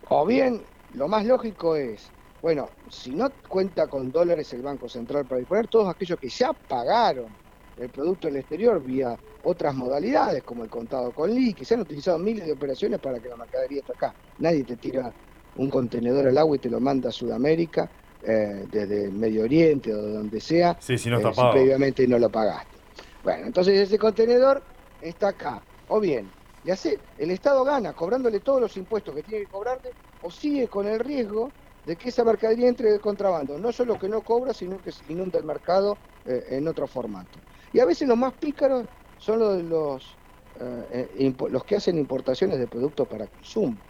O 0.10 0.26
bien, 0.26 0.66
lo 0.90 1.08
más 1.08 1.24
lógico 1.26 1.76
es, 1.76 2.12
bueno, 2.42 2.72
si 2.90 3.14
no 3.14 3.36
cuenta 3.48 3.88
con 3.88 4.12
dólares 4.12 4.52
el 4.54 4.64
Banco 4.64 4.90
Central 4.90 5.28
para 5.28 5.38
disponer, 5.40 5.68
todos 5.68 5.88
aquellos 5.90 6.18
que 6.18 6.30
ya 6.30 6.52
pagaron 6.68 7.38
el 7.80 7.90
producto 7.90 8.28
en 8.28 8.36
el 8.36 8.42
exterior 8.42 8.84
vía 8.84 9.18
otras 9.44 9.74
modalidades, 9.74 10.44
como 10.44 10.64
el 10.64 10.70
contado 10.70 11.12
con 11.12 11.34
liqui, 11.34 11.64
se 11.64 11.76
han 11.76 11.82
utilizado 11.82 12.20
miles 12.20 12.46
de 12.46 12.52
operaciones 12.52 13.00
para 13.00 13.20
que 13.20 13.30
la 13.30 13.38
mercadería 13.38 13.80
esté 13.80 13.94
acá. 13.94 14.14
Nadie 14.40 14.64
te 14.64 14.76
tira 14.76 15.14
un 15.56 15.70
contenedor 15.70 16.28
al 16.28 16.38
agua 16.38 16.58
y 16.58 16.60
te 16.60 16.70
lo 16.70 16.80
manda 16.80 17.10
a 17.10 17.12
Sudamérica, 17.12 17.90
eh, 18.22 18.66
desde 18.70 19.06
el 19.06 19.14
Medio 19.14 19.44
Oriente 19.44 19.94
o 19.94 20.02
de 20.02 20.12
donde 20.12 20.42
sea, 20.42 20.78
Sí, 20.82 20.98
si 20.98 21.10
no 21.10 21.20
eh, 21.20 21.34
si 21.34 21.42
previamente 21.52 22.06
no 22.06 22.20
lo 22.20 22.30
pagaste. 22.30 22.78
Bueno, 23.24 23.48
entonces 23.48 23.80
ese 23.80 23.98
contenedor 23.98 24.62
está 25.02 25.30
acá. 25.30 25.64
O 25.88 26.00
bien, 26.00 26.30
le 26.64 26.72
hace, 26.74 27.00
el 27.18 27.32
Estado 27.32 27.64
gana 27.64 27.94
cobrándole 27.94 28.42
todos 28.42 28.60
los 28.60 28.76
impuestos 28.76 29.16
que 29.16 29.24
tiene 29.24 29.46
que 29.46 29.52
cobrarte, 29.52 29.92
o 30.22 30.30
sigue 30.30 30.68
con 30.68 30.86
el 30.86 31.00
riesgo 31.00 31.50
de 31.86 31.96
que 31.96 32.10
esa 32.10 32.24
mercadería 32.26 32.68
entre 32.68 32.92
de 32.92 33.00
contrabando. 33.00 33.58
No 33.58 33.72
solo 33.72 33.98
que 33.98 34.10
no 34.10 34.22
cobra, 34.22 34.54
sino 34.54 34.82
que 34.82 34.92
se 34.92 35.12
inunda 35.12 35.40
el 35.40 35.46
mercado 35.46 35.98
eh, 36.26 36.44
en 36.50 36.68
otro 36.68 36.88
formato. 36.88 37.40
Y 37.72 37.80
a 37.80 37.86
veces 37.86 38.08
los 38.08 38.18
más 38.18 38.34
pícaros 38.36 38.88
son 39.18 39.40
los, 39.40 39.64
los, 39.64 40.20
eh, 40.60 41.10
eh, 41.14 41.36
los 41.50 41.64
que 41.66 41.76
hacen 41.76 41.98
importaciones 41.98 42.60
de 42.60 42.68
productos 42.68 43.08
para 43.08 43.28
consumo. 43.28 43.84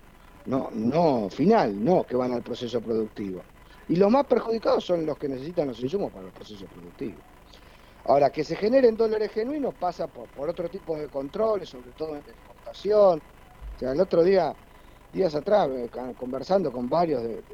No, 0.45 0.69
no 0.71 1.29
final, 1.29 1.83
no 1.83 2.05
que 2.05 2.15
van 2.15 2.33
al 2.33 2.43
proceso 2.43 2.81
productivo. 2.81 3.47
Y 3.87 3.95
los 3.95 4.09
más 4.11 4.25
perjudicados 4.25 4.85
son 4.85 5.05
los 5.05 5.17
que 5.17 5.29
necesitan 5.29 5.67
los 5.67 5.79
insumos 5.81 6.11
para 6.11 6.27
el 6.27 6.33
proceso 6.33 6.67
productivo. 6.67 7.23
Ahora, 8.05 8.31
que 8.31 8.43
se 8.43 8.55
generen 8.55 8.95
dólares 8.97 9.31
genuinos 9.31 9.75
pasa 9.75 10.07
por, 10.07 10.29
por 10.29 10.49
otro 10.49 10.69
tipo 10.69 10.97
de 10.97 11.09
controles, 11.09 11.69
sobre 11.69 11.93
todo 11.93 12.15
en 12.17 12.25
la 12.25 12.31
exportación. 12.31 13.19
O 13.19 13.77
sea, 13.77 13.91
el 13.91 13.99
otro 14.01 14.23
día, 14.23 14.57
días 15.11 15.35
atrás, 15.35 15.69
eh, 15.75 15.89
conversando 16.15 16.71
con 16.71 16.89
varios 16.89 17.23
de- 17.23 17.45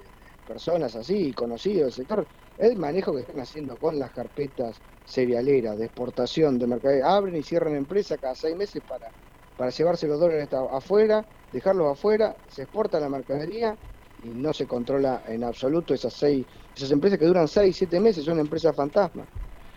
personas 0.45 0.95
así, 0.95 1.33
conocidos 1.33 1.85
del 1.87 1.93
sector, 1.93 2.29
el 2.57 2.77
manejo 2.77 3.13
que 3.13 3.21
están 3.21 3.39
haciendo 3.39 3.77
con 3.77 3.99
las 3.99 4.11
carpetas 4.11 4.79
cerealeras 5.05 5.77
de 5.77 5.85
exportación 5.85 6.57
de 6.57 6.67
mercadería, 6.67 7.07
abren 7.07 7.35
y 7.35 7.43
cierran 7.43 7.75
empresas 7.75 8.19
cada 8.19 8.35
seis 8.35 8.55
meses 8.55 8.81
para, 8.87 9.09
para 9.57 9.69
llevarse 9.69 10.07
los 10.07 10.19
dólares 10.19 10.49
afuera, 10.71 11.25
dejarlos 11.51 11.91
afuera, 11.91 12.35
se 12.47 12.63
exporta 12.63 12.99
la 12.99 13.09
mercadería 13.09 13.75
y 14.23 14.29
no 14.29 14.53
se 14.53 14.65
controla 14.65 15.23
en 15.27 15.43
absoluto 15.43 15.93
esas 15.93 16.13
seis, 16.13 16.45
esas 16.75 16.91
empresas 16.91 17.19
que 17.19 17.25
duran 17.25 17.47
seis, 17.47 17.75
siete 17.75 17.99
meses, 17.99 18.23
son 18.23 18.39
empresas 18.39 18.75
fantasmas. 18.75 19.27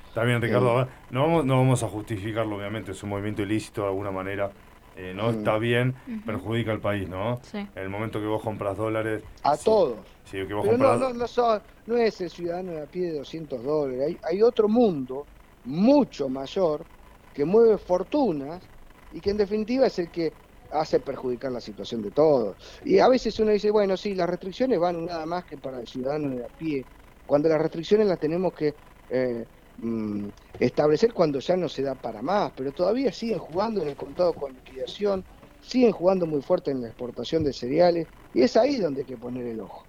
Está 0.08 0.24
bien, 0.24 0.40
Ricardo. 0.40 0.74
ver, 0.76 0.88
No 1.10 1.22
vamos, 1.22 1.44
no 1.44 1.58
vamos 1.58 1.82
a 1.82 1.88
justificarlo, 1.88 2.56
obviamente, 2.56 2.92
es 2.92 3.02
un 3.02 3.10
movimiento 3.10 3.42
ilícito 3.42 3.82
de 3.82 3.88
alguna 3.88 4.10
manera. 4.10 4.50
Eh, 4.98 5.14
no 5.14 5.28
Mm. 5.28 5.30
está 5.30 5.58
bien, 5.58 5.94
Ujú. 6.06 6.26
perjudica 6.26 6.72
al 6.72 6.80
país, 6.80 7.08
¿no? 7.08 7.40
Sí. 7.44 7.58
En 7.58 7.82
el 7.82 7.88
momento 7.88 8.18
que 8.20 8.26
vos 8.26 8.42
compras 8.42 8.76
dólares. 8.76 9.22
A 9.42 9.56
sí, 9.56 9.64
todos. 9.64 10.08
Sí, 10.24 10.38
que 10.46 10.54
vos 10.54 10.64
Pero 10.66 10.76
no, 10.76 10.88
compras. 10.88 11.00
no, 11.12 11.18
no, 11.18 11.26
son- 11.28 11.62
no 11.86 11.96
es 11.96 12.20
el 12.20 12.30
ciudadano 12.30 12.72
de 12.72 12.82
a 12.82 12.86
pie 12.86 13.06
de 13.12 13.18
200 13.18 13.62
dólares. 13.62 14.02
Hay, 14.06 14.18
hay 14.22 14.42
otro 14.42 14.68
mundo 14.68 15.28
mucho 15.64 16.28
mayor 16.28 16.86
que 17.32 17.44
mueve 17.44 17.78
fortunas 17.78 18.68
y 19.10 19.20
que 19.20 19.30
en 19.30 19.36
definitiva 19.36 19.86
es 19.86 19.98
el 19.98 20.10
que 20.10 20.34
hace 20.70 21.00
perjudicar 21.00 21.52
la 21.52 21.60
situación 21.60 22.02
de 22.02 22.10
todos. 22.10 22.56
Y 22.84 22.98
a 22.98 23.08
veces 23.08 23.38
uno 23.38 23.52
dice, 23.52 23.70
bueno, 23.70 23.96
sí, 23.96 24.14
las 24.14 24.28
restricciones 24.28 24.78
van 24.78 25.04
nada 25.04 25.24
más 25.26 25.44
que 25.44 25.56
para 25.58 25.80
el 25.80 25.86
ciudadano 25.86 26.30
de 26.36 26.44
a 26.44 26.48
pie, 26.50 26.86
cuando 27.24 27.48
las 27.48 27.60
restricciones 27.60 28.06
las 28.06 28.18
tenemos 28.18 28.52
que 28.52 28.74
eh, 29.08 29.46
mm, 29.78 30.28
establecer 30.60 31.12
cuando 31.12 31.38
ya 31.40 31.56
no 31.56 31.68
se 31.68 31.82
da 31.82 31.94
para 31.94 32.22
más, 32.22 32.52
pero 32.56 32.72
todavía 32.72 33.12
siguen 33.12 33.38
jugando 33.38 33.82
en 33.82 33.88
el 33.88 33.96
contado 33.96 34.32
con 34.32 34.52
liquidación, 34.52 35.24
siguen 35.60 35.92
jugando 35.92 36.26
muy 36.26 36.42
fuerte 36.42 36.70
en 36.70 36.82
la 36.82 36.88
exportación 36.88 37.44
de 37.44 37.52
cereales, 37.52 38.06
y 38.34 38.42
es 38.42 38.56
ahí 38.56 38.76
donde 38.76 39.00
hay 39.00 39.06
que 39.06 39.16
poner 39.16 39.46
el 39.46 39.60
ojo. 39.60 39.84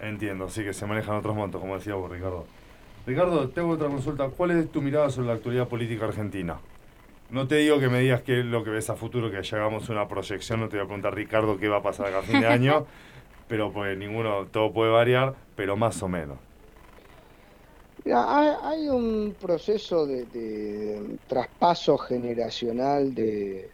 Entiendo, 0.00 0.48
sí 0.48 0.62
que 0.62 0.72
se 0.72 0.86
manejan 0.86 1.16
otros 1.16 1.34
montos, 1.34 1.60
como 1.60 1.76
decía 1.76 1.94
vos, 1.94 2.10
Ricardo. 2.10 2.44
Ricardo, 3.06 3.48
tengo 3.50 3.70
otra 3.70 3.88
consulta. 3.88 4.28
¿Cuál 4.28 4.52
es 4.52 4.70
tu 4.70 4.80
mirada 4.80 5.10
sobre 5.10 5.28
la 5.28 5.34
actualidad 5.34 5.68
política 5.68 6.06
argentina? 6.06 6.58
No 7.30 7.46
te 7.46 7.56
digo 7.56 7.78
que 7.78 7.88
me 7.88 8.00
digas 8.00 8.22
qué 8.22 8.40
es 8.40 8.44
lo 8.44 8.64
que 8.64 8.70
ves 8.70 8.90
a 8.90 8.96
futuro, 8.96 9.30
que 9.30 9.42
ya 9.42 9.56
hagamos 9.56 9.88
una 9.88 10.06
proyección, 10.08 10.60
no 10.60 10.68
te 10.68 10.76
voy 10.76 10.84
a 10.84 10.86
preguntar, 10.86 11.14
Ricardo, 11.14 11.58
qué 11.58 11.68
va 11.68 11.78
a 11.78 11.82
pasar 11.82 12.06
acá 12.06 12.18
a 12.18 12.22
fin 12.22 12.40
de 12.40 12.46
año, 12.48 12.86
pero 13.48 13.72
pues 13.72 13.96
ninguno, 13.98 14.46
todo 14.46 14.72
puede 14.72 14.90
variar, 14.92 15.34
pero 15.56 15.76
más 15.76 16.02
o 16.02 16.08
menos. 16.08 16.38
Hay, 18.12 18.88
un 18.88 19.34
proceso 19.40 20.06
de, 20.06 21.18
traspaso 21.26 21.96
generacional 21.96 23.14
de, 23.14 23.70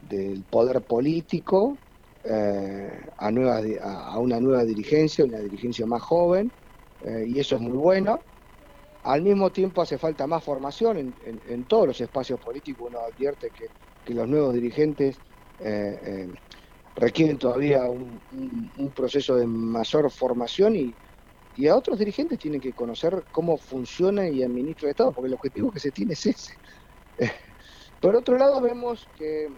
del 0.00 0.42
poder 0.42 0.82
político 0.82 1.78
eh, 2.24 2.90
a, 3.16 3.30
nuevas 3.30 3.64
a, 3.80 4.18
una 4.18 4.40
nueva 4.40 4.64
dirigencia, 4.64 5.24
una 5.24 5.38
dirigencia 5.38 5.86
más 5.86 6.02
joven, 6.02 6.50
eh, 7.04 7.26
y 7.28 7.38
eso 7.38 7.54
es 7.54 7.60
muy 7.60 7.76
bueno. 7.76 8.18
Al 9.04 9.22
mismo 9.22 9.50
tiempo 9.52 9.82
hace 9.82 9.98
falta 9.98 10.26
más 10.26 10.42
formación 10.42 11.14
en, 11.24 11.64
todos 11.64 11.86
los 11.86 12.00
espacios 12.00 12.40
políticos. 12.40 12.88
Uno 12.90 13.00
advierte 13.00 13.50
que, 13.50 13.70
los 14.12 14.28
nuevos 14.28 14.52
dirigentes 14.52 15.16
eh, 15.60 16.28
requieren 16.96 17.38
todavía 17.38 17.88
un 17.88 18.92
proceso 18.94 19.36
de 19.36 19.46
mayor 19.46 20.10
formación 20.10 20.74
y, 20.74 20.96
y 21.54 21.68
a 21.68 21.76
otros 21.76 21.98
dirigentes 21.98 22.38
tienen 22.38 22.60
que 22.60 22.74
conocer 22.74 23.26
cómo 23.30 23.58
funciona 23.58 24.28
y 24.28 24.42
administra 24.42 24.88
el 24.88 24.90
Estado, 24.92 25.12
porque 25.12 25.28
el 25.28 25.34
objetivo 25.34 25.70
que 25.70 25.80
se 25.80 25.92
tiene 25.92 26.14
es 26.14 26.26
ese. 26.26 26.54
Por 28.00 28.16
otro 28.16 28.38
lado, 28.38 28.60
vemos 28.60 29.10
que 29.14 29.48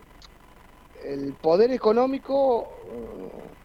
el 0.95 1.37
poder 1.37 1.71
económico, 1.73 3.53
eh, 3.53 3.57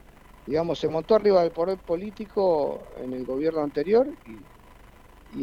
digamos, 0.46 0.80
se 0.80 0.88
montó 0.90 1.16
arriba 1.16 1.42
del 1.42 1.52
poder 1.52 1.80
político 1.80 2.92
en 2.98 3.14
el 3.14 3.26
gobierno 3.26 3.62
anterior 3.62 4.08
y, 4.24 4.48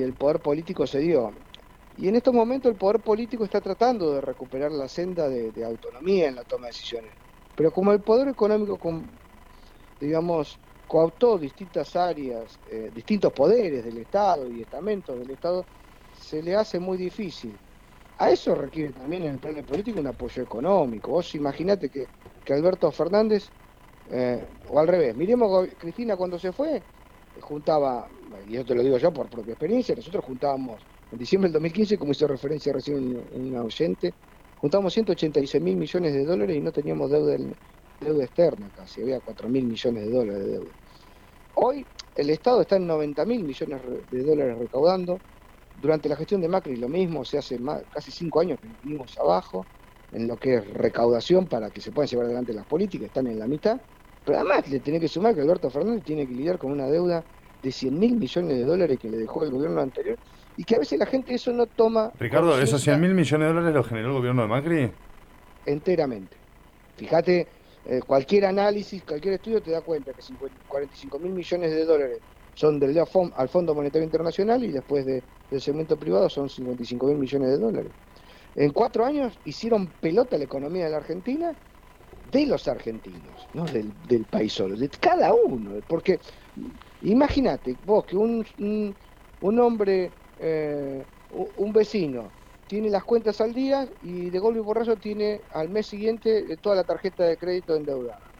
el 0.02 0.14
poder 0.14 0.40
político 0.40 0.86
se 0.86 0.98
dio. 0.98 1.46
Y 1.92 2.08
en 2.08 2.16
estos 2.16 2.34
momentos 2.34 2.70
el 2.70 2.76
poder 2.76 3.00
político 3.02 3.44
está 3.44 3.60
tratando 3.60 4.12
de 4.12 4.20
recuperar 4.20 4.72
la 4.72 4.88
senda 4.88 5.28
de, 5.28 5.52
de 5.52 5.64
autonomía 5.64 6.28
en 6.28 6.34
la 6.34 6.44
toma 6.44 6.66
de 6.66 6.70
decisiones. 6.70 7.14
Pero 7.54 7.72
como 7.72 7.92
el 7.92 8.02
poder 8.02 8.28
económico, 8.28 8.78
con- 8.78 9.20
digamos, 10.00 10.60
cooptó 10.86 11.38
distintas 11.38 11.96
áreas, 11.96 12.60
eh, 12.66 12.90
distintos 12.92 13.32
poderes 13.32 13.84
del 13.84 13.98
Estado 13.98 14.50
y 14.50 14.62
estamentos 14.62 15.18
del 15.18 15.30
Estado, 15.30 15.68
se 16.10 16.42
le 16.42 16.54
hace 16.56 16.78
muy 16.80 16.96
difícil. 16.98 17.60
A 18.18 18.30
eso 18.30 18.54
requiere 18.54 18.92
también 18.94 19.24
en 19.24 19.34
el 19.34 19.40
plano 19.40 19.64
político 19.64 20.00
un 20.00 20.06
apoyo 20.08 20.42
económico. 20.42 21.12
Vos 21.12 21.34
imaginate 21.34 21.90
que, 21.90 22.08
que 22.44 22.52
Alberto 22.54 22.90
Fernández, 22.92 23.52
eh, 24.06 24.48
o 24.64 24.78
al 24.78 24.88
revés, 24.88 25.14
miremos 25.16 25.68
Cristina 25.78 26.16
cuando 26.16 26.38
se 26.38 26.52
fue, 26.52 26.86
juntaba, 27.40 28.08
y 28.44 28.52
yo 28.52 28.64
te 28.64 28.74
lo 28.74 28.82
digo 28.82 28.98
yo 28.98 29.12
por 29.12 29.28
propia 29.28 29.52
experiencia, 29.52 29.94
nosotros 29.94 30.24
juntábamos 30.24 30.86
en 31.10 31.18
diciembre 31.18 31.48
del 31.48 31.54
2015, 31.54 31.98
como 31.98 32.12
hizo 32.12 32.26
referencia 32.26 32.72
recién 32.72 32.96
un, 32.98 33.16
un 33.30 33.56
oyente, 33.58 34.16
juntamos 34.54 34.92
186 34.94 35.62
mil 35.62 35.76
millones 35.76 36.14
de 36.14 36.24
dólares 36.24 36.56
y 36.56 36.60
no 36.62 36.72
teníamos 36.72 37.10
deuda, 37.10 37.34
en- 37.34 37.54
deuda 38.00 38.24
externa 38.24 38.68
casi, 38.76 39.02
había 39.02 39.20
4 39.20 39.48
mil 39.48 39.64
millones 39.64 40.04
de 40.04 40.10
dólares 40.10 40.44
de 40.44 40.52
deuda. 40.52 40.70
Hoy 41.54 41.86
el 42.16 42.30
Estado 42.30 42.60
está 42.60 42.76
en 42.76 42.86
90 42.86 43.24
mil 43.24 43.44
millones 43.44 43.80
de 44.10 44.22
dólares 44.22 44.58
recaudando. 44.58 45.18
Durante 45.80 46.08
la 46.08 46.16
gestión 46.16 46.40
de 46.40 46.48
Macri 46.48 46.76
lo 46.76 46.88
mismo, 46.88 47.24
se 47.24 47.38
hace 47.38 47.58
más, 47.58 47.82
casi 47.92 48.10
cinco 48.10 48.40
años 48.40 48.58
que 48.60 48.68
venimos 48.82 49.18
abajo 49.18 49.66
en 50.12 50.26
lo 50.26 50.36
que 50.38 50.56
es 50.56 50.72
recaudación 50.72 51.46
para 51.46 51.70
que 51.70 51.80
se 51.80 51.92
puedan 51.92 52.08
llevar 52.08 52.26
adelante 52.26 52.52
las 52.54 52.64
políticas, 52.66 53.08
están 53.08 53.26
en 53.26 53.38
la 53.38 53.46
mitad. 53.46 53.80
Pero 54.24 54.38
además 54.38 54.68
le 54.68 54.80
tiene 54.80 54.98
que 54.98 55.08
sumar 55.08 55.34
que 55.34 55.42
Alberto 55.42 55.70
Fernández 55.70 56.02
tiene 56.04 56.26
que 56.26 56.34
lidiar 56.34 56.58
con 56.58 56.72
una 56.72 56.86
deuda 56.86 57.22
de 57.62 57.72
100 57.72 57.98
mil 57.98 58.16
millones 58.16 58.56
de 58.56 58.64
dólares 58.64 58.98
que 58.98 59.10
le 59.10 59.18
dejó 59.18 59.44
el 59.44 59.50
gobierno 59.50 59.80
anterior 59.80 60.18
y 60.56 60.64
que 60.64 60.76
a 60.76 60.78
veces 60.78 60.98
la 60.98 61.06
gente 61.06 61.34
eso 61.34 61.52
no 61.52 61.66
toma 61.66 62.12
Ricardo, 62.18 62.50
¿esos 62.52 62.70
conciencia 62.70 62.94
100 62.94 63.00
mil 63.00 63.14
millones 63.14 63.48
de 63.48 63.54
dólares 63.54 63.74
los 63.74 63.86
generó 63.86 64.08
el 64.08 64.14
gobierno 64.14 64.42
de 64.42 64.48
Macri? 64.48 64.90
enteramente. 65.66 66.36
Fíjate, 66.96 67.46
eh, 67.88 68.00
cualquier 68.06 68.46
análisis, 68.46 69.04
cualquier 69.04 69.34
estudio 69.34 69.62
te 69.62 69.70
da 69.70 69.80
cuenta 69.82 70.12
que 70.12 70.22
50 70.22 70.60
45 70.66 71.18
mil 71.20 71.32
millones 71.32 71.70
de 71.72 71.84
dólares 71.84 72.22
son 72.52 72.80
del 72.80 72.96
FOM 73.06 73.30
al 73.36 73.48
Fondo 73.48 73.74
Monetario 73.74 74.04
Internacional 74.04 74.64
y 74.64 74.72
después 74.72 75.06
de- 75.06 75.24
del 75.48 75.60
segmento 75.60 75.98
privado 75.98 76.28
son 76.28 76.48
55 76.48 77.06
mil 77.06 77.18
millones 77.18 77.50
de 77.50 77.58
dólares. 77.58 77.92
En 78.54 78.72
cuatro 78.72 79.04
años 79.04 79.38
hicieron 79.44 79.92
pelota 80.00 80.36
la 80.38 80.44
economía 80.44 80.84
de 80.86 80.90
la 80.90 80.96
Argentina 80.98 81.56
de 82.24 82.46
los 82.46 82.66
argentinos, 82.66 83.48
no 83.52 83.64
del, 83.66 84.26
país 84.26 84.52
solo, 84.52 84.76
de 84.76 84.88
cada 84.90 85.32
uno. 85.34 85.80
Porque 85.86 86.20
imagínate 87.00 87.78
vos 87.82 88.04
que 88.04 88.16
un, 88.16 88.44
un, 89.40 89.60
hombre, 89.60 90.16
eh, 90.38 91.06
un 91.28 91.72
vecino, 91.72 92.34
tiene 92.66 92.90
las 92.90 93.04
cuentas 93.04 93.40
al 93.40 93.54
día 93.54 93.88
y 94.00 94.30
de 94.30 94.38
golpe 94.38 94.58
y 94.58 94.62
borracho 94.62 94.98
tiene 94.98 95.42
al 95.52 95.68
mes 95.68 95.86
siguiente 95.86 96.52
eh, 96.52 96.56
toda 96.56 96.76
la 96.76 96.84
tarjeta 96.84 97.24
de 97.24 97.38
crédito 97.38 97.74
endeudada. 97.76 98.32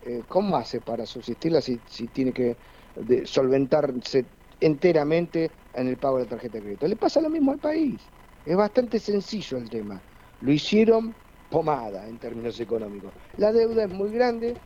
Eh, 0.00 0.24
¿Cómo 0.28 0.56
hace 0.56 0.80
para 0.80 1.06
subsistirla 1.06 1.60
si, 1.62 1.78
tiene 2.08 2.32
que 2.32 2.58
de- 2.94 3.26
solventarse 3.26 4.26
enteramente 4.60 5.52
en 5.72 5.88
el 5.88 5.98
pago 5.98 6.18
de 6.18 6.24
la 6.24 6.30
tarjeta 6.30 6.58
de 6.58 6.64
crédito? 6.64 6.86
Le 6.88 6.96
pasa 6.96 7.20
lo 7.20 7.30
mismo 7.30 7.52
al 7.52 7.60
país. 7.60 8.10
Es 8.44 8.56
bastante 8.56 8.98
sencillo 8.98 9.56
el 9.56 9.70
tema. 9.70 10.04
Lo 10.40 10.52
hicieron 10.52 11.16
pomada 11.48 12.08
en 12.08 12.18
términos 12.18 12.60
económicos. 12.60 13.14
La 13.36 13.52
deuda 13.52 13.84
es 13.84 13.90
muy 13.90 14.10
grande 14.10 14.60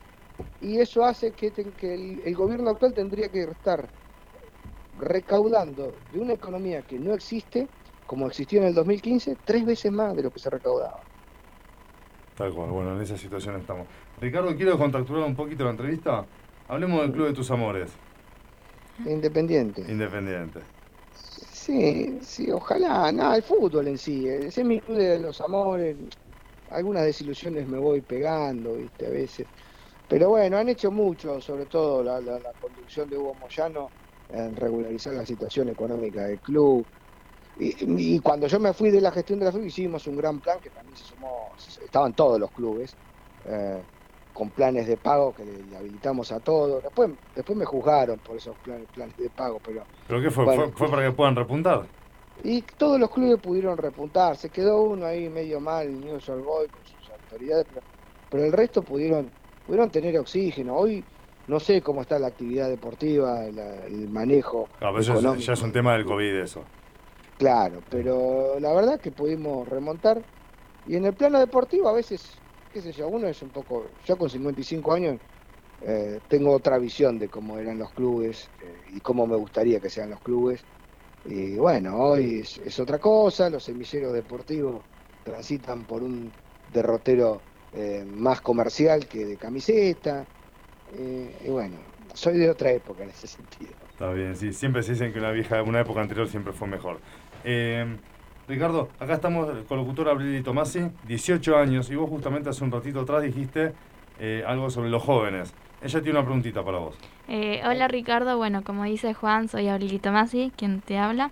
y 0.58 0.78
eso 0.80 1.04
hace 1.04 1.34
que, 1.34 1.52
el 2.24 2.34
gobierno 2.34 2.70
actual 2.70 2.94
tendría 2.94 3.30
que 3.30 3.42
estar 3.42 3.92
recaudando 4.98 6.00
de 6.10 6.18
una 6.18 6.32
economía 6.32 6.82
que 6.82 6.98
no 6.98 7.14
existe, 7.14 7.70
como 8.08 8.26
existió 8.26 8.60
en 8.60 8.68
el 8.68 8.74
2015, 8.74 9.36
tres 9.44 9.66
veces 9.66 9.92
más 9.92 10.16
de 10.16 10.22
lo 10.22 10.30
que 10.32 10.40
se 10.40 10.48
recaudaba. 10.50 11.06
Tal 12.34 12.54
cual, 12.54 12.70
bueno, 12.70 12.96
en 12.96 13.02
esa 13.02 13.18
situación 13.18 13.56
estamos. 13.56 13.86
Ricardo, 14.16 14.56
quiero 14.56 14.78
contracturar 14.78 15.24
un 15.24 15.36
poquito 15.36 15.64
la 15.64 15.70
entrevista. 15.70 16.26
Hablemos 16.68 17.02
del 17.02 17.12
Club 17.12 17.26
de 17.26 17.34
tus 17.34 17.50
Amores, 17.50 18.00
Independiente. 19.04 19.82
Independiente. 19.86 20.60
Sí, 21.12 22.18
sí, 22.22 22.50
ojalá. 22.50 23.12
Nada, 23.12 23.36
el 23.36 23.42
fútbol 23.42 23.88
en 23.88 23.98
sí. 23.98 24.26
Ese 24.26 24.62
es 24.62 24.66
mi 24.66 24.80
club 24.80 24.96
de 24.96 25.18
los 25.20 25.40
amores. 25.40 25.96
Algunas 26.70 27.04
desilusiones 27.04 27.68
me 27.68 27.78
voy 27.78 28.00
pegando, 28.02 28.76
viste, 28.76 29.06
a 29.06 29.10
veces. 29.10 29.48
Pero 30.08 30.30
bueno, 30.30 30.56
han 30.58 30.68
hecho 30.68 30.90
mucho, 30.90 31.40
sobre 31.40 31.66
todo 31.66 32.02
la, 32.02 32.20
la, 32.20 32.38
la 32.40 32.52
conducción 32.54 33.08
de 33.10 33.18
Hugo 33.18 33.34
Moyano, 33.34 33.92
en 34.28 34.56
regularizar 34.56 35.14
la 35.14 35.26
situación 35.26 35.68
económica 35.68 36.24
del 36.24 36.40
club. 36.40 36.86
Y, 37.60 38.14
y 38.16 38.20
cuando 38.20 38.46
yo 38.46 38.60
me 38.60 38.72
fui 38.72 38.90
de 38.90 39.00
la 39.00 39.10
gestión 39.10 39.38
de 39.40 39.46
la 39.46 39.52
FUB 39.52 39.64
hicimos 39.64 40.06
un 40.06 40.16
gran 40.16 40.38
plan 40.40 40.58
que 40.60 40.70
también 40.70 40.96
se 40.96 41.04
sumó, 41.04 41.48
estaban 41.84 42.12
todos 42.14 42.38
los 42.38 42.50
clubes, 42.52 42.94
eh, 43.46 43.82
con 44.32 44.50
planes 44.50 44.86
de 44.86 44.96
pago 44.96 45.34
que 45.34 45.44
le, 45.44 45.64
le 45.64 45.76
habilitamos 45.76 46.30
a 46.30 46.38
todos. 46.38 46.82
Después, 46.82 47.10
después 47.34 47.58
me 47.58 47.64
juzgaron 47.64 48.18
por 48.20 48.36
esos 48.36 48.56
planes, 48.58 48.86
planes 48.94 49.16
de 49.16 49.28
pago, 49.30 49.58
pero 49.64 49.82
¿Pero 50.06 50.22
qué 50.22 50.30
fue? 50.30 50.44
Bueno. 50.44 50.62
¿Fue, 50.68 50.72
fue 50.72 50.90
para 50.90 51.08
que 51.08 51.16
puedan 51.16 51.34
repuntar? 51.34 51.86
y 52.44 52.62
todos 52.62 53.00
los 53.00 53.10
clubes 53.10 53.40
pudieron 53.40 53.76
repuntar. 53.76 54.36
Se 54.36 54.48
quedó 54.48 54.82
uno 54.82 55.06
ahí 55.06 55.28
medio 55.28 55.58
mal, 55.58 55.90
News 56.00 56.28
Old 56.28 56.44
Boy, 56.44 56.68
con 56.68 56.84
sus 56.84 57.10
autoridades, 57.10 57.66
pero, 57.68 57.80
pero 58.30 58.44
el 58.44 58.52
resto 58.52 58.82
pudieron, 58.82 59.28
pudieron 59.66 59.90
tener 59.90 60.16
oxígeno. 60.18 60.76
Hoy 60.76 61.04
No 61.48 61.58
sé 61.58 61.80
cómo 61.80 62.02
está 62.02 62.18
la 62.18 62.26
actividad 62.26 62.68
deportiva, 62.68 63.40
la- 63.50 63.86
el 63.86 64.06
manejo. 64.10 64.68
Pero 64.78 64.98
eso 64.98 65.34
ya 65.34 65.52
es 65.54 65.62
un 65.62 65.72
tema 65.72 65.94
del 65.94 66.04
COVID 66.04 66.34
eso. 66.42 66.62
Claro, 67.38 67.84
pero 67.88 68.58
la 68.60 68.72
verdad 68.74 69.00
que 69.00 69.12
pudimos 69.12 69.68
remontar. 69.68 70.26
Y 70.84 70.96
en 70.96 71.04
el 71.06 71.14
plano 71.16 71.38
deportivo 71.40 71.88
a 71.88 71.92
veces, 71.94 72.42
qué 72.70 72.82
sé 72.82 72.92
yo, 72.92 73.08
uno 73.08 73.28
es 73.28 73.42
un 73.42 73.52
poco, 73.52 73.96
yo 74.04 74.18
con 74.18 74.30
55 74.30 74.92
años 74.94 75.20
eh, 75.80 76.20
tengo 76.28 76.52
otra 76.52 76.78
visión 76.78 77.18
de 77.18 77.30
cómo 77.30 77.58
eran 77.58 77.78
los 77.78 77.92
clubes 77.92 78.52
eh, 78.60 78.84
y 78.88 79.00
cómo 79.00 79.26
me 79.26 79.36
gustaría 79.36 79.80
que 79.80 79.90
sean 79.90 80.10
los 80.10 80.20
clubes. 80.22 80.66
Y 81.24 81.56
bueno, 81.58 81.96
hoy 81.98 82.40
es, 82.40 82.78
otra 82.80 82.98
cosa, 83.00 83.50
los 83.50 83.64
semilleros 83.64 84.14
deportivos 84.14 84.86
transitan 85.22 85.86
por 85.86 86.02
un 86.04 86.34
derrotero 86.66 87.46
eh, 87.72 88.04
más 88.06 88.40
comercial 88.42 89.08
que 89.08 89.26
de 89.26 89.38
camiseta. 89.38 90.28
eh, 90.86 91.38
y 91.44 91.50
bueno, 91.50 91.94
soy 92.14 92.38
de 92.38 92.50
otra 92.50 92.72
época 92.72 93.04
en 93.04 93.10
ese 93.10 93.26
sentido. 93.28 93.76
Está 93.98 94.12
bien, 94.12 94.36
sí, 94.36 94.52
siempre 94.52 94.82
se 94.84 94.92
dicen 94.92 95.12
que 95.12 95.18
una 95.18 95.32
vieja, 95.32 95.62
una 95.62 95.80
época 95.80 96.00
anterior 96.00 96.28
siempre 96.28 96.52
fue 96.52 96.68
mejor. 96.68 97.00
Eh, 97.44 97.96
Ricardo, 98.48 98.88
acá 98.98 99.14
estamos 99.14 99.46
con 99.66 99.78
el 99.78 99.84
locutor 99.84 100.08
Abril 100.08 100.42
Tomasi, 100.42 100.90
18 101.06 101.56
años, 101.56 101.90
y 101.90 101.96
vos 101.96 102.08
justamente 102.08 102.48
hace 102.48 102.64
un 102.64 102.70
ratito 102.72 103.00
atrás 103.00 103.22
dijiste 103.22 103.72
eh, 104.18 104.42
algo 104.46 104.70
sobre 104.70 104.88
los 104.88 105.02
jóvenes. 105.02 105.52
Ella 105.82 106.00
tiene 106.02 106.18
una 106.18 106.24
preguntita 106.26 106.64
para 106.64 106.78
vos. 106.78 106.96
Eh, 107.28 107.60
hola 107.64 107.88
Ricardo, 107.88 108.36
bueno, 108.38 108.64
como 108.64 108.84
dice 108.84 109.12
Juan, 109.14 109.48
soy 109.48 109.68
Aurelito 109.68 110.10
Masi, 110.12 110.50
quien 110.56 110.80
te 110.80 110.98
habla. 110.98 111.30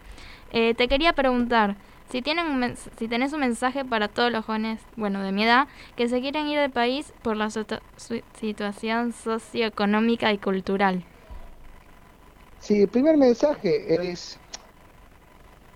Eh, 0.52 0.74
te 0.74 0.88
quería 0.88 1.14
preguntar, 1.14 1.76
si, 2.10 2.20
tienen 2.22 2.46
un 2.46 2.60
mens- 2.60 2.88
si 2.98 3.08
tenés 3.08 3.32
un 3.32 3.40
mensaje 3.40 3.84
para 3.84 4.08
todos 4.08 4.30
los 4.30 4.44
jóvenes, 4.44 4.80
bueno, 4.96 5.22
de 5.22 5.32
mi 5.32 5.42
edad, 5.44 5.66
que 5.96 6.08
se 6.08 6.20
quieren 6.20 6.46
ir 6.48 6.58
del 6.60 6.70
país 6.70 7.12
por 7.22 7.36
la 7.36 7.50
su- 7.50 7.64
situación 8.38 9.12
socioeconómica 9.12 10.32
y 10.32 10.38
cultural. 10.38 11.02
Sí, 12.60 12.82
el 12.82 12.88
primer 12.88 13.16
mensaje 13.16 14.10
es 14.10 14.38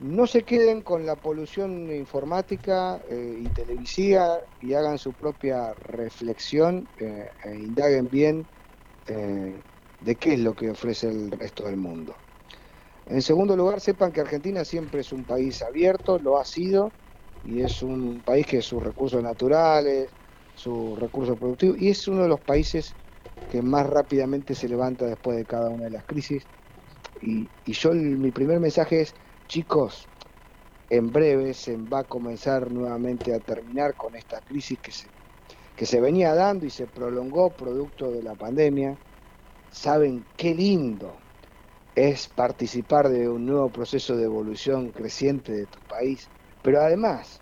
no 0.01 0.27
se 0.27 0.44
queden 0.44 0.82
con 0.82 1.05
la 1.05 1.16
polución 1.16 1.90
informática 1.93 3.02
eh, 3.06 3.36
y 3.39 3.51
televisiva 3.51 4.39
y 4.59 4.72
hagan 4.72 4.97
su 4.97 5.12
propia 5.14 5.74
reflexión 5.74 6.89
eh, 6.98 7.27
e 7.44 7.59
indaguen 7.59 8.09
bien 8.09 8.48
eh, 9.06 9.62
de 9.98 10.16
qué 10.16 10.35
es 10.35 10.40
lo 10.40 10.55
que 10.55 10.70
ofrece 10.70 11.09
el 11.09 11.31
resto 11.31 11.64
del 11.64 11.77
mundo. 11.77 12.16
En 13.05 13.20
segundo 13.20 13.55
lugar, 13.55 13.81
sepan 13.81 14.10
que 14.10 14.22
Argentina 14.22 14.64
siempre 14.64 15.02
es 15.02 15.12
un 15.12 15.27
país 15.27 15.62
abierto, 15.62 16.18
lo 16.18 16.39
ha 16.39 16.47
sido, 16.47 16.94
y 17.43 17.60
es 17.60 17.82
un 17.82 18.22
país 18.22 18.47
que 18.47 18.62
sus 18.62 18.82
recursos 18.82 19.22
naturales, 19.22 20.16
sus 20.55 20.98
recursos 20.98 21.36
productivos, 21.36 21.78
y 21.78 21.90
es 21.90 22.09
uno 22.09 22.22
de 22.22 22.28
los 22.28 22.40
países 22.40 22.97
que 23.51 23.60
más 23.60 23.86
rápidamente 23.86 24.55
se 24.55 24.68
levanta 24.68 25.05
después 25.06 25.36
de 25.36 25.44
cada 25.44 25.68
una 25.70 25.85
de 25.86 25.90
las 25.90 26.05
crisis. 26.06 26.48
Y, 27.20 27.51
y 27.64 27.72
yo 27.72 27.93
mi 27.93 28.31
primer 28.32 28.60
mensaje 28.60 29.02
es, 29.02 29.14
chicos, 29.51 30.06
en 30.89 31.10
breve 31.10 31.55
se 31.55 31.77
va 31.77 32.01
a 32.01 32.05
comenzar 32.05 32.70
nuevamente 32.70 33.35
a 33.35 33.40
terminar 33.40 33.97
con 33.97 34.14
esta 34.14 34.40
crisis 34.40 34.78
que 34.78 34.93
se, 34.93 35.09
que 35.74 35.86
se 35.86 36.01
venía 36.01 36.36
dando 36.36 36.66
y 36.66 36.70
se 36.70 36.86
prolongó 36.86 37.51
producto 37.51 38.12
de 38.12 38.22
la 38.22 38.36
pandemia. 38.36 38.97
Saben 39.72 40.24
qué 40.36 40.55
lindo 40.55 41.16
es 41.97 42.28
participar 42.28 43.09
de 43.09 43.28
un 43.28 43.44
nuevo 43.44 43.68
proceso 43.70 44.16
de 44.16 44.24
evolución 44.24 44.93
creciente 44.93 45.51
de 45.51 45.66
tu 45.66 45.81
país, 45.81 46.28
pero 46.62 46.81
además 46.81 47.40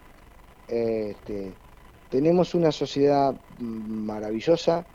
este, 0.66 1.52
tenemos 2.09 2.55
una 2.55 2.72
sociedad 2.72 3.39
maravillosa. 3.59 4.86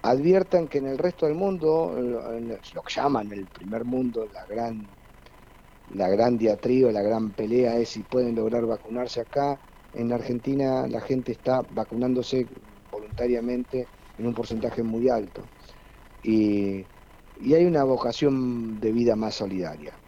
Adviertan 0.00 0.66
que 0.66 0.78
en 0.78 0.86
el 0.86 0.96
resto 0.96 1.26
del 1.26 1.34
mundo, 1.34 1.94
lo 1.94 2.82
que 2.82 2.94
llaman 2.94 3.32
el 3.32 3.46
primer 3.48 3.84
mundo, 3.84 4.26
la 4.32 4.46
gran, 4.46 4.97
la 5.88 6.08
gran 6.08 6.38
diatriba, 6.38 6.92
la 6.92 7.02
gran 7.02 7.34
pelea 7.34 7.78
es 7.78 7.90
si 7.90 8.04
pueden 8.04 8.34
lograr 8.36 8.66
vacunarse 8.66 9.20
acá. 9.20 9.60
En 9.92 10.12
Argentina 10.12 10.86
la 10.88 11.00
gente 11.00 11.32
está 11.32 11.62
vacunándose 11.68 12.48
voluntariamente 12.90 13.90
en 14.16 14.26
un 14.26 14.34
porcentaje 14.34 14.82
muy 14.82 15.08
alto. 15.08 15.50
Y, 16.22 16.88
y 17.36 17.54
hay 17.54 17.64
una 17.66 17.84
vocación 17.84 18.80
de 18.80 18.92
vida 18.92 19.16
más 19.16 19.36
solidaria. 19.36 20.00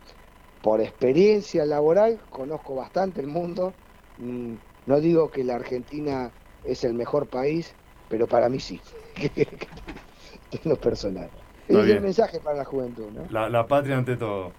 Por 0.61 0.81
experiencia 0.81 1.65
laboral 1.67 2.27
conozco 2.29 2.75
bastante 2.77 3.21
el 3.21 3.27
mundo. 3.29 3.79
Mm, 4.17 4.57
No 4.87 5.01
digo 5.01 5.31
que 5.31 5.45
la 5.45 5.57
Argentina 5.57 6.35
es 6.63 6.85
el 6.85 6.95
mejor 6.95 7.29
país, 7.31 7.77
pero 8.09 8.29
para 8.29 8.49
mí 8.49 8.61
sí. 8.61 8.83
en 10.51 10.61
lo 10.65 10.79
personal. 10.81 11.31
Ese 11.67 11.83
es 11.83 11.91
el 11.91 12.01
mensaje 12.01 12.41
para 12.41 12.59
la 12.59 12.65
juventud, 12.65 13.13
¿no? 13.13 13.27
La, 13.29 13.49
la 13.49 13.67
patria 13.67 13.97
ante 13.99 14.17
todo. 14.17 14.59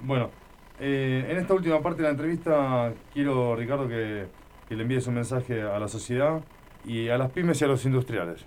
Bueno, 0.00 0.30
eh, 0.78 1.26
en 1.28 1.38
esta 1.38 1.54
última 1.54 1.80
parte 1.80 2.02
de 2.02 2.08
la 2.08 2.10
entrevista 2.10 2.92
quiero, 3.12 3.56
Ricardo, 3.56 3.88
que, 3.88 4.26
le 4.68 4.82
envíes 4.82 5.06
un 5.06 5.14
mensaje 5.14 5.62
a 5.62 5.78
la 5.78 5.88
sociedad 5.88 6.40
y 6.84 7.08
a 7.08 7.16
las 7.16 7.30
pymes 7.30 7.60
y 7.60 7.64
a 7.64 7.68
los 7.68 7.84
industriales. 7.84 8.44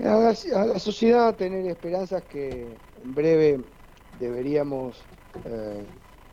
A 0.00 0.16
la, 0.16 0.60
a 0.60 0.66
la 0.66 0.78
sociedad 0.78 1.34
tener 1.34 1.66
esperanzas 1.66 2.22
que 2.22 2.76
en 3.04 3.14
breve 3.14 3.60
deberíamos 4.18 5.02
eh, 5.44 5.84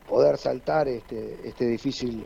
poder 0.08 0.38
saltar 0.38 0.88
este, 0.88 1.40
este 1.44 1.66
difícil 1.66 2.26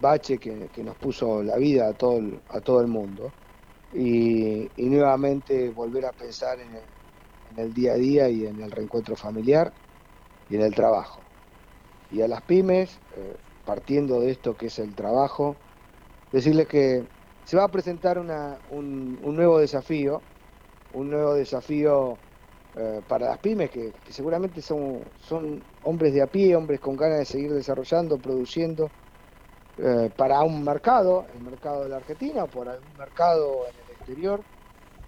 bache 0.00 0.38
que, 0.38 0.68
que 0.74 0.82
nos 0.82 0.96
puso 0.96 1.42
la 1.42 1.56
vida 1.56 1.88
a 1.88 1.92
todo 1.92 2.18
el, 2.18 2.40
a 2.48 2.60
todo 2.60 2.80
el 2.80 2.88
mundo 2.88 3.30
y, 3.94 4.68
y 4.76 4.86
nuevamente 4.86 5.70
volver 5.70 6.06
a 6.06 6.12
pensar 6.12 6.58
en 6.60 6.74
el, 6.74 6.82
en 7.56 7.64
el 7.66 7.74
día 7.74 7.92
a 7.94 7.96
día 7.96 8.28
y 8.30 8.46
en 8.46 8.60
el 8.62 8.70
reencuentro 8.70 9.16
familiar 9.16 9.76
y 10.48 10.56
en 10.56 10.62
el 10.62 10.74
trabajo. 10.74 11.32
Y 12.08 12.22
a 12.22 12.28
las 12.28 12.42
pymes, 12.42 13.02
eh, 13.16 13.36
partiendo 13.64 14.20
de 14.20 14.30
esto 14.30 14.56
que 14.56 14.66
es 14.66 14.78
el 14.78 14.94
trabajo, 14.94 15.62
decirles 16.32 16.68
que 16.68 17.08
se 17.44 17.56
va 17.56 17.64
a 17.64 17.70
presentar 17.70 18.18
una- 18.18 18.62
un, 18.66 19.18
un 19.22 19.36
nuevo 19.36 19.58
desafío, 19.58 20.28
un 20.90 21.10
nuevo 21.10 21.34
desafío 21.34 22.22
eh, 22.74 23.02
para 23.08 23.28
las 23.28 23.40
pymes, 23.40 23.70
que, 23.70 23.92
seguramente 24.06 24.62
son, 24.62 25.10
son 25.16 25.66
hombres 25.82 26.14
de 26.14 26.22
a 26.22 26.28
pie, 26.28 26.56
hombres 26.56 26.80
con 26.80 26.96
ganas 26.96 27.18
de 27.20 27.24
seguir 27.26 27.52
desarrollando, 27.52 28.20
produciendo, 28.20 28.94
eh, 29.76 30.10
para 30.16 30.42
un 30.42 30.64
mercado, 30.64 31.26
el 31.28 31.40
mercado 31.40 31.84
de 31.84 31.90
la 31.90 31.96
Argentina, 31.98 32.44
o 32.44 32.50
por 32.50 32.68
algún 32.68 32.94
mercado 32.96 33.68
en 33.68 33.78
el 33.78 33.90
exterior, 33.90 34.46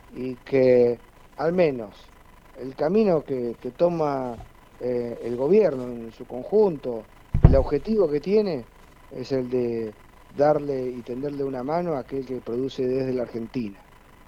y 0.08 0.38
que 0.38 1.04
al 1.36 1.52
menos 1.54 2.14
el 2.60 2.74
camino 2.74 3.22
que, 3.22 3.56
que 3.60 3.70
toma 3.70 4.36
eh, 4.80 5.18
el 5.22 5.36
gobierno 5.36 5.84
en 5.84 6.12
su 6.12 6.24
conjunto, 6.26 7.04
el 7.42 7.56
objetivo 7.56 8.08
que 8.08 8.20
tiene 8.20 8.64
es 9.10 9.32
el 9.32 9.50
de 9.50 9.92
darle 10.36 10.88
y 10.90 11.02
tenderle 11.02 11.42
una 11.44 11.62
mano 11.62 11.94
a 11.94 12.00
aquel 12.00 12.24
que 12.24 12.36
produce 12.36 12.86
desde 12.86 13.12
la 13.12 13.22
Argentina, 13.22 13.78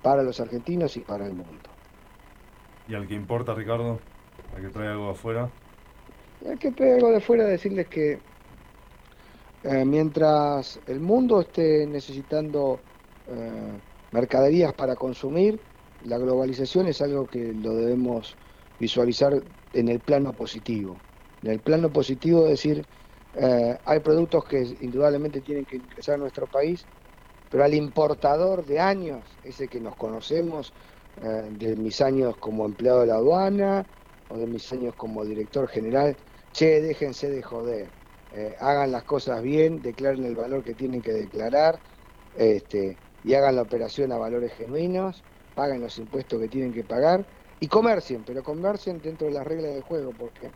para 0.03 0.23
los 0.23 0.41
argentinos 0.41 0.97
y 0.97 1.01
para 1.01 1.27
el 1.27 1.35
mundo. 1.35 1.71
Y 2.89 2.95
al 2.95 3.07
que 3.07 3.15
importa, 3.15 3.55
Ricardo, 3.55 4.01
al 4.57 4.63
que 4.63 4.69
trae 4.69 4.89
algo 4.89 5.07
de 5.07 5.11
afuera. 5.13 5.51
Hay 6.49 6.57
que 6.57 6.73
pedir 6.73 6.95
algo 6.95 7.13
de 7.13 7.21
fuera, 7.21 7.45
decirles 7.45 7.87
que 7.87 8.19
eh, 9.63 9.85
mientras 9.85 10.81
el 10.87 10.99
mundo 10.99 11.41
esté 11.41 11.87
necesitando 11.87 12.81
eh, 13.29 13.79
mercaderías 14.11 14.73
para 14.73 14.97
consumir, 14.97 15.61
la 16.01 16.19
globalización 16.19 16.89
es 16.89 17.01
algo 17.01 17.27
que 17.27 17.53
lo 17.55 17.75
debemos 17.75 18.39
visualizar 18.79 19.45
en 19.73 19.89
el 19.89 20.01
plano 20.01 20.35
positivo. 20.37 21.05
En 21.43 21.51
el 21.53 21.61
plano 21.61 21.93
positivo, 21.93 22.45
es 22.45 22.51
decir, 22.53 22.87
eh, 23.35 23.79
hay 23.85 24.01
productos 24.01 24.45
que 24.45 24.63
indudablemente 24.81 25.41
tienen 25.43 25.65
que 25.67 25.77
ingresar 25.77 26.17
a 26.17 26.19
nuestro 26.19 26.49
país, 26.49 26.89
pero 27.49 27.65
al 27.65 27.75
importador 27.75 28.65
de 28.65 28.81
años, 28.81 29.39
ese 29.43 29.69
que 29.69 29.81
nos 29.81 29.97
conocemos, 29.97 30.75
eh, 31.17 31.49
de 31.53 31.77
mis 31.77 32.01
años 32.01 32.37
como 32.39 32.67
empleado 32.67 33.01
de 33.01 33.07
la 33.07 33.17
aduana 33.17 33.87
o 34.29 34.39
de 34.39 34.47
mis 34.47 34.71
años 34.73 34.95
como 34.97 35.25
director 35.25 35.69
general, 35.69 36.17
che, 36.53 36.81
déjense 36.81 37.29
de 37.31 37.43
joder, 37.43 37.95
eh, 38.31 38.55
hagan 38.61 38.93
las 38.93 39.05
cosas 39.05 39.43
bien, 39.43 39.83
declaren 39.83 40.25
el 40.25 40.37
valor 40.37 40.63
que 40.63 40.75
tienen 40.75 41.03
que 41.03 41.13
declarar 41.13 41.83
este, 42.33 43.01
y 43.23 43.35
hagan 43.35 43.57
la 43.57 43.63
operación 43.63 44.13
a 44.13 44.19
valores 44.19 44.53
genuinos, 44.55 45.25
paguen 45.55 45.81
los 45.81 45.97
impuestos 45.99 46.41
que 46.41 46.49
tienen 46.49 46.73
que 46.73 46.85
pagar 46.85 47.25
y 47.61 47.69
comercien, 47.69 48.23
pero 48.25 48.43
comercien 48.43 49.01
dentro 49.03 49.27
de 49.27 49.35
las 49.35 49.47
reglas 49.47 49.73
del 49.73 49.83
juego, 49.83 50.13
porque 50.19 50.51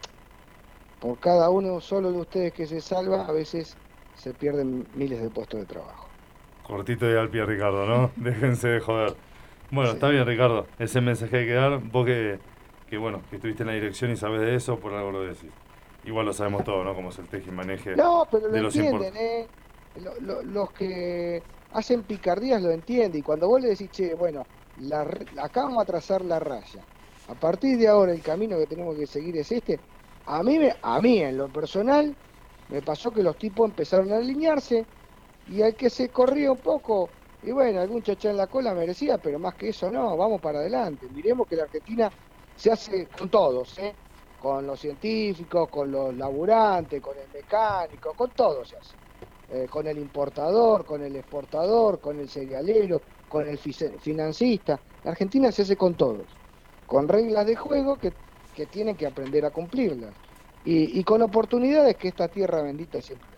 por 1.01 1.19
cada 1.19 1.51
uno 1.51 1.81
solo 1.81 2.13
de 2.13 2.19
ustedes 2.19 2.53
que 2.53 2.67
se 2.67 2.81
salva, 2.81 3.27
a 3.27 3.33
veces 3.33 3.77
se 4.17 4.33
pierden 4.33 4.87
miles 4.95 5.21
de 5.21 5.29
puestos 5.29 5.61
de 5.61 5.67
trabajo. 5.67 6.09
Cortito 6.67 7.11
y 7.11 7.15
al 7.15 7.29
pie, 7.29 7.45
Ricardo, 7.45 7.85
¿no? 7.87 8.11
Déjense 8.17 8.69
de 8.69 8.81
joder. 8.81 9.15
Bueno, 9.71 9.93
está 9.93 10.09
bien, 10.09 10.25
Ricardo. 10.27 10.67
Ese 10.79 11.01
mensaje 11.01 11.39
hay 11.39 11.47
que 11.47 11.53
dar. 11.53 11.79
Vos 11.81 12.07
que, 12.07 12.39
que, 12.89 12.97
bueno, 12.97 13.21
que 13.29 13.37
estuviste 13.37 13.65
en 13.65 13.67
la 13.69 13.75
dirección 13.75 14.11
y 14.13 14.17
sabes 14.17 14.41
de 14.41 14.55
eso, 14.55 14.79
por 14.79 14.95
algo 14.95 15.11
lo 15.11 15.23
decís. 15.23 15.51
Igual 16.05 16.27
lo 16.27 16.33
sabemos 16.33 16.65
todo, 16.65 16.85
¿no? 16.85 16.95
Como 16.95 17.09
es 17.11 17.19
el 17.19 17.27
teje 17.27 17.51
y 17.51 17.53
maneje 17.53 17.97
No, 17.97 18.27
pero 18.31 18.49
de 18.49 18.59
lo 18.59 18.65
los 18.65 18.77
entienden. 18.77 19.15
¿eh? 19.17 19.49
Lo- 20.01 20.21
lo- 20.21 20.43
los 20.43 20.71
que 20.73 21.43
hacen 21.73 22.03
picardías 22.03 22.63
lo 22.63 22.71
entienden. 22.71 23.21
Y 23.21 23.23
cuando 23.23 23.49
vos 23.49 23.61
le 23.61 23.69
decís, 23.69 23.91
che, 23.91 24.15
bueno, 24.15 24.47
la, 24.81 25.03
acá 25.43 25.63
vamos 25.63 25.83
a 25.83 25.87
trazar 25.87 26.25
la 26.25 26.39
raya. 26.39 26.83
A 27.29 27.35
partir 27.35 27.79
de 27.79 27.89
ahora 27.89 28.13
el 28.13 28.23
camino 28.23 28.59
que 28.59 28.67
tenemos 28.67 28.97
que 28.97 29.07
seguir 29.07 29.37
es 29.37 29.51
este. 29.51 29.81
A 30.27 30.43
mí, 30.43 30.59
a 30.83 31.01
mí 31.01 31.19
en 31.19 31.37
lo 31.37 31.49
personal, 31.49 32.15
me 32.69 32.83
pasó 32.83 33.11
que 33.11 33.23
los 33.23 33.37
tipos 33.37 33.69
empezaron 33.69 34.13
a 34.13 34.17
alinearse 34.17 34.85
y 35.49 35.63
al 35.63 35.75
que 35.75 35.91
se 35.91 36.09
corrió 36.09 36.53
un 36.53 36.59
poco, 36.59 37.11
y 37.43 37.53
bueno, 37.53 37.81
algún 37.81 38.03
chachá 38.03 38.31
en 38.31 38.39
la 38.39 38.47
cola 38.47 38.73
merecía, 38.75 39.19
pero 39.19 39.39
más 39.39 39.55
que 39.55 39.69
eso 39.69 39.91
no, 39.91 40.17
vamos 40.17 40.41
para 40.41 40.61
adelante. 40.61 41.07
Miremos 41.13 41.47
que 41.47 41.57
la 41.57 41.65
Argentina 41.65 42.11
se 42.57 42.73
hace 42.73 43.07
con 43.07 43.29
todos, 43.29 43.79
¿eh? 43.79 43.95
con 44.41 44.67
los 44.67 44.81
científicos, 44.81 45.69
con 45.69 45.91
los 45.91 46.15
laburantes, 46.15 47.01
con 47.03 47.17
el 47.19 47.29
mecánico, 47.33 48.13
con 48.15 48.31
todos 48.31 48.69
se 48.69 48.77
hace. 48.77 48.95
Eh, 49.51 49.67
con 49.69 49.87
el 49.87 49.99
importador, 49.99 50.87
con 50.87 51.03
el 51.03 51.15
exportador, 51.17 52.01
con 52.01 52.19
el 52.19 52.29
cerealero, 52.29 53.01
con 53.35 53.49
el 53.49 53.59
financista. 53.59 54.79
La 55.03 55.11
Argentina 55.11 55.51
se 55.51 55.63
hace 55.63 55.77
con 55.77 55.95
todos, 55.95 56.25
con 56.87 57.09
reglas 57.09 57.45
de 57.45 57.57
juego 57.57 57.97
que, 57.97 58.13
que 58.55 58.65
tienen 58.67 58.95
que 58.95 59.09
aprender 59.09 59.45
a 59.45 59.51
cumplirlas. 59.51 60.15
Y, 60.65 61.01
y 61.01 61.03
con 61.03 61.21
oportunidades 61.21 61.97
que 61.97 62.07
esta 62.07 62.29
tierra 62.29 62.63
bendita 62.63 63.01
siempre. 63.03 63.29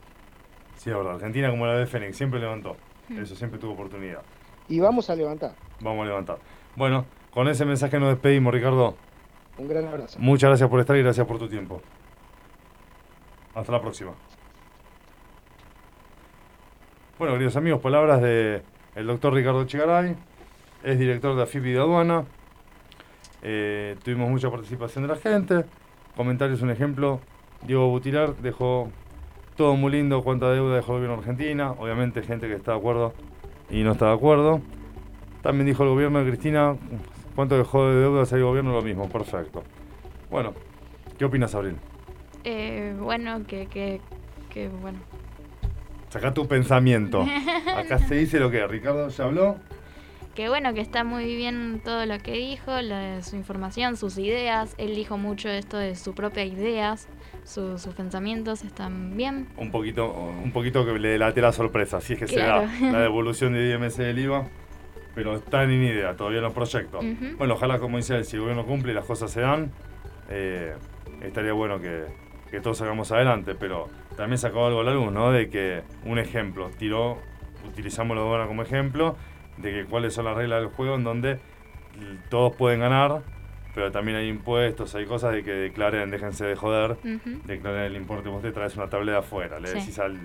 Sí, 0.76 0.90
es 0.90 0.96
verdad. 0.96 1.14
Argentina 1.14 1.48
como 1.48 1.64
la 1.64 1.78
de 1.78 1.86
Fénix, 1.86 2.14
siempre 2.14 2.38
levantó. 2.38 2.76
Eso, 3.08 3.34
siempre 3.34 3.58
tuvo 3.58 3.72
oportunidad. 3.72 4.20
Y 4.68 4.80
vamos 4.80 5.08
a 5.08 5.16
levantar. 5.16 5.54
Vamos 5.80 6.04
a 6.04 6.08
levantar. 6.08 6.38
Bueno, 6.76 7.06
con 7.30 7.48
ese 7.48 7.64
mensaje 7.64 7.98
nos 7.98 8.10
despedimos, 8.10 8.52
Ricardo. 8.52 8.96
Un 9.56 9.66
gran 9.66 9.86
abrazo. 9.86 10.18
Muchas 10.20 10.50
gracias 10.50 10.68
por 10.68 10.78
estar 10.80 10.94
y 10.94 11.02
gracias 11.02 11.26
por 11.26 11.38
tu 11.38 11.48
tiempo. 11.48 11.80
Hasta 13.54 13.72
la 13.72 13.80
próxima. 13.80 14.12
Bueno, 17.18 17.32
queridos 17.32 17.56
amigos, 17.56 17.80
palabras 17.80 18.20
de 18.20 18.62
el 18.96 19.06
doctor 19.06 19.34
Ricardo 19.34 19.64
Chegaray, 19.64 20.16
es 20.82 20.98
director 20.98 21.36
de 21.36 21.42
AFIP 21.42 21.66
y 21.66 21.72
de 21.72 21.78
aduana. 21.78 22.24
Eh, 23.42 23.96
tuvimos 24.02 24.30
mucha 24.30 24.50
participación 24.50 25.06
de 25.06 25.08
la 25.08 25.16
gente. 25.16 25.64
Comentarios, 26.16 26.62
un 26.62 26.70
ejemplo. 26.70 27.20
Diego 27.62 27.88
Butilar 27.88 28.34
dejó 28.36 28.90
todo 29.56 29.76
muy 29.76 29.92
lindo, 29.92 30.22
cuánta 30.24 30.50
deuda 30.50 30.76
dejó 30.76 30.92
el 30.92 30.98
gobierno 30.98 31.18
Argentina. 31.18 31.72
Obviamente 31.72 32.22
gente 32.22 32.48
que 32.48 32.54
está 32.54 32.72
de 32.72 32.78
acuerdo 32.78 33.12
y 33.70 33.82
no 33.82 33.92
está 33.92 34.06
de 34.06 34.14
acuerdo. 34.14 34.62
También 35.42 35.66
dijo 35.66 35.82
el 35.82 35.90
gobierno 35.90 36.18
de 36.20 36.30
Cristina, 36.30 36.76
cuánto 37.34 37.56
dejó 37.58 37.88
de 37.88 38.00
deuda 38.00 38.24
el 38.30 38.42
gobierno, 38.42 38.72
lo 38.72 38.82
mismo, 38.82 39.08
perfecto. 39.08 39.62
Bueno, 40.30 40.54
¿qué 41.18 41.24
opinas, 41.26 41.54
Abril? 41.54 41.76
Eh, 42.44 42.96
bueno, 42.98 43.44
que, 43.46 43.66
que, 43.66 44.00
que, 44.48 44.68
bueno. 44.68 44.98
Saca 46.08 46.32
tu 46.32 46.46
pensamiento. 46.46 47.26
Acá 47.76 47.98
se 47.98 48.14
dice 48.16 48.38
lo 48.40 48.50
que 48.50 48.66
Ricardo 48.66 49.08
ya 49.08 49.24
habló. 49.24 49.56
Que 50.34 50.48
bueno, 50.50 50.74
que 50.74 50.82
está 50.82 51.02
muy 51.02 51.34
bien 51.34 51.80
todo 51.82 52.04
lo 52.04 52.18
que 52.18 52.32
dijo, 52.32 52.70
la- 52.82 53.22
su 53.22 53.36
información, 53.36 53.96
sus 53.96 54.18
ideas. 54.18 54.74
Él 54.76 54.94
dijo 54.94 55.16
mucho 55.16 55.48
esto 55.48 55.78
de 55.78 55.94
sus 55.96 56.14
propias 56.14 56.46
ideas, 56.48 57.08
su- 57.44 57.78
sus 57.78 57.94
pensamientos 57.94 58.62
están 58.62 59.16
bien. 59.16 59.48
Un 59.56 59.70
poquito, 59.70 60.12
un 60.12 60.52
poquito 60.52 60.84
que 60.84 60.98
le 60.98 61.08
delate 61.08 61.40
la 61.40 61.52
sorpresa, 61.52 62.02
si 62.02 62.12
es 62.14 62.18
que 62.18 62.26
Claro. 62.26 62.68
se 62.68 62.84
da 62.86 62.92
la 62.92 63.00
devolución 63.00 63.54
de 63.54 63.70
IMS 63.72 63.96
del 63.96 64.18
IVA, 64.18 64.46
pero 65.14 65.36
está 65.36 65.62
en 65.64 65.72
idea, 65.72 66.14
todavía 66.16 66.38
en 66.40 66.44
los 66.44 66.52
proyectos. 66.52 67.02
Bueno, 67.38 67.54
ojalá, 67.54 67.78
como 67.78 67.96
dice 67.96 68.16
él, 68.16 68.26
si 68.26 68.36
el 68.36 68.42
gobierno 68.42 68.66
cumple 68.66 68.92
y 68.92 68.94
las 68.94 69.06
cosas 69.06 69.30
se 69.30 69.40
dan, 69.40 69.70
eh, 70.28 70.74
estaría 71.22 71.54
bueno 71.54 71.80
que, 71.80 72.04
que 72.50 72.60
todos 72.60 72.76
salgamos 72.76 73.10
adelante, 73.10 73.54
pero 73.54 73.88
también 74.16 74.38
sacó 74.38 74.66
algo 74.66 74.80
a 74.80 74.84
la 74.84 74.92
luz, 74.94 75.12
¿no? 75.12 75.30
De 75.32 75.48
que, 75.48 75.82
un 76.04 76.18
ejemplo, 76.18 76.70
tiró, 76.78 77.18
utilizamos 77.68 78.16
la 78.16 78.22
aduana 78.22 78.46
como 78.46 78.62
ejemplo, 78.62 79.16
de 79.58 79.72
que 79.72 79.84
cuáles 79.84 80.14
son 80.14 80.24
las 80.24 80.36
reglas 80.36 80.60
del 80.60 80.70
juego 80.70 80.94
en 80.96 81.04
donde 81.04 81.38
todos 82.28 82.54
pueden 82.54 82.80
ganar, 82.80 83.22
pero 83.74 83.90
también 83.92 84.16
hay 84.18 84.28
impuestos, 84.28 84.94
hay 84.94 85.06
cosas 85.06 85.32
de 85.32 85.42
que 85.42 85.50
declaren, 85.52 86.10
déjense 86.10 86.44
de 86.44 86.56
joder, 86.56 86.96
declaren 87.44 87.82
el 87.82 87.96
importe, 87.96 88.28
vos 88.28 88.42
te 88.42 88.52
traes 88.52 88.76
una 88.76 88.88
tableta 88.88 89.18
afuera, 89.18 89.58
le 89.60 89.68
Sí. 89.68 89.78
decís 89.78 89.98
al, 89.98 90.18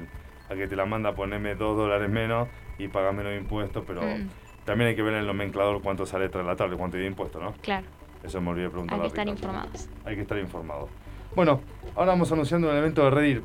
al 0.50 0.58
que 0.58 0.68
te 0.68 0.76
la 0.76 0.86
manda 0.86 1.14
poneme 1.14 1.56
dos 1.56 1.78
dólares 1.78 2.10
menos 2.10 2.50
y 2.78 2.88
paga 2.88 3.12
menos 3.12 3.34
impuestos, 3.36 3.84
pero 3.86 4.02
Mm, 4.02 4.30
también 4.66 4.90
hay 4.90 4.96
que 4.96 5.02
ver 5.02 5.14
en 5.14 5.20
el 5.22 5.28
nomenclador 5.28 5.82
cuánto 5.82 6.06
sale 6.06 6.30
tras 6.30 6.46
la 6.46 6.56
tabla, 6.56 6.78
cuánto 6.78 6.98
hay 6.98 7.04
de 7.04 7.10
impuesto, 7.10 7.40
¿no? 7.40 7.54
claro, 7.62 7.88
Eso 8.24 8.40
me 8.42 8.50
olvidé 8.50 8.64
de 8.64 8.68
hay 8.68 8.72
preguntar. 8.72 9.00
que 9.02 9.08
estar 9.08 9.28
informados. 9.28 9.90
Hay 10.06 10.16
que 10.16 10.22
estar 10.22 10.38
informado. 10.38 10.90
Bueno, 11.36 11.62
ahora 11.96 12.12
vamos 12.12 12.32
anunciando 12.32 12.70
el 12.72 12.78
evento 12.78 13.04
de 13.04 13.10
Redir, 13.10 13.44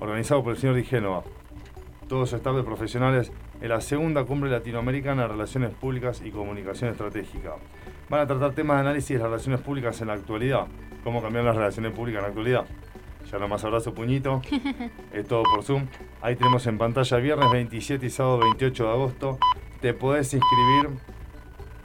organizado 0.00 0.42
por 0.42 0.52
el 0.52 0.58
señor 0.58 0.76
Di 0.76 0.84
Génova. 0.84 1.22
Todo 2.08 2.26
su 2.26 2.36
staff 2.36 2.54
de 2.56 2.62
profesionales 2.62 3.32
en 3.60 3.68
la 3.68 3.80
segunda 3.80 4.24
cumbre 4.24 4.50
latinoamericana 4.50 5.22
de 5.22 5.28
Relaciones 5.28 5.70
Públicas 5.74 6.22
y 6.24 6.30
Comunicación 6.30 6.90
Estratégica. 6.90 7.54
Van 8.08 8.20
a 8.20 8.26
tratar 8.26 8.52
temas 8.52 8.76
de 8.76 8.80
análisis 8.82 9.08
de 9.10 9.18
las 9.18 9.28
relaciones 9.30 9.60
públicas 9.60 10.00
en 10.00 10.08
la 10.08 10.12
actualidad. 10.14 10.66
Cómo 11.02 11.20
cambiar 11.22 11.44
las 11.44 11.56
relaciones 11.56 11.92
públicas 11.92 12.18
en 12.20 12.22
la 12.22 12.28
actualidad. 12.28 12.64
Ya 13.30 13.38
nomás 13.38 13.64
abrazo 13.64 13.92
puñito. 13.92 14.40
Es 15.12 15.26
todo 15.26 15.42
por 15.42 15.64
Zoom. 15.64 15.86
Ahí 16.22 16.36
tenemos 16.36 16.64
en 16.68 16.78
pantalla 16.78 17.16
viernes 17.16 17.50
27 17.50 18.06
y 18.06 18.10
sábado 18.10 18.38
28 18.38 18.84
de 18.84 18.90
agosto. 18.90 19.38
Te 19.80 19.92
podés 19.94 20.32
inscribir 20.32 20.90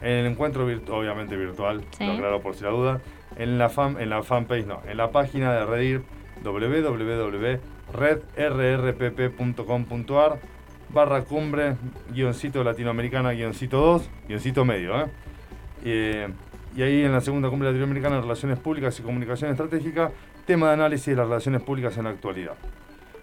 en 0.02 0.12
el 0.12 0.26
encuentro 0.26 0.64
virtual, 0.66 1.00
obviamente 1.00 1.36
virtual, 1.36 1.84
Sí. 1.96 2.04
lo 2.06 2.12
aclaro 2.12 2.40
por 2.40 2.54
si 2.54 2.62
la 2.64 2.70
duda, 2.70 3.00
en 3.36 3.58
la, 3.58 3.68
fan, 3.68 4.00
en 4.00 4.10
la 4.10 4.22
fanpage, 4.22 4.66
no, 4.66 4.80
en 4.86 4.96
la 4.96 5.10
página 5.10 5.52
de 5.52 5.64
Redir, 5.66 6.02
www.redrrpp.com.ar 7.92 10.38
barra 10.88 11.22
cumbre, 11.22 11.76
guioncito 12.10 12.62
latinoamericana, 12.62 13.32
guioncito 13.32 13.78
2, 13.78 14.10
guioncito 14.28 14.64
medio, 14.64 15.00
¿eh? 15.00 15.06
Eh, 15.84 16.28
y 16.76 16.82
ahí 16.82 17.04
en 17.04 17.12
la 17.12 17.20
segunda 17.20 17.50
cumbre 17.50 17.68
latinoamericana 17.68 18.20
Relaciones 18.20 18.58
Públicas 18.58 18.98
y 18.98 19.02
Comunicación 19.02 19.50
Estratégica, 19.50 20.10
tema 20.46 20.68
de 20.68 20.74
análisis 20.74 21.06
de 21.06 21.16
las 21.16 21.26
relaciones 21.26 21.62
públicas 21.62 21.96
en 21.98 22.04
la 22.04 22.10
actualidad. 22.10 22.54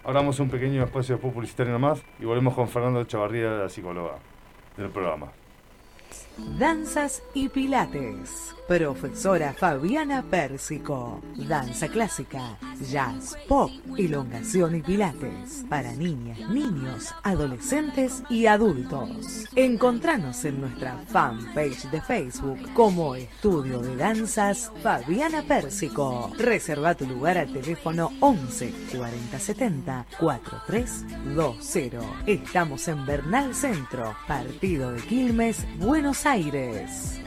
Ahora 0.03 0.21
vamos 0.21 0.39
a 0.39 0.43
un 0.43 0.49
pequeño 0.49 0.83
espacio 0.83 1.19
publicitario 1.19 1.71
nomás 1.71 2.01
y 2.19 2.25
volvemos 2.25 2.53
con 2.53 2.67
Fernando 2.67 3.03
Chavarría, 3.03 3.51
la 3.51 3.69
psicóloga 3.69 4.15
del 4.77 4.89
programa. 4.89 5.27
Danzas 6.57 7.21
y 7.33 7.49
Pilates. 7.49 8.55
Profesora 8.67 9.53
Fabiana 9.53 10.21
Pérsico. 10.21 11.21
Danza 11.35 11.87
clásica, 11.87 12.55
jazz, 12.91 13.35
pop, 13.47 13.71
elongación 13.97 14.75
y 14.75 14.81
pilates. 14.81 15.65
Para 15.67 15.91
niñas, 15.93 16.37
niños, 16.51 17.15
adolescentes 17.23 18.21
y 18.29 18.45
adultos. 18.45 19.45
Encontranos 19.55 20.45
en 20.45 20.61
nuestra 20.61 20.99
fanpage 21.07 21.89
de 21.89 21.99
Facebook 21.99 22.59
como 22.75 23.15
Estudio 23.15 23.79
de 23.79 23.95
Danzas 23.95 24.71
Fabiana 24.83 25.41
Pérsico. 25.41 26.31
Reserva 26.37 26.93
tu 26.93 27.07
lugar 27.07 27.39
al 27.39 27.51
teléfono 27.51 28.11
11 28.19 28.71
40 28.95 29.39
70 29.39 30.05
4320. 30.19 31.99
Estamos 32.27 32.87
en 32.87 33.03
Bernal 33.05 33.55
Centro, 33.55 34.15
partido 34.27 34.91
de 34.91 35.01
Quilmes, 35.01 35.65
Buenos 35.79 36.27
Aires. 36.27 36.28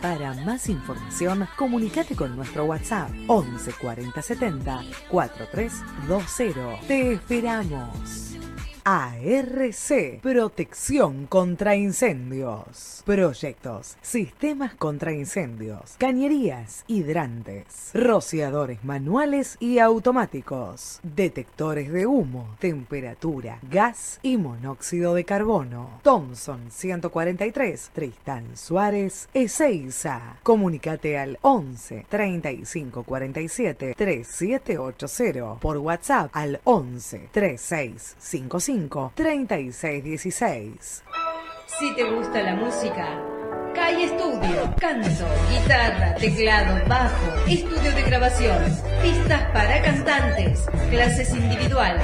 Para 0.01 0.33
más 0.45 0.69
información, 0.69 1.49
comunícate 1.57 2.15
con 2.15 2.37
nuestro 2.37 2.67
WhatsApp 2.67 3.11
11 3.27 3.73
40 3.73 4.23
70 4.23 4.85
4320. 5.09 6.87
Te 6.87 7.15
esperamos. 7.15 8.32
ARC, 8.85 10.21
protección 10.23 11.27
contra 11.27 11.77
incendios. 11.77 13.03
Proyectos, 13.07 13.97
sistemas 14.03 14.75
contra 14.75 15.13
incendios, 15.13 15.95
cañerías, 15.99 16.85
hidrantes, 16.89 17.91
rociadores 17.95 18.83
manuales 18.85 19.57
y 19.61 19.79
automáticos, 19.79 20.99
detectores 21.03 21.93
de 21.93 22.07
humo, 22.07 22.57
temperatura, 22.59 23.59
gas 23.71 24.19
y 24.23 24.37
monóxido 24.37 25.15
de 25.15 25.25
carbono. 25.25 26.01
Thomson 26.03 26.71
143, 26.71 27.91
Tristán 27.93 28.57
Suárez, 28.57 29.29
Ezeiza. 29.33 30.39
Comunicate 30.43 31.19
al 31.19 31.39
11 31.43 32.07
35 32.09 33.05
47 33.05 33.95
3780 33.97 35.61
por 35.61 35.77
WhatsApp 35.79 36.31
al 36.33 36.61
11 36.65 37.29
36 37.33 38.17
55 38.19 38.72
36 38.73 40.03
16. 40.03 41.05
Si 41.67 41.95
te 41.95 42.11
gusta 42.11 42.43
la 42.43 42.55
música, 42.55 43.21
Calle 43.75 44.05
Estudio, 44.05 44.75
canto, 44.81 45.27
guitarra, 45.51 46.15
teclado, 46.15 46.81
bajo, 46.89 47.35
estudio 47.47 47.93
de 47.93 48.03
grabación, 48.03 48.57
pistas 49.03 49.43
para 49.53 49.83
cantantes, 49.83 50.65
clases 50.89 51.35
individuales. 51.35 52.03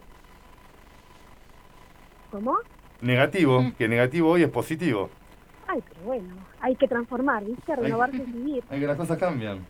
¿Cómo? 2.31 2.57
Negativo, 3.01 3.63
que 3.77 3.87
negativo 3.87 4.29
hoy 4.29 4.43
es 4.43 4.49
positivo. 4.49 5.09
Ay, 5.67 5.83
pero 5.87 6.01
bueno, 6.05 6.35
hay 6.61 6.75
que 6.75 6.87
transformar, 6.87 7.43
¿viste? 7.43 7.75
Renovarse 7.75 8.17
y 8.17 8.31
vivir. 8.31 8.63
Hay 8.69 8.79
que 8.79 8.87
las 8.87 8.97
cosas 8.97 9.17
cambian. 9.17 9.65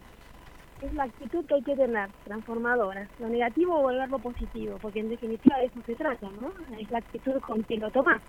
Es 0.81 0.93
la 0.93 1.03
actitud 1.03 1.45
que 1.45 1.53
hay 1.55 1.63
que 1.63 1.75
tener, 1.75 2.09
transformadora. 2.25 3.07
Lo 3.19 3.29
negativo 3.29 3.81
volverlo 3.81 4.19
positivo, 4.19 4.77
porque 4.81 4.99
en 4.99 5.09
definitiva 5.09 5.57
de 5.57 5.65
eso 5.65 5.79
se 5.85 5.95
trata, 5.95 6.27
¿no? 6.41 6.51
Es 6.77 6.91
la 6.91 6.97
actitud 6.97 7.39
con 7.39 7.63
que 7.63 7.77
lo 7.77 7.89
tomás. 7.91 8.21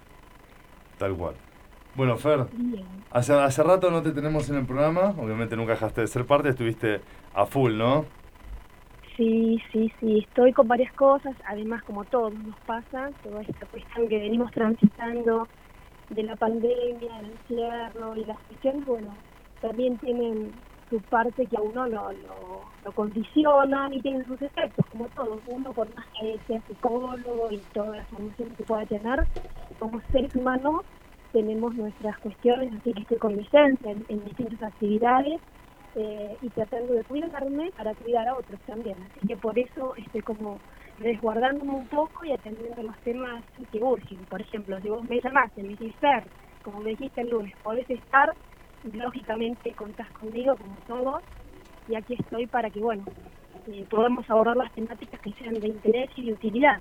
Tal 0.96 1.14
cual. 1.16 1.34
Bueno, 1.96 2.16
Fer, 2.16 2.46
hace, 3.10 3.32
hace 3.32 3.62
rato 3.62 3.90
no 3.90 4.00
te 4.02 4.12
tenemos 4.12 4.48
en 4.48 4.56
el 4.56 4.64
programa. 4.64 5.14
Obviamente 5.18 5.56
nunca 5.56 5.72
dejaste 5.72 6.02
de 6.02 6.06
ser 6.06 6.24
parte, 6.24 6.50
estuviste 6.50 7.00
a 7.34 7.46
full, 7.46 7.76
¿no? 7.76 8.04
Sí, 9.16 9.58
sí, 9.72 9.90
sí, 9.98 10.18
estoy 10.18 10.52
con 10.52 10.68
varias 10.68 10.92
cosas, 10.92 11.34
además 11.46 11.82
como 11.84 12.04
todos 12.04 12.34
nos 12.34 12.56
pasa, 12.66 13.10
toda 13.22 13.40
esta 13.40 13.64
cuestión 13.66 14.08
que 14.08 14.18
venimos 14.18 14.52
transitando 14.52 15.48
de 16.10 16.22
la 16.22 16.36
pandemia, 16.36 17.20
el 17.20 17.30
encierro 17.30 18.14
y 18.14 18.26
las 18.26 18.38
cuestiones, 18.40 18.84
bueno, 18.84 19.16
también 19.62 19.96
tienen 19.98 20.52
su 20.90 21.00
parte 21.00 21.46
que 21.46 21.56
a 21.56 21.62
uno 21.62 21.88
lo, 21.88 22.12
lo, 22.12 22.92
condicionan 22.92 23.94
y 23.94 24.02
tienen 24.02 24.26
sus 24.26 24.40
efectos, 24.42 24.84
como 24.92 25.08
todos, 25.08 25.40
uno 25.46 25.72
por 25.72 25.88
más 25.94 26.06
que 26.20 26.38
sea 26.46 26.60
psicólogo 26.68 27.50
y 27.50 27.58
toda 27.72 27.96
la 27.96 28.04
formación 28.04 28.50
que 28.54 28.64
pueda 28.64 28.84
tener, 28.84 29.24
como 29.78 30.00
seres 30.12 30.34
humanos 30.36 30.82
tenemos 31.32 31.74
nuestras 31.74 32.18
cuestiones, 32.18 32.72
así 32.74 32.92
que 32.92 33.00
estoy 33.00 33.16
con 33.16 33.34
licencia 33.34 33.92
en, 33.92 34.04
en 34.08 34.24
distintas 34.26 34.62
actividades 34.62 35.40
eh, 35.96 36.36
y 36.42 36.50
tratando 36.50 36.92
de 36.92 37.04
cuidarme 37.04 37.70
para 37.76 37.94
cuidar 37.94 38.28
a 38.28 38.36
otros 38.36 38.60
también. 38.66 38.96
Así 39.02 39.26
que 39.26 39.36
por 39.36 39.58
eso 39.58 39.94
estoy 39.96 40.20
como 40.20 40.60
resguardándome 40.98 41.72
un 41.72 41.88
poco 41.88 42.24
y 42.24 42.32
atendiendo 42.32 42.82
los 42.82 42.96
temas 42.98 43.42
que 43.72 43.82
urgen. 43.82 44.18
Por 44.26 44.40
ejemplo, 44.40 44.80
si 44.80 44.88
vos 44.88 45.08
me 45.08 45.20
llamaste, 45.20 45.62
me 45.62 45.70
dijiste, 45.70 46.08
como 46.62 46.80
me 46.80 46.90
dijiste 46.90 47.22
el 47.22 47.30
lunes, 47.30 47.54
podés 47.62 47.88
estar, 47.88 48.32
lógicamente 48.92 49.72
contás 49.72 50.10
conmigo 50.12 50.54
como 50.56 50.76
todos 50.86 51.22
y 51.88 51.94
aquí 51.94 52.14
estoy 52.18 52.46
para 52.46 52.70
que, 52.70 52.80
bueno, 52.80 53.04
eh, 53.68 53.86
podamos 53.88 54.28
abordar 54.28 54.56
las 54.56 54.72
temáticas 54.74 55.20
que 55.20 55.32
sean 55.32 55.54
de 55.54 55.68
interés 55.68 56.10
y 56.16 56.26
de 56.26 56.32
utilidad. 56.32 56.80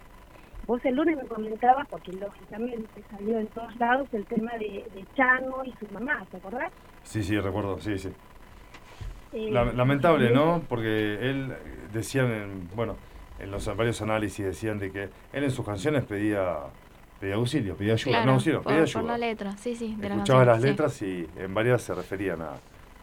Vos 0.68 0.84
el 0.84 0.96
lunes 0.96 1.16
me 1.16 1.28
comentabas, 1.28 1.88
porque 1.90 2.12
lógicamente 2.14 3.04
salió 3.12 3.40
en 3.40 3.48
todos 3.48 3.76
lados 3.78 4.08
el 4.14 4.26
tema 4.26 4.52
de, 4.58 4.84
de 4.94 5.06
Chano 5.16 5.64
y 5.64 5.72
su 5.74 5.88
mamá, 5.94 6.26
¿te 6.32 6.38
acordás? 6.38 6.72
Sí, 7.04 7.22
sí, 7.22 7.40
recuerdo, 7.40 7.80
sí, 7.80 7.98
sí. 8.00 8.10
Eh, 9.34 9.50
La- 9.52 9.66
lamentable, 9.74 10.32
¿no? 10.32 10.62
Porque 10.70 11.16
él 11.30 11.54
decían, 11.94 12.32
en, 12.32 12.70
bueno, 12.76 12.96
en 13.40 13.52
los 13.52 13.66
varios 13.76 14.02
análisis 14.02 14.46
decían 14.46 14.80
de 14.80 14.92
que 14.92 15.04
él 15.34 15.44
en 15.44 15.52
sus 15.52 15.66
canciones 15.66 16.04
pedía, 16.06 16.56
pedía 17.20 17.36
auxilio, 17.36 17.76
pedía 17.76 17.94
ayuda, 17.94 18.12
Claro, 18.12 18.26
no 18.28 18.34
auxilio, 18.34 18.62
por, 18.62 18.72
pedía 18.74 18.86
por 18.94 19.02
ayuda. 19.02 19.12
la 19.12 19.18
letra, 19.18 19.58
sí, 19.58 19.76
sí. 19.76 19.96
De 19.98 20.08
la 20.10 20.16
Escuchaba 20.16 20.46
canción, 20.46 20.48
las 20.48 20.62
sí. 20.62 20.68
letras 20.68 21.02
y 21.02 21.28
en 21.44 21.54
varias 21.54 21.82
se 21.82 21.94
referían 21.94 22.42
a- 22.42 22.54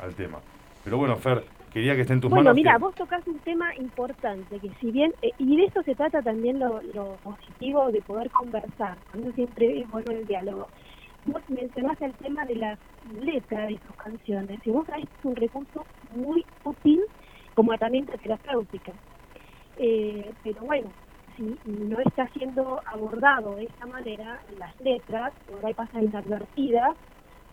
al 0.03 0.15
tema. 0.15 0.39
Pero 0.85 0.97
bueno, 0.97 1.17
Fer, 1.17 1.45
quería 1.73 1.95
que 1.95 2.01
esté 2.03 2.15
en 2.15 2.21
tus 2.21 2.31
Bueno, 2.31 2.45
manos. 2.45 2.57
mira, 2.57 2.73
que- 2.73 2.79
vos 2.79 2.95
tocas 2.95 3.27
un 3.27 3.39
tema 3.41 3.75
importante, 3.77 4.59
que 4.59 4.71
si 4.81 4.91
bien, 4.91 5.13
eh, 5.23 5.31
y 5.39 5.57
de 5.57 5.65
esto 5.65 5.83
se 5.83 5.95
trata 5.95 6.23
también 6.23 6.59
lo, 6.59 6.81
lo 6.95 7.17
positivo 7.23 7.91
de 7.93 8.01
poder 8.03 8.31
conversar, 8.31 8.97
por 9.11 9.21
eso 9.21 9.33
siempre 9.33 9.81
es 9.81 9.91
bueno 9.91 10.11
el 10.13 10.27
diálogo. 10.27 10.69
Vos 11.25 11.43
mencionaste 11.49 12.07
el 12.07 12.15
tema 12.15 12.45
de 12.47 12.57
las 12.57 12.79
letras 13.21 13.69
de 13.69 13.79
sus 13.87 13.97
canciones, 13.97 14.59
y 14.65 14.71
vos 14.71 14.87
sabés 14.87 15.05
que 15.09 15.19
es 15.19 15.25
un 15.25 15.37
recurso 15.37 15.87
muy 16.17 16.45
útil 16.65 17.01
como 17.55 17.73
herramienta 17.73 18.17
terapéutica. 18.19 18.93
Eh, 19.77 20.33
pero 20.43 20.63
bueno, 20.63 20.89
si 21.37 21.57
no 21.65 22.01
está 22.01 22.27
siendo 22.29 22.81
abordado 22.87 23.55
de 23.57 23.65
esta 23.65 23.87
manera, 23.87 24.41
las 24.59 24.79
letras 24.81 25.33
por 25.49 25.65
ahí 25.65 25.75
pasan 25.75 26.05
inadvertidas 26.05 26.97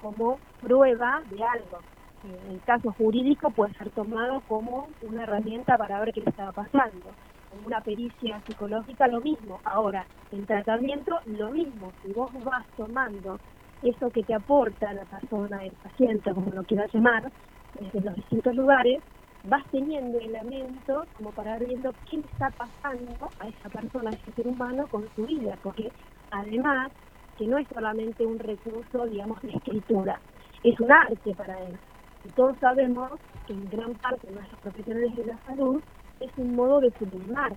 como 0.02 0.40
prueba 0.62 1.22
de 1.30 1.44
algo. 1.44 1.80
En 2.24 2.52
el 2.54 2.62
caso 2.62 2.92
jurídico 2.98 3.52
puede 3.52 3.74
ser 3.76 3.92
tomado 3.92 4.42
como 4.48 4.90
una 5.02 5.24
herramienta 5.24 5.78
para 5.78 6.00
ver 6.00 6.12
qué 6.12 6.22
le 6.22 6.30
estaba 6.30 6.52
pasando. 6.52 7.12
En 7.54 7.66
una 7.66 7.82
pericia 7.82 8.42
psicológica 8.46 9.08
lo 9.08 9.22
mismo. 9.22 9.60
Ahora, 9.64 10.06
en 10.32 10.46
tratamiento 10.46 11.20
lo 11.26 11.52
mismo. 11.52 11.94
Si 12.04 12.12
vos 12.14 12.32
vas 12.44 12.66
tomando 12.76 13.40
eso 13.84 14.10
que 14.12 14.24
te 14.24 14.34
aporta 14.34 14.94
la 14.94 15.06
persona, 15.06 15.64
el 15.64 15.72
paciente, 15.72 16.34
como 16.34 16.52
lo 16.52 16.64
quieras 16.64 16.94
llamar, 16.94 17.32
desde 17.80 18.02
los 18.02 18.16
distintos 18.16 18.56
lugares, 18.56 19.02
vas 19.44 19.64
teniendo 19.72 20.20
elementos 20.20 21.08
como 21.18 21.32
para 21.32 21.58
ver 21.58 21.70
viendo 21.70 21.94
qué 22.10 22.18
le 22.18 22.24
está 22.24 22.50
pasando 22.52 23.30
a 23.40 23.48
esa 23.48 23.70
persona, 23.70 24.10
a 24.10 24.14
ese 24.14 24.32
ser 24.34 24.48
humano 24.48 24.88
con 24.88 25.08
su 25.16 25.26
vida, 25.26 25.58
porque 25.64 25.92
además 26.32 26.92
que 27.38 27.48
no 27.48 27.58
es 27.58 27.68
solamente 27.74 28.26
un 28.26 28.38
recurso, 28.38 29.08
digamos, 29.08 29.42
de 29.42 29.52
escritura, 29.52 30.20
es 30.64 30.78
un 30.80 30.92
arte 30.92 31.34
para 31.36 31.58
él. 31.64 31.78
Y 32.26 32.30
todos 32.32 32.58
sabemos 32.60 33.12
que 33.48 33.54
en 33.54 33.70
gran 33.70 33.94
parte 33.96 34.28
de 34.28 34.34
nuestros 34.34 34.60
profesionales 34.60 35.16
de 35.16 35.26
la 35.26 35.38
salud 35.46 35.82
es 36.20 36.32
un 36.36 36.54
modo 36.54 36.82
de 36.82 36.92
sublimar. 37.00 37.56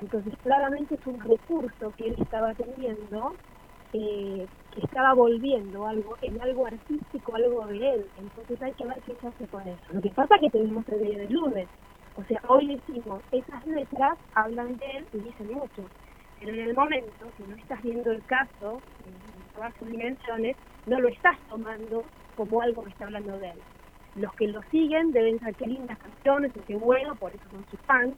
Entonces, 0.00 0.34
claramente 0.42 0.96
es 0.96 1.06
un 1.06 1.18
recurso 1.20 1.92
que 1.96 2.08
él 2.08 2.16
estaba 2.18 2.52
teniendo, 2.54 3.34
eh, 3.94 4.46
estaba 4.82 5.14
volviendo 5.14 5.86
algo 5.86 6.16
en 6.22 6.40
algo 6.40 6.66
artístico, 6.66 7.34
algo 7.36 7.66
de 7.66 7.94
él. 7.94 8.06
Entonces 8.18 8.60
hay 8.62 8.72
que 8.72 8.86
ver 8.86 9.00
qué 9.06 9.14
se 9.20 9.26
hace 9.26 9.46
con 9.46 9.62
eso. 9.62 9.92
Lo 9.92 10.00
que 10.00 10.10
pasa 10.10 10.34
es 10.36 10.40
que 10.42 10.50
tenemos 10.50 10.88
el 10.88 11.02
día 11.02 11.18
del 11.18 11.32
lunes. 11.32 11.68
O 12.16 12.24
sea, 12.24 12.40
hoy 12.48 12.68
decimos, 12.68 13.22
esas 13.32 13.66
letras 13.66 14.18
hablan 14.34 14.76
de 14.78 14.86
él 14.86 15.06
y 15.12 15.18
dicen 15.18 15.52
mucho. 15.52 15.84
Pero 16.40 16.52
en 16.52 16.60
el 16.60 16.74
momento, 16.74 17.26
si 17.36 17.42
no 17.44 17.56
estás 17.56 17.82
viendo 17.82 18.10
el 18.10 18.24
caso, 18.26 18.80
en 19.06 19.54
todas 19.54 19.74
sus 19.78 19.88
dimensiones, 19.88 20.56
no 20.86 21.00
lo 21.00 21.08
estás 21.08 21.38
tomando 21.48 22.04
como 22.36 22.60
algo 22.60 22.82
que 22.84 22.90
está 22.90 23.04
hablando 23.06 23.38
de 23.38 23.50
él. 23.50 23.58
Los 24.16 24.32
que 24.34 24.48
lo 24.48 24.62
siguen 24.70 25.12
deben 25.12 25.38
saber 25.40 25.54
qué 25.56 25.66
lindas 25.66 25.98
canciones, 25.98 26.52
qué 26.66 26.76
bueno, 26.76 27.14
por 27.16 27.34
eso 27.34 27.44
son 27.50 27.64
sus 27.70 27.80
fans, 27.80 28.14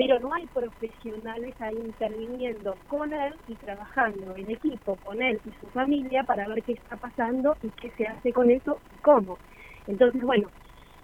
pero 0.00 0.18
no 0.18 0.32
hay 0.32 0.46
profesionales 0.46 1.54
ahí 1.60 1.76
interviniendo 1.76 2.78
con 2.86 3.12
él 3.12 3.34
y 3.46 3.54
trabajando 3.56 4.34
en 4.34 4.50
equipo 4.50 4.96
con 4.96 5.20
él 5.20 5.38
y 5.44 5.52
su 5.60 5.66
familia 5.66 6.24
para 6.24 6.48
ver 6.48 6.64
qué 6.64 6.72
está 6.72 6.96
pasando 6.96 7.58
y 7.60 7.70
qué 7.72 7.90
se 7.90 8.06
hace 8.06 8.32
con 8.32 8.50
eso 8.50 8.80
y 8.94 8.98
cómo. 9.00 9.38
Entonces, 9.86 10.22
bueno, 10.22 10.48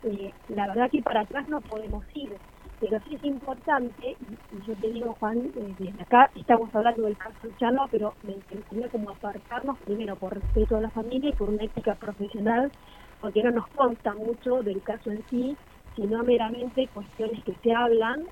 eh, 0.02 0.32
la 0.48 0.68
verdad 0.68 0.90
que 0.90 1.02
para 1.02 1.20
atrás 1.20 1.46
no 1.46 1.60
podemos 1.60 2.06
ir. 2.14 2.38
Pero 2.80 2.98
sí 3.00 3.16
es 3.16 3.24
importante, 3.24 4.16
y, 4.18 4.38
yo 4.62 4.74
te 4.76 4.88
digo, 4.88 5.12
Juan, 5.20 5.40
eh, 5.44 5.74
desde 5.78 6.02
acá 6.02 6.30
estamos 6.34 6.74
hablando 6.74 7.02
del 7.02 7.18
caso 7.18 7.48
Chano, 7.58 7.88
pero 7.90 8.14
me 8.22 8.32
encantaría 8.32 8.88
como 8.88 9.10
apartarnos 9.10 9.78
primero 9.80 10.16
por 10.16 10.40
respeto 10.40 10.78
a 10.78 10.80
la 10.80 10.90
familia 10.90 11.28
y 11.28 11.32
por 11.34 11.50
una 11.50 11.64
ética 11.64 11.96
profesional, 11.96 12.72
porque 13.20 13.42
no 13.42 13.50
nos 13.50 13.68
consta 13.68 14.14
mucho 14.14 14.62
del 14.62 14.82
caso 14.82 15.10
en 15.10 15.22
sí, 15.28 15.58
sino 15.94 16.22
meramente 16.22 16.88
cuestiones 16.94 17.44
que 17.44 17.56
se 17.62 17.72
hablan, 17.72 18.24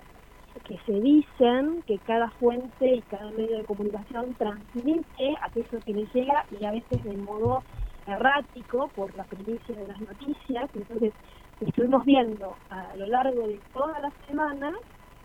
que 0.62 0.78
se 0.86 0.92
dicen, 1.00 1.82
que 1.86 1.98
cada 1.98 2.30
fuente 2.30 2.86
y 2.86 3.02
cada 3.02 3.30
medio 3.32 3.58
de 3.58 3.64
comunicación 3.64 4.34
transmite 4.34 5.36
aquello 5.42 5.80
que 5.84 5.92
le 5.92 6.06
llega 6.14 6.46
y 6.58 6.64
a 6.64 6.72
veces 6.72 7.02
de 7.04 7.16
modo 7.16 7.62
errático 8.06 8.88
por 8.94 9.14
la 9.16 9.24
primicia 9.24 9.74
de 9.74 9.86
las 9.86 10.00
noticias. 10.00 10.70
Entonces, 10.74 11.12
estuvimos 11.60 12.04
viendo 12.04 12.54
a 12.70 12.96
lo 12.96 13.06
largo 13.06 13.46
de 13.46 13.60
toda 13.72 13.98
la 14.00 14.10
semana 14.26 14.72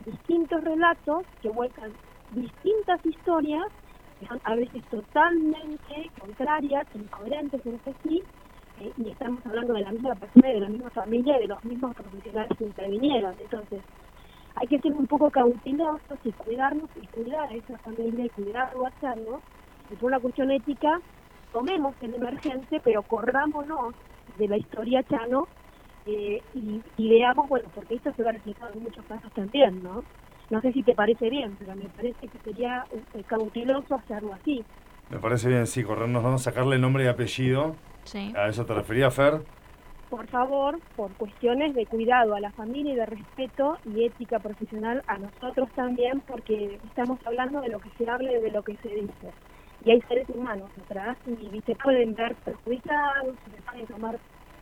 distintos 0.06 0.64
relatos 0.64 1.26
que 1.42 1.50
vuelcan 1.50 1.92
distintas 2.32 3.06
historias 3.06 3.66
que 4.20 4.28
son 4.28 4.40
a 4.44 4.56
veces 4.56 4.84
totalmente 4.90 6.12
contrarias, 6.20 6.86
incoherentes 6.94 7.66
entre 7.66 7.94
sí, 8.04 8.22
eh, 8.82 8.92
y 8.98 9.10
estamos 9.10 9.46
hablando 9.46 9.74
de 9.74 9.82
la 9.82 9.92
misma 9.92 10.16
persona, 10.16 10.48
de 10.50 10.60
la 10.60 10.70
misma 10.70 10.90
familia 10.90 11.40
de 11.40 11.48
los 11.48 11.64
mismos 11.64 11.96
profesionales 11.96 12.58
que 12.58 12.66
intervinieron. 12.66 13.34
Entonces, 13.40 13.82
hay 14.56 14.68
que 14.68 14.80
ser 14.80 14.92
un 14.92 15.08
poco 15.08 15.30
cautelosos 15.30 16.20
y 16.24 16.32
cuidarnos 16.32 16.90
y 17.02 17.08
cuidar 17.08 17.50
a 17.50 17.54
esa 17.54 17.78
familia 17.80 18.26
y 18.26 18.30
cuidarlo, 18.30 18.88
hacerlo. 18.88 19.42
Y 19.92 19.96
por 19.96 20.08
una 20.08 20.20
cuestión 20.20 20.52
ética, 20.52 21.00
tomemos 21.54 21.96
el 22.02 22.16
emergente, 22.16 22.82
pero 22.84 23.02
corrámonos 23.04 23.96
de 24.38 24.48
la 24.48 24.58
historia 24.58 25.04
Chano 25.04 25.48
eh, 26.06 26.42
y, 26.54 26.82
y 26.98 27.10
veamos, 27.10 27.48
bueno, 27.50 27.70
porque 27.74 27.96
esto 27.96 28.12
se 28.14 28.24
va 28.24 28.30
a 28.30 28.34
reflejar 28.34 28.72
en 28.74 28.84
muchos 28.84 29.06
casos 29.06 29.32
también, 29.34 29.84
¿no? 29.84 30.04
No 30.50 30.62
sé 30.62 30.74
si 30.74 30.82
te 30.82 30.96
parece 30.96 31.30
bien, 31.30 31.56
pero 31.60 31.76
me 31.76 31.86
parece 31.90 32.28
que 32.28 32.38
sería 32.40 32.86
eh, 33.14 33.24
cauteloso 33.28 33.96
hacerlo 33.96 34.34
así. 34.34 34.64
Me 35.10 35.20
parece 35.20 35.50
bien, 35.50 35.68
sí, 35.68 35.84
corrernos, 35.84 36.24
¿no? 36.24 36.38
Sacarle 36.38 36.78
nombre 36.80 37.04
y 37.04 37.08
apellido. 37.08 37.76
Sí. 38.04 38.34
¿A 38.36 38.48
eso 38.48 38.66
te 38.66 38.74
refería, 38.74 39.12
Fer? 39.12 39.42
Por 40.10 40.28
favor, 40.30 40.80
por 40.96 41.16
cuestiones 41.16 41.76
de 41.76 41.86
cuidado 41.86 42.34
a 42.34 42.40
la 42.40 42.52
familia 42.54 42.94
y 42.94 42.96
de 42.96 43.06
respeto 43.06 43.78
y 43.86 44.06
ética 44.06 44.40
profesional 44.40 45.04
a 45.06 45.20
nosotros 45.20 45.70
también, 45.76 46.22
porque 46.22 46.80
estamos 46.84 47.20
hablando 47.26 47.62
de 47.62 47.70
lo 47.70 47.80
que 47.80 47.92
se 47.92 48.10
habla 48.10 48.32
y 48.32 48.42
de 48.42 48.52
lo 48.52 48.64
que 48.64 48.76
se 48.78 48.90
dice. 48.90 49.34
Y 49.86 49.92
hay 49.92 50.02
seres 50.02 50.28
humanos 50.30 50.72
atrás 50.84 51.18
y 51.28 51.62
se 51.62 51.76
pueden 51.76 52.16
ver 52.16 52.36
perjudicados, 52.44 53.36
se 53.46 53.62
pueden 53.62 53.88
tomar 53.88 54.20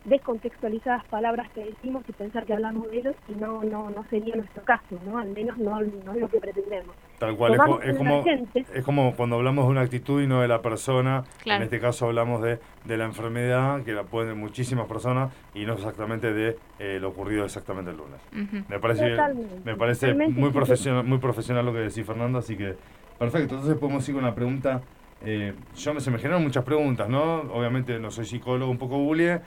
descontextualizadas 0.07 1.05
palabras 1.05 1.49
que 1.51 1.63
decimos 1.65 2.03
y 2.07 2.11
pensar 2.13 2.45
que 2.45 2.53
hablamos 2.53 2.89
de 2.89 2.97
ellos 2.99 3.15
y 3.27 3.34
no 3.39 3.63
no 3.63 3.89
no 3.89 4.03
sería 4.09 4.35
nuestro 4.35 4.63
caso, 4.63 4.97
¿no? 5.05 5.17
Al 5.17 5.29
menos 5.29 5.57
no, 5.57 5.79
no 5.81 6.13
es 6.13 6.19
lo 6.19 6.27
que 6.29 6.39
pretendemos. 6.39 6.95
Tal 7.19 7.35
cual, 7.35 7.53
es, 7.53 7.57
Tomamos 7.57 7.79
como, 7.97 8.21
emergente. 8.21 8.65
es 8.73 8.84
como 8.85 9.15
cuando 9.15 9.35
hablamos 9.38 9.65
de 9.65 9.71
una 9.71 9.81
actitud 9.81 10.21
y 10.21 10.27
no 10.27 10.41
de 10.41 10.47
la 10.47 10.61
persona. 10.61 11.23
Claro. 11.43 11.57
En 11.57 11.63
este 11.63 11.79
caso 11.79 12.05
hablamos 12.07 12.41
de, 12.41 12.59
de 12.85 12.97
la 12.97 13.05
enfermedad, 13.05 13.84
que 13.84 13.91
la 13.93 14.03
pueden 14.03 14.38
muchísimas 14.39 14.88
personas, 14.88 15.34
y 15.53 15.65
no 15.65 15.73
exactamente 15.73 16.31
de 16.34 16.57
eh, 16.79 16.99
lo 17.01 17.09
ocurrido 17.09 17.43
exactamente 17.45 17.91
el 17.91 17.97
lunes. 17.97 18.19
Ujú. 18.31 18.63
Me 18.69 18.79
parece, 18.79 19.09
Totalmente, 19.09 19.55
me 19.63 19.75
parece 19.75 20.05
totalmente, 20.07 20.39
muy 20.39 20.51
profesional, 20.51 21.03
muy 21.05 21.17
profesional 21.17 21.65
lo 21.65 21.73
que 21.73 21.79
decís, 21.79 22.05
Fernando, 22.05 22.38
así 22.39 22.55
que 22.55 22.75
perfecto. 23.17 23.55
Entonces 23.55 23.77
podemos 23.77 24.07
ir 24.07 24.15
con 24.15 24.23
una 24.23 24.35
pregunta. 24.35 24.81
eh, 25.25 25.53
yo 25.75 25.93
me, 25.95 25.99
se 25.99 26.11
me 26.11 26.19
generan 26.19 26.43
muchas 26.43 26.63
preguntas, 26.63 27.09
¿no? 27.09 27.38
Obviamente 27.51 27.97
no 27.99 28.11
soy 28.11 28.25
psicólogo, 28.25 28.69
un 28.71 28.77
poco 28.77 28.99
bulie, 28.99 29.41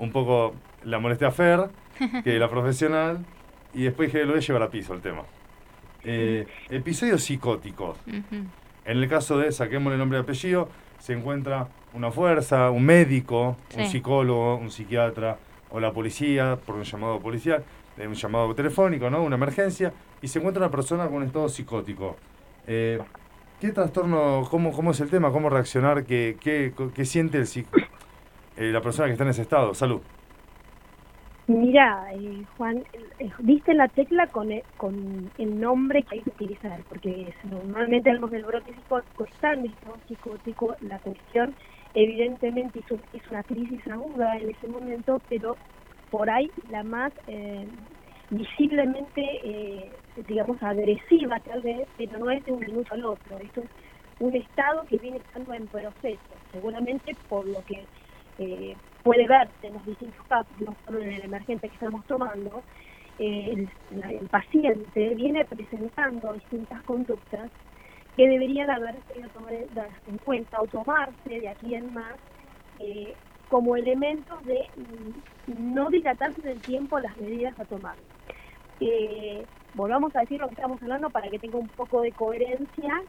un 0.00 0.10
poco 0.12 0.54
la 0.84 0.98
molesté 0.98 1.26
a 1.26 1.30
Fer, 1.30 1.68
que 2.24 2.38
la 2.38 2.48
profesional, 2.48 3.24
y 3.74 3.84
después 3.84 4.08
dije, 4.12 4.24
lo 4.24 4.32
voy 4.32 4.38
a 4.38 4.42
llevar 4.42 4.62
a 4.62 4.70
piso 4.70 4.94
el 4.94 5.00
tema. 5.00 5.22
Eh, 6.02 6.46
episodios 6.70 7.22
psicóticos. 7.22 7.98
En 8.84 8.96
el 8.96 9.08
caso 9.08 9.38
de, 9.38 9.52
saquemos 9.52 9.92
el 9.92 9.98
nombre 9.98 10.18
y 10.18 10.22
apellido, 10.22 10.68
se 10.98 11.12
encuentra 11.12 11.68
una 11.92 12.10
fuerza, 12.10 12.70
un 12.70 12.84
médico, 12.84 13.56
un 13.76 13.86
psicólogo, 13.86 14.56
un 14.56 14.70
psiquiatra 14.70 15.38
o 15.70 15.78
la 15.78 15.92
policía, 15.92 16.58
por 16.64 16.76
un 16.76 16.84
llamado 16.84 17.20
policial, 17.20 17.62
eh, 17.98 18.06
un 18.06 18.14
llamado 18.14 18.54
telefónico, 18.54 19.10
¿no? 19.10 19.22
Una 19.22 19.36
emergencia, 19.36 19.92
y 20.22 20.28
se 20.28 20.38
encuentra 20.38 20.62
una 20.64 20.70
persona 20.70 21.06
con 21.08 21.22
estado 21.22 21.48
psicótico. 21.48 22.16
Eh, 22.66 22.98
¿Qué 23.60 23.72
trastorno, 23.72 24.46
cómo, 24.50 24.72
cómo 24.72 24.92
es 24.92 25.00
el 25.00 25.10
tema, 25.10 25.30
cómo 25.30 25.50
reaccionar, 25.50 26.04
qué, 26.04 26.38
qué, 26.40 26.72
qué 26.94 27.04
siente 27.04 27.36
el 27.36 27.44
psic- 27.44 27.66
eh, 28.60 28.72
la 28.72 28.82
persona 28.82 29.06
que 29.08 29.12
está 29.12 29.24
en 29.24 29.30
ese 29.30 29.42
estado? 29.42 29.74
Salud. 29.74 30.02
Mira, 31.46 32.06
eh, 32.14 32.44
Juan, 32.56 32.84
eh, 32.92 33.30
diste 33.40 33.74
la 33.74 33.88
tecla 33.88 34.28
con 34.30 34.52
el, 34.52 34.62
con 34.76 35.32
el 35.36 35.58
nombre 35.58 36.04
que 36.04 36.16
hay 36.16 36.22
que 36.22 36.30
utilizar, 36.30 36.84
porque 36.88 37.34
normalmente 37.44 38.08
hablamos 38.10 38.30
del 38.30 38.44
brote 38.44 38.72
psicótico, 38.74 39.24
está 39.24 39.54
en 39.54 39.66
estado 39.66 40.00
psicótico, 40.06 40.76
la 40.80 41.00
cuestión 41.00 41.56
evidentemente 41.92 42.80
es, 42.80 42.90
un- 42.92 43.02
es 43.12 43.28
una 43.30 43.42
crisis 43.44 43.84
aguda 43.88 44.36
en 44.38 44.50
ese 44.50 44.68
momento, 44.68 45.22
pero 45.28 45.58
por 46.10 46.30
ahí 46.30 46.52
la 46.68 46.84
más 46.84 47.12
eh, 47.26 47.68
visiblemente, 48.30 49.22
eh, 49.44 50.02
digamos, 50.26 50.62
agresiva 50.62 51.40
tal 51.40 51.62
vez, 51.62 51.88
pero 51.96 52.18
no 52.18 52.30
es 52.30 52.44
de 52.44 52.52
un 52.52 52.60
minuto 52.60 52.94
al 52.94 53.04
otro, 53.04 53.38
esto 53.40 53.62
es 53.62 53.70
un 54.18 54.36
estado 54.36 54.86
que 54.86 54.98
viene 54.98 55.18
estando 55.18 55.52
en 55.54 55.68
proceso, 55.68 56.40
seguramente 56.52 57.18
por 57.28 57.46
lo 57.48 57.62
que 57.64 57.88
eh, 58.40 58.74
puede 59.02 59.26
verse 59.26 59.66
en 59.66 59.74
los 59.74 59.84
distintos 59.84 60.24
casos, 60.26 60.50
en 60.88 61.12
el 61.12 61.24
emergente 61.24 61.68
que 61.68 61.74
estamos 61.74 62.04
tomando, 62.06 62.62
eh, 63.18 63.66
el, 63.90 64.28
paciente 64.28 65.14
viene 65.14 65.44
presentando 65.44 66.32
distintas 66.32 66.82
conductas 66.84 67.50
que 68.16 68.26
deberían 68.26 68.70
haberse 68.70 69.20
tomar 69.34 69.52
en 69.52 69.68
en 70.06 70.18
cuenta 70.24 70.58
o 70.62 70.66
tomarse 70.66 71.28
de 71.28 71.48
aquí 71.50 71.74
en 71.74 71.92
más 71.92 72.14
eh, 72.78 73.14
como 73.50 73.76
elementos 73.76 74.42
de 74.46 74.66
mm, 74.74 75.74
no 75.74 75.90
dilatarse 75.90 76.40
en 76.40 76.48
el 76.48 76.60
tiempo 76.62 76.98
las 76.98 77.14
medidas 77.18 77.58
a 77.60 77.66
tomar. 77.66 77.96
Volvamos 79.74 80.16
a 80.16 80.20
decir 80.20 80.40
lo 80.40 80.48
que 80.48 80.54
estamos 80.54 80.82
hablando 80.82 81.10
para 81.10 81.28
que 81.28 81.38
tenga 81.38 81.58
un 81.58 81.68
poco 81.68 82.00
de 82.00 82.12
coherencia. 82.12 83.02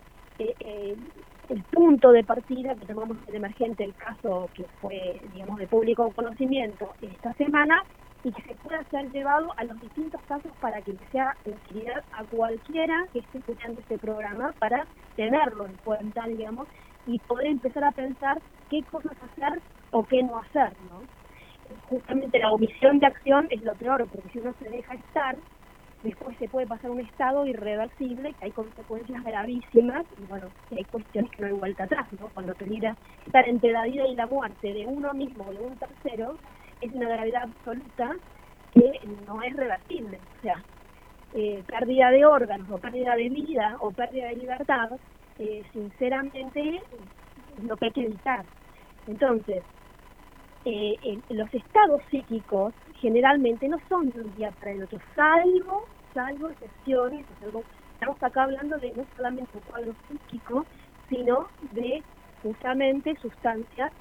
El 1.51 1.63
punto 1.63 2.11
de 2.11 2.23
partida 2.23 2.75
que 2.75 2.85
tomamos 2.85 3.17
el 3.27 3.35
emergente, 3.35 3.83
el 3.83 3.93
caso 3.95 4.49
que 4.53 4.63
fue, 4.79 5.21
digamos, 5.33 5.59
de 5.59 5.67
público 5.67 6.09
conocimiento 6.15 6.93
esta 7.01 7.33
semana, 7.33 7.83
y 8.23 8.31
que 8.31 8.41
se 8.43 8.55
pueda 8.55 8.83
ser 8.85 9.11
llevado 9.11 9.51
a 9.57 9.63
los 9.65 9.81
distintos 9.81 10.21
casos 10.27 10.51
para 10.61 10.81
que 10.81 10.95
sea 11.11 11.35
utilidad 11.45 12.03
a 12.13 12.23
cualquiera 12.23 13.05
que 13.11 13.19
esté 13.19 13.39
escuchando 13.39 13.81
este 13.81 13.97
programa 13.97 14.53
para 14.59 14.85
tenerlo 15.15 15.65
en 15.65 15.75
cuenta, 15.83 16.25
digamos, 16.27 16.67
y 17.05 17.19
poder 17.19 17.47
empezar 17.47 17.83
a 17.83 17.91
pensar 17.91 18.39
qué 18.69 18.83
cosas 18.83 19.17
hacer 19.23 19.59
o 19.91 20.05
qué 20.05 20.23
no 20.23 20.37
hacer, 20.37 20.71
¿no? 20.89 21.01
Justamente 21.89 22.39
la 22.39 22.51
omisión 22.51 22.99
de 22.99 23.07
acción 23.07 23.47
es 23.49 23.61
lo 23.63 23.73
peor, 23.75 24.07
porque 24.07 24.29
si 24.29 24.39
uno 24.39 24.53
se 24.61 24.69
deja 24.69 24.93
estar, 24.93 25.35
después 26.03 26.37
se 26.37 26.47
puede 26.47 26.67
pasar 26.67 26.91
un 26.91 26.99
estado 26.99 27.45
irreversible, 27.45 28.33
que 28.33 28.45
hay 28.45 28.51
consecuencias 28.51 29.23
gravísimas, 29.23 30.05
y 30.17 30.25
bueno, 30.25 30.47
hay 30.71 30.83
cuestiones 30.85 31.31
que 31.31 31.41
no 31.41 31.47
hay 31.47 31.53
vuelta 31.53 31.83
atrás, 31.83 32.07
¿no? 32.19 32.29
Cuando 32.29 32.53
peligra 32.55 32.95
estar 33.25 33.47
entre 33.47 33.71
la 33.71 33.83
vida 33.83 34.07
y 34.07 34.15
la 34.15 34.27
muerte 34.27 34.73
de 34.73 34.87
uno 34.87 35.13
mismo 35.13 35.45
o 35.47 35.53
de 35.53 35.59
un 35.59 35.77
tercero, 35.77 36.37
es 36.81 36.91
una 36.93 37.09
gravedad 37.09 37.43
absoluta 37.43 38.15
que 38.73 38.99
no 39.27 39.41
es 39.43 39.55
reversible. 39.55 40.19
O 40.39 40.41
sea, 40.41 40.63
eh, 41.33 41.63
pérdida 41.67 42.09
de 42.11 42.25
órganos 42.25 42.69
o 42.69 42.77
pérdida 42.79 43.15
de 43.15 43.29
vida 43.29 43.77
o 43.79 43.91
pérdida 43.91 44.27
de 44.29 44.35
libertad, 44.35 44.89
eh, 45.39 45.63
sinceramente 45.71 46.75
es 46.77 47.63
lo 47.63 47.77
que 47.77 47.85
hay 47.85 47.91
que 47.91 48.05
evitar. 48.05 48.43
Entonces, 49.07 49.63
eh, 50.65 51.19
los 51.29 51.53
estados 51.53 52.01
psíquicos 52.09 52.73
generalmente 53.01 53.67
no 53.69 53.77
son 53.89 54.11
de 54.11 54.21
un 54.21 54.33
día 54.35 54.51
para 54.53 54.71
el 54.73 54.83
otro, 54.83 54.99
salvo, 55.15 55.89
salvo 56.13 56.51
excepciones, 56.51 57.27
salvo- 57.39 57.65
estamos 57.93 58.21
acá 58.23 58.43
hablando 58.43 58.77
de 58.79 58.93
no 58.95 59.05
solamente 59.15 59.57
un 59.57 59.63
cuadro 59.63 59.93
psíquico, 60.07 60.67
sino 61.09 61.49
de 61.61 62.05
justamente 62.41 63.15
sustancias 63.17 63.91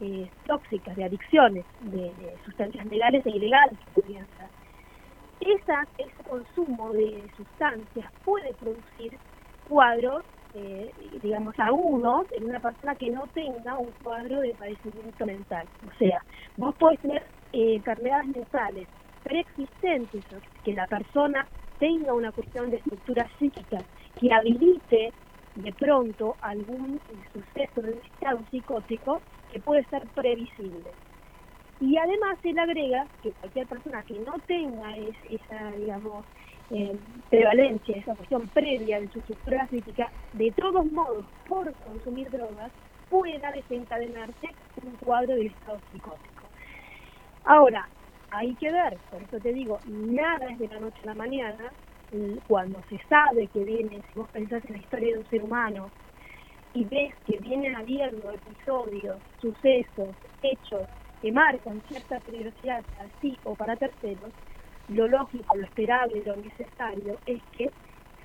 eh, 0.00 0.30
tóxicas, 0.46 0.96
de 0.96 1.04
adicciones, 1.04 1.66
de, 1.80 2.36
sustancias 2.44 2.86
legales 2.86 3.24
e 3.26 3.30
ilegales 3.30 3.78
que 3.80 3.90
podrían 3.92 4.28
ser. 4.36 4.50
Esa, 5.40 5.84
ese 5.96 6.22
consumo 6.24 6.92
de 6.92 7.30
sustancias 7.36 8.10
puede 8.24 8.54
producir 8.54 9.18
cuadros, 9.64 10.24
eh, 10.54 10.92
digamos, 11.22 11.54
agudos 11.58 12.26
en 12.32 12.44
una 12.48 12.60
persona 12.60 12.96
que 12.96 13.10
no 13.10 13.28
tenga 13.34 13.78
un 13.78 13.92
cuadro 14.02 14.40
de 14.40 14.54
padecimiento 14.56 15.26
mental. 15.26 15.68
O 15.86 15.90
sea, 15.98 16.18
vos 16.56 16.74
podés 16.76 17.00
tener 17.00 17.22
eh, 17.52 17.76
enfermedades 17.76 18.28
mentales 18.28 18.88
preexistentes, 19.22 20.24
que 20.64 20.72
la 20.72 20.86
persona 20.86 21.48
tenga 21.78 22.14
una 22.14 22.32
cuestión 22.32 22.70
de 22.70 22.78
estructura 22.78 23.28
psíquica 23.38 23.84
que 24.20 24.32
habilite 24.32 25.14
de 25.54 25.72
pronto 25.74 26.36
algún 26.40 27.00
eh, 27.08 27.20
suceso 27.32 27.82
de 27.82 27.92
un 27.92 28.00
estado 28.04 28.44
psicótico 28.50 29.22
que 29.48 29.60
puede 29.60 29.84
ser 29.86 30.02
previsible. 30.14 30.90
Y 31.80 31.96
además 31.96 32.38
él 32.42 32.58
agrega 32.58 33.08
que 33.22 33.32
cualquier 33.34 33.66
persona 33.68 34.02
que 34.04 34.18
no 34.20 34.34
tenga 34.46 34.96
es- 34.96 35.16
esa, 35.30 35.72
digamos, 35.72 36.26
eh, 36.70 36.98
prevalencia, 37.30 37.96
esa 37.98 38.16
cuestión 38.16 38.48
previa 38.50 39.00
de 39.00 39.08
su 39.08 39.20
estructura 39.20 39.66
crítica, 39.68 40.12
de 40.32 40.52
todos 40.52 40.86
modos, 40.92 41.26
por 41.46 41.74
consumir 41.78 42.30
drogas, 42.30 42.72
pueda 43.08 43.52
desencadenarse 43.52 44.48
un 44.82 44.96
cuadro 44.96 45.34
del 45.34 45.46
estado 45.48 45.80
psicótico. 45.90 46.37
Ahora, 47.48 47.88
hay 48.30 48.56
que 48.56 48.70
ver, 48.70 49.00
por 49.08 49.22
eso 49.22 49.40
te 49.40 49.52
digo, 49.54 49.80
nada 49.84 50.50
es 50.52 50.58
de 50.58 50.68
la 50.68 50.78
noche 50.80 51.00
a 51.04 51.06
la 51.06 51.14
mañana, 51.14 51.72
cuando 52.46 52.82
se 52.82 52.98
sabe 53.08 53.48
que 53.48 53.64
viene, 53.64 54.02
si 54.02 54.18
vos 54.18 54.28
pensás 54.30 54.62
en 54.66 54.72
la 54.74 54.78
historia 54.80 55.14
de 55.14 55.20
un 55.20 55.26
ser 55.28 55.42
humano, 55.42 55.92
y 56.74 56.84
ves 56.86 57.14
que 57.24 57.38
vienen 57.40 57.74
habiendo 57.76 58.30
episodios, 58.32 59.22
sucesos, 59.38 60.16
hechos 60.42 60.88
que 61.22 61.32
marcan 61.32 61.82
cierta 61.82 62.20
peligrosidad 62.20 62.84
para 62.96 63.10
sí 63.20 63.40
o 63.44 63.56
para 63.56 63.76
terceros, 63.78 64.34
lo 64.88 65.08
lógico, 65.08 65.56
lo 65.56 65.64
esperable, 65.66 66.22
lo 66.26 66.36
necesario 66.36 67.20
es 67.26 67.42
que 67.52 67.72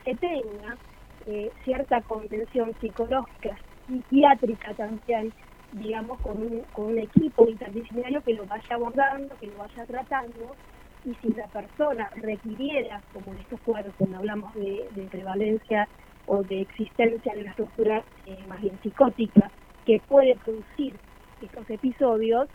se 0.04 0.16
tenga 0.18 0.78
eh, 1.26 1.54
cierta 1.64 2.02
contención 2.04 2.76
psicológica, 2.80 3.58
psiquiátrica 3.86 4.76
también, 4.76 5.34
digamos, 5.74 6.20
con 6.22 6.41
un, 6.41 6.62
con 6.72 6.86
un 6.86 7.00
equipo 7.00 7.48
interdisciplinario 7.48 8.22
que 8.22 8.34
lo 8.34 8.45
vaya 8.45 8.76
abordando, 8.76 9.36
que 9.40 9.48
lo 9.48 9.58
vaya 9.58 9.86
tratando, 9.86 10.56
y 11.06 11.14
si 11.16 11.34
la 11.34 11.48
persona 11.48 12.10
requiriera, 12.16 13.02
como 13.14 13.34
en 13.34 13.40
estos 13.40 13.60
cuadros 13.62 13.94
cuando 13.98 14.18
hablamos 14.18 14.54
de, 14.54 15.08
prevalencia 15.12 15.88
o 16.28 16.44
de 16.44 16.62
existencia 16.62 17.34
de 17.34 17.44
la 17.44 17.50
estructura 17.50 18.04
eh, 18.26 18.38
más 18.48 18.62
bien 18.62 18.80
psicótica 18.82 19.52
que 19.86 20.02
puede 20.08 20.36
producir 20.36 20.95
estos 21.41 21.70
episodios, 21.70 22.48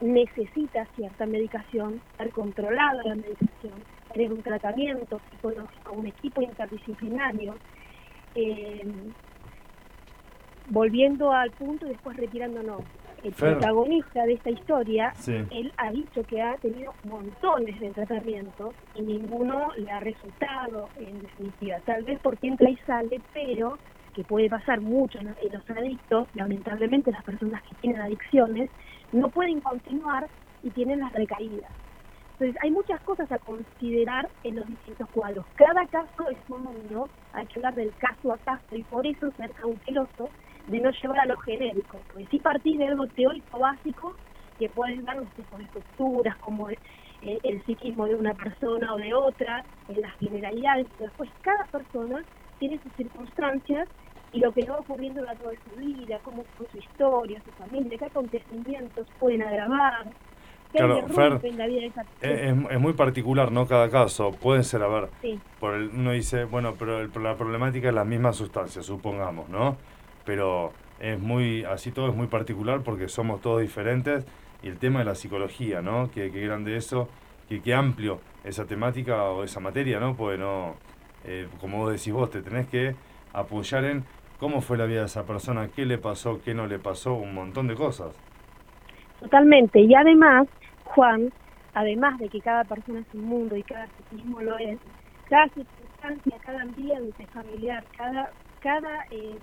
necesita 0.00 0.86
cierta 0.94 1.24
medicación, 1.24 2.00
ser 2.18 2.30
controlada 2.30 3.02
la 3.04 3.14
medicación, 3.14 3.82
tener 4.12 4.32
un 4.32 4.42
tratamiento 4.42 5.20
psicológico, 5.30 5.92
un 5.92 6.06
equipo 6.06 6.42
interdisciplinario. 6.42 7.54
eh, 8.34 8.82
volviendo 10.70 11.32
al 11.32 11.50
punto 11.50 11.86
y 11.86 11.90
después 11.90 12.16
retirándonos. 12.16 12.80
El 13.22 13.34
Fer. 13.34 13.52
protagonista 13.58 14.24
de 14.24 14.32
esta 14.32 14.48
historia, 14.48 15.12
Sí. 15.16 15.34
él 15.50 15.70
ha 15.76 15.90
dicho 15.92 16.22
que 16.22 16.40
ha 16.40 16.54
tenido 16.56 16.94
montones 17.04 17.78
de 17.78 17.90
tratamientos 17.90 18.74
y 18.94 19.02
ninguno 19.02 19.68
le 19.76 19.90
ha 19.90 20.00
resultado 20.00 20.88
en 20.96 21.20
definitiva. 21.20 21.76
Tal 21.84 22.02
vez 22.04 22.18
porque 22.22 22.46
entra 22.48 22.70
y 22.70 22.76
sale, 22.86 23.20
pero 23.34 23.76
que 24.14 24.24
puede 24.24 24.48
pasar 24.48 24.80
mucho 24.80 25.18
en, 25.18 25.28
en 25.42 25.52
los 25.52 25.68
adictos, 25.68 26.28
lamentablemente 26.34 27.12
las 27.12 27.22
personas 27.22 27.62
que 27.64 27.74
tienen 27.82 28.00
adicciones 28.00 28.70
no 29.12 29.28
pueden 29.28 29.60
continuar 29.60 30.26
y 30.62 30.70
tienen 30.70 31.00
las 31.00 31.12
recaídas. 31.12 31.70
Entonces 32.32 32.56
hay 32.62 32.70
muchas 32.70 33.02
cosas 33.02 33.30
a 33.30 33.38
considerar 33.38 34.30
en 34.44 34.56
los 34.56 34.66
distintos 34.66 35.06
cuadros. 35.10 35.44
Cada 35.56 35.84
caso 35.88 36.30
es 36.30 36.38
un 36.48 36.62
mundo, 36.62 37.06
hay 37.34 37.44
que 37.48 37.58
hablar 37.58 37.74
del 37.74 37.92
caso 37.98 38.32
a 38.32 38.38
caso 38.38 38.74
y 38.74 38.82
por 38.84 39.06
eso 39.06 39.30
ser 39.32 39.50
cauteloso 39.50 40.30
de 40.66 40.80
no 40.80 40.90
llevar 40.90 41.20
a 41.20 41.26
lo 41.26 41.36
genérico, 41.38 41.98
porque 42.12 42.26
si 42.30 42.38
partir 42.38 42.78
de 42.78 42.86
algo 42.88 43.06
teórico 43.08 43.58
básico 43.58 44.14
que 44.58 44.68
pueden 44.68 45.04
dar 45.04 45.16
los 45.16 45.28
tipos 45.34 45.58
de 45.58 45.64
estructuras, 45.64 46.36
como 46.38 46.68
eh, 46.70 46.78
el 47.22 47.64
psiquismo 47.64 48.06
de 48.06 48.14
una 48.14 48.34
persona 48.34 48.94
o 48.94 48.98
de 48.98 49.12
otra, 49.14 49.64
en 49.88 50.00
las 50.00 50.14
generalidades, 50.18 50.86
pero 50.96 51.08
después 51.08 51.30
cada 51.42 51.64
persona 51.66 52.24
tiene 52.58 52.78
sus 52.82 52.92
circunstancias 52.94 53.88
y 54.32 54.40
lo 54.40 54.52
que 54.52 54.64
va 54.64 54.76
ocurriendo 54.76 55.22
a 55.28 55.34
de 55.34 55.58
su 55.68 55.76
vida, 55.76 56.18
cómo 56.22 56.44
fue 56.56 56.66
su 56.70 56.78
historia, 56.78 57.42
su 57.44 57.50
familia, 57.52 57.98
qué 57.98 58.04
acontecimientos 58.04 59.06
pueden 59.18 59.42
agravar, 59.42 60.04
qué 60.72 60.78
Claro, 60.78 61.08
Fer, 61.08 61.54
la 61.54 61.66
vida 61.66 61.80
de 61.80 61.86
esa 61.86 62.04
Es, 62.20 62.80
muy 62.80 62.92
particular, 62.92 63.50
¿no? 63.50 63.66
Cada 63.66 63.90
caso. 63.90 64.30
Puede 64.30 64.62
ser, 64.62 64.82
a 64.82 64.88
ver, 64.88 65.08
Sí. 65.20 65.40
por 65.58 65.74
el, 65.74 65.88
uno 65.88 66.12
dice, 66.12 66.44
bueno, 66.44 66.74
pero 66.78 67.00
el- 67.00 67.10
la 67.22 67.34
problemática 67.36 67.88
es 67.88 67.94
la 67.94 68.04
misma 68.04 68.32
sustancia, 68.32 68.82
supongamos, 68.82 69.48
¿no? 69.48 69.76
Pero 70.24 70.72
es 70.98 71.18
muy, 71.18 71.64
así 71.64 71.90
todo 71.92 72.08
es 72.10 72.14
muy 72.14 72.26
particular 72.26 72.82
porque 72.82 73.08
somos 73.08 73.40
todos 73.40 73.60
diferentes 73.60 74.26
y 74.62 74.68
el 74.68 74.78
tema 74.78 75.00
de 75.00 75.06
la 75.06 75.14
psicología, 75.14 75.80
¿no? 75.80 76.10
Que, 76.10 76.30
que 76.30 76.40
grande 76.40 76.76
eso, 76.76 77.08
que, 77.48 77.60
que 77.60 77.74
amplio 77.74 78.20
esa 78.44 78.66
temática 78.66 79.24
o 79.24 79.44
esa 79.44 79.60
materia, 79.60 79.98
¿no? 80.00 80.14
Pues 80.14 80.38
no, 80.38 80.74
eh, 81.24 81.48
como 81.60 81.78
vos 81.78 81.92
decís 81.92 82.12
vos, 82.12 82.30
te 82.30 82.42
tenés 82.42 82.68
que 82.68 82.94
apoyar 83.32 83.84
en 83.84 84.04
cómo 84.38 84.60
fue 84.60 84.78
la 84.78 84.86
vida 84.86 85.00
de 85.00 85.06
esa 85.06 85.24
persona, 85.24 85.68
qué 85.68 85.84
le 85.84 85.98
pasó, 85.98 86.40
qué 86.42 86.54
no 86.54 86.66
le 86.66 86.78
pasó, 86.78 87.14
un 87.14 87.34
montón 87.34 87.66
de 87.68 87.74
cosas. 87.74 88.14
Totalmente. 89.20 89.80
Y 89.80 89.94
además, 89.94 90.48
Juan, 90.84 91.30
además 91.74 92.18
de 92.18 92.28
que 92.28 92.40
cada 92.40 92.64
persona 92.64 93.00
es 93.00 93.14
un 93.14 93.24
mundo 93.24 93.56
y 93.56 93.62
cada 93.62 93.86
psiquismo 93.86 94.40
lo 94.40 94.58
es, 94.58 94.78
cada 95.28 95.46
circunstancia, 95.48 96.36
cada 96.44 96.62
ambiente 96.62 97.26
familiar, 97.26 97.84
cada, 97.96 98.32
cada 98.60 99.04
eh, 99.10 99.36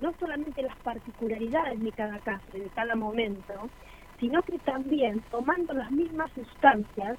no 0.00 0.12
solamente 0.18 0.62
las 0.62 0.76
particularidades 0.78 1.80
de 1.80 1.92
cada 1.92 2.18
caso, 2.20 2.44
de 2.52 2.68
cada 2.74 2.94
momento, 2.94 3.70
sino 4.18 4.42
que 4.42 4.58
también 4.60 5.22
tomando 5.30 5.74
las 5.74 5.90
mismas 5.90 6.30
sustancias, 6.32 7.18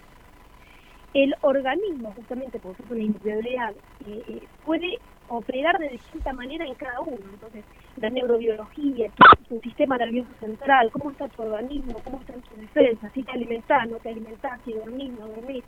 el 1.14 1.34
organismo, 1.41 2.14
justamente 2.14 2.60
porque 2.60 2.84
es 2.84 2.91
una 2.91 3.02
individualidad, 3.02 3.72
eh, 4.06 4.23
eh, 4.27 4.41
puede 4.65 4.99
operar 5.30 5.77
de 5.80 5.89
distinta 5.89 6.34
manera 6.34 6.65
en 6.65 6.76
cada 6.76 6.99
uno. 7.02 7.26
Entonces, 7.34 7.64
la 7.97 8.10
neurobiología, 8.10 9.10
tu 9.47 9.60
sistema 9.61 9.97
nervioso 9.97 10.30
central, 10.39 10.91
cómo 10.91 11.11
está 11.11 11.27
tu 11.30 11.43
organismo, 11.43 12.02
cómo 12.03 12.19
están 12.19 12.41
tus 12.41 12.57
defensas, 12.57 13.11
si 13.14 13.23
te 13.23 13.31
alimentás, 13.31 13.89
no 13.89 13.97
te 13.97 14.10
alimentás, 14.10 14.60
si 14.65 14.73
dormís, 14.73 15.11
no 15.18 15.27
dormís, 15.27 15.64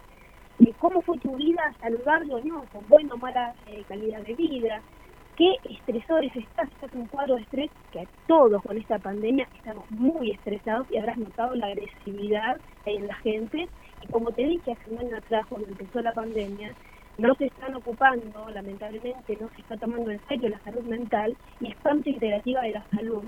cómo 0.79 1.01
fue 1.01 1.17
tu 1.19 1.35
vida 1.35 1.73
saludable 1.79 2.33
o 2.33 2.43
no, 2.43 2.63
con 2.71 2.87
buena 2.87 3.13
o 3.13 3.17
mala 3.17 3.53
eh, 3.67 3.83
calidad 3.87 4.21
de 4.21 4.33
vida, 4.35 4.81
qué 5.37 5.55
estresores 5.69 6.35
estás, 6.35 6.67
estás 6.71 6.91
en 6.93 7.01
un 7.01 7.07
cuadro 7.07 7.35
de 7.35 7.43
estrés, 7.43 7.71
que 7.91 8.07
todos 8.27 8.61
con 8.63 8.77
esta 8.77 8.97
pandemia 8.97 9.47
estamos 9.55 9.89
muy 9.91 10.31
estresados 10.31 10.87
y 10.89 10.97
habrás 10.97 11.17
notado 11.17 11.55
la 11.55 11.67
agresividad 11.67 12.57
en 12.85 13.07
la 13.07 13.13
gente. 13.15 13.69
Y 14.01 14.07
como 14.07 14.31
te 14.31 14.43
dije 14.43 14.71
hace 14.71 14.89
un 14.89 14.99
año 14.99 15.17
atrás, 15.17 15.45
cuando 15.47 15.67
empezó 15.67 16.01
la 16.01 16.13
pandemia, 16.13 16.73
no 17.19 17.35
se 17.35 17.45
están 17.45 17.75
ocupando, 17.75 18.49
lamentablemente, 18.49 19.37
no 19.39 19.49
se 19.55 19.61
está 19.61 19.77
tomando 19.77 20.11
en 20.11 20.21
serio 20.27 20.49
la 20.49 20.59
salud 20.59 20.83
mental 20.83 21.37
y 21.59 21.67
es 21.67 21.75
parte 21.77 22.09
integrativa 22.09 22.61
de 22.61 22.71
la 22.71 22.85
salud. 22.95 23.23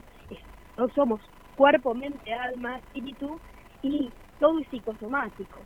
No 0.78 0.90
somos 0.90 1.22
cuerpo, 1.56 1.94
mente, 1.94 2.34
alma, 2.34 2.78
espíritu 2.78 3.40
y 3.84 4.10
todo 4.40 4.60
es 4.60 4.68
psicosomático. 4.70 5.60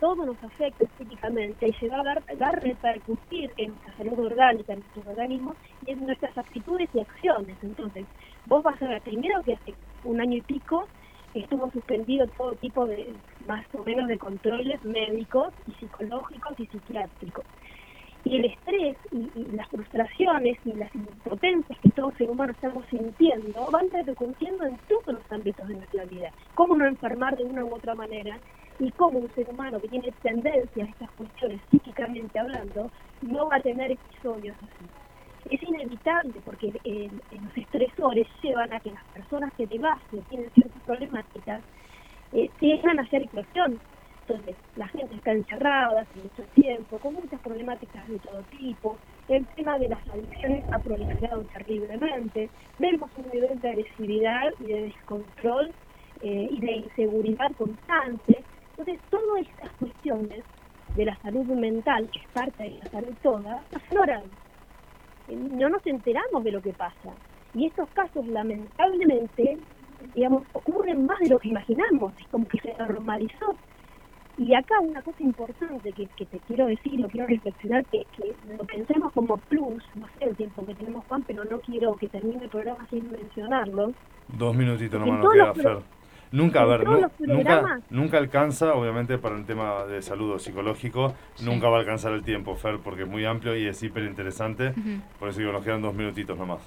Todo 0.00 0.26
nos 0.26 0.42
afecta 0.42 0.86
físicamente 0.98 1.68
y 1.68 1.72
se 1.74 1.88
va 1.88 2.00
a, 2.00 2.04
dar, 2.04 2.22
va 2.40 2.48
a 2.48 2.52
repercutir 2.52 3.52
en 3.56 3.70
nuestra 3.70 3.96
salud 3.96 4.18
orgánica, 4.26 4.72
en 4.72 4.80
nuestros 4.80 5.06
organismos 5.06 5.56
y 5.86 5.92
en 5.92 6.06
nuestras 6.06 6.36
actitudes 6.36 6.88
y 6.94 7.00
acciones. 7.00 7.56
Entonces, 7.62 8.04
vos 8.46 8.62
vas 8.62 8.80
a 8.82 8.88
ver 8.88 9.02
primero 9.02 9.42
que 9.42 9.54
hace 9.54 9.74
un 10.04 10.20
año 10.20 10.36
y 10.36 10.42
pico 10.42 10.86
estuvo 11.34 11.70
suspendido 11.70 12.26
todo 12.28 12.52
tipo 12.56 12.86
de, 12.86 13.12
más 13.46 13.64
o 13.74 13.82
menos, 13.84 14.08
de 14.08 14.18
controles 14.18 14.82
médicos 14.84 15.52
y 15.66 15.72
psicológicos 15.72 16.58
y 16.58 16.66
psiquiátricos. 16.66 17.44
Y 18.24 18.36
el 18.36 18.44
estrés 18.46 18.96
y, 19.12 19.28
las 19.54 19.68
frustraciones 19.68 20.58
y 20.64 20.72
las 20.72 20.94
impotencias 20.94 21.78
que 21.80 21.90
todo 21.90 22.10
ser 22.12 22.30
humano 22.30 22.52
estamos 22.52 22.86
sintiendo 22.86 23.66
van 23.70 23.90
repercutiendo 23.90 24.64
en 24.64 24.78
todos 24.88 25.18
los 25.18 25.32
ámbitos 25.32 25.68
de 25.68 25.74
nuestra 25.74 26.04
vida. 26.06 26.30
Cómo 26.54 26.76
no 26.76 26.86
enfermar 26.86 27.36
de 27.36 27.44
una 27.44 27.64
u 27.64 27.74
otra 27.74 27.94
manera 27.94 28.38
y 28.78 28.90
cómo 28.92 29.18
un 29.18 29.34
ser 29.34 29.48
humano 29.48 29.80
que 29.80 29.88
tiene 29.88 30.12
tendencia 30.22 30.84
a 30.84 30.88
estas 30.88 31.10
cuestiones 31.12 31.60
psíquicamente 31.70 32.38
hablando 32.38 32.90
no 33.22 33.48
va 33.48 33.56
a 33.56 33.60
tener 33.60 33.92
episodios 33.92 34.56
así 34.56 34.88
es 35.50 35.62
inevitable 35.62 36.32
porque 36.44 36.72
eh, 36.84 37.10
los 37.32 37.56
estresores 37.56 38.26
llevan 38.42 38.72
a 38.72 38.80
que 38.80 38.90
las 38.90 39.04
personas 39.12 39.52
que 39.54 39.66
de 39.66 39.78
base 39.78 40.22
tienen 40.28 40.50
ciertas 40.50 40.82
problemáticas 40.82 41.62
eh, 42.32 42.50
a 42.62 43.02
hacer 43.02 43.22
explosión. 43.22 43.78
Entonces, 44.26 44.56
la 44.76 44.88
gente 44.88 45.14
está 45.16 45.32
encerrada 45.32 46.00
hace 46.00 46.18
mucho 46.18 46.42
tiempo, 46.54 46.98
con 46.98 47.14
muchas 47.14 47.40
problemáticas 47.40 48.08
de 48.08 48.18
todo 48.20 48.42
tipo. 48.58 48.96
El 49.28 49.44
tema 49.48 49.78
de 49.78 49.88
las 49.88 49.98
adicciones 50.08 50.64
ha 50.70 50.78
proliferado 50.78 51.42
terriblemente. 51.52 52.48
Vemos 52.78 53.10
un 53.16 53.28
nivel 53.30 53.60
de 53.60 53.68
agresividad 53.68 54.50
y 54.60 54.64
de 54.64 54.82
descontrol 54.82 55.70
eh, 56.22 56.48
y 56.50 56.60
de 56.60 56.72
inseguridad 56.72 57.52
constante. 57.58 58.42
Entonces, 58.76 59.00
todas 59.10 59.46
estas 59.46 59.70
cuestiones 59.78 60.44
de 60.96 61.04
la 61.04 61.16
salud 61.16 61.44
mental, 61.46 62.08
que 62.10 62.20
es 62.20 62.26
parte 62.28 62.62
de 62.64 62.78
la 62.82 62.90
salud 62.90 63.14
toda, 63.22 63.62
afloran 63.74 64.22
eh, 65.28 65.36
no 65.36 65.68
nos 65.68 65.86
enteramos 65.86 66.44
de 66.44 66.52
lo 66.52 66.60
que 66.60 66.72
pasa. 66.72 67.10
Y 67.54 67.66
estos 67.66 67.88
casos, 67.90 68.26
lamentablemente, 68.26 69.58
digamos, 70.14 70.42
ocurren 70.52 71.06
más 71.06 71.18
de 71.20 71.28
lo 71.28 71.38
que 71.38 71.48
imaginamos, 71.48 72.12
es 72.18 72.26
como 72.28 72.46
que 72.48 72.58
se 72.58 72.74
normalizó. 72.78 73.56
Y 74.36 74.52
acá 74.54 74.80
una 74.80 75.00
cosa 75.02 75.22
importante 75.22 75.92
que, 75.92 76.06
que 76.16 76.26
te 76.26 76.40
quiero 76.40 76.66
decir, 76.66 76.98
lo 76.98 77.08
quiero 77.08 77.28
reflexionar, 77.28 77.84
que, 77.86 78.04
que 78.16 78.34
lo 78.58 78.64
pensemos 78.64 79.12
como 79.12 79.36
plus, 79.36 79.84
no 79.94 80.06
sé 80.18 80.24
el 80.24 80.36
tiempo 80.36 80.66
que 80.66 80.74
tenemos 80.74 81.04
Juan, 81.06 81.22
pero 81.22 81.44
no 81.44 81.60
quiero 81.60 81.94
que 81.94 82.08
termine 82.08 82.42
el 82.42 82.50
programa 82.50 82.84
sin 82.90 83.08
mencionarlo. 83.12 83.92
Dos 84.26 84.56
minutitos 84.56 84.98
nomás 84.98 85.20
nos 85.20 85.32
queda, 85.32 85.54
Fer. 85.54 85.78
Nunca, 86.34 86.62
a 86.62 86.64
ver, 86.64 86.80
nu- 86.84 87.08
nunca, 87.20 87.80
nunca 87.90 88.18
alcanza, 88.18 88.74
obviamente 88.74 89.18
para 89.18 89.36
el 89.36 89.46
tema 89.46 89.84
de 89.84 90.02
salud 90.02 90.32
o 90.32 90.38
psicológico, 90.40 91.14
nunca 91.44 91.68
va 91.68 91.76
a 91.76 91.80
alcanzar 91.80 92.12
el 92.12 92.24
tiempo, 92.24 92.56
Fer, 92.56 92.78
porque 92.82 93.02
es 93.02 93.08
muy 93.08 93.24
amplio 93.24 93.56
y 93.56 93.68
es 93.68 93.80
hiper 93.80 94.02
interesante. 94.02 94.74
Por 95.20 95.28
eso 95.28 95.38
digo, 95.38 95.52
nos 95.52 95.62
quedan 95.64 95.80
dos 95.80 95.94
minutitos 95.94 96.36
nomás. 96.36 96.60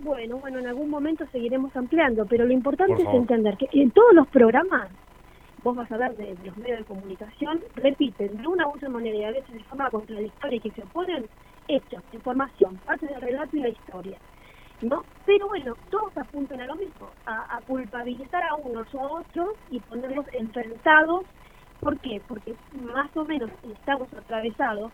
Bueno, 0.00 0.36
bueno, 0.36 0.58
en 0.58 0.66
algún 0.66 0.90
momento 0.90 1.24
seguiremos 1.32 1.74
ampliando, 1.74 2.26
pero 2.26 2.44
lo 2.44 2.52
importante 2.52 2.92
Por 2.92 3.00
es 3.14 3.20
entender 3.20 3.56
que 3.56 3.68
en 3.72 3.90
todos 3.90 4.12
los 4.12 4.28
programas, 4.28 4.90
vos 5.62 5.74
vas 5.76 5.90
a 5.92 5.96
ver 5.96 6.14
de, 6.16 6.34
de 6.36 6.46
los 6.46 6.56
medios 6.58 6.78
de 6.80 6.84
comunicación, 6.84 7.60
repiten 7.76 8.36
de 8.36 8.46
una 8.46 8.66
u 8.66 8.72
otra 8.72 8.90
manera 8.90 9.16
y 9.16 9.24
a 9.24 9.30
veces 9.30 9.54
de 9.54 9.64
forma 9.64 9.88
contradictoria 9.88 10.56
y 10.56 10.60
que 10.60 10.70
se 10.72 10.82
oponen 10.82 11.24
hechos, 11.68 12.02
información, 12.12 12.76
parte 12.84 13.06
del 13.06 13.20
relato 13.20 13.56
y 13.56 13.60
la 13.60 13.68
historia. 13.70 14.18
¿No? 14.82 15.04
Pero 15.26 15.48
bueno, 15.48 15.74
todos 15.90 16.16
apuntan 16.16 16.60
a 16.60 16.66
lo 16.66 16.74
mismo, 16.76 17.08
a, 17.26 17.60
culpabilizar 17.66 18.42
a 18.44 18.54
unos 18.56 18.92
o 18.94 19.00
a 19.00 19.20
otros 19.20 19.50
y 19.70 19.80
ponerlos 19.80 20.26
enfrentados. 20.32 21.24
¿Por 21.80 21.98
qué? 22.00 22.20
Porque 22.26 22.54
más 22.92 23.14
o 23.16 23.24
menos 23.24 23.50
estamos 23.62 24.12
atravesados 24.12 24.92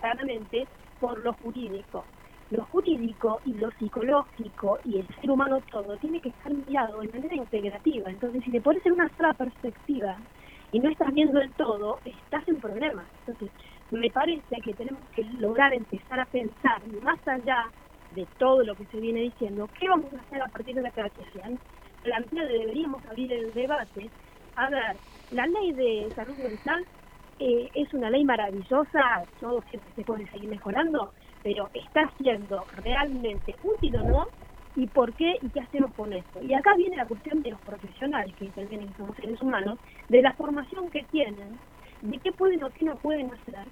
claramente 0.00 0.66
por 1.00 1.22
lo 1.24 1.32
jurídico. 1.34 2.04
Lo 2.50 2.64
jurídico 2.66 3.40
y 3.44 3.54
lo 3.54 3.70
psicológico 3.72 4.78
y 4.84 5.00
el 5.00 5.06
ser 5.20 5.30
humano 5.30 5.60
todo 5.70 5.96
tiene 5.98 6.20
que 6.20 6.30
estar 6.30 6.52
mirado 6.52 7.00
de 7.00 7.08
manera 7.08 7.34
integrativa. 7.34 8.10
Entonces, 8.10 8.42
si 8.44 8.50
te 8.50 8.60
pones 8.60 8.84
en 8.86 8.92
una 8.92 9.08
sola 9.16 9.34
perspectiva 9.34 10.16
y 10.72 10.80
no 10.80 10.90
estás 10.90 11.12
viendo 11.12 11.40
el 11.40 11.52
todo, 11.52 11.98
estás 12.04 12.46
en 12.48 12.56
problemas. 12.56 13.04
Entonces, 13.20 13.50
me 13.90 14.10
parece 14.10 14.56
que 14.62 14.74
tenemos 14.74 15.02
que 15.14 15.24
lograr 15.38 15.74
empezar 15.74 16.20
a 16.20 16.26
pensar 16.26 16.80
más 17.02 17.26
allá 17.28 17.66
de 18.10 18.26
todo 18.38 18.62
lo 18.64 18.76
que 18.76 18.86
se 18.86 19.00
viene 19.00 19.20
diciendo, 19.20 19.70
¿qué 19.78 19.88
vamos 19.88 20.12
a 20.14 20.20
hacer 20.20 20.42
a 20.42 20.48
partir 20.48 20.74
de 20.74 20.82
la 20.82 20.90
creación? 20.90 21.60
Plantear, 22.02 22.48
deberíamos 22.48 23.04
abrir 23.06 23.32
el 23.32 23.52
debate. 23.52 24.10
A 24.54 24.70
ver, 24.70 24.98
la 25.30 25.46
ley 25.46 25.72
de 25.72 26.12
salud 26.14 26.36
mental 26.38 26.84
eh, 27.38 27.70
es 27.74 27.92
una 27.94 28.10
ley 28.10 28.24
maravillosa, 28.24 29.24
todo 29.38 29.62
siempre 29.70 29.92
se 29.94 30.04
puede 30.04 30.28
seguir 30.30 30.48
mejorando, 30.48 31.12
pero 31.42 31.70
está 31.74 32.10
siendo 32.16 32.64
realmente 32.82 33.56
útil 33.62 33.96
o 33.96 34.04
no, 34.04 34.26
y 34.74 34.86
por 34.88 35.14
qué 35.14 35.34
y 35.40 35.50
qué 35.50 35.60
hacemos 35.60 35.92
con 35.94 36.12
esto. 36.12 36.40
Y 36.42 36.54
acá 36.54 36.74
viene 36.76 36.96
la 36.96 37.06
cuestión 37.06 37.42
de 37.42 37.50
los 37.50 37.60
profesionales 37.62 38.34
que 38.36 38.44
intervienen, 38.46 38.88
que 38.88 38.94
somos 38.94 39.16
seres 39.16 39.40
humanos, 39.42 39.78
de 40.08 40.22
la 40.22 40.34
formación 40.34 40.90
que 40.90 41.04
tienen, 41.10 41.60
de 42.00 42.18
qué 42.20 42.32
pueden 42.32 42.62
o 42.64 42.70
qué 42.70 42.84
no 42.84 42.96
pueden 42.98 43.32
hacer, 43.32 43.68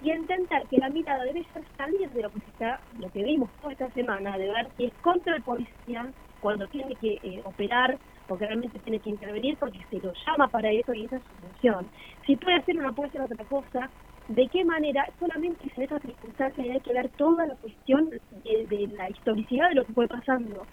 y 0.00 0.10
entender 0.10 0.66
que 0.68 0.78
la 0.78 0.88
mirada 0.90 1.24
debe 1.24 1.44
ser 1.52 1.62
salir 1.76 2.10
de 2.10 2.22
lo 2.22 2.30
que 2.30 2.38
está, 2.38 2.82
lo 2.98 3.10
que 3.10 3.22
vimos 3.22 3.52
toda 3.60 3.72
esta 3.72 3.90
semana, 3.90 4.38
de 4.38 4.48
ver 4.48 4.72
si 4.76 4.86
es 4.86 4.94
contra 5.00 5.36
el 5.36 5.42
policía 5.42 6.12
cuando 6.38 6.66
tiene 6.68 6.96
que 6.96 7.18
eh, 7.22 7.42
operar, 7.44 7.98
porque 8.26 8.46
realmente 8.46 8.80
tiene 8.80 9.00
que 9.00 9.10
intervenir, 9.10 9.58
porque 9.58 9.84
se 9.90 10.00
lo 10.00 10.12
llama 10.26 10.48
para 10.48 10.70
eso 10.72 10.94
y 10.94 11.04
esa 11.04 11.16
es 11.16 11.24
su 11.26 11.36
función. 11.36 11.90
Si 12.26 12.36
puede 12.36 12.56
hacer 12.56 12.76
no 12.76 12.94
puede 12.94 13.08
hacer 13.10 13.20
otra 13.22 13.44
cosa, 13.44 13.92
de 14.28 14.48
qué 14.48 14.64
manera, 14.64 15.04
solamente 15.18 15.70
en 15.76 15.82
esas 15.82 16.00
circunstancias 16.02 16.66
hay 16.66 16.80
que 16.80 16.92
ver 16.94 17.10
toda 17.16 17.46
la 17.46 17.56
cuestión 17.56 18.08
de, 18.10 18.66
de 18.68 18.86
la 18.96 19.10
historicidad 19.10 19.68
de 19.68 19.74
lo 19.74 19.84
que 19.84 19.92
fue 19.92 20.08
pasando 20.08 20.68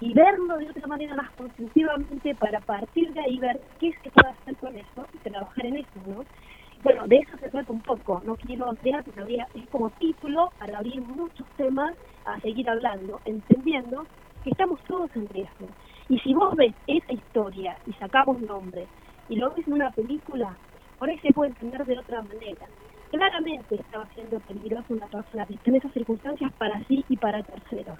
y 0.00 0.14
verlo 0.14 0.56
de 0.58 0.68
otra 0.68 0.86
manera 0.88 1.14
más 1.14 1.30
constructivamente 1.34 2.34
para 2.34 2.60
partir 2.62 3.12
de 3.12 3.20
ahí 3.20 3.38
ver 3.38 3.60
qué 3.78 3.92
se 4.02 4.10
puede 4.10 4.30
hacer 4.32 4.56
con 4.56 4.76
eso 4.76 5.08
y 5.12 5.18
trabajar 5.20 5.66
en 5.66 5.76
eso, 5.76 6.00
¿no? 6.04 6.26
Bueno, 6.82 7.06
de 7.06 7.16
eso 7.16 7.36
se 7.38 7.48
trata 7.48 7.72
un 7.72 7.80
poco, 7.80 8.20
no 8.24 8.34
quiero 8.34 8.68
ampliar, 8.68 9.04
pero 9.14 9.24
es 9.28 9.68
como 9.70 9.90
título 9.90 10.50
para 10.58 10.78
abrir 10.78 11.00
muchos 11.00 11.46
temas 11.56 11.94
a 12.26 12.40
seguir 12.40 12.68
hablando, 12.68 13.20
entendiendo 13.24 14.04
que 14.42 14.50
estamos 14.50 14.80
todos 14.88 15.08
en 15.14 15.28
riesgo. 15.28 15.68
Y 16.08 16.18
si 16.18 16.34
vos 16.34 16.56
ves 16.56 16.74
esa 16.88 17.12
historia 17.12 17.76
y 17.86 17.92
sacamos 17.92 18.40
nombres 18.40 18.88
y 19.28 19.36
lo 19.36 19.54
ves 19.54 19.66
en 19.68 19.74
una 19.74 19.92
película, 19.92 20.56
por 20.98 21.08
ahí 21.08 21.18
se 21.20 21.32
puede 21.32 21.50
entender 21.50 21.86
de 21.86 21.98
otra 21.98 22.20
manera. 22.22 22.66
Claramente 23.12 23.76
estaba 23.76 24.08
siendo 24.14 24.40
peligrosa 24.40 24.86
una 24.88 25.06
persona 25.06 25.46
que 25.46 25.54
está 25.54 25.70
en 25.70 25.76
esas 25.76 25.92
circunstancias 25.92 26.52
para 26.54 26.82
sí 26.86 27.04
y 27.08 27.16
para 27.16 27.44
terceros. 27.44 27.98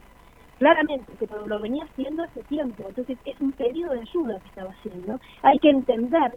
Claramente, 0.58 1.12
pero 1.20 1.46
lo 1.46 1.60
venía 1.60 1.84
haciendo 1.84 2.24
hace 2.24 2.42
tiempo, 2.44 2.84
entonces 2.88 3.18
es 3.26 3.40
un 3.40 3.52
pedido 3.52 3.92
de 3.92 4.00
ayuda 4.00 4.40
que 4.40 4.48
estaba 4.48 4.70
haciendo. 4.70 5.20
Hay 5.42 5.58
que 5.60 5.70
entender 5.70 6.32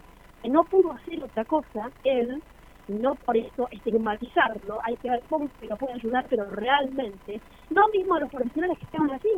que 0.46 0.52
no 0.52 0.64
pudo 0.64 0.94
hacer 0.94 1.24
otra 1.24 1.44
cosa 1.46 1.90
él, 2.04 2.42
no 2.88 3.16
por 3.16 3.36
eso 3.36 3.68
estigmatizarlo, 3.72 4.80
hay 4.84 4.96
que 4.98 5.10
ver 5.10 5.24
cómo 5.28 5.50
se 5.60 5.66
lo 5.66 5.76
puede 5.76 5.94
ayudar, 5.94 6.24
pero 6.30 6.46
realmente, 6.52 7.42
no 7.72 7.88
mismo 7.90 8.14
a 8.14 8.20
los 8.20 8.30
profesionales 8.30 8.78
que 8.78 8.86
estaban 8.86 9.10
así, 9.10 9.30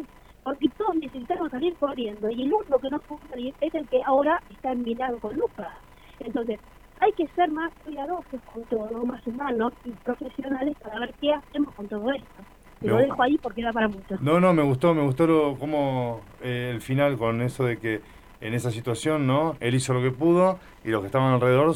porque 0.43 0.67
todos 0.77 0.95
necesitaron 0.95 1.49
salir 1.49 1.73
corriendo 1.75 2.29
y 2.29 2.43
el 2.43 2.53
único 2.53 2.77
que 2.79 2.89
no 2.89 2.99
pudo 2.99 3.21
salir 3.29 3.53
es 3.61 3.73
el 3.73 3.87
que 3.87 4.01
ahora 4.05 4.41
está 4.49 4.75
mirado 4.75 5.17
con 5.19 5.33
lupa. 5.33 5.73
Entonces, 6.19 6.59
hay 6.99 7.13
que 7.13 7.27
ser 7.27 7.49
más 7.51 7.71
cuidadosos 7.85 8.41
con 8.53 8.63
todo, 8.63 9.05
más 9.05 9.25
humanos 9.25 9.71
y 9.85 9.91
profesionales 9.91 10.75
para 10.83 10.99
ver 10.99 11.13
qué 11.21 11.33
hacemos 11.33 11.73
con 11.75 11.87
todo 11.87 12.11
esto. 12.11 12.43
Te 12.81 12.87
lo 12.87 12.97
dejo 12.97 13.23
ahí 13.23 13.37
porque 13.37 13.63
da 13.63 13.71
para 13.71 13.87
mucho. 13.87 14.17
No, 14.19 14.41
no, 14.41 14.53
me 14.53 14.61
gustó, 14.61 14.93
me 14.93 15.03
gustó 15.03 15.25
lo, 15.25 15.57
como 15.57 16.21
eh, 16.43 16.71
el 16.73 16.81
final 16.81 17.17
con 17.17 17.41
eso 17.41 17.63
de 17.63 17.77
que 17.77 18.01
en 18.41 18.53
esa 18.53 18.71
situación, 18.71 19.25
¿no? 19.27 19.55
Él 19.59 19.73
hizo 19.75 19.93
lo 19.93 20.01
que 20.01 20.11
pudo 20.11 20.59
y 20.85 20.89
los 20.89 21.01
que 21.01 21.07
estaban 21.07 21.33
alrededor 21.33 21.73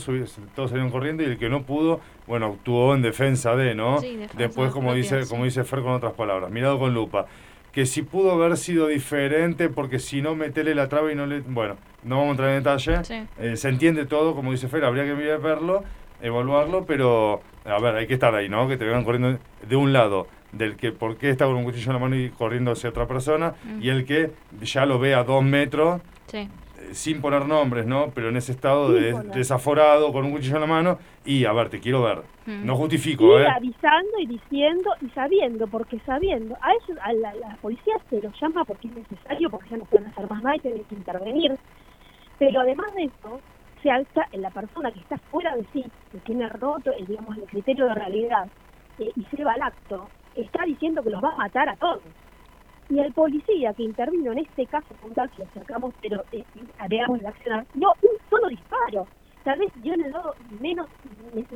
todos 0.55 0.69
salieron 0.69 0.91
corriendo 0.91 1.23
y 1.23 1.25
el 1.25 1.37
que 1.37 1.49
no 1.49 1.63
pudo, 1.63 1.99
bueno, 2.27 2.47
actuó 2.47 2.93
en 2.95 3.01
defensa 3.01 3.55
de, 3.55 3.73
¿no? 3.75 3.99
Sí, 3.99 4.11
defensa 4.15 4.37
Después, 4.37 4.71
como 4.71 4.87
propia, 4.89 5.01
dice, 5.01 5.23
sí. 5.23 5.29
como 5.29 5.43
dice 5.45 5.63
Fer 5.63 5.81
con 5.81 5.93
otras 5.93 6.13
palabras, 6.13 6.51
mirado 6.51 6.77
con 6.79 6.93
lupa. 6.93 7.25
Que 7.71 7.85
si 7.85 8.01
pudo 8.01 8.31
haber 8.31 8.57
sido 8.57 8.87
diferente, 8.87 9.69
porque 9.69 9.97
si 9.97 10.21
no, 10.21 10.35
metele 10.35 10.75
la 10.75 10.89
traba 10.89 11.11
y 11.11 11.15
no 11.15 11.25
le. 11.25 11.39
Bueno, 11.39 11.77
no 12.03 12.17
vamos 12.17 12.27
a 12.27 12.31
entrar 12.31 12.49
en 12.49 12.55
detalle. 12.63 13.03
Sí. 13.05 13.23
Eh, 13.39 13.55
se 13.55 13.69
entiende 13.69 14.05
todo, 14.05 14.35
como 14.35 14.51
dice 14.51 14.67
Fer, 14.67 14.83
habría 14.83 15.05
que 15.05 15.13
verlo, 15.13 15.83
evaluarlo, 16.21 16.85
pero 16.85 17.41
a 17.65 17.79
ver, 17.79 17.95
hay 17.95 18.07
que 18.07 18.13
estar 18.15 18.35
ahí, 18.35 18.49
¿no? 18.49 18.67
Que 18.67 18.77
te 18.77 18.85
vengan 18.85 19.03
corriendo 19.03 19.39
de 19.67 19.75
un 19.75 19.93
lado, 19.93 20.27
del 20.51 20.75
que 20.75 20.91
por 20.91 21.15
qué 21.17 21.29
está 21.29 21.45
con 21.45 21.55
un 21.55 21.63
cuchillo 21.63 21.87
en 21.91 21.93
la 21.93 21.99
mano 21.99 22.15
y 22.17 22.29
corriendo 22.29 22.71
hacia 22.71 22.89
otra 22.89 23.07
persona, 23.07 23.53
Mm. 23.63 23.81
y 23.81 23.89
el 23.89 24.05
que 24.05 24.31
ya 24.61 24.85
lo 24.85 24.99
ve 24.99 25.15
a 25.15 25.23
dos 25.23 25.41
metros, 25.43 26.01
Sí. 26.31 26.37
eh, 26.37 26.49
sin 26.93 27.19
poner 27.21 27.45
nombres, 27.45 27.85
¿no? 27.85 28.11
Pero 28.15 28.29
en 28.29 28.37
ese 28.37 28.53
estado 28.53 28.91
de 28.91 29.13
desaforado, 29.33 30.13
con 30.13 30.23
un 30.25 30.31
cuchillo 30.31 30.55
en 30.55 30.61
la 30.61 30.67
mano, 30.67 30.97
y 31.25 31.43
a 31.45 31.51
ver, 31.51 31.69
te 31.69 31.79
quiero 31.79 32.01
ver. 32.01 32.19
Mm. 32.45 32.65
No 32.65 32.75
justifico, 32.77 33.37
Y 33.37 33.43
¿eh? 33.43 33.47
avisando 33.47 34.17
y 34.19 34.25
diciendo 34.27 34.91
y 35.01 35.09
sabiendo, 35.09 35.67
porque 35.67 35.99
sabiendo, 36.05 36.55
a 36.61 36.71
eso 36.73 36.99
a 37.01 37.11
la, 37.13 37.33
la 37.35 37.55
policía 37.57 37.95
se 38.09 38.21
los 38.21 38.33
llama 38.41 38.63
porque 38.63 38.87
es 38.87 38.95
necesario, 38.95 39.49
porque 39.49 39.69
ya 39.69 39.77
no 39.77 39.85
pueden 39.85 40.07
hacer 40.07 40.29
más 40.29 40.41
nada 40.41 40.55
y 40.55 40.59
tienen 40.59 40.83
que 40.85 40.95
intervenir. 40.95 41.57
Pero 42.39 42.61
además 42.61 42.87
de 42.95 43.03
eso, 43.03 43.39
se 43.83 43.91
alza 43.91 44.21
en 44.31 44.41
la 44.41 44.49
persona 44.51 44.91
que 44.91 44.99
está 44.99 45.17
fuera 45.29 45.55
de 45.55 45.65
sí, 45.73 45.83
que 46.11 46.17
tiene 46.19 46.47
roto 46.49 46.91
el, 46.97 47.05
digamos, 47.05 47.37
el 47.37 47.43
criterio 47.43 47.85
de 47.87 47.95
realidad 47.95 48.47
eh, 48.99 49.11
y 49.15 49.23
se 49.35 49.43
va 49.43 49.53
al 49.53 49.61
acto, 49.63 50.07
está 50.35 50.63
diciendo 50.65 51.03
que 51.03 51.09
los 51.09 51.23
va 51.23 51.33
a 51.33 51.37
matar 51.37 51.67
a 51.69 51.75
todos. 51.75 52.01
Y 52.91 52.99
el 52.99 53.13
policía 53.13 53.73
que 53.73 53.83
intervino 53.83 54.33
en 54.33 54.39
este 54.39 54.65
caso 54.65 54.93
puntual, 54.95 55.29
que 55.31 55.43
lo 55.43 55.49
sacamos, 55.53 55.93
pero 56.01 56.25
eh, 56.33 56.43
veamos 56.89 57.21
la 57.21 57.29
acción, 57.29 57.65
no, 57.73 57.93
un 58.01 58.29
solo 58.29 58.49
disparo. 58.49 59.07
Tal 59.45 59.59
vez 59.59 59.71
dio 59.81 59.93
en 59.93 60.01
el 60.01 60.11
lado 60.11 60.35
menos, 60.59 60.87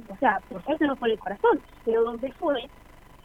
o 0.10 0.16
sea, 0.16 0.40
por 0.48 0.64
suerte 0.64 0.88
no 0.88 0.96
fue 0.96 1.12
el 1.12 1.20
corazón, 1.20 1.60
pero 1.84 2.06
donde 2.06 2.32
fue, 2.34 2.56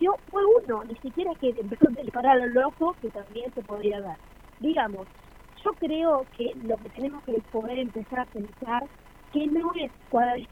dio, 0.01 0.17
fue 0.29 0.43
uno, 0.45 0.83
ni 0.83 0.97
siquiera 0.97 1.31
que 1.37 1.51
empezó 1.51 1.87
a 1.89 2.03
disparar 2.03 2.41
al 2.41 2.59
ojo, 2.59 2.97
que 3.01 3.11
también 3.11 3.55
se 3.55 3.63
podría 3.63 4.01
dar. 4.01 4.17
Digamos, 4.59 5.07
yo 5.65 5.71
creo 5.75 6.27
que 6.37 6.53
lo 6.65 6.79
que 6.79 6.89
tenemos 6.89 7.23
que 7.23 7.35
poder 7.53 7.79
empezar 7.79 8.19
a 8.21 8.27
pensar 8.27 8.83
que 9.33 9.47
no 9.47 9.71
es 9.77 9.93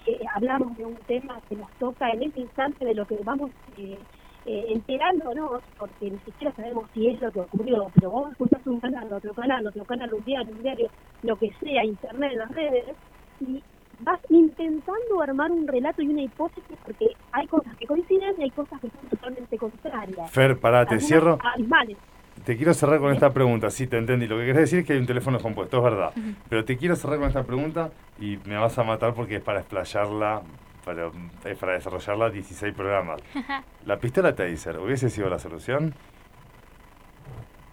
que 0.04 0.20
hablamos 0.32 0.76
de 0.76 0.86
un 0.86 0.96
tema 1.08 1.40
que 1.48 1.56
nos 1.56 1.70
toca 1.72 2.08
en 2.10 2.22
ese 2.22 2.38
instante 2.38 2.84
de 2.84 2.94
lo 2.94 3.04
que 3.04 3.18
vamos 3.24 3.50
eh, 3.76 3.98
eh, 4.50 4.64
enterándonos, 4.70 5.60
porque 5.78 6.10
ni 6.10 6.18
siquiera 6.20 6.54
sabemos 6.56 6.86
si 6.94 7.08
es 7.08 7.20
lo 7.20 7.30
que 7.30 7.40
ocurrió, 7.40 7.90
pero 7.94 8.10
vos 8.10 8.30
escuchás 8.32 8.66
un 8.66 8.80
canal, 8.80 9.12
otro 9.12 9.34
canal, 9.34 9.66
otro 9.66 9.84
canal, 9.84 10.14
un 10.14 10.24
diario, 10.24 10.50
un 10.50 10.62
diario, 10.62 10.88
lo 11.22 11.36
que 11.36 11.52
sea, 11.60 11.84
internet, 11.84 12.32
las 12.34 12.50
redes, 12.52 12.84
y 13.40 13.62
vas 14.00 14.18
intentando 14.30 15.20
armar 15.22 15.50
un 15.50 15.68
relato 15.68 16.00
y 16.00 16.08
una 16.08 16.22
hipótesis 16.22 16.78
porque 16.82 17.08
hay 17.32 17.46
cosas 17.46 17.76
que 17.76 17.86
coinciden 17.86 18.36
y 18.38 18.44
hay 18.44 18.50
cosas 18.50 18.80
que 18.80 18.88
son 18.88 19.08
totalmente 19.10 19.58
contrarias. 19.58 20.30
Fer, 20.30 20.58
pará, 20.58 20.86
te 20.86 20.94
Algunas 20.94 21.06
cierro. 21.06 21.38
Te 22.46 22.56
quiero 22.56 22.72
cerrar 22.72 23.00
con 23.00 23.12
esta 23.12 23.30
pregunta, 23.34 23.68
sí, 23.68 23.86
te 23.86 23.98
entendí. 23.98 24.26
Lo 24.26 24.38
que 24.38 24.46
querés 24.46 24.62
decir 24.62 24.78
es 24.78 24.86
que 24.86 24.94
hay 24.94 24.98
un 24.98 25.06
teléfono 25.06 25.38
compuesto, 25.40 25.76
es 25.76 25.82
verdad. 25.82 26.12
Pero 26.48 26.64
te 26.64 26.78
quiero 26.78 26.96
cerrar 26.96 27.18
con 27.18 27.28
esta 27.28 27.42
pregunta 27.42 27.90
y 28.18 28.38
me 28.46 28.56
vas 28.56 28.78
a 28.78 28.84
matar 28.84 29.12
porque 29.12 29.36
es 29.36 29.42
para 29.42 29.60
explayarla, 29.60 30.40
para, 30.88 31.10
es 31.44 31.58
para 31.58 31.74
desarrollarla 31.74 32.30
16 32.30 32.74
programas. 32.74 33.20
¿La 33.84 33.98
pistola 33.98 34.34
Taser 34.34 34.78
hubiese 34.78 35.10
sido 35.10 35.28
la 35.28 35.38
solución? 35.38 35.92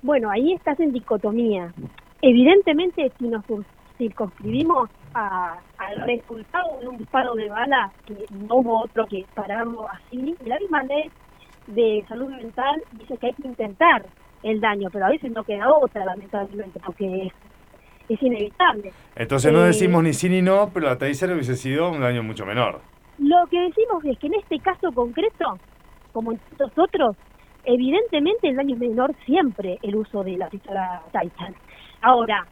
Bueno, 0.02 0.30
ahí 0.30 0.54
estás 0.54 0.80
en 0.82 0.92
dicotomía. 0.92 1.74
Evidentemente, 2.22 3.12
si 3.18 3.28
nos 3.28 3.44
cir- 3.46 3.66
circunscribimos 3.98 4.90
a- 5.14 5.58
al 5.78 6.02
resultado 6.06 6.80
de 6.82 6.88
un 6.90 6.98
disparo 6.98 7.34
de 7.36 7.50
bala, 7.50 7.92
que 8.06 8.14
no 8.32 8.56
hubo 8.56 8.82
otro 8.84 9.06
que 9.08 9.26
pararlo 9.34 9.88
así, 9.90 10.36
la 10.46 10.60
misma 10.60 10.84
ley 10.84 11.10
de 11.68 12.04
salud 12.08 12.30
mental 12.30 12.82
dice 13.00 13.18
que 13.18 13.28
hay 13.28 13.34
que 13.34 13.48
intentar 13.48 14.06
el 14.44 14.60
daño, 14.60 14.90
pero 14.92 15.06
a 15.06 15.10
veces 15.10 15.32
no 15.32 15.44
queda 15.44 15.70
otra, 15.74 16.06
lamentablemente, 16.06 16.80
porque 16.86 17.28
es, 17.28 17.34
es 18.10 18.22
inevitable. 18.22 18.92
Entonces 19.16 19.52
no 19.52 19.64
Eh, 19.64 19.68
decimos 19.68 20.04
ni 20.04 20.14
sí 20.14 20.30
ni 20.30 20.42
no, 20.44 20.70
pero 20.72 20.86
la 20.88 20.98
taser 20.98 21.32
hubiese 21.32 21.56
sido 21.56 21.90
un 21.90 22.02
daño 22.02 22.22
mucho 22.22 22.46
menor. 22.46 22.82
Lo 23.18 23.48
que 23.50 23.60
decimos 23.60 24.04
es 24.06 24.18
que 24.20 24.28
en 24.28 24.34
este 24.36 24.60
caso 24.60 24.94
concreto, 24.94 25.62
como 26.12 26.32
en 26.34 26.40
tantos 26.40 26.72
otros, 26.78 27.18
evidentemente 27.64 28.50
el 28.50 28.56
daño 28.56 28.76
es 28.76 28.80
menor 28.80 29.16
siempre 29.26 29.80
el 29.82 29.96
uso 29.96 30.24
de 30.24 30.38
la 30.38 30.50
pistola 30.50 31.04
Titan. 31.12 31.56
Ahora, 32.02 32.48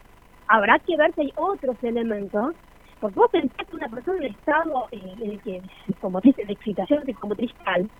habrá 0.46 0.78
que 0.80 0.96
ver 0.96 1.12
si 1.14 1.22
hay 1.22 1.32
otros 1.36 1.76
elementos, 1.82 2.56
porque 3.00 3.14
vos 3.20 3.28
pensás 3.30 3.66
que 3.68 3.76
una 3.76 3.88
persona 3.88 4.18
en 4.26 4.32
estado 4.32 4.88
eh, 4.90 5.00
en 5.22 5.30
el 5.32 5.42
que, 5.42 5.62
como 6.00 6.20
dice, 6.20 6.44
de 6.44 6.52
excitación 6.54 7.04
de 7.04 7.14
como 7.14 7.34
cristal, 7.36 7.90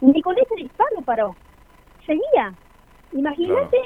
ni 0.00 0.20
con 0.22 0.36
ese 0.36 0.54
disparo 0.56 1.02
paró, 1.04 1.36
seguía. 2.06 2.54
Imagínate, 3.12 3.78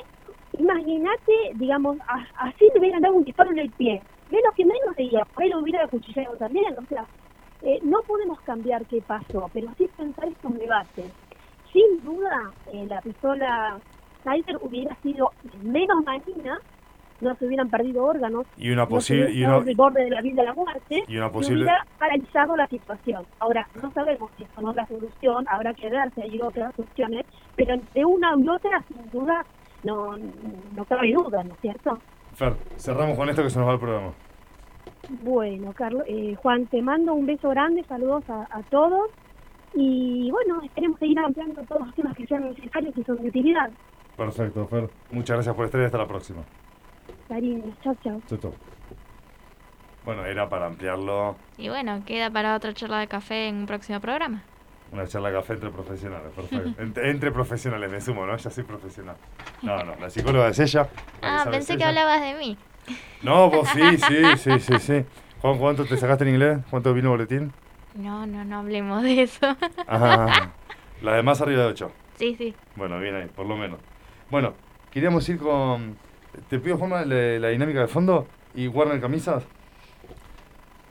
imagínate, 0.53 1.33
digamos, 1.55 1.99
a- 2.09 2.47
así 2.49 2.67
le 2.75 2.81
hubieran 2.81 3.03
dado 3.03 3.15
un 3.15 3.25
disparo 3.25 3.51
en 3.53 3.59
el 3.61 3.73
pie, 3.73 4.03
menos 4.29 4.55
que 4.57 4.65
menos 4.65 4.95
seguía, 4.97 5.25
por 5.33 5.43
ahí 5.43 5.51
lo 5.51 5.61
hubiera 5.61 5.85
acuchillado 5.85 6.37
también, 6.37 6.77
o 6.79 6.87
sea, 6.87 7.09
eh, 7.65 7.81
no 7.83 8.01
podemos 8.07 8.39
cambiar 8.43 8.85
qué 8.85 9.01
pasó, 9.01 9.51
pero 9.53 9.69
sí 9.79 9.89
pensar 9.97 10.29
estos 10.29 10.55
debates. 10.59 11.07
Sin 11.73 12.05
duda, 12.05 12.53
eh, 12.73 12.87
la 12.89 13.01
pistola 13.01 13.79
Tiger 14.23 14.59
hubiera 14.61 14.95
sido 14.97 15.33
menos 15.63 16.05
dañina, 16.05 16.59
no 17.23 17.35
se 17.37 17.47
hubieran 17.47 17.71
perdido 17.71 18.05
órganos, 18.05 18.47
Y 18.59 18.71
una 18.71 18.83
no 18.83 18.87
se 18.87 18.95
posible 18.95 19.33
y 19.33 19.45
una, 19.45 19.65
borde 19.75 20.05
de 20.05 20.11
la 20.11 20.21
vida 20.21 20.43
y 20.43 20.47
la 20.47 20.53
muerte, 20.53 21.05
y 21.09 21.17
una 21.17 21.29
y 21.29 21.31
posible 21.31 21.63
hubiera 21.63 21.87
paralizado 21.99 22.55
la 22.55 22.67
situación. 22.67 23.25
Ahora, 23.39 23.67
no 23.83 23.91
sabemos 23.93 24.31
si 24.37 24.45
esto 24.45 24.61
no 24.61 24.71
es 24.71 24.77
la 24.77 24.87
solución, 24.87 25.47
habrá 25.49 25.73
que 25.73 25.89
ver 25.89 26.13
si 26.15 26.21
hay 26.21 26.41
otras 26.43 26.79
opciones, 26.79 27.25
pero 27.57 27.75
entre 27.75 28.05
una 28.05 28.35
y 28.37 28.49
otra, 28.49 28.85
sin 28.89 29.11
duda, 29.11 29.43
no, 29.85 30.19
no 30.19 30.85
cabe 30.85 31.13
duda, 31.13 31.43
¿no 31.45 31.55
es 31.55 31.61
cierto? 31.61 31.99
Fer, 32.35 32.55
cerramos 32.77 33.17
con 33.17 33.29
esto 33.31 33.43
que 33.43 33.51
se 33.51 33.59
nos 33.59 33.69
va 33.69 33.73
el 33.73 33.81
programa. 33.81 34.13
Bueno, 35.23 35.73
Carlos, 35.73 36.03
eh, 36.07 36.35
Juan, 36.43 36.67
te 36.67 36.81
mando 36.83 37.15
un 37.15 37.27
beso 37.27 37.49
grande, 37.51 37.85
saludos 37.85 38.25
a, 38.31 38.47
a 38.51 38.63
todos 38.65 39.11
y 39.75 40.31
bueno, 40.31 40.61
esperemos 40.63 40.99
seguir 40.99 41.19
ampliando 41.19 41.63
todos 41.63 41.87
los 41.87 41.95
temas 41.95 42.17
que 42.17 42.27
sean 42.27 42.45
necesarios 42.45 42.97
y 42.97 43.03
son 43.05 43.17
de 43.23 43.29
utilidad. 43.29 43.71
Perfecto, 44.17 44.67
Fer. 44.69 44.89
Muchas 45.11 45.37
gracias 45.37 45.55
por 45.55 45.65
estar 45.65 45.81
y 45.81 45.85
hasta 45.85 45.99
la 45.99 46.07
próxima. 46.07 46.43
Cariño, 47.29 47.65
chao, 47.83 47.95
chao. 48.03 48.21
Chau, 48.29 48.39
chau. 48.39 48.55
Bueno, 50.05 50.25
era 50.27 50.49
para 50.49 50.67
ampliarlo 50.67 51.35
Y 51.57 51.69
bueno, 51.71 52.03
queda 52.05 52.31
para 52.31 52.55
otra 52.57 52.75
charla 52.75 52.99
de 53.01 53.07
café 53.09 53.49
en 53.49 53.57
un 53.57 53.67
próximo 53.67 54.01
programa. 54.01 54.43
una 54.93 55.07
charla 55.07 55.31
de 55.31 55.35
café 55.37 55.55
entre 55.55 55.71
profesionales. 55.71 56.31
Perfecto. 56.37 56.71
Entre, 56.83 57.11
entre 57.11 57.33
profesionales, 57.33 57.91
me 57.91 58.01
sumo, 58.01 58.27
¿no? 58.27 58.37
Ya 58.37 58.51
soy 58.51 58.65
profesional. 58.65 59.17
No, 59.63 59.83
no, 59.83 59.95
la 59.97 60.11
psicóloga 60.11 60.49
es 60.49 60.59
ella. 60.61 60.83
la 60.83 60.89
que 60.89 61.27
Ah, 61.27 61.47
pensé 61.51 61.73
que 61.73 61.79
ella. 61.79 61.89
hablabas 61.89 62.21
de 62.21 62.35
mí. 62.35 62.57
No, 63.23 63.51
vos 63.51 63.69
sí, 63.69 63.81
sí, 63.99 64.37
sí, 64.37 64.61
sí, 64.61 64.79
sí. 64.79 65.05
Juan, 65.41 65.59
¿cuánto 65.59 65.85
te 65.85 65.97
sacaste 65.97 66.25
en 66.25 66.31
inglés? 66.31 66.59
¿Cuánto 66.71 66.93
vino 66.95 67.11
boletín? 67.11 67.53
No, 67.95 68.27
no, 68.27 68.45
no 68.45 68.59
hablemos 68.59 69.03
de 69.03 69.23
eso. 69.23 69.57
Ajá. 69.87 70.53
La 71.03 71.15
de 71.15 71.23
más 71.23 71.41
arriba 71.41 71.63
de 71.63 71.69
8. 71.69 71.93
sí, 72.17 72.35
sí. 72.37 72.55
Bueno, 72.77 72.99
bien 72.99 73.15
ahí, 73.15 73.27
por 73.35 73.47
lo 73.47 73.57
menos. 73.57 73.79
Bueno, 74.31 74.55
queríamos 74.91 75.29
ir 75.29 75.39
con. 75.39 75.97
Te 76.49 76.59
pido, 76.59 76.77
Juanma, 76.77 77.05
la, 77.05 77.39
la 77.39 77.49
dinámica 77.49 77.81
de 77.81 77.87
fondo 77.89 78.27
y 78.55 78.69
Warner 78.69 79.01
Camisas. 79.01 79.45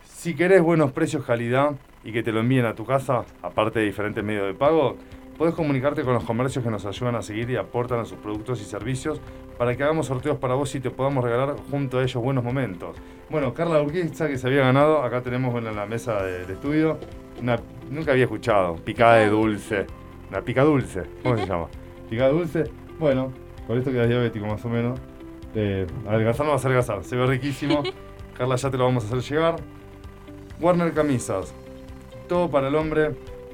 Si 0.05 0.35
querés 0.35 0.61
buenos 0.61 0.91
precios, 0.91 1.25
calidad 1.25 1.71
y 2.03 2.13
que 2.13 2.23
te 2.23 2.31
lo 2.31 2.39
envíen 2.39 2.65
a 2.65 2.75
tu 2.75 2.85
casa, 2.85 3.25
aparte 3.41 3.79
de 3.79 3.85
diferentes 3.85 4.23
medios 4.23 4.47
de 4.47 4.53
pago, 4.53 4.97
podés 5.37 5.53
comunicarte 5.55 6.03
con 6.03 6.13
los 6.13 6.23
comercios 6.23 6.63
que 6.63 6.69
nos 6.69 6.85
ayudan 6.85 7.15
a 7.15 7.21
seguir 7.21 7.49
y 7.49 7.55
aportan 7.55 7.99
a 7.99 8.05
sus 8.05 8.17
productos 8.17 8.61
y 8.61 8.65
servicios 8.65 9.19
para 9.57 9.75
que 9.75 9.83
hagamos 9.83 10.07
sorteos 10.07 10.37
para 10.37 10.55
vos 10.55 10.73
y 10.75 10.79
te 10.79 10.89
podamos 10.89 11.23
regalar 11.23 11.55
junto 11.69 11.99
a 11.99 12.03
ellos 12.03 12.21
buenos 12.21 12.43
momentos. 12.43 12.97
Bueno, 13.29 13.53
Carla 13.53 13.81
Urquiza, 13.81 14.27
que 14.27 14.37
se 14.37 14.47
había 14.47 14.61
ganado, 14.61 15.03
acá 15.03 15.21
tenemos 15.21 15.55
en 15.55 15.75
la 15.75 15.85
mesa 15.85 16.21
del 16.23 16.49
estudio, 16.49 16.97
una, 17.41 17.59
nunca 17.89 18.11
había 18.11 18.25
escuchado, 18.25 18.75
picada 18.75 19.15
de 19.15 19.29
dulce, 19.29 19.87
una 20.29 20.41
pica 20.41 20.63
dulce, 20.63 21.03
¿cómo 21.21 21.37
se 21.37 21.45
llama? 21.45 21.67
Picada 22.09 22.29
dulce, 22.29 22.65
bueno, 22.99 23.31
con 23.65 23.77
esto 23.77 23.91
quedas 23.91 24.07
diabético 24.07 24.45
más 24.45 24.63
o 24.65 24.69
menos. 24.69 24.99
Eh, 25.55 25.87
adelgazar 26.07 26.45
no 26.45 26.51
va 26.51 26.57
a 26.57 26.59
ser 26.59 26.71
adelgazar, 26.71 27.03
se 27.03 27.15
ve 27.15 27.25
riquísimo. 27.25 27.83
Carla, 28.37 28.55
ya 28.55 28.69
te 28.69 28.77
lo 28.77 28.85
vamos 28.85 29.03
a 29.03 29.07
hacer 29.07 29.21
llegar. 29.21 29.55
Warner 30.59 30.93
Camisas, 30.93 31.53
todo 32.27 32.49
para 32.49 32.67
el 32.67 32.75
hombre, 32.75 33.11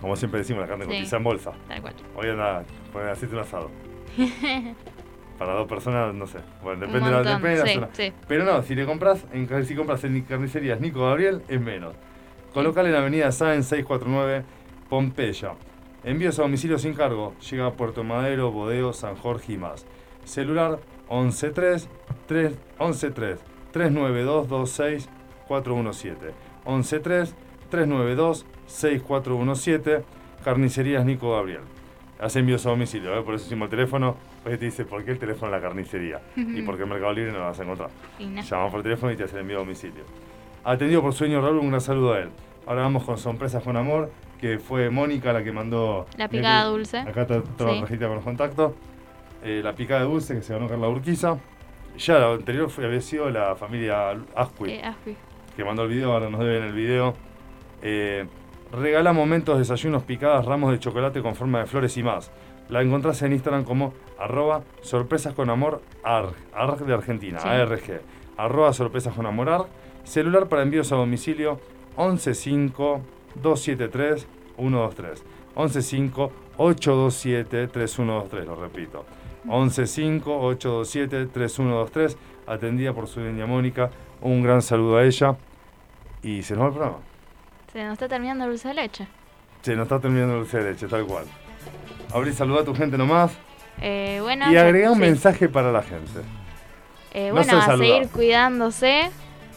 Como 0.00 0.16
siempre 0.16 0.38
decimos, 0.40 0.62
la 0.62 0.68
carne 0.68 0.84
Sí. 0.84 0.90
cotiza 0.90 1.16
en 1.16 1.24
bolsa. 1.24 1.52
Tal 1.68 1.80
cual. 1.82 1.94
Hoy 2.16 2.28
anda, 2.28 2.64
hacerte 3.10 3.34
un 3.34 3.40
asado. 3.40 3.70
Para 5.42 5.54
dos 5.54 5.66
personas, 5.66 6.14
no 6.14 6.28
sé. 6.28 6.38
Bueno, 6.62 6.86
depende, 6.86 7.10
de 7.10 7.10
la, 7.10 7.34
depende 7.34 7.48
de 7.48 7.58
la 7.58 7.66
sí, 7.66 7.74
zona. 7.74 7.88
sí. 7.94 8.12
Pero 8.28 8.44
no, 8.44 8.62
si 8.62 8.76
le 8.76 8.86
compras, 8.86 9.26
en, 9.32 9.66
si 9.66 9.74
compras 9.74 10.04
en 10.04 10.22
carnicerías 10.22 10.80
Nico 10.80 11.00
Gabriel, 11.00 11.42
es 11.48 11.60
menos. 11.60 11.96
Con 12.54 12.62
local 12.62 12.86
en 12.86 12.94
Avenida 12.94 13.32
Sáenz 13.32 13.66
649, 13.66 14.44
Pompeya. 14.88 15.54
Envíos 16.04 16.38
a 16.38 16.42
domicilio 16.42 16.78
sin 16.78 16.94
cargo. 16.94 17.34
Llega 17.50 17.66
a 17.66 17.72
Puerto 17.72 18.04
Madero, 18.04 18.52
Bodeo, 18.52 18.92
San 18.92 19.16
Jorge 19.16 19.54
y 19.54 19.56
más. 19.56 19.84
Celular 20.24 20.78
113 21.08 21.88
3 22.28 22.54
113 22.78 23.42
392 23.72 24.48
26 24.48 25.08
417. 25.48 26.34
113 26.64 27.34
392 27.68 28.46
6417. 28.66 30.04
Carnicerías 30.44 31.04
Nico 31.04 31.32
Gabriel. 31.32 31.62
Hace 32.20 32.38
envíos 32.38 32.64
a 32.64 32.70
domicilio, 32.70 33.18
¿eh? 33.18 33.22
por 33.22 33.34
eso 33.34 33.46
hicimos 33.46 33.66
el 33.66 33.70
teléfono. 33.70 34.16
Pues 34.42 34.58
te 34.58 34.64
dice, 34.64 34.84
¿por 34.84 35.04
qué 35.04 35.12
el 35.12 35.18
teléfono 35.18 35.52
de 35.52 35.58
la 35.58 35.62
carnicería? 35.62 36.20
y 36.36 36.62
porque 36.62 36.82
en 36.82 36.88
Mercado 36.88 37.12
Libre 37.12 37.32
no 37.32 37.38
lo 37.38 37.44
vas 37.44 37.60
a 37.60 37.62
encontrar. 37.62 37.90
No. 38.18 38.42
Llamamos 38.42 38.72
por 38.72 38.82
teléfono 38.82 39.12
y 39.12 39.16
te 39.16 39.24
hacen 39.24 39.38
envío 39.40 39.56
a 39.56 39.60
domicilio. 39.60 40.02
Atendido 40.64 41.00
por 41.02 41.12
sueño 41.12 41.40
Raúl, 41.40 41.58
un 41.58 41.68
gran 41.68 41.80
saludo 41.80 42.14
a 42.14 42.20
él. 42.20 42.30
Ahora 42.66 42.82
vamos 42.82 43.04
con 43.04 43.18
Sorpresas 43.18 43.62
con 43.62 43.76
Amor, 43.76 44.10
que 44.40 44.58
fue 44.58 44.90
Mónica 44.90 45.32
la 45.32 45.42
que 45.44 45.52
mandó... 45.52 46.06
La 46.16 46.28
picada 46.28 46.64
dulce. 46.64 46.98
Acá 46.98 47.22
está 47.22 47.42
toda 47.42 47.70
Sí. 47.70 47.76
la 47.80 47.86
cajita 47.86 48.06
con 48.06 48.14
los 48.16 48.24
contactos. 48.24 48.72
Eh, 49.44 49.60
la 49.62 49.74
picada 49.74 50.02
dulce 50.02 50.34
que 50.34 50.42
se 50.42 50.52
ganó 50.52 50.68
Carla 50.68 50.88
Urquiza. 50.88 51.36
Ya 51.98 52.18
la 52.18 52.32
anterior 52.32 52.70
fue, 52.70 52.86
había 52.86 53.00
sido 53.00 53.28
la 53.30 53.54
familia 53.54 54.10
Asqui 54.34 54.70
Eh, 54.70 54.82
que 55.56 55.64
mandó 55.64 55.82
el 55.82 55.88
video, 55.90 56.12
ahora 56.12 56.30
nos 56.30 56.40
deben 56.40 56.62
el 56.64 56.72
video. 56.72 57.14
Eh, 57.82 58.24
regala 58.72 59.12
momentos, 59.12 59.58
desayunos, 59.58 60.02
picadas, 60.04 60.46
ramos 60.46 60.72
de 60.72 60.78
chocolate 60.78 61.20
con 61.22 61.34
forma 61.34 61.60
de 61.60 61.66
flores 61.66 61.96
y 61.96 62.02
más. 62.02 62.30
La 62.68 62.80
encontrás 62.82 63.20
en 63.22 63.32
Instagram 63.32 63.64
como 63.64 63.92
arroba 64.18 64.62
sorpresas 64.82 65.34
con 65.34 65.50
amor 65.50 65.82
arg, 66.04 66.34
arg 66.54 66.78
de 66.86 66.94
Argentina, 66.94 67.38
Sí. 67.40 67.48
ARG. 67.48 68.00
Arroba 68.36 68.72
sorpresas 68.72 69.14
con 69.14 69.26
amor 69.26 69.48
arg. 69.50 69.66
Celular 70.04 70.48
para 70.48 70.62
envíos 70.62 70.90
a 70.92 70.96
domicilio 70.96 71.60
115 71.96 73.02
273 73.34 74.26
123. 74.56 75.22
115 75.54 76.30
827 76.56 77.68
3123, 77.68 78.46
lo 78.46 78.56
repito. 78.56 79.04
115 79.44 80.22
827 80.30 81.26
3123, 81.26 82.16
atendida 82.46 82.92
por 82.92 83.06
su 83.06 83.20
niña 83.20 83.46
Mónica. 83.46 83.90
Un 84.20 84.42
gran 84.42 84.62
saludo 84.62 84.96
a 84.98 85.04
ella. 85.04 85.36
Y 86.22 86.42
se 86.42 86.54
nos 86.54 86.62
va 86.64 86.66
el 86.68 86.72
programa. 86.74 86.98
Se 87.72 87.82
nos 87.84 87.92
está 87.94 88.08
terminando 88.08 88.44
el 88.44 88.50
dulce 88.50 88.68
de 88.68 88.74
leche. 88.74 89.06
Se 89.62 89.74
nos 89.74 89.84
está 89.84 89.98
terminando 90.00 90.34
el 90.34 90.40
dulce 90.40 90.58
de 90.58 90.70
leche, 90.72 90.86
tal 90.86 91.04
cual. 91.04 91.24
Abrí, 92.14 92.32
saluda 92.32 92.60
a 92.60 92.64
tu 92.64 92.74
gente 92.74 92.98
nomás. 92.98 93.32
Eh, 93.80 94.18
bueno, 94.22 94.50
Y 94.52 94.56
agrega 94.56 94.90
un 94.90 94.96
sí. 94.96 95.00
mensaje 95.00 95.48
para 95.48 95.72
la 95.72 95.82
gente. 95.82 96.20
Eh, 97.14 97.28
No 97.28 97.34
bueno, 97.36 97.58
a 97.58 97.66
saludar. 97.66 97.78
seguir 97.94 98.08
cuidándose, 98.10 99.10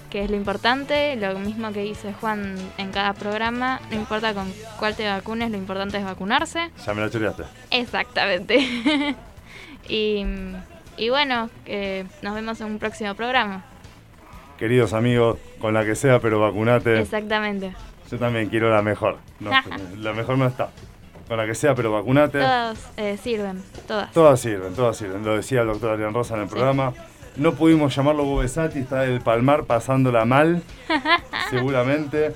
que 0.09 0.23
es 0.23 0.29
lo 0.29 0.35
importante. 0.37 1.15
Lo 1.17 1.37
mismo 1.39 1.71
que 1.71 1.81
dice 1.81 2.13
Juan 2.13 2.55
en 2.77 2.91
cada 2.91 3.13
programa. 3.13 3.79
No 3.91 3.97
importa 3.97 4.33
con 4.33 4.51
cuál 4.79 4.95
te 4.95 5.07
vacunes, 5.07 5.51
lo 5.51 5.57
importante 5.57 5.97
es 5.97 6.05
vacunarse. 6.05 6.69
Ya 6.85 6.93
me 6.93 7.01
la 7.01 7.09
choreaste. 7.09 7.43
Exactamente. 7.71 8.57
y, 9.89 10.25
y 10.97 11.09
bueno, 11.09 11.49
eh, 11.65 12.05
nos 12.21 12.35
vemos 12.35 12.59
en 12.61 12.67
un 12.67 12.79
próximo 12.79 13.13
programa. 13.15 13.63
Queridos 14.57 14.93
amigos, 14.93 15.37
con 15.59 15.73
la 15.73 15.83
que 15.83 15.95
sea, 15.95 16.19
pero 16.19 16.39
vacunate. 16.39 16.99
Exactamente. 17.01 17.73
Yo 18.09 18.17
también 18.17 18.47
quiero 18.49 18.69
la 18.73 18.81
mejor. 18.81 19.17
No, 19.41 19.51
la 19.97 20.13
mejor 20.13 20.37
no 20.37 20.47
está. 20.47 20.69
Con 21.27 21.37
la 21.37 21.45
que 21.45 21.55
sea, 21.55 21.73
pero 21.73 21.91
vacunate. 21.91 22.39
Todas 22.39 22.89
eh, 22.97 23.17
sirven, 23.21 23.63
todas. 23.87 24.11
Todas 24.11 24.39
sirven, 24.39 24.75
todas 24.75 24.95
sirven. 24.95 25.25
Lo 25.25 25.35
decía 25.35 25.61
el 25.61 25.67
doctor 25.67 25.91
Adrián 25.91 26.13
Rosa 26.13 26.35
en 26.35 26.41
el 26.41 26.47
programa. 26.47 26.93
No 27.35 27.53
pudimos 27.53 27.95
llamarlo 27.95 28.23
Bobesati, 28.23 28.79
está 28.79 29.01
del 29.01 29.21
Palmar 29.21 29.65
pasándola 29.65 30.23
mal, 30.25 30.61
seguramente. 31.49 32.33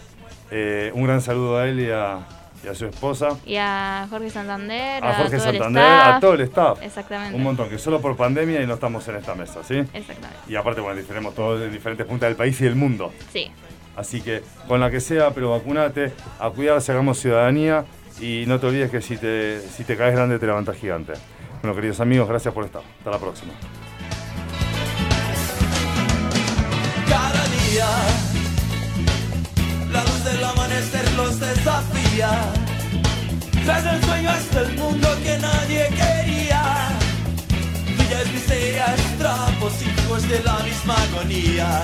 Eh, 0.51 0.91
un 0.95 1.05
gran 1.05 1.21
saludo 1.21 1.59
a 1.59 1.67
él 1.67 1.79
y 1.79 1.91
a, 1.91 2.25
y 2.63 2.67
a 2.67 2.73
su 2.73 2.87
esposa, 2.87 3.37
Y 3.45 3.55
a 3.55 4.07
Jorge 4.09 4.29
Santander, 4.29 5.03
a 5.03 5.13
Jorge 5.13 5.39
Santander, 5.39 5.83
a 5.83 6.19
todo 6.19 6.33
el 6.33 6.41
staff. 6.41 6.79
Exactamente. 6.81 7.35
Un 7.37 7.43
montón, 7.43 7.69
que 7.69 7.77
solo 7.77 8.01
por 8.01 8.17
pandemia 8.17 8.61
y 8.61 8.67
no 8.67 8.73
estamos 8.73 9.07
en 9.07 9.17
esta 9.17 9.35
mesa, 9.35 9.63
¿sí? 9.63 9.75
Exactamente. 9.93 10.37
Y 10.47 10.55
aparte, 10.55 10.81
bueno, 10.81 10.99
tenemos 11.07 11.35
todos 11.35 11.61
en 11.61 11.71
diferentes 11.71 12.05
puntas 12.05 12.27
del 12.29 12.35
país 12.35 12.59
y 12.59 12.65
del 12.65 12.75
mundo. 12.75 13.13
Sí. 13.31 13.51
Así 13.95 14.21
que 14.21 14.43
con 14.67 14.79
la 14.79 14.89
que 14.89 14.99
sea, 14.99 15.31
pero 15.31 15.51
vacunate, 15.51 16.13
a 16.39 16.49
cuidarse, 16.49 16.91
hagamos 16.91 17.19
ciudadanía 17.19 17.85
y 18.21 18.45
no 18.47 18.59
te 18.59 18.67
olvides 18.67 18.91
que 18.91 19.01
si 19.01 19.17
te, 19.17 19.61
si 19.61 19.83
te 19.83 19.95
caes 19.95 20.15
grande 20.15 20.39
te 20.39 20.45
levantas 20.45 20.75
gigante. 20.77 21.13
Bueno, 21.61 21.75
queridos 21.75 21.99
amigos, 21.99 22.27
gracias 22.27 22.53
por 22.53 22.65
estar. 22.65 22.81
Hasta 22.99 23.11
la 23.11 23.17
próxima. 23.17 23.53
Cada 27.07 27.43
día, 27.47 27.87
la 29.91 30.03
luz 30.03 30.23
del 30.23 30.43
amanecer 30.43 31.11
los 31.13 31.39
desafía. 31.39 32.29
Tras 33.65 33.85
el 33.85 34.03
sueño 34.03 34.29
hasta 34.29 34.61
el 34.61 34.77
mundo 34.77 35.07
que 35.23 35.37
nadie 35.37 35.87
quería. 35.89 36.89
Villas, 37.97 38.31
miserias, 38.33 38.99
trapos, 39.17 39.73
hijos 39.81 40.29
de 40.29 40.41
la 40.43 40.59
misma 40.59 40.95
agonía. 41.03 41.83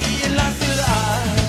Y 0.00 0.26
en 0.26 0.36
la 0.36 0.50
ciudad, 0.52 1.41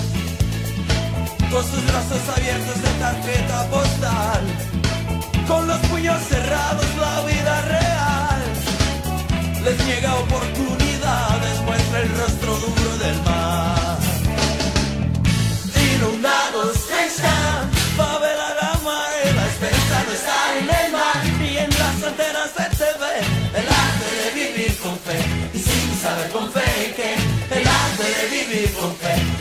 con 1.54 1.62
sus 1.62 1.86
brazos 1.86 2.20
abiertos 2.36 2.82
de 2.82 2.90
tarjeta 2.98 3.70
postal, 3.70 4.42
con 5.46 5.68
los 5.68 5.78
puños 5.86 6.20
cerrados, 6.28 6.86
la 7.00 7.20
vida 7.30 7.62
real. 7.62 8.42
Les 9.62 9.86
niega 9.86 10.16
oportunidades, 10.16 11.60
muestra 11.64 12.00
el 12.00 12.10
rostro 12.18 12.56
duro 12.56 12.98
del 12.98 13.22
mar. 13.22 13.98
Inundados 15.94 16.76
están, 17.06 17.70
favela 17.96 18.48
la 18.60 18.72
mar, 18.82 19.12
la 19.36 19.46
esperanza 19.46 19.96
no 20.06 20.12
está 20.12 20.38
en 20.58 20.66
el 20.80 20.92
mar, 20.92 21.20
ni 21.38 21.56
en 21.56 21.70
las 21.70 21.96
antenas 22.10 22.50
de 22.58 22.66
TV, 22.80 23.04
el 23.60 23.66
arte 23.84 24.08
de 24.22 24.28
vivir 24.40 24.76
con 24.78 24.98
fe, 25.06 25.18
y 25.54 25.58
sin 25.60 25.86
saber 26.02 26.30
con 26.30 26.50
fe 26.50 26.94
que, 26.96 27.14
el 27.56 27.68
arte 27.68 28.06
de 28.18 28.24
vivir 28.38 28.74
con 28.74 28.92
fe, 28.96 29.33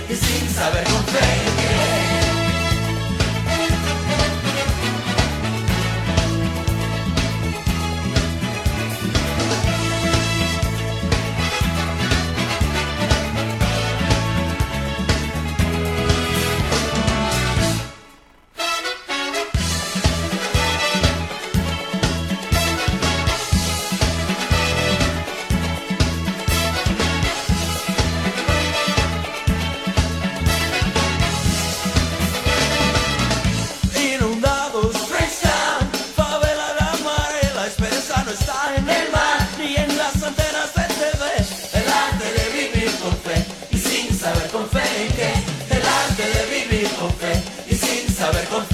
saber 48.24 48.46
confiar. 48.48 48.73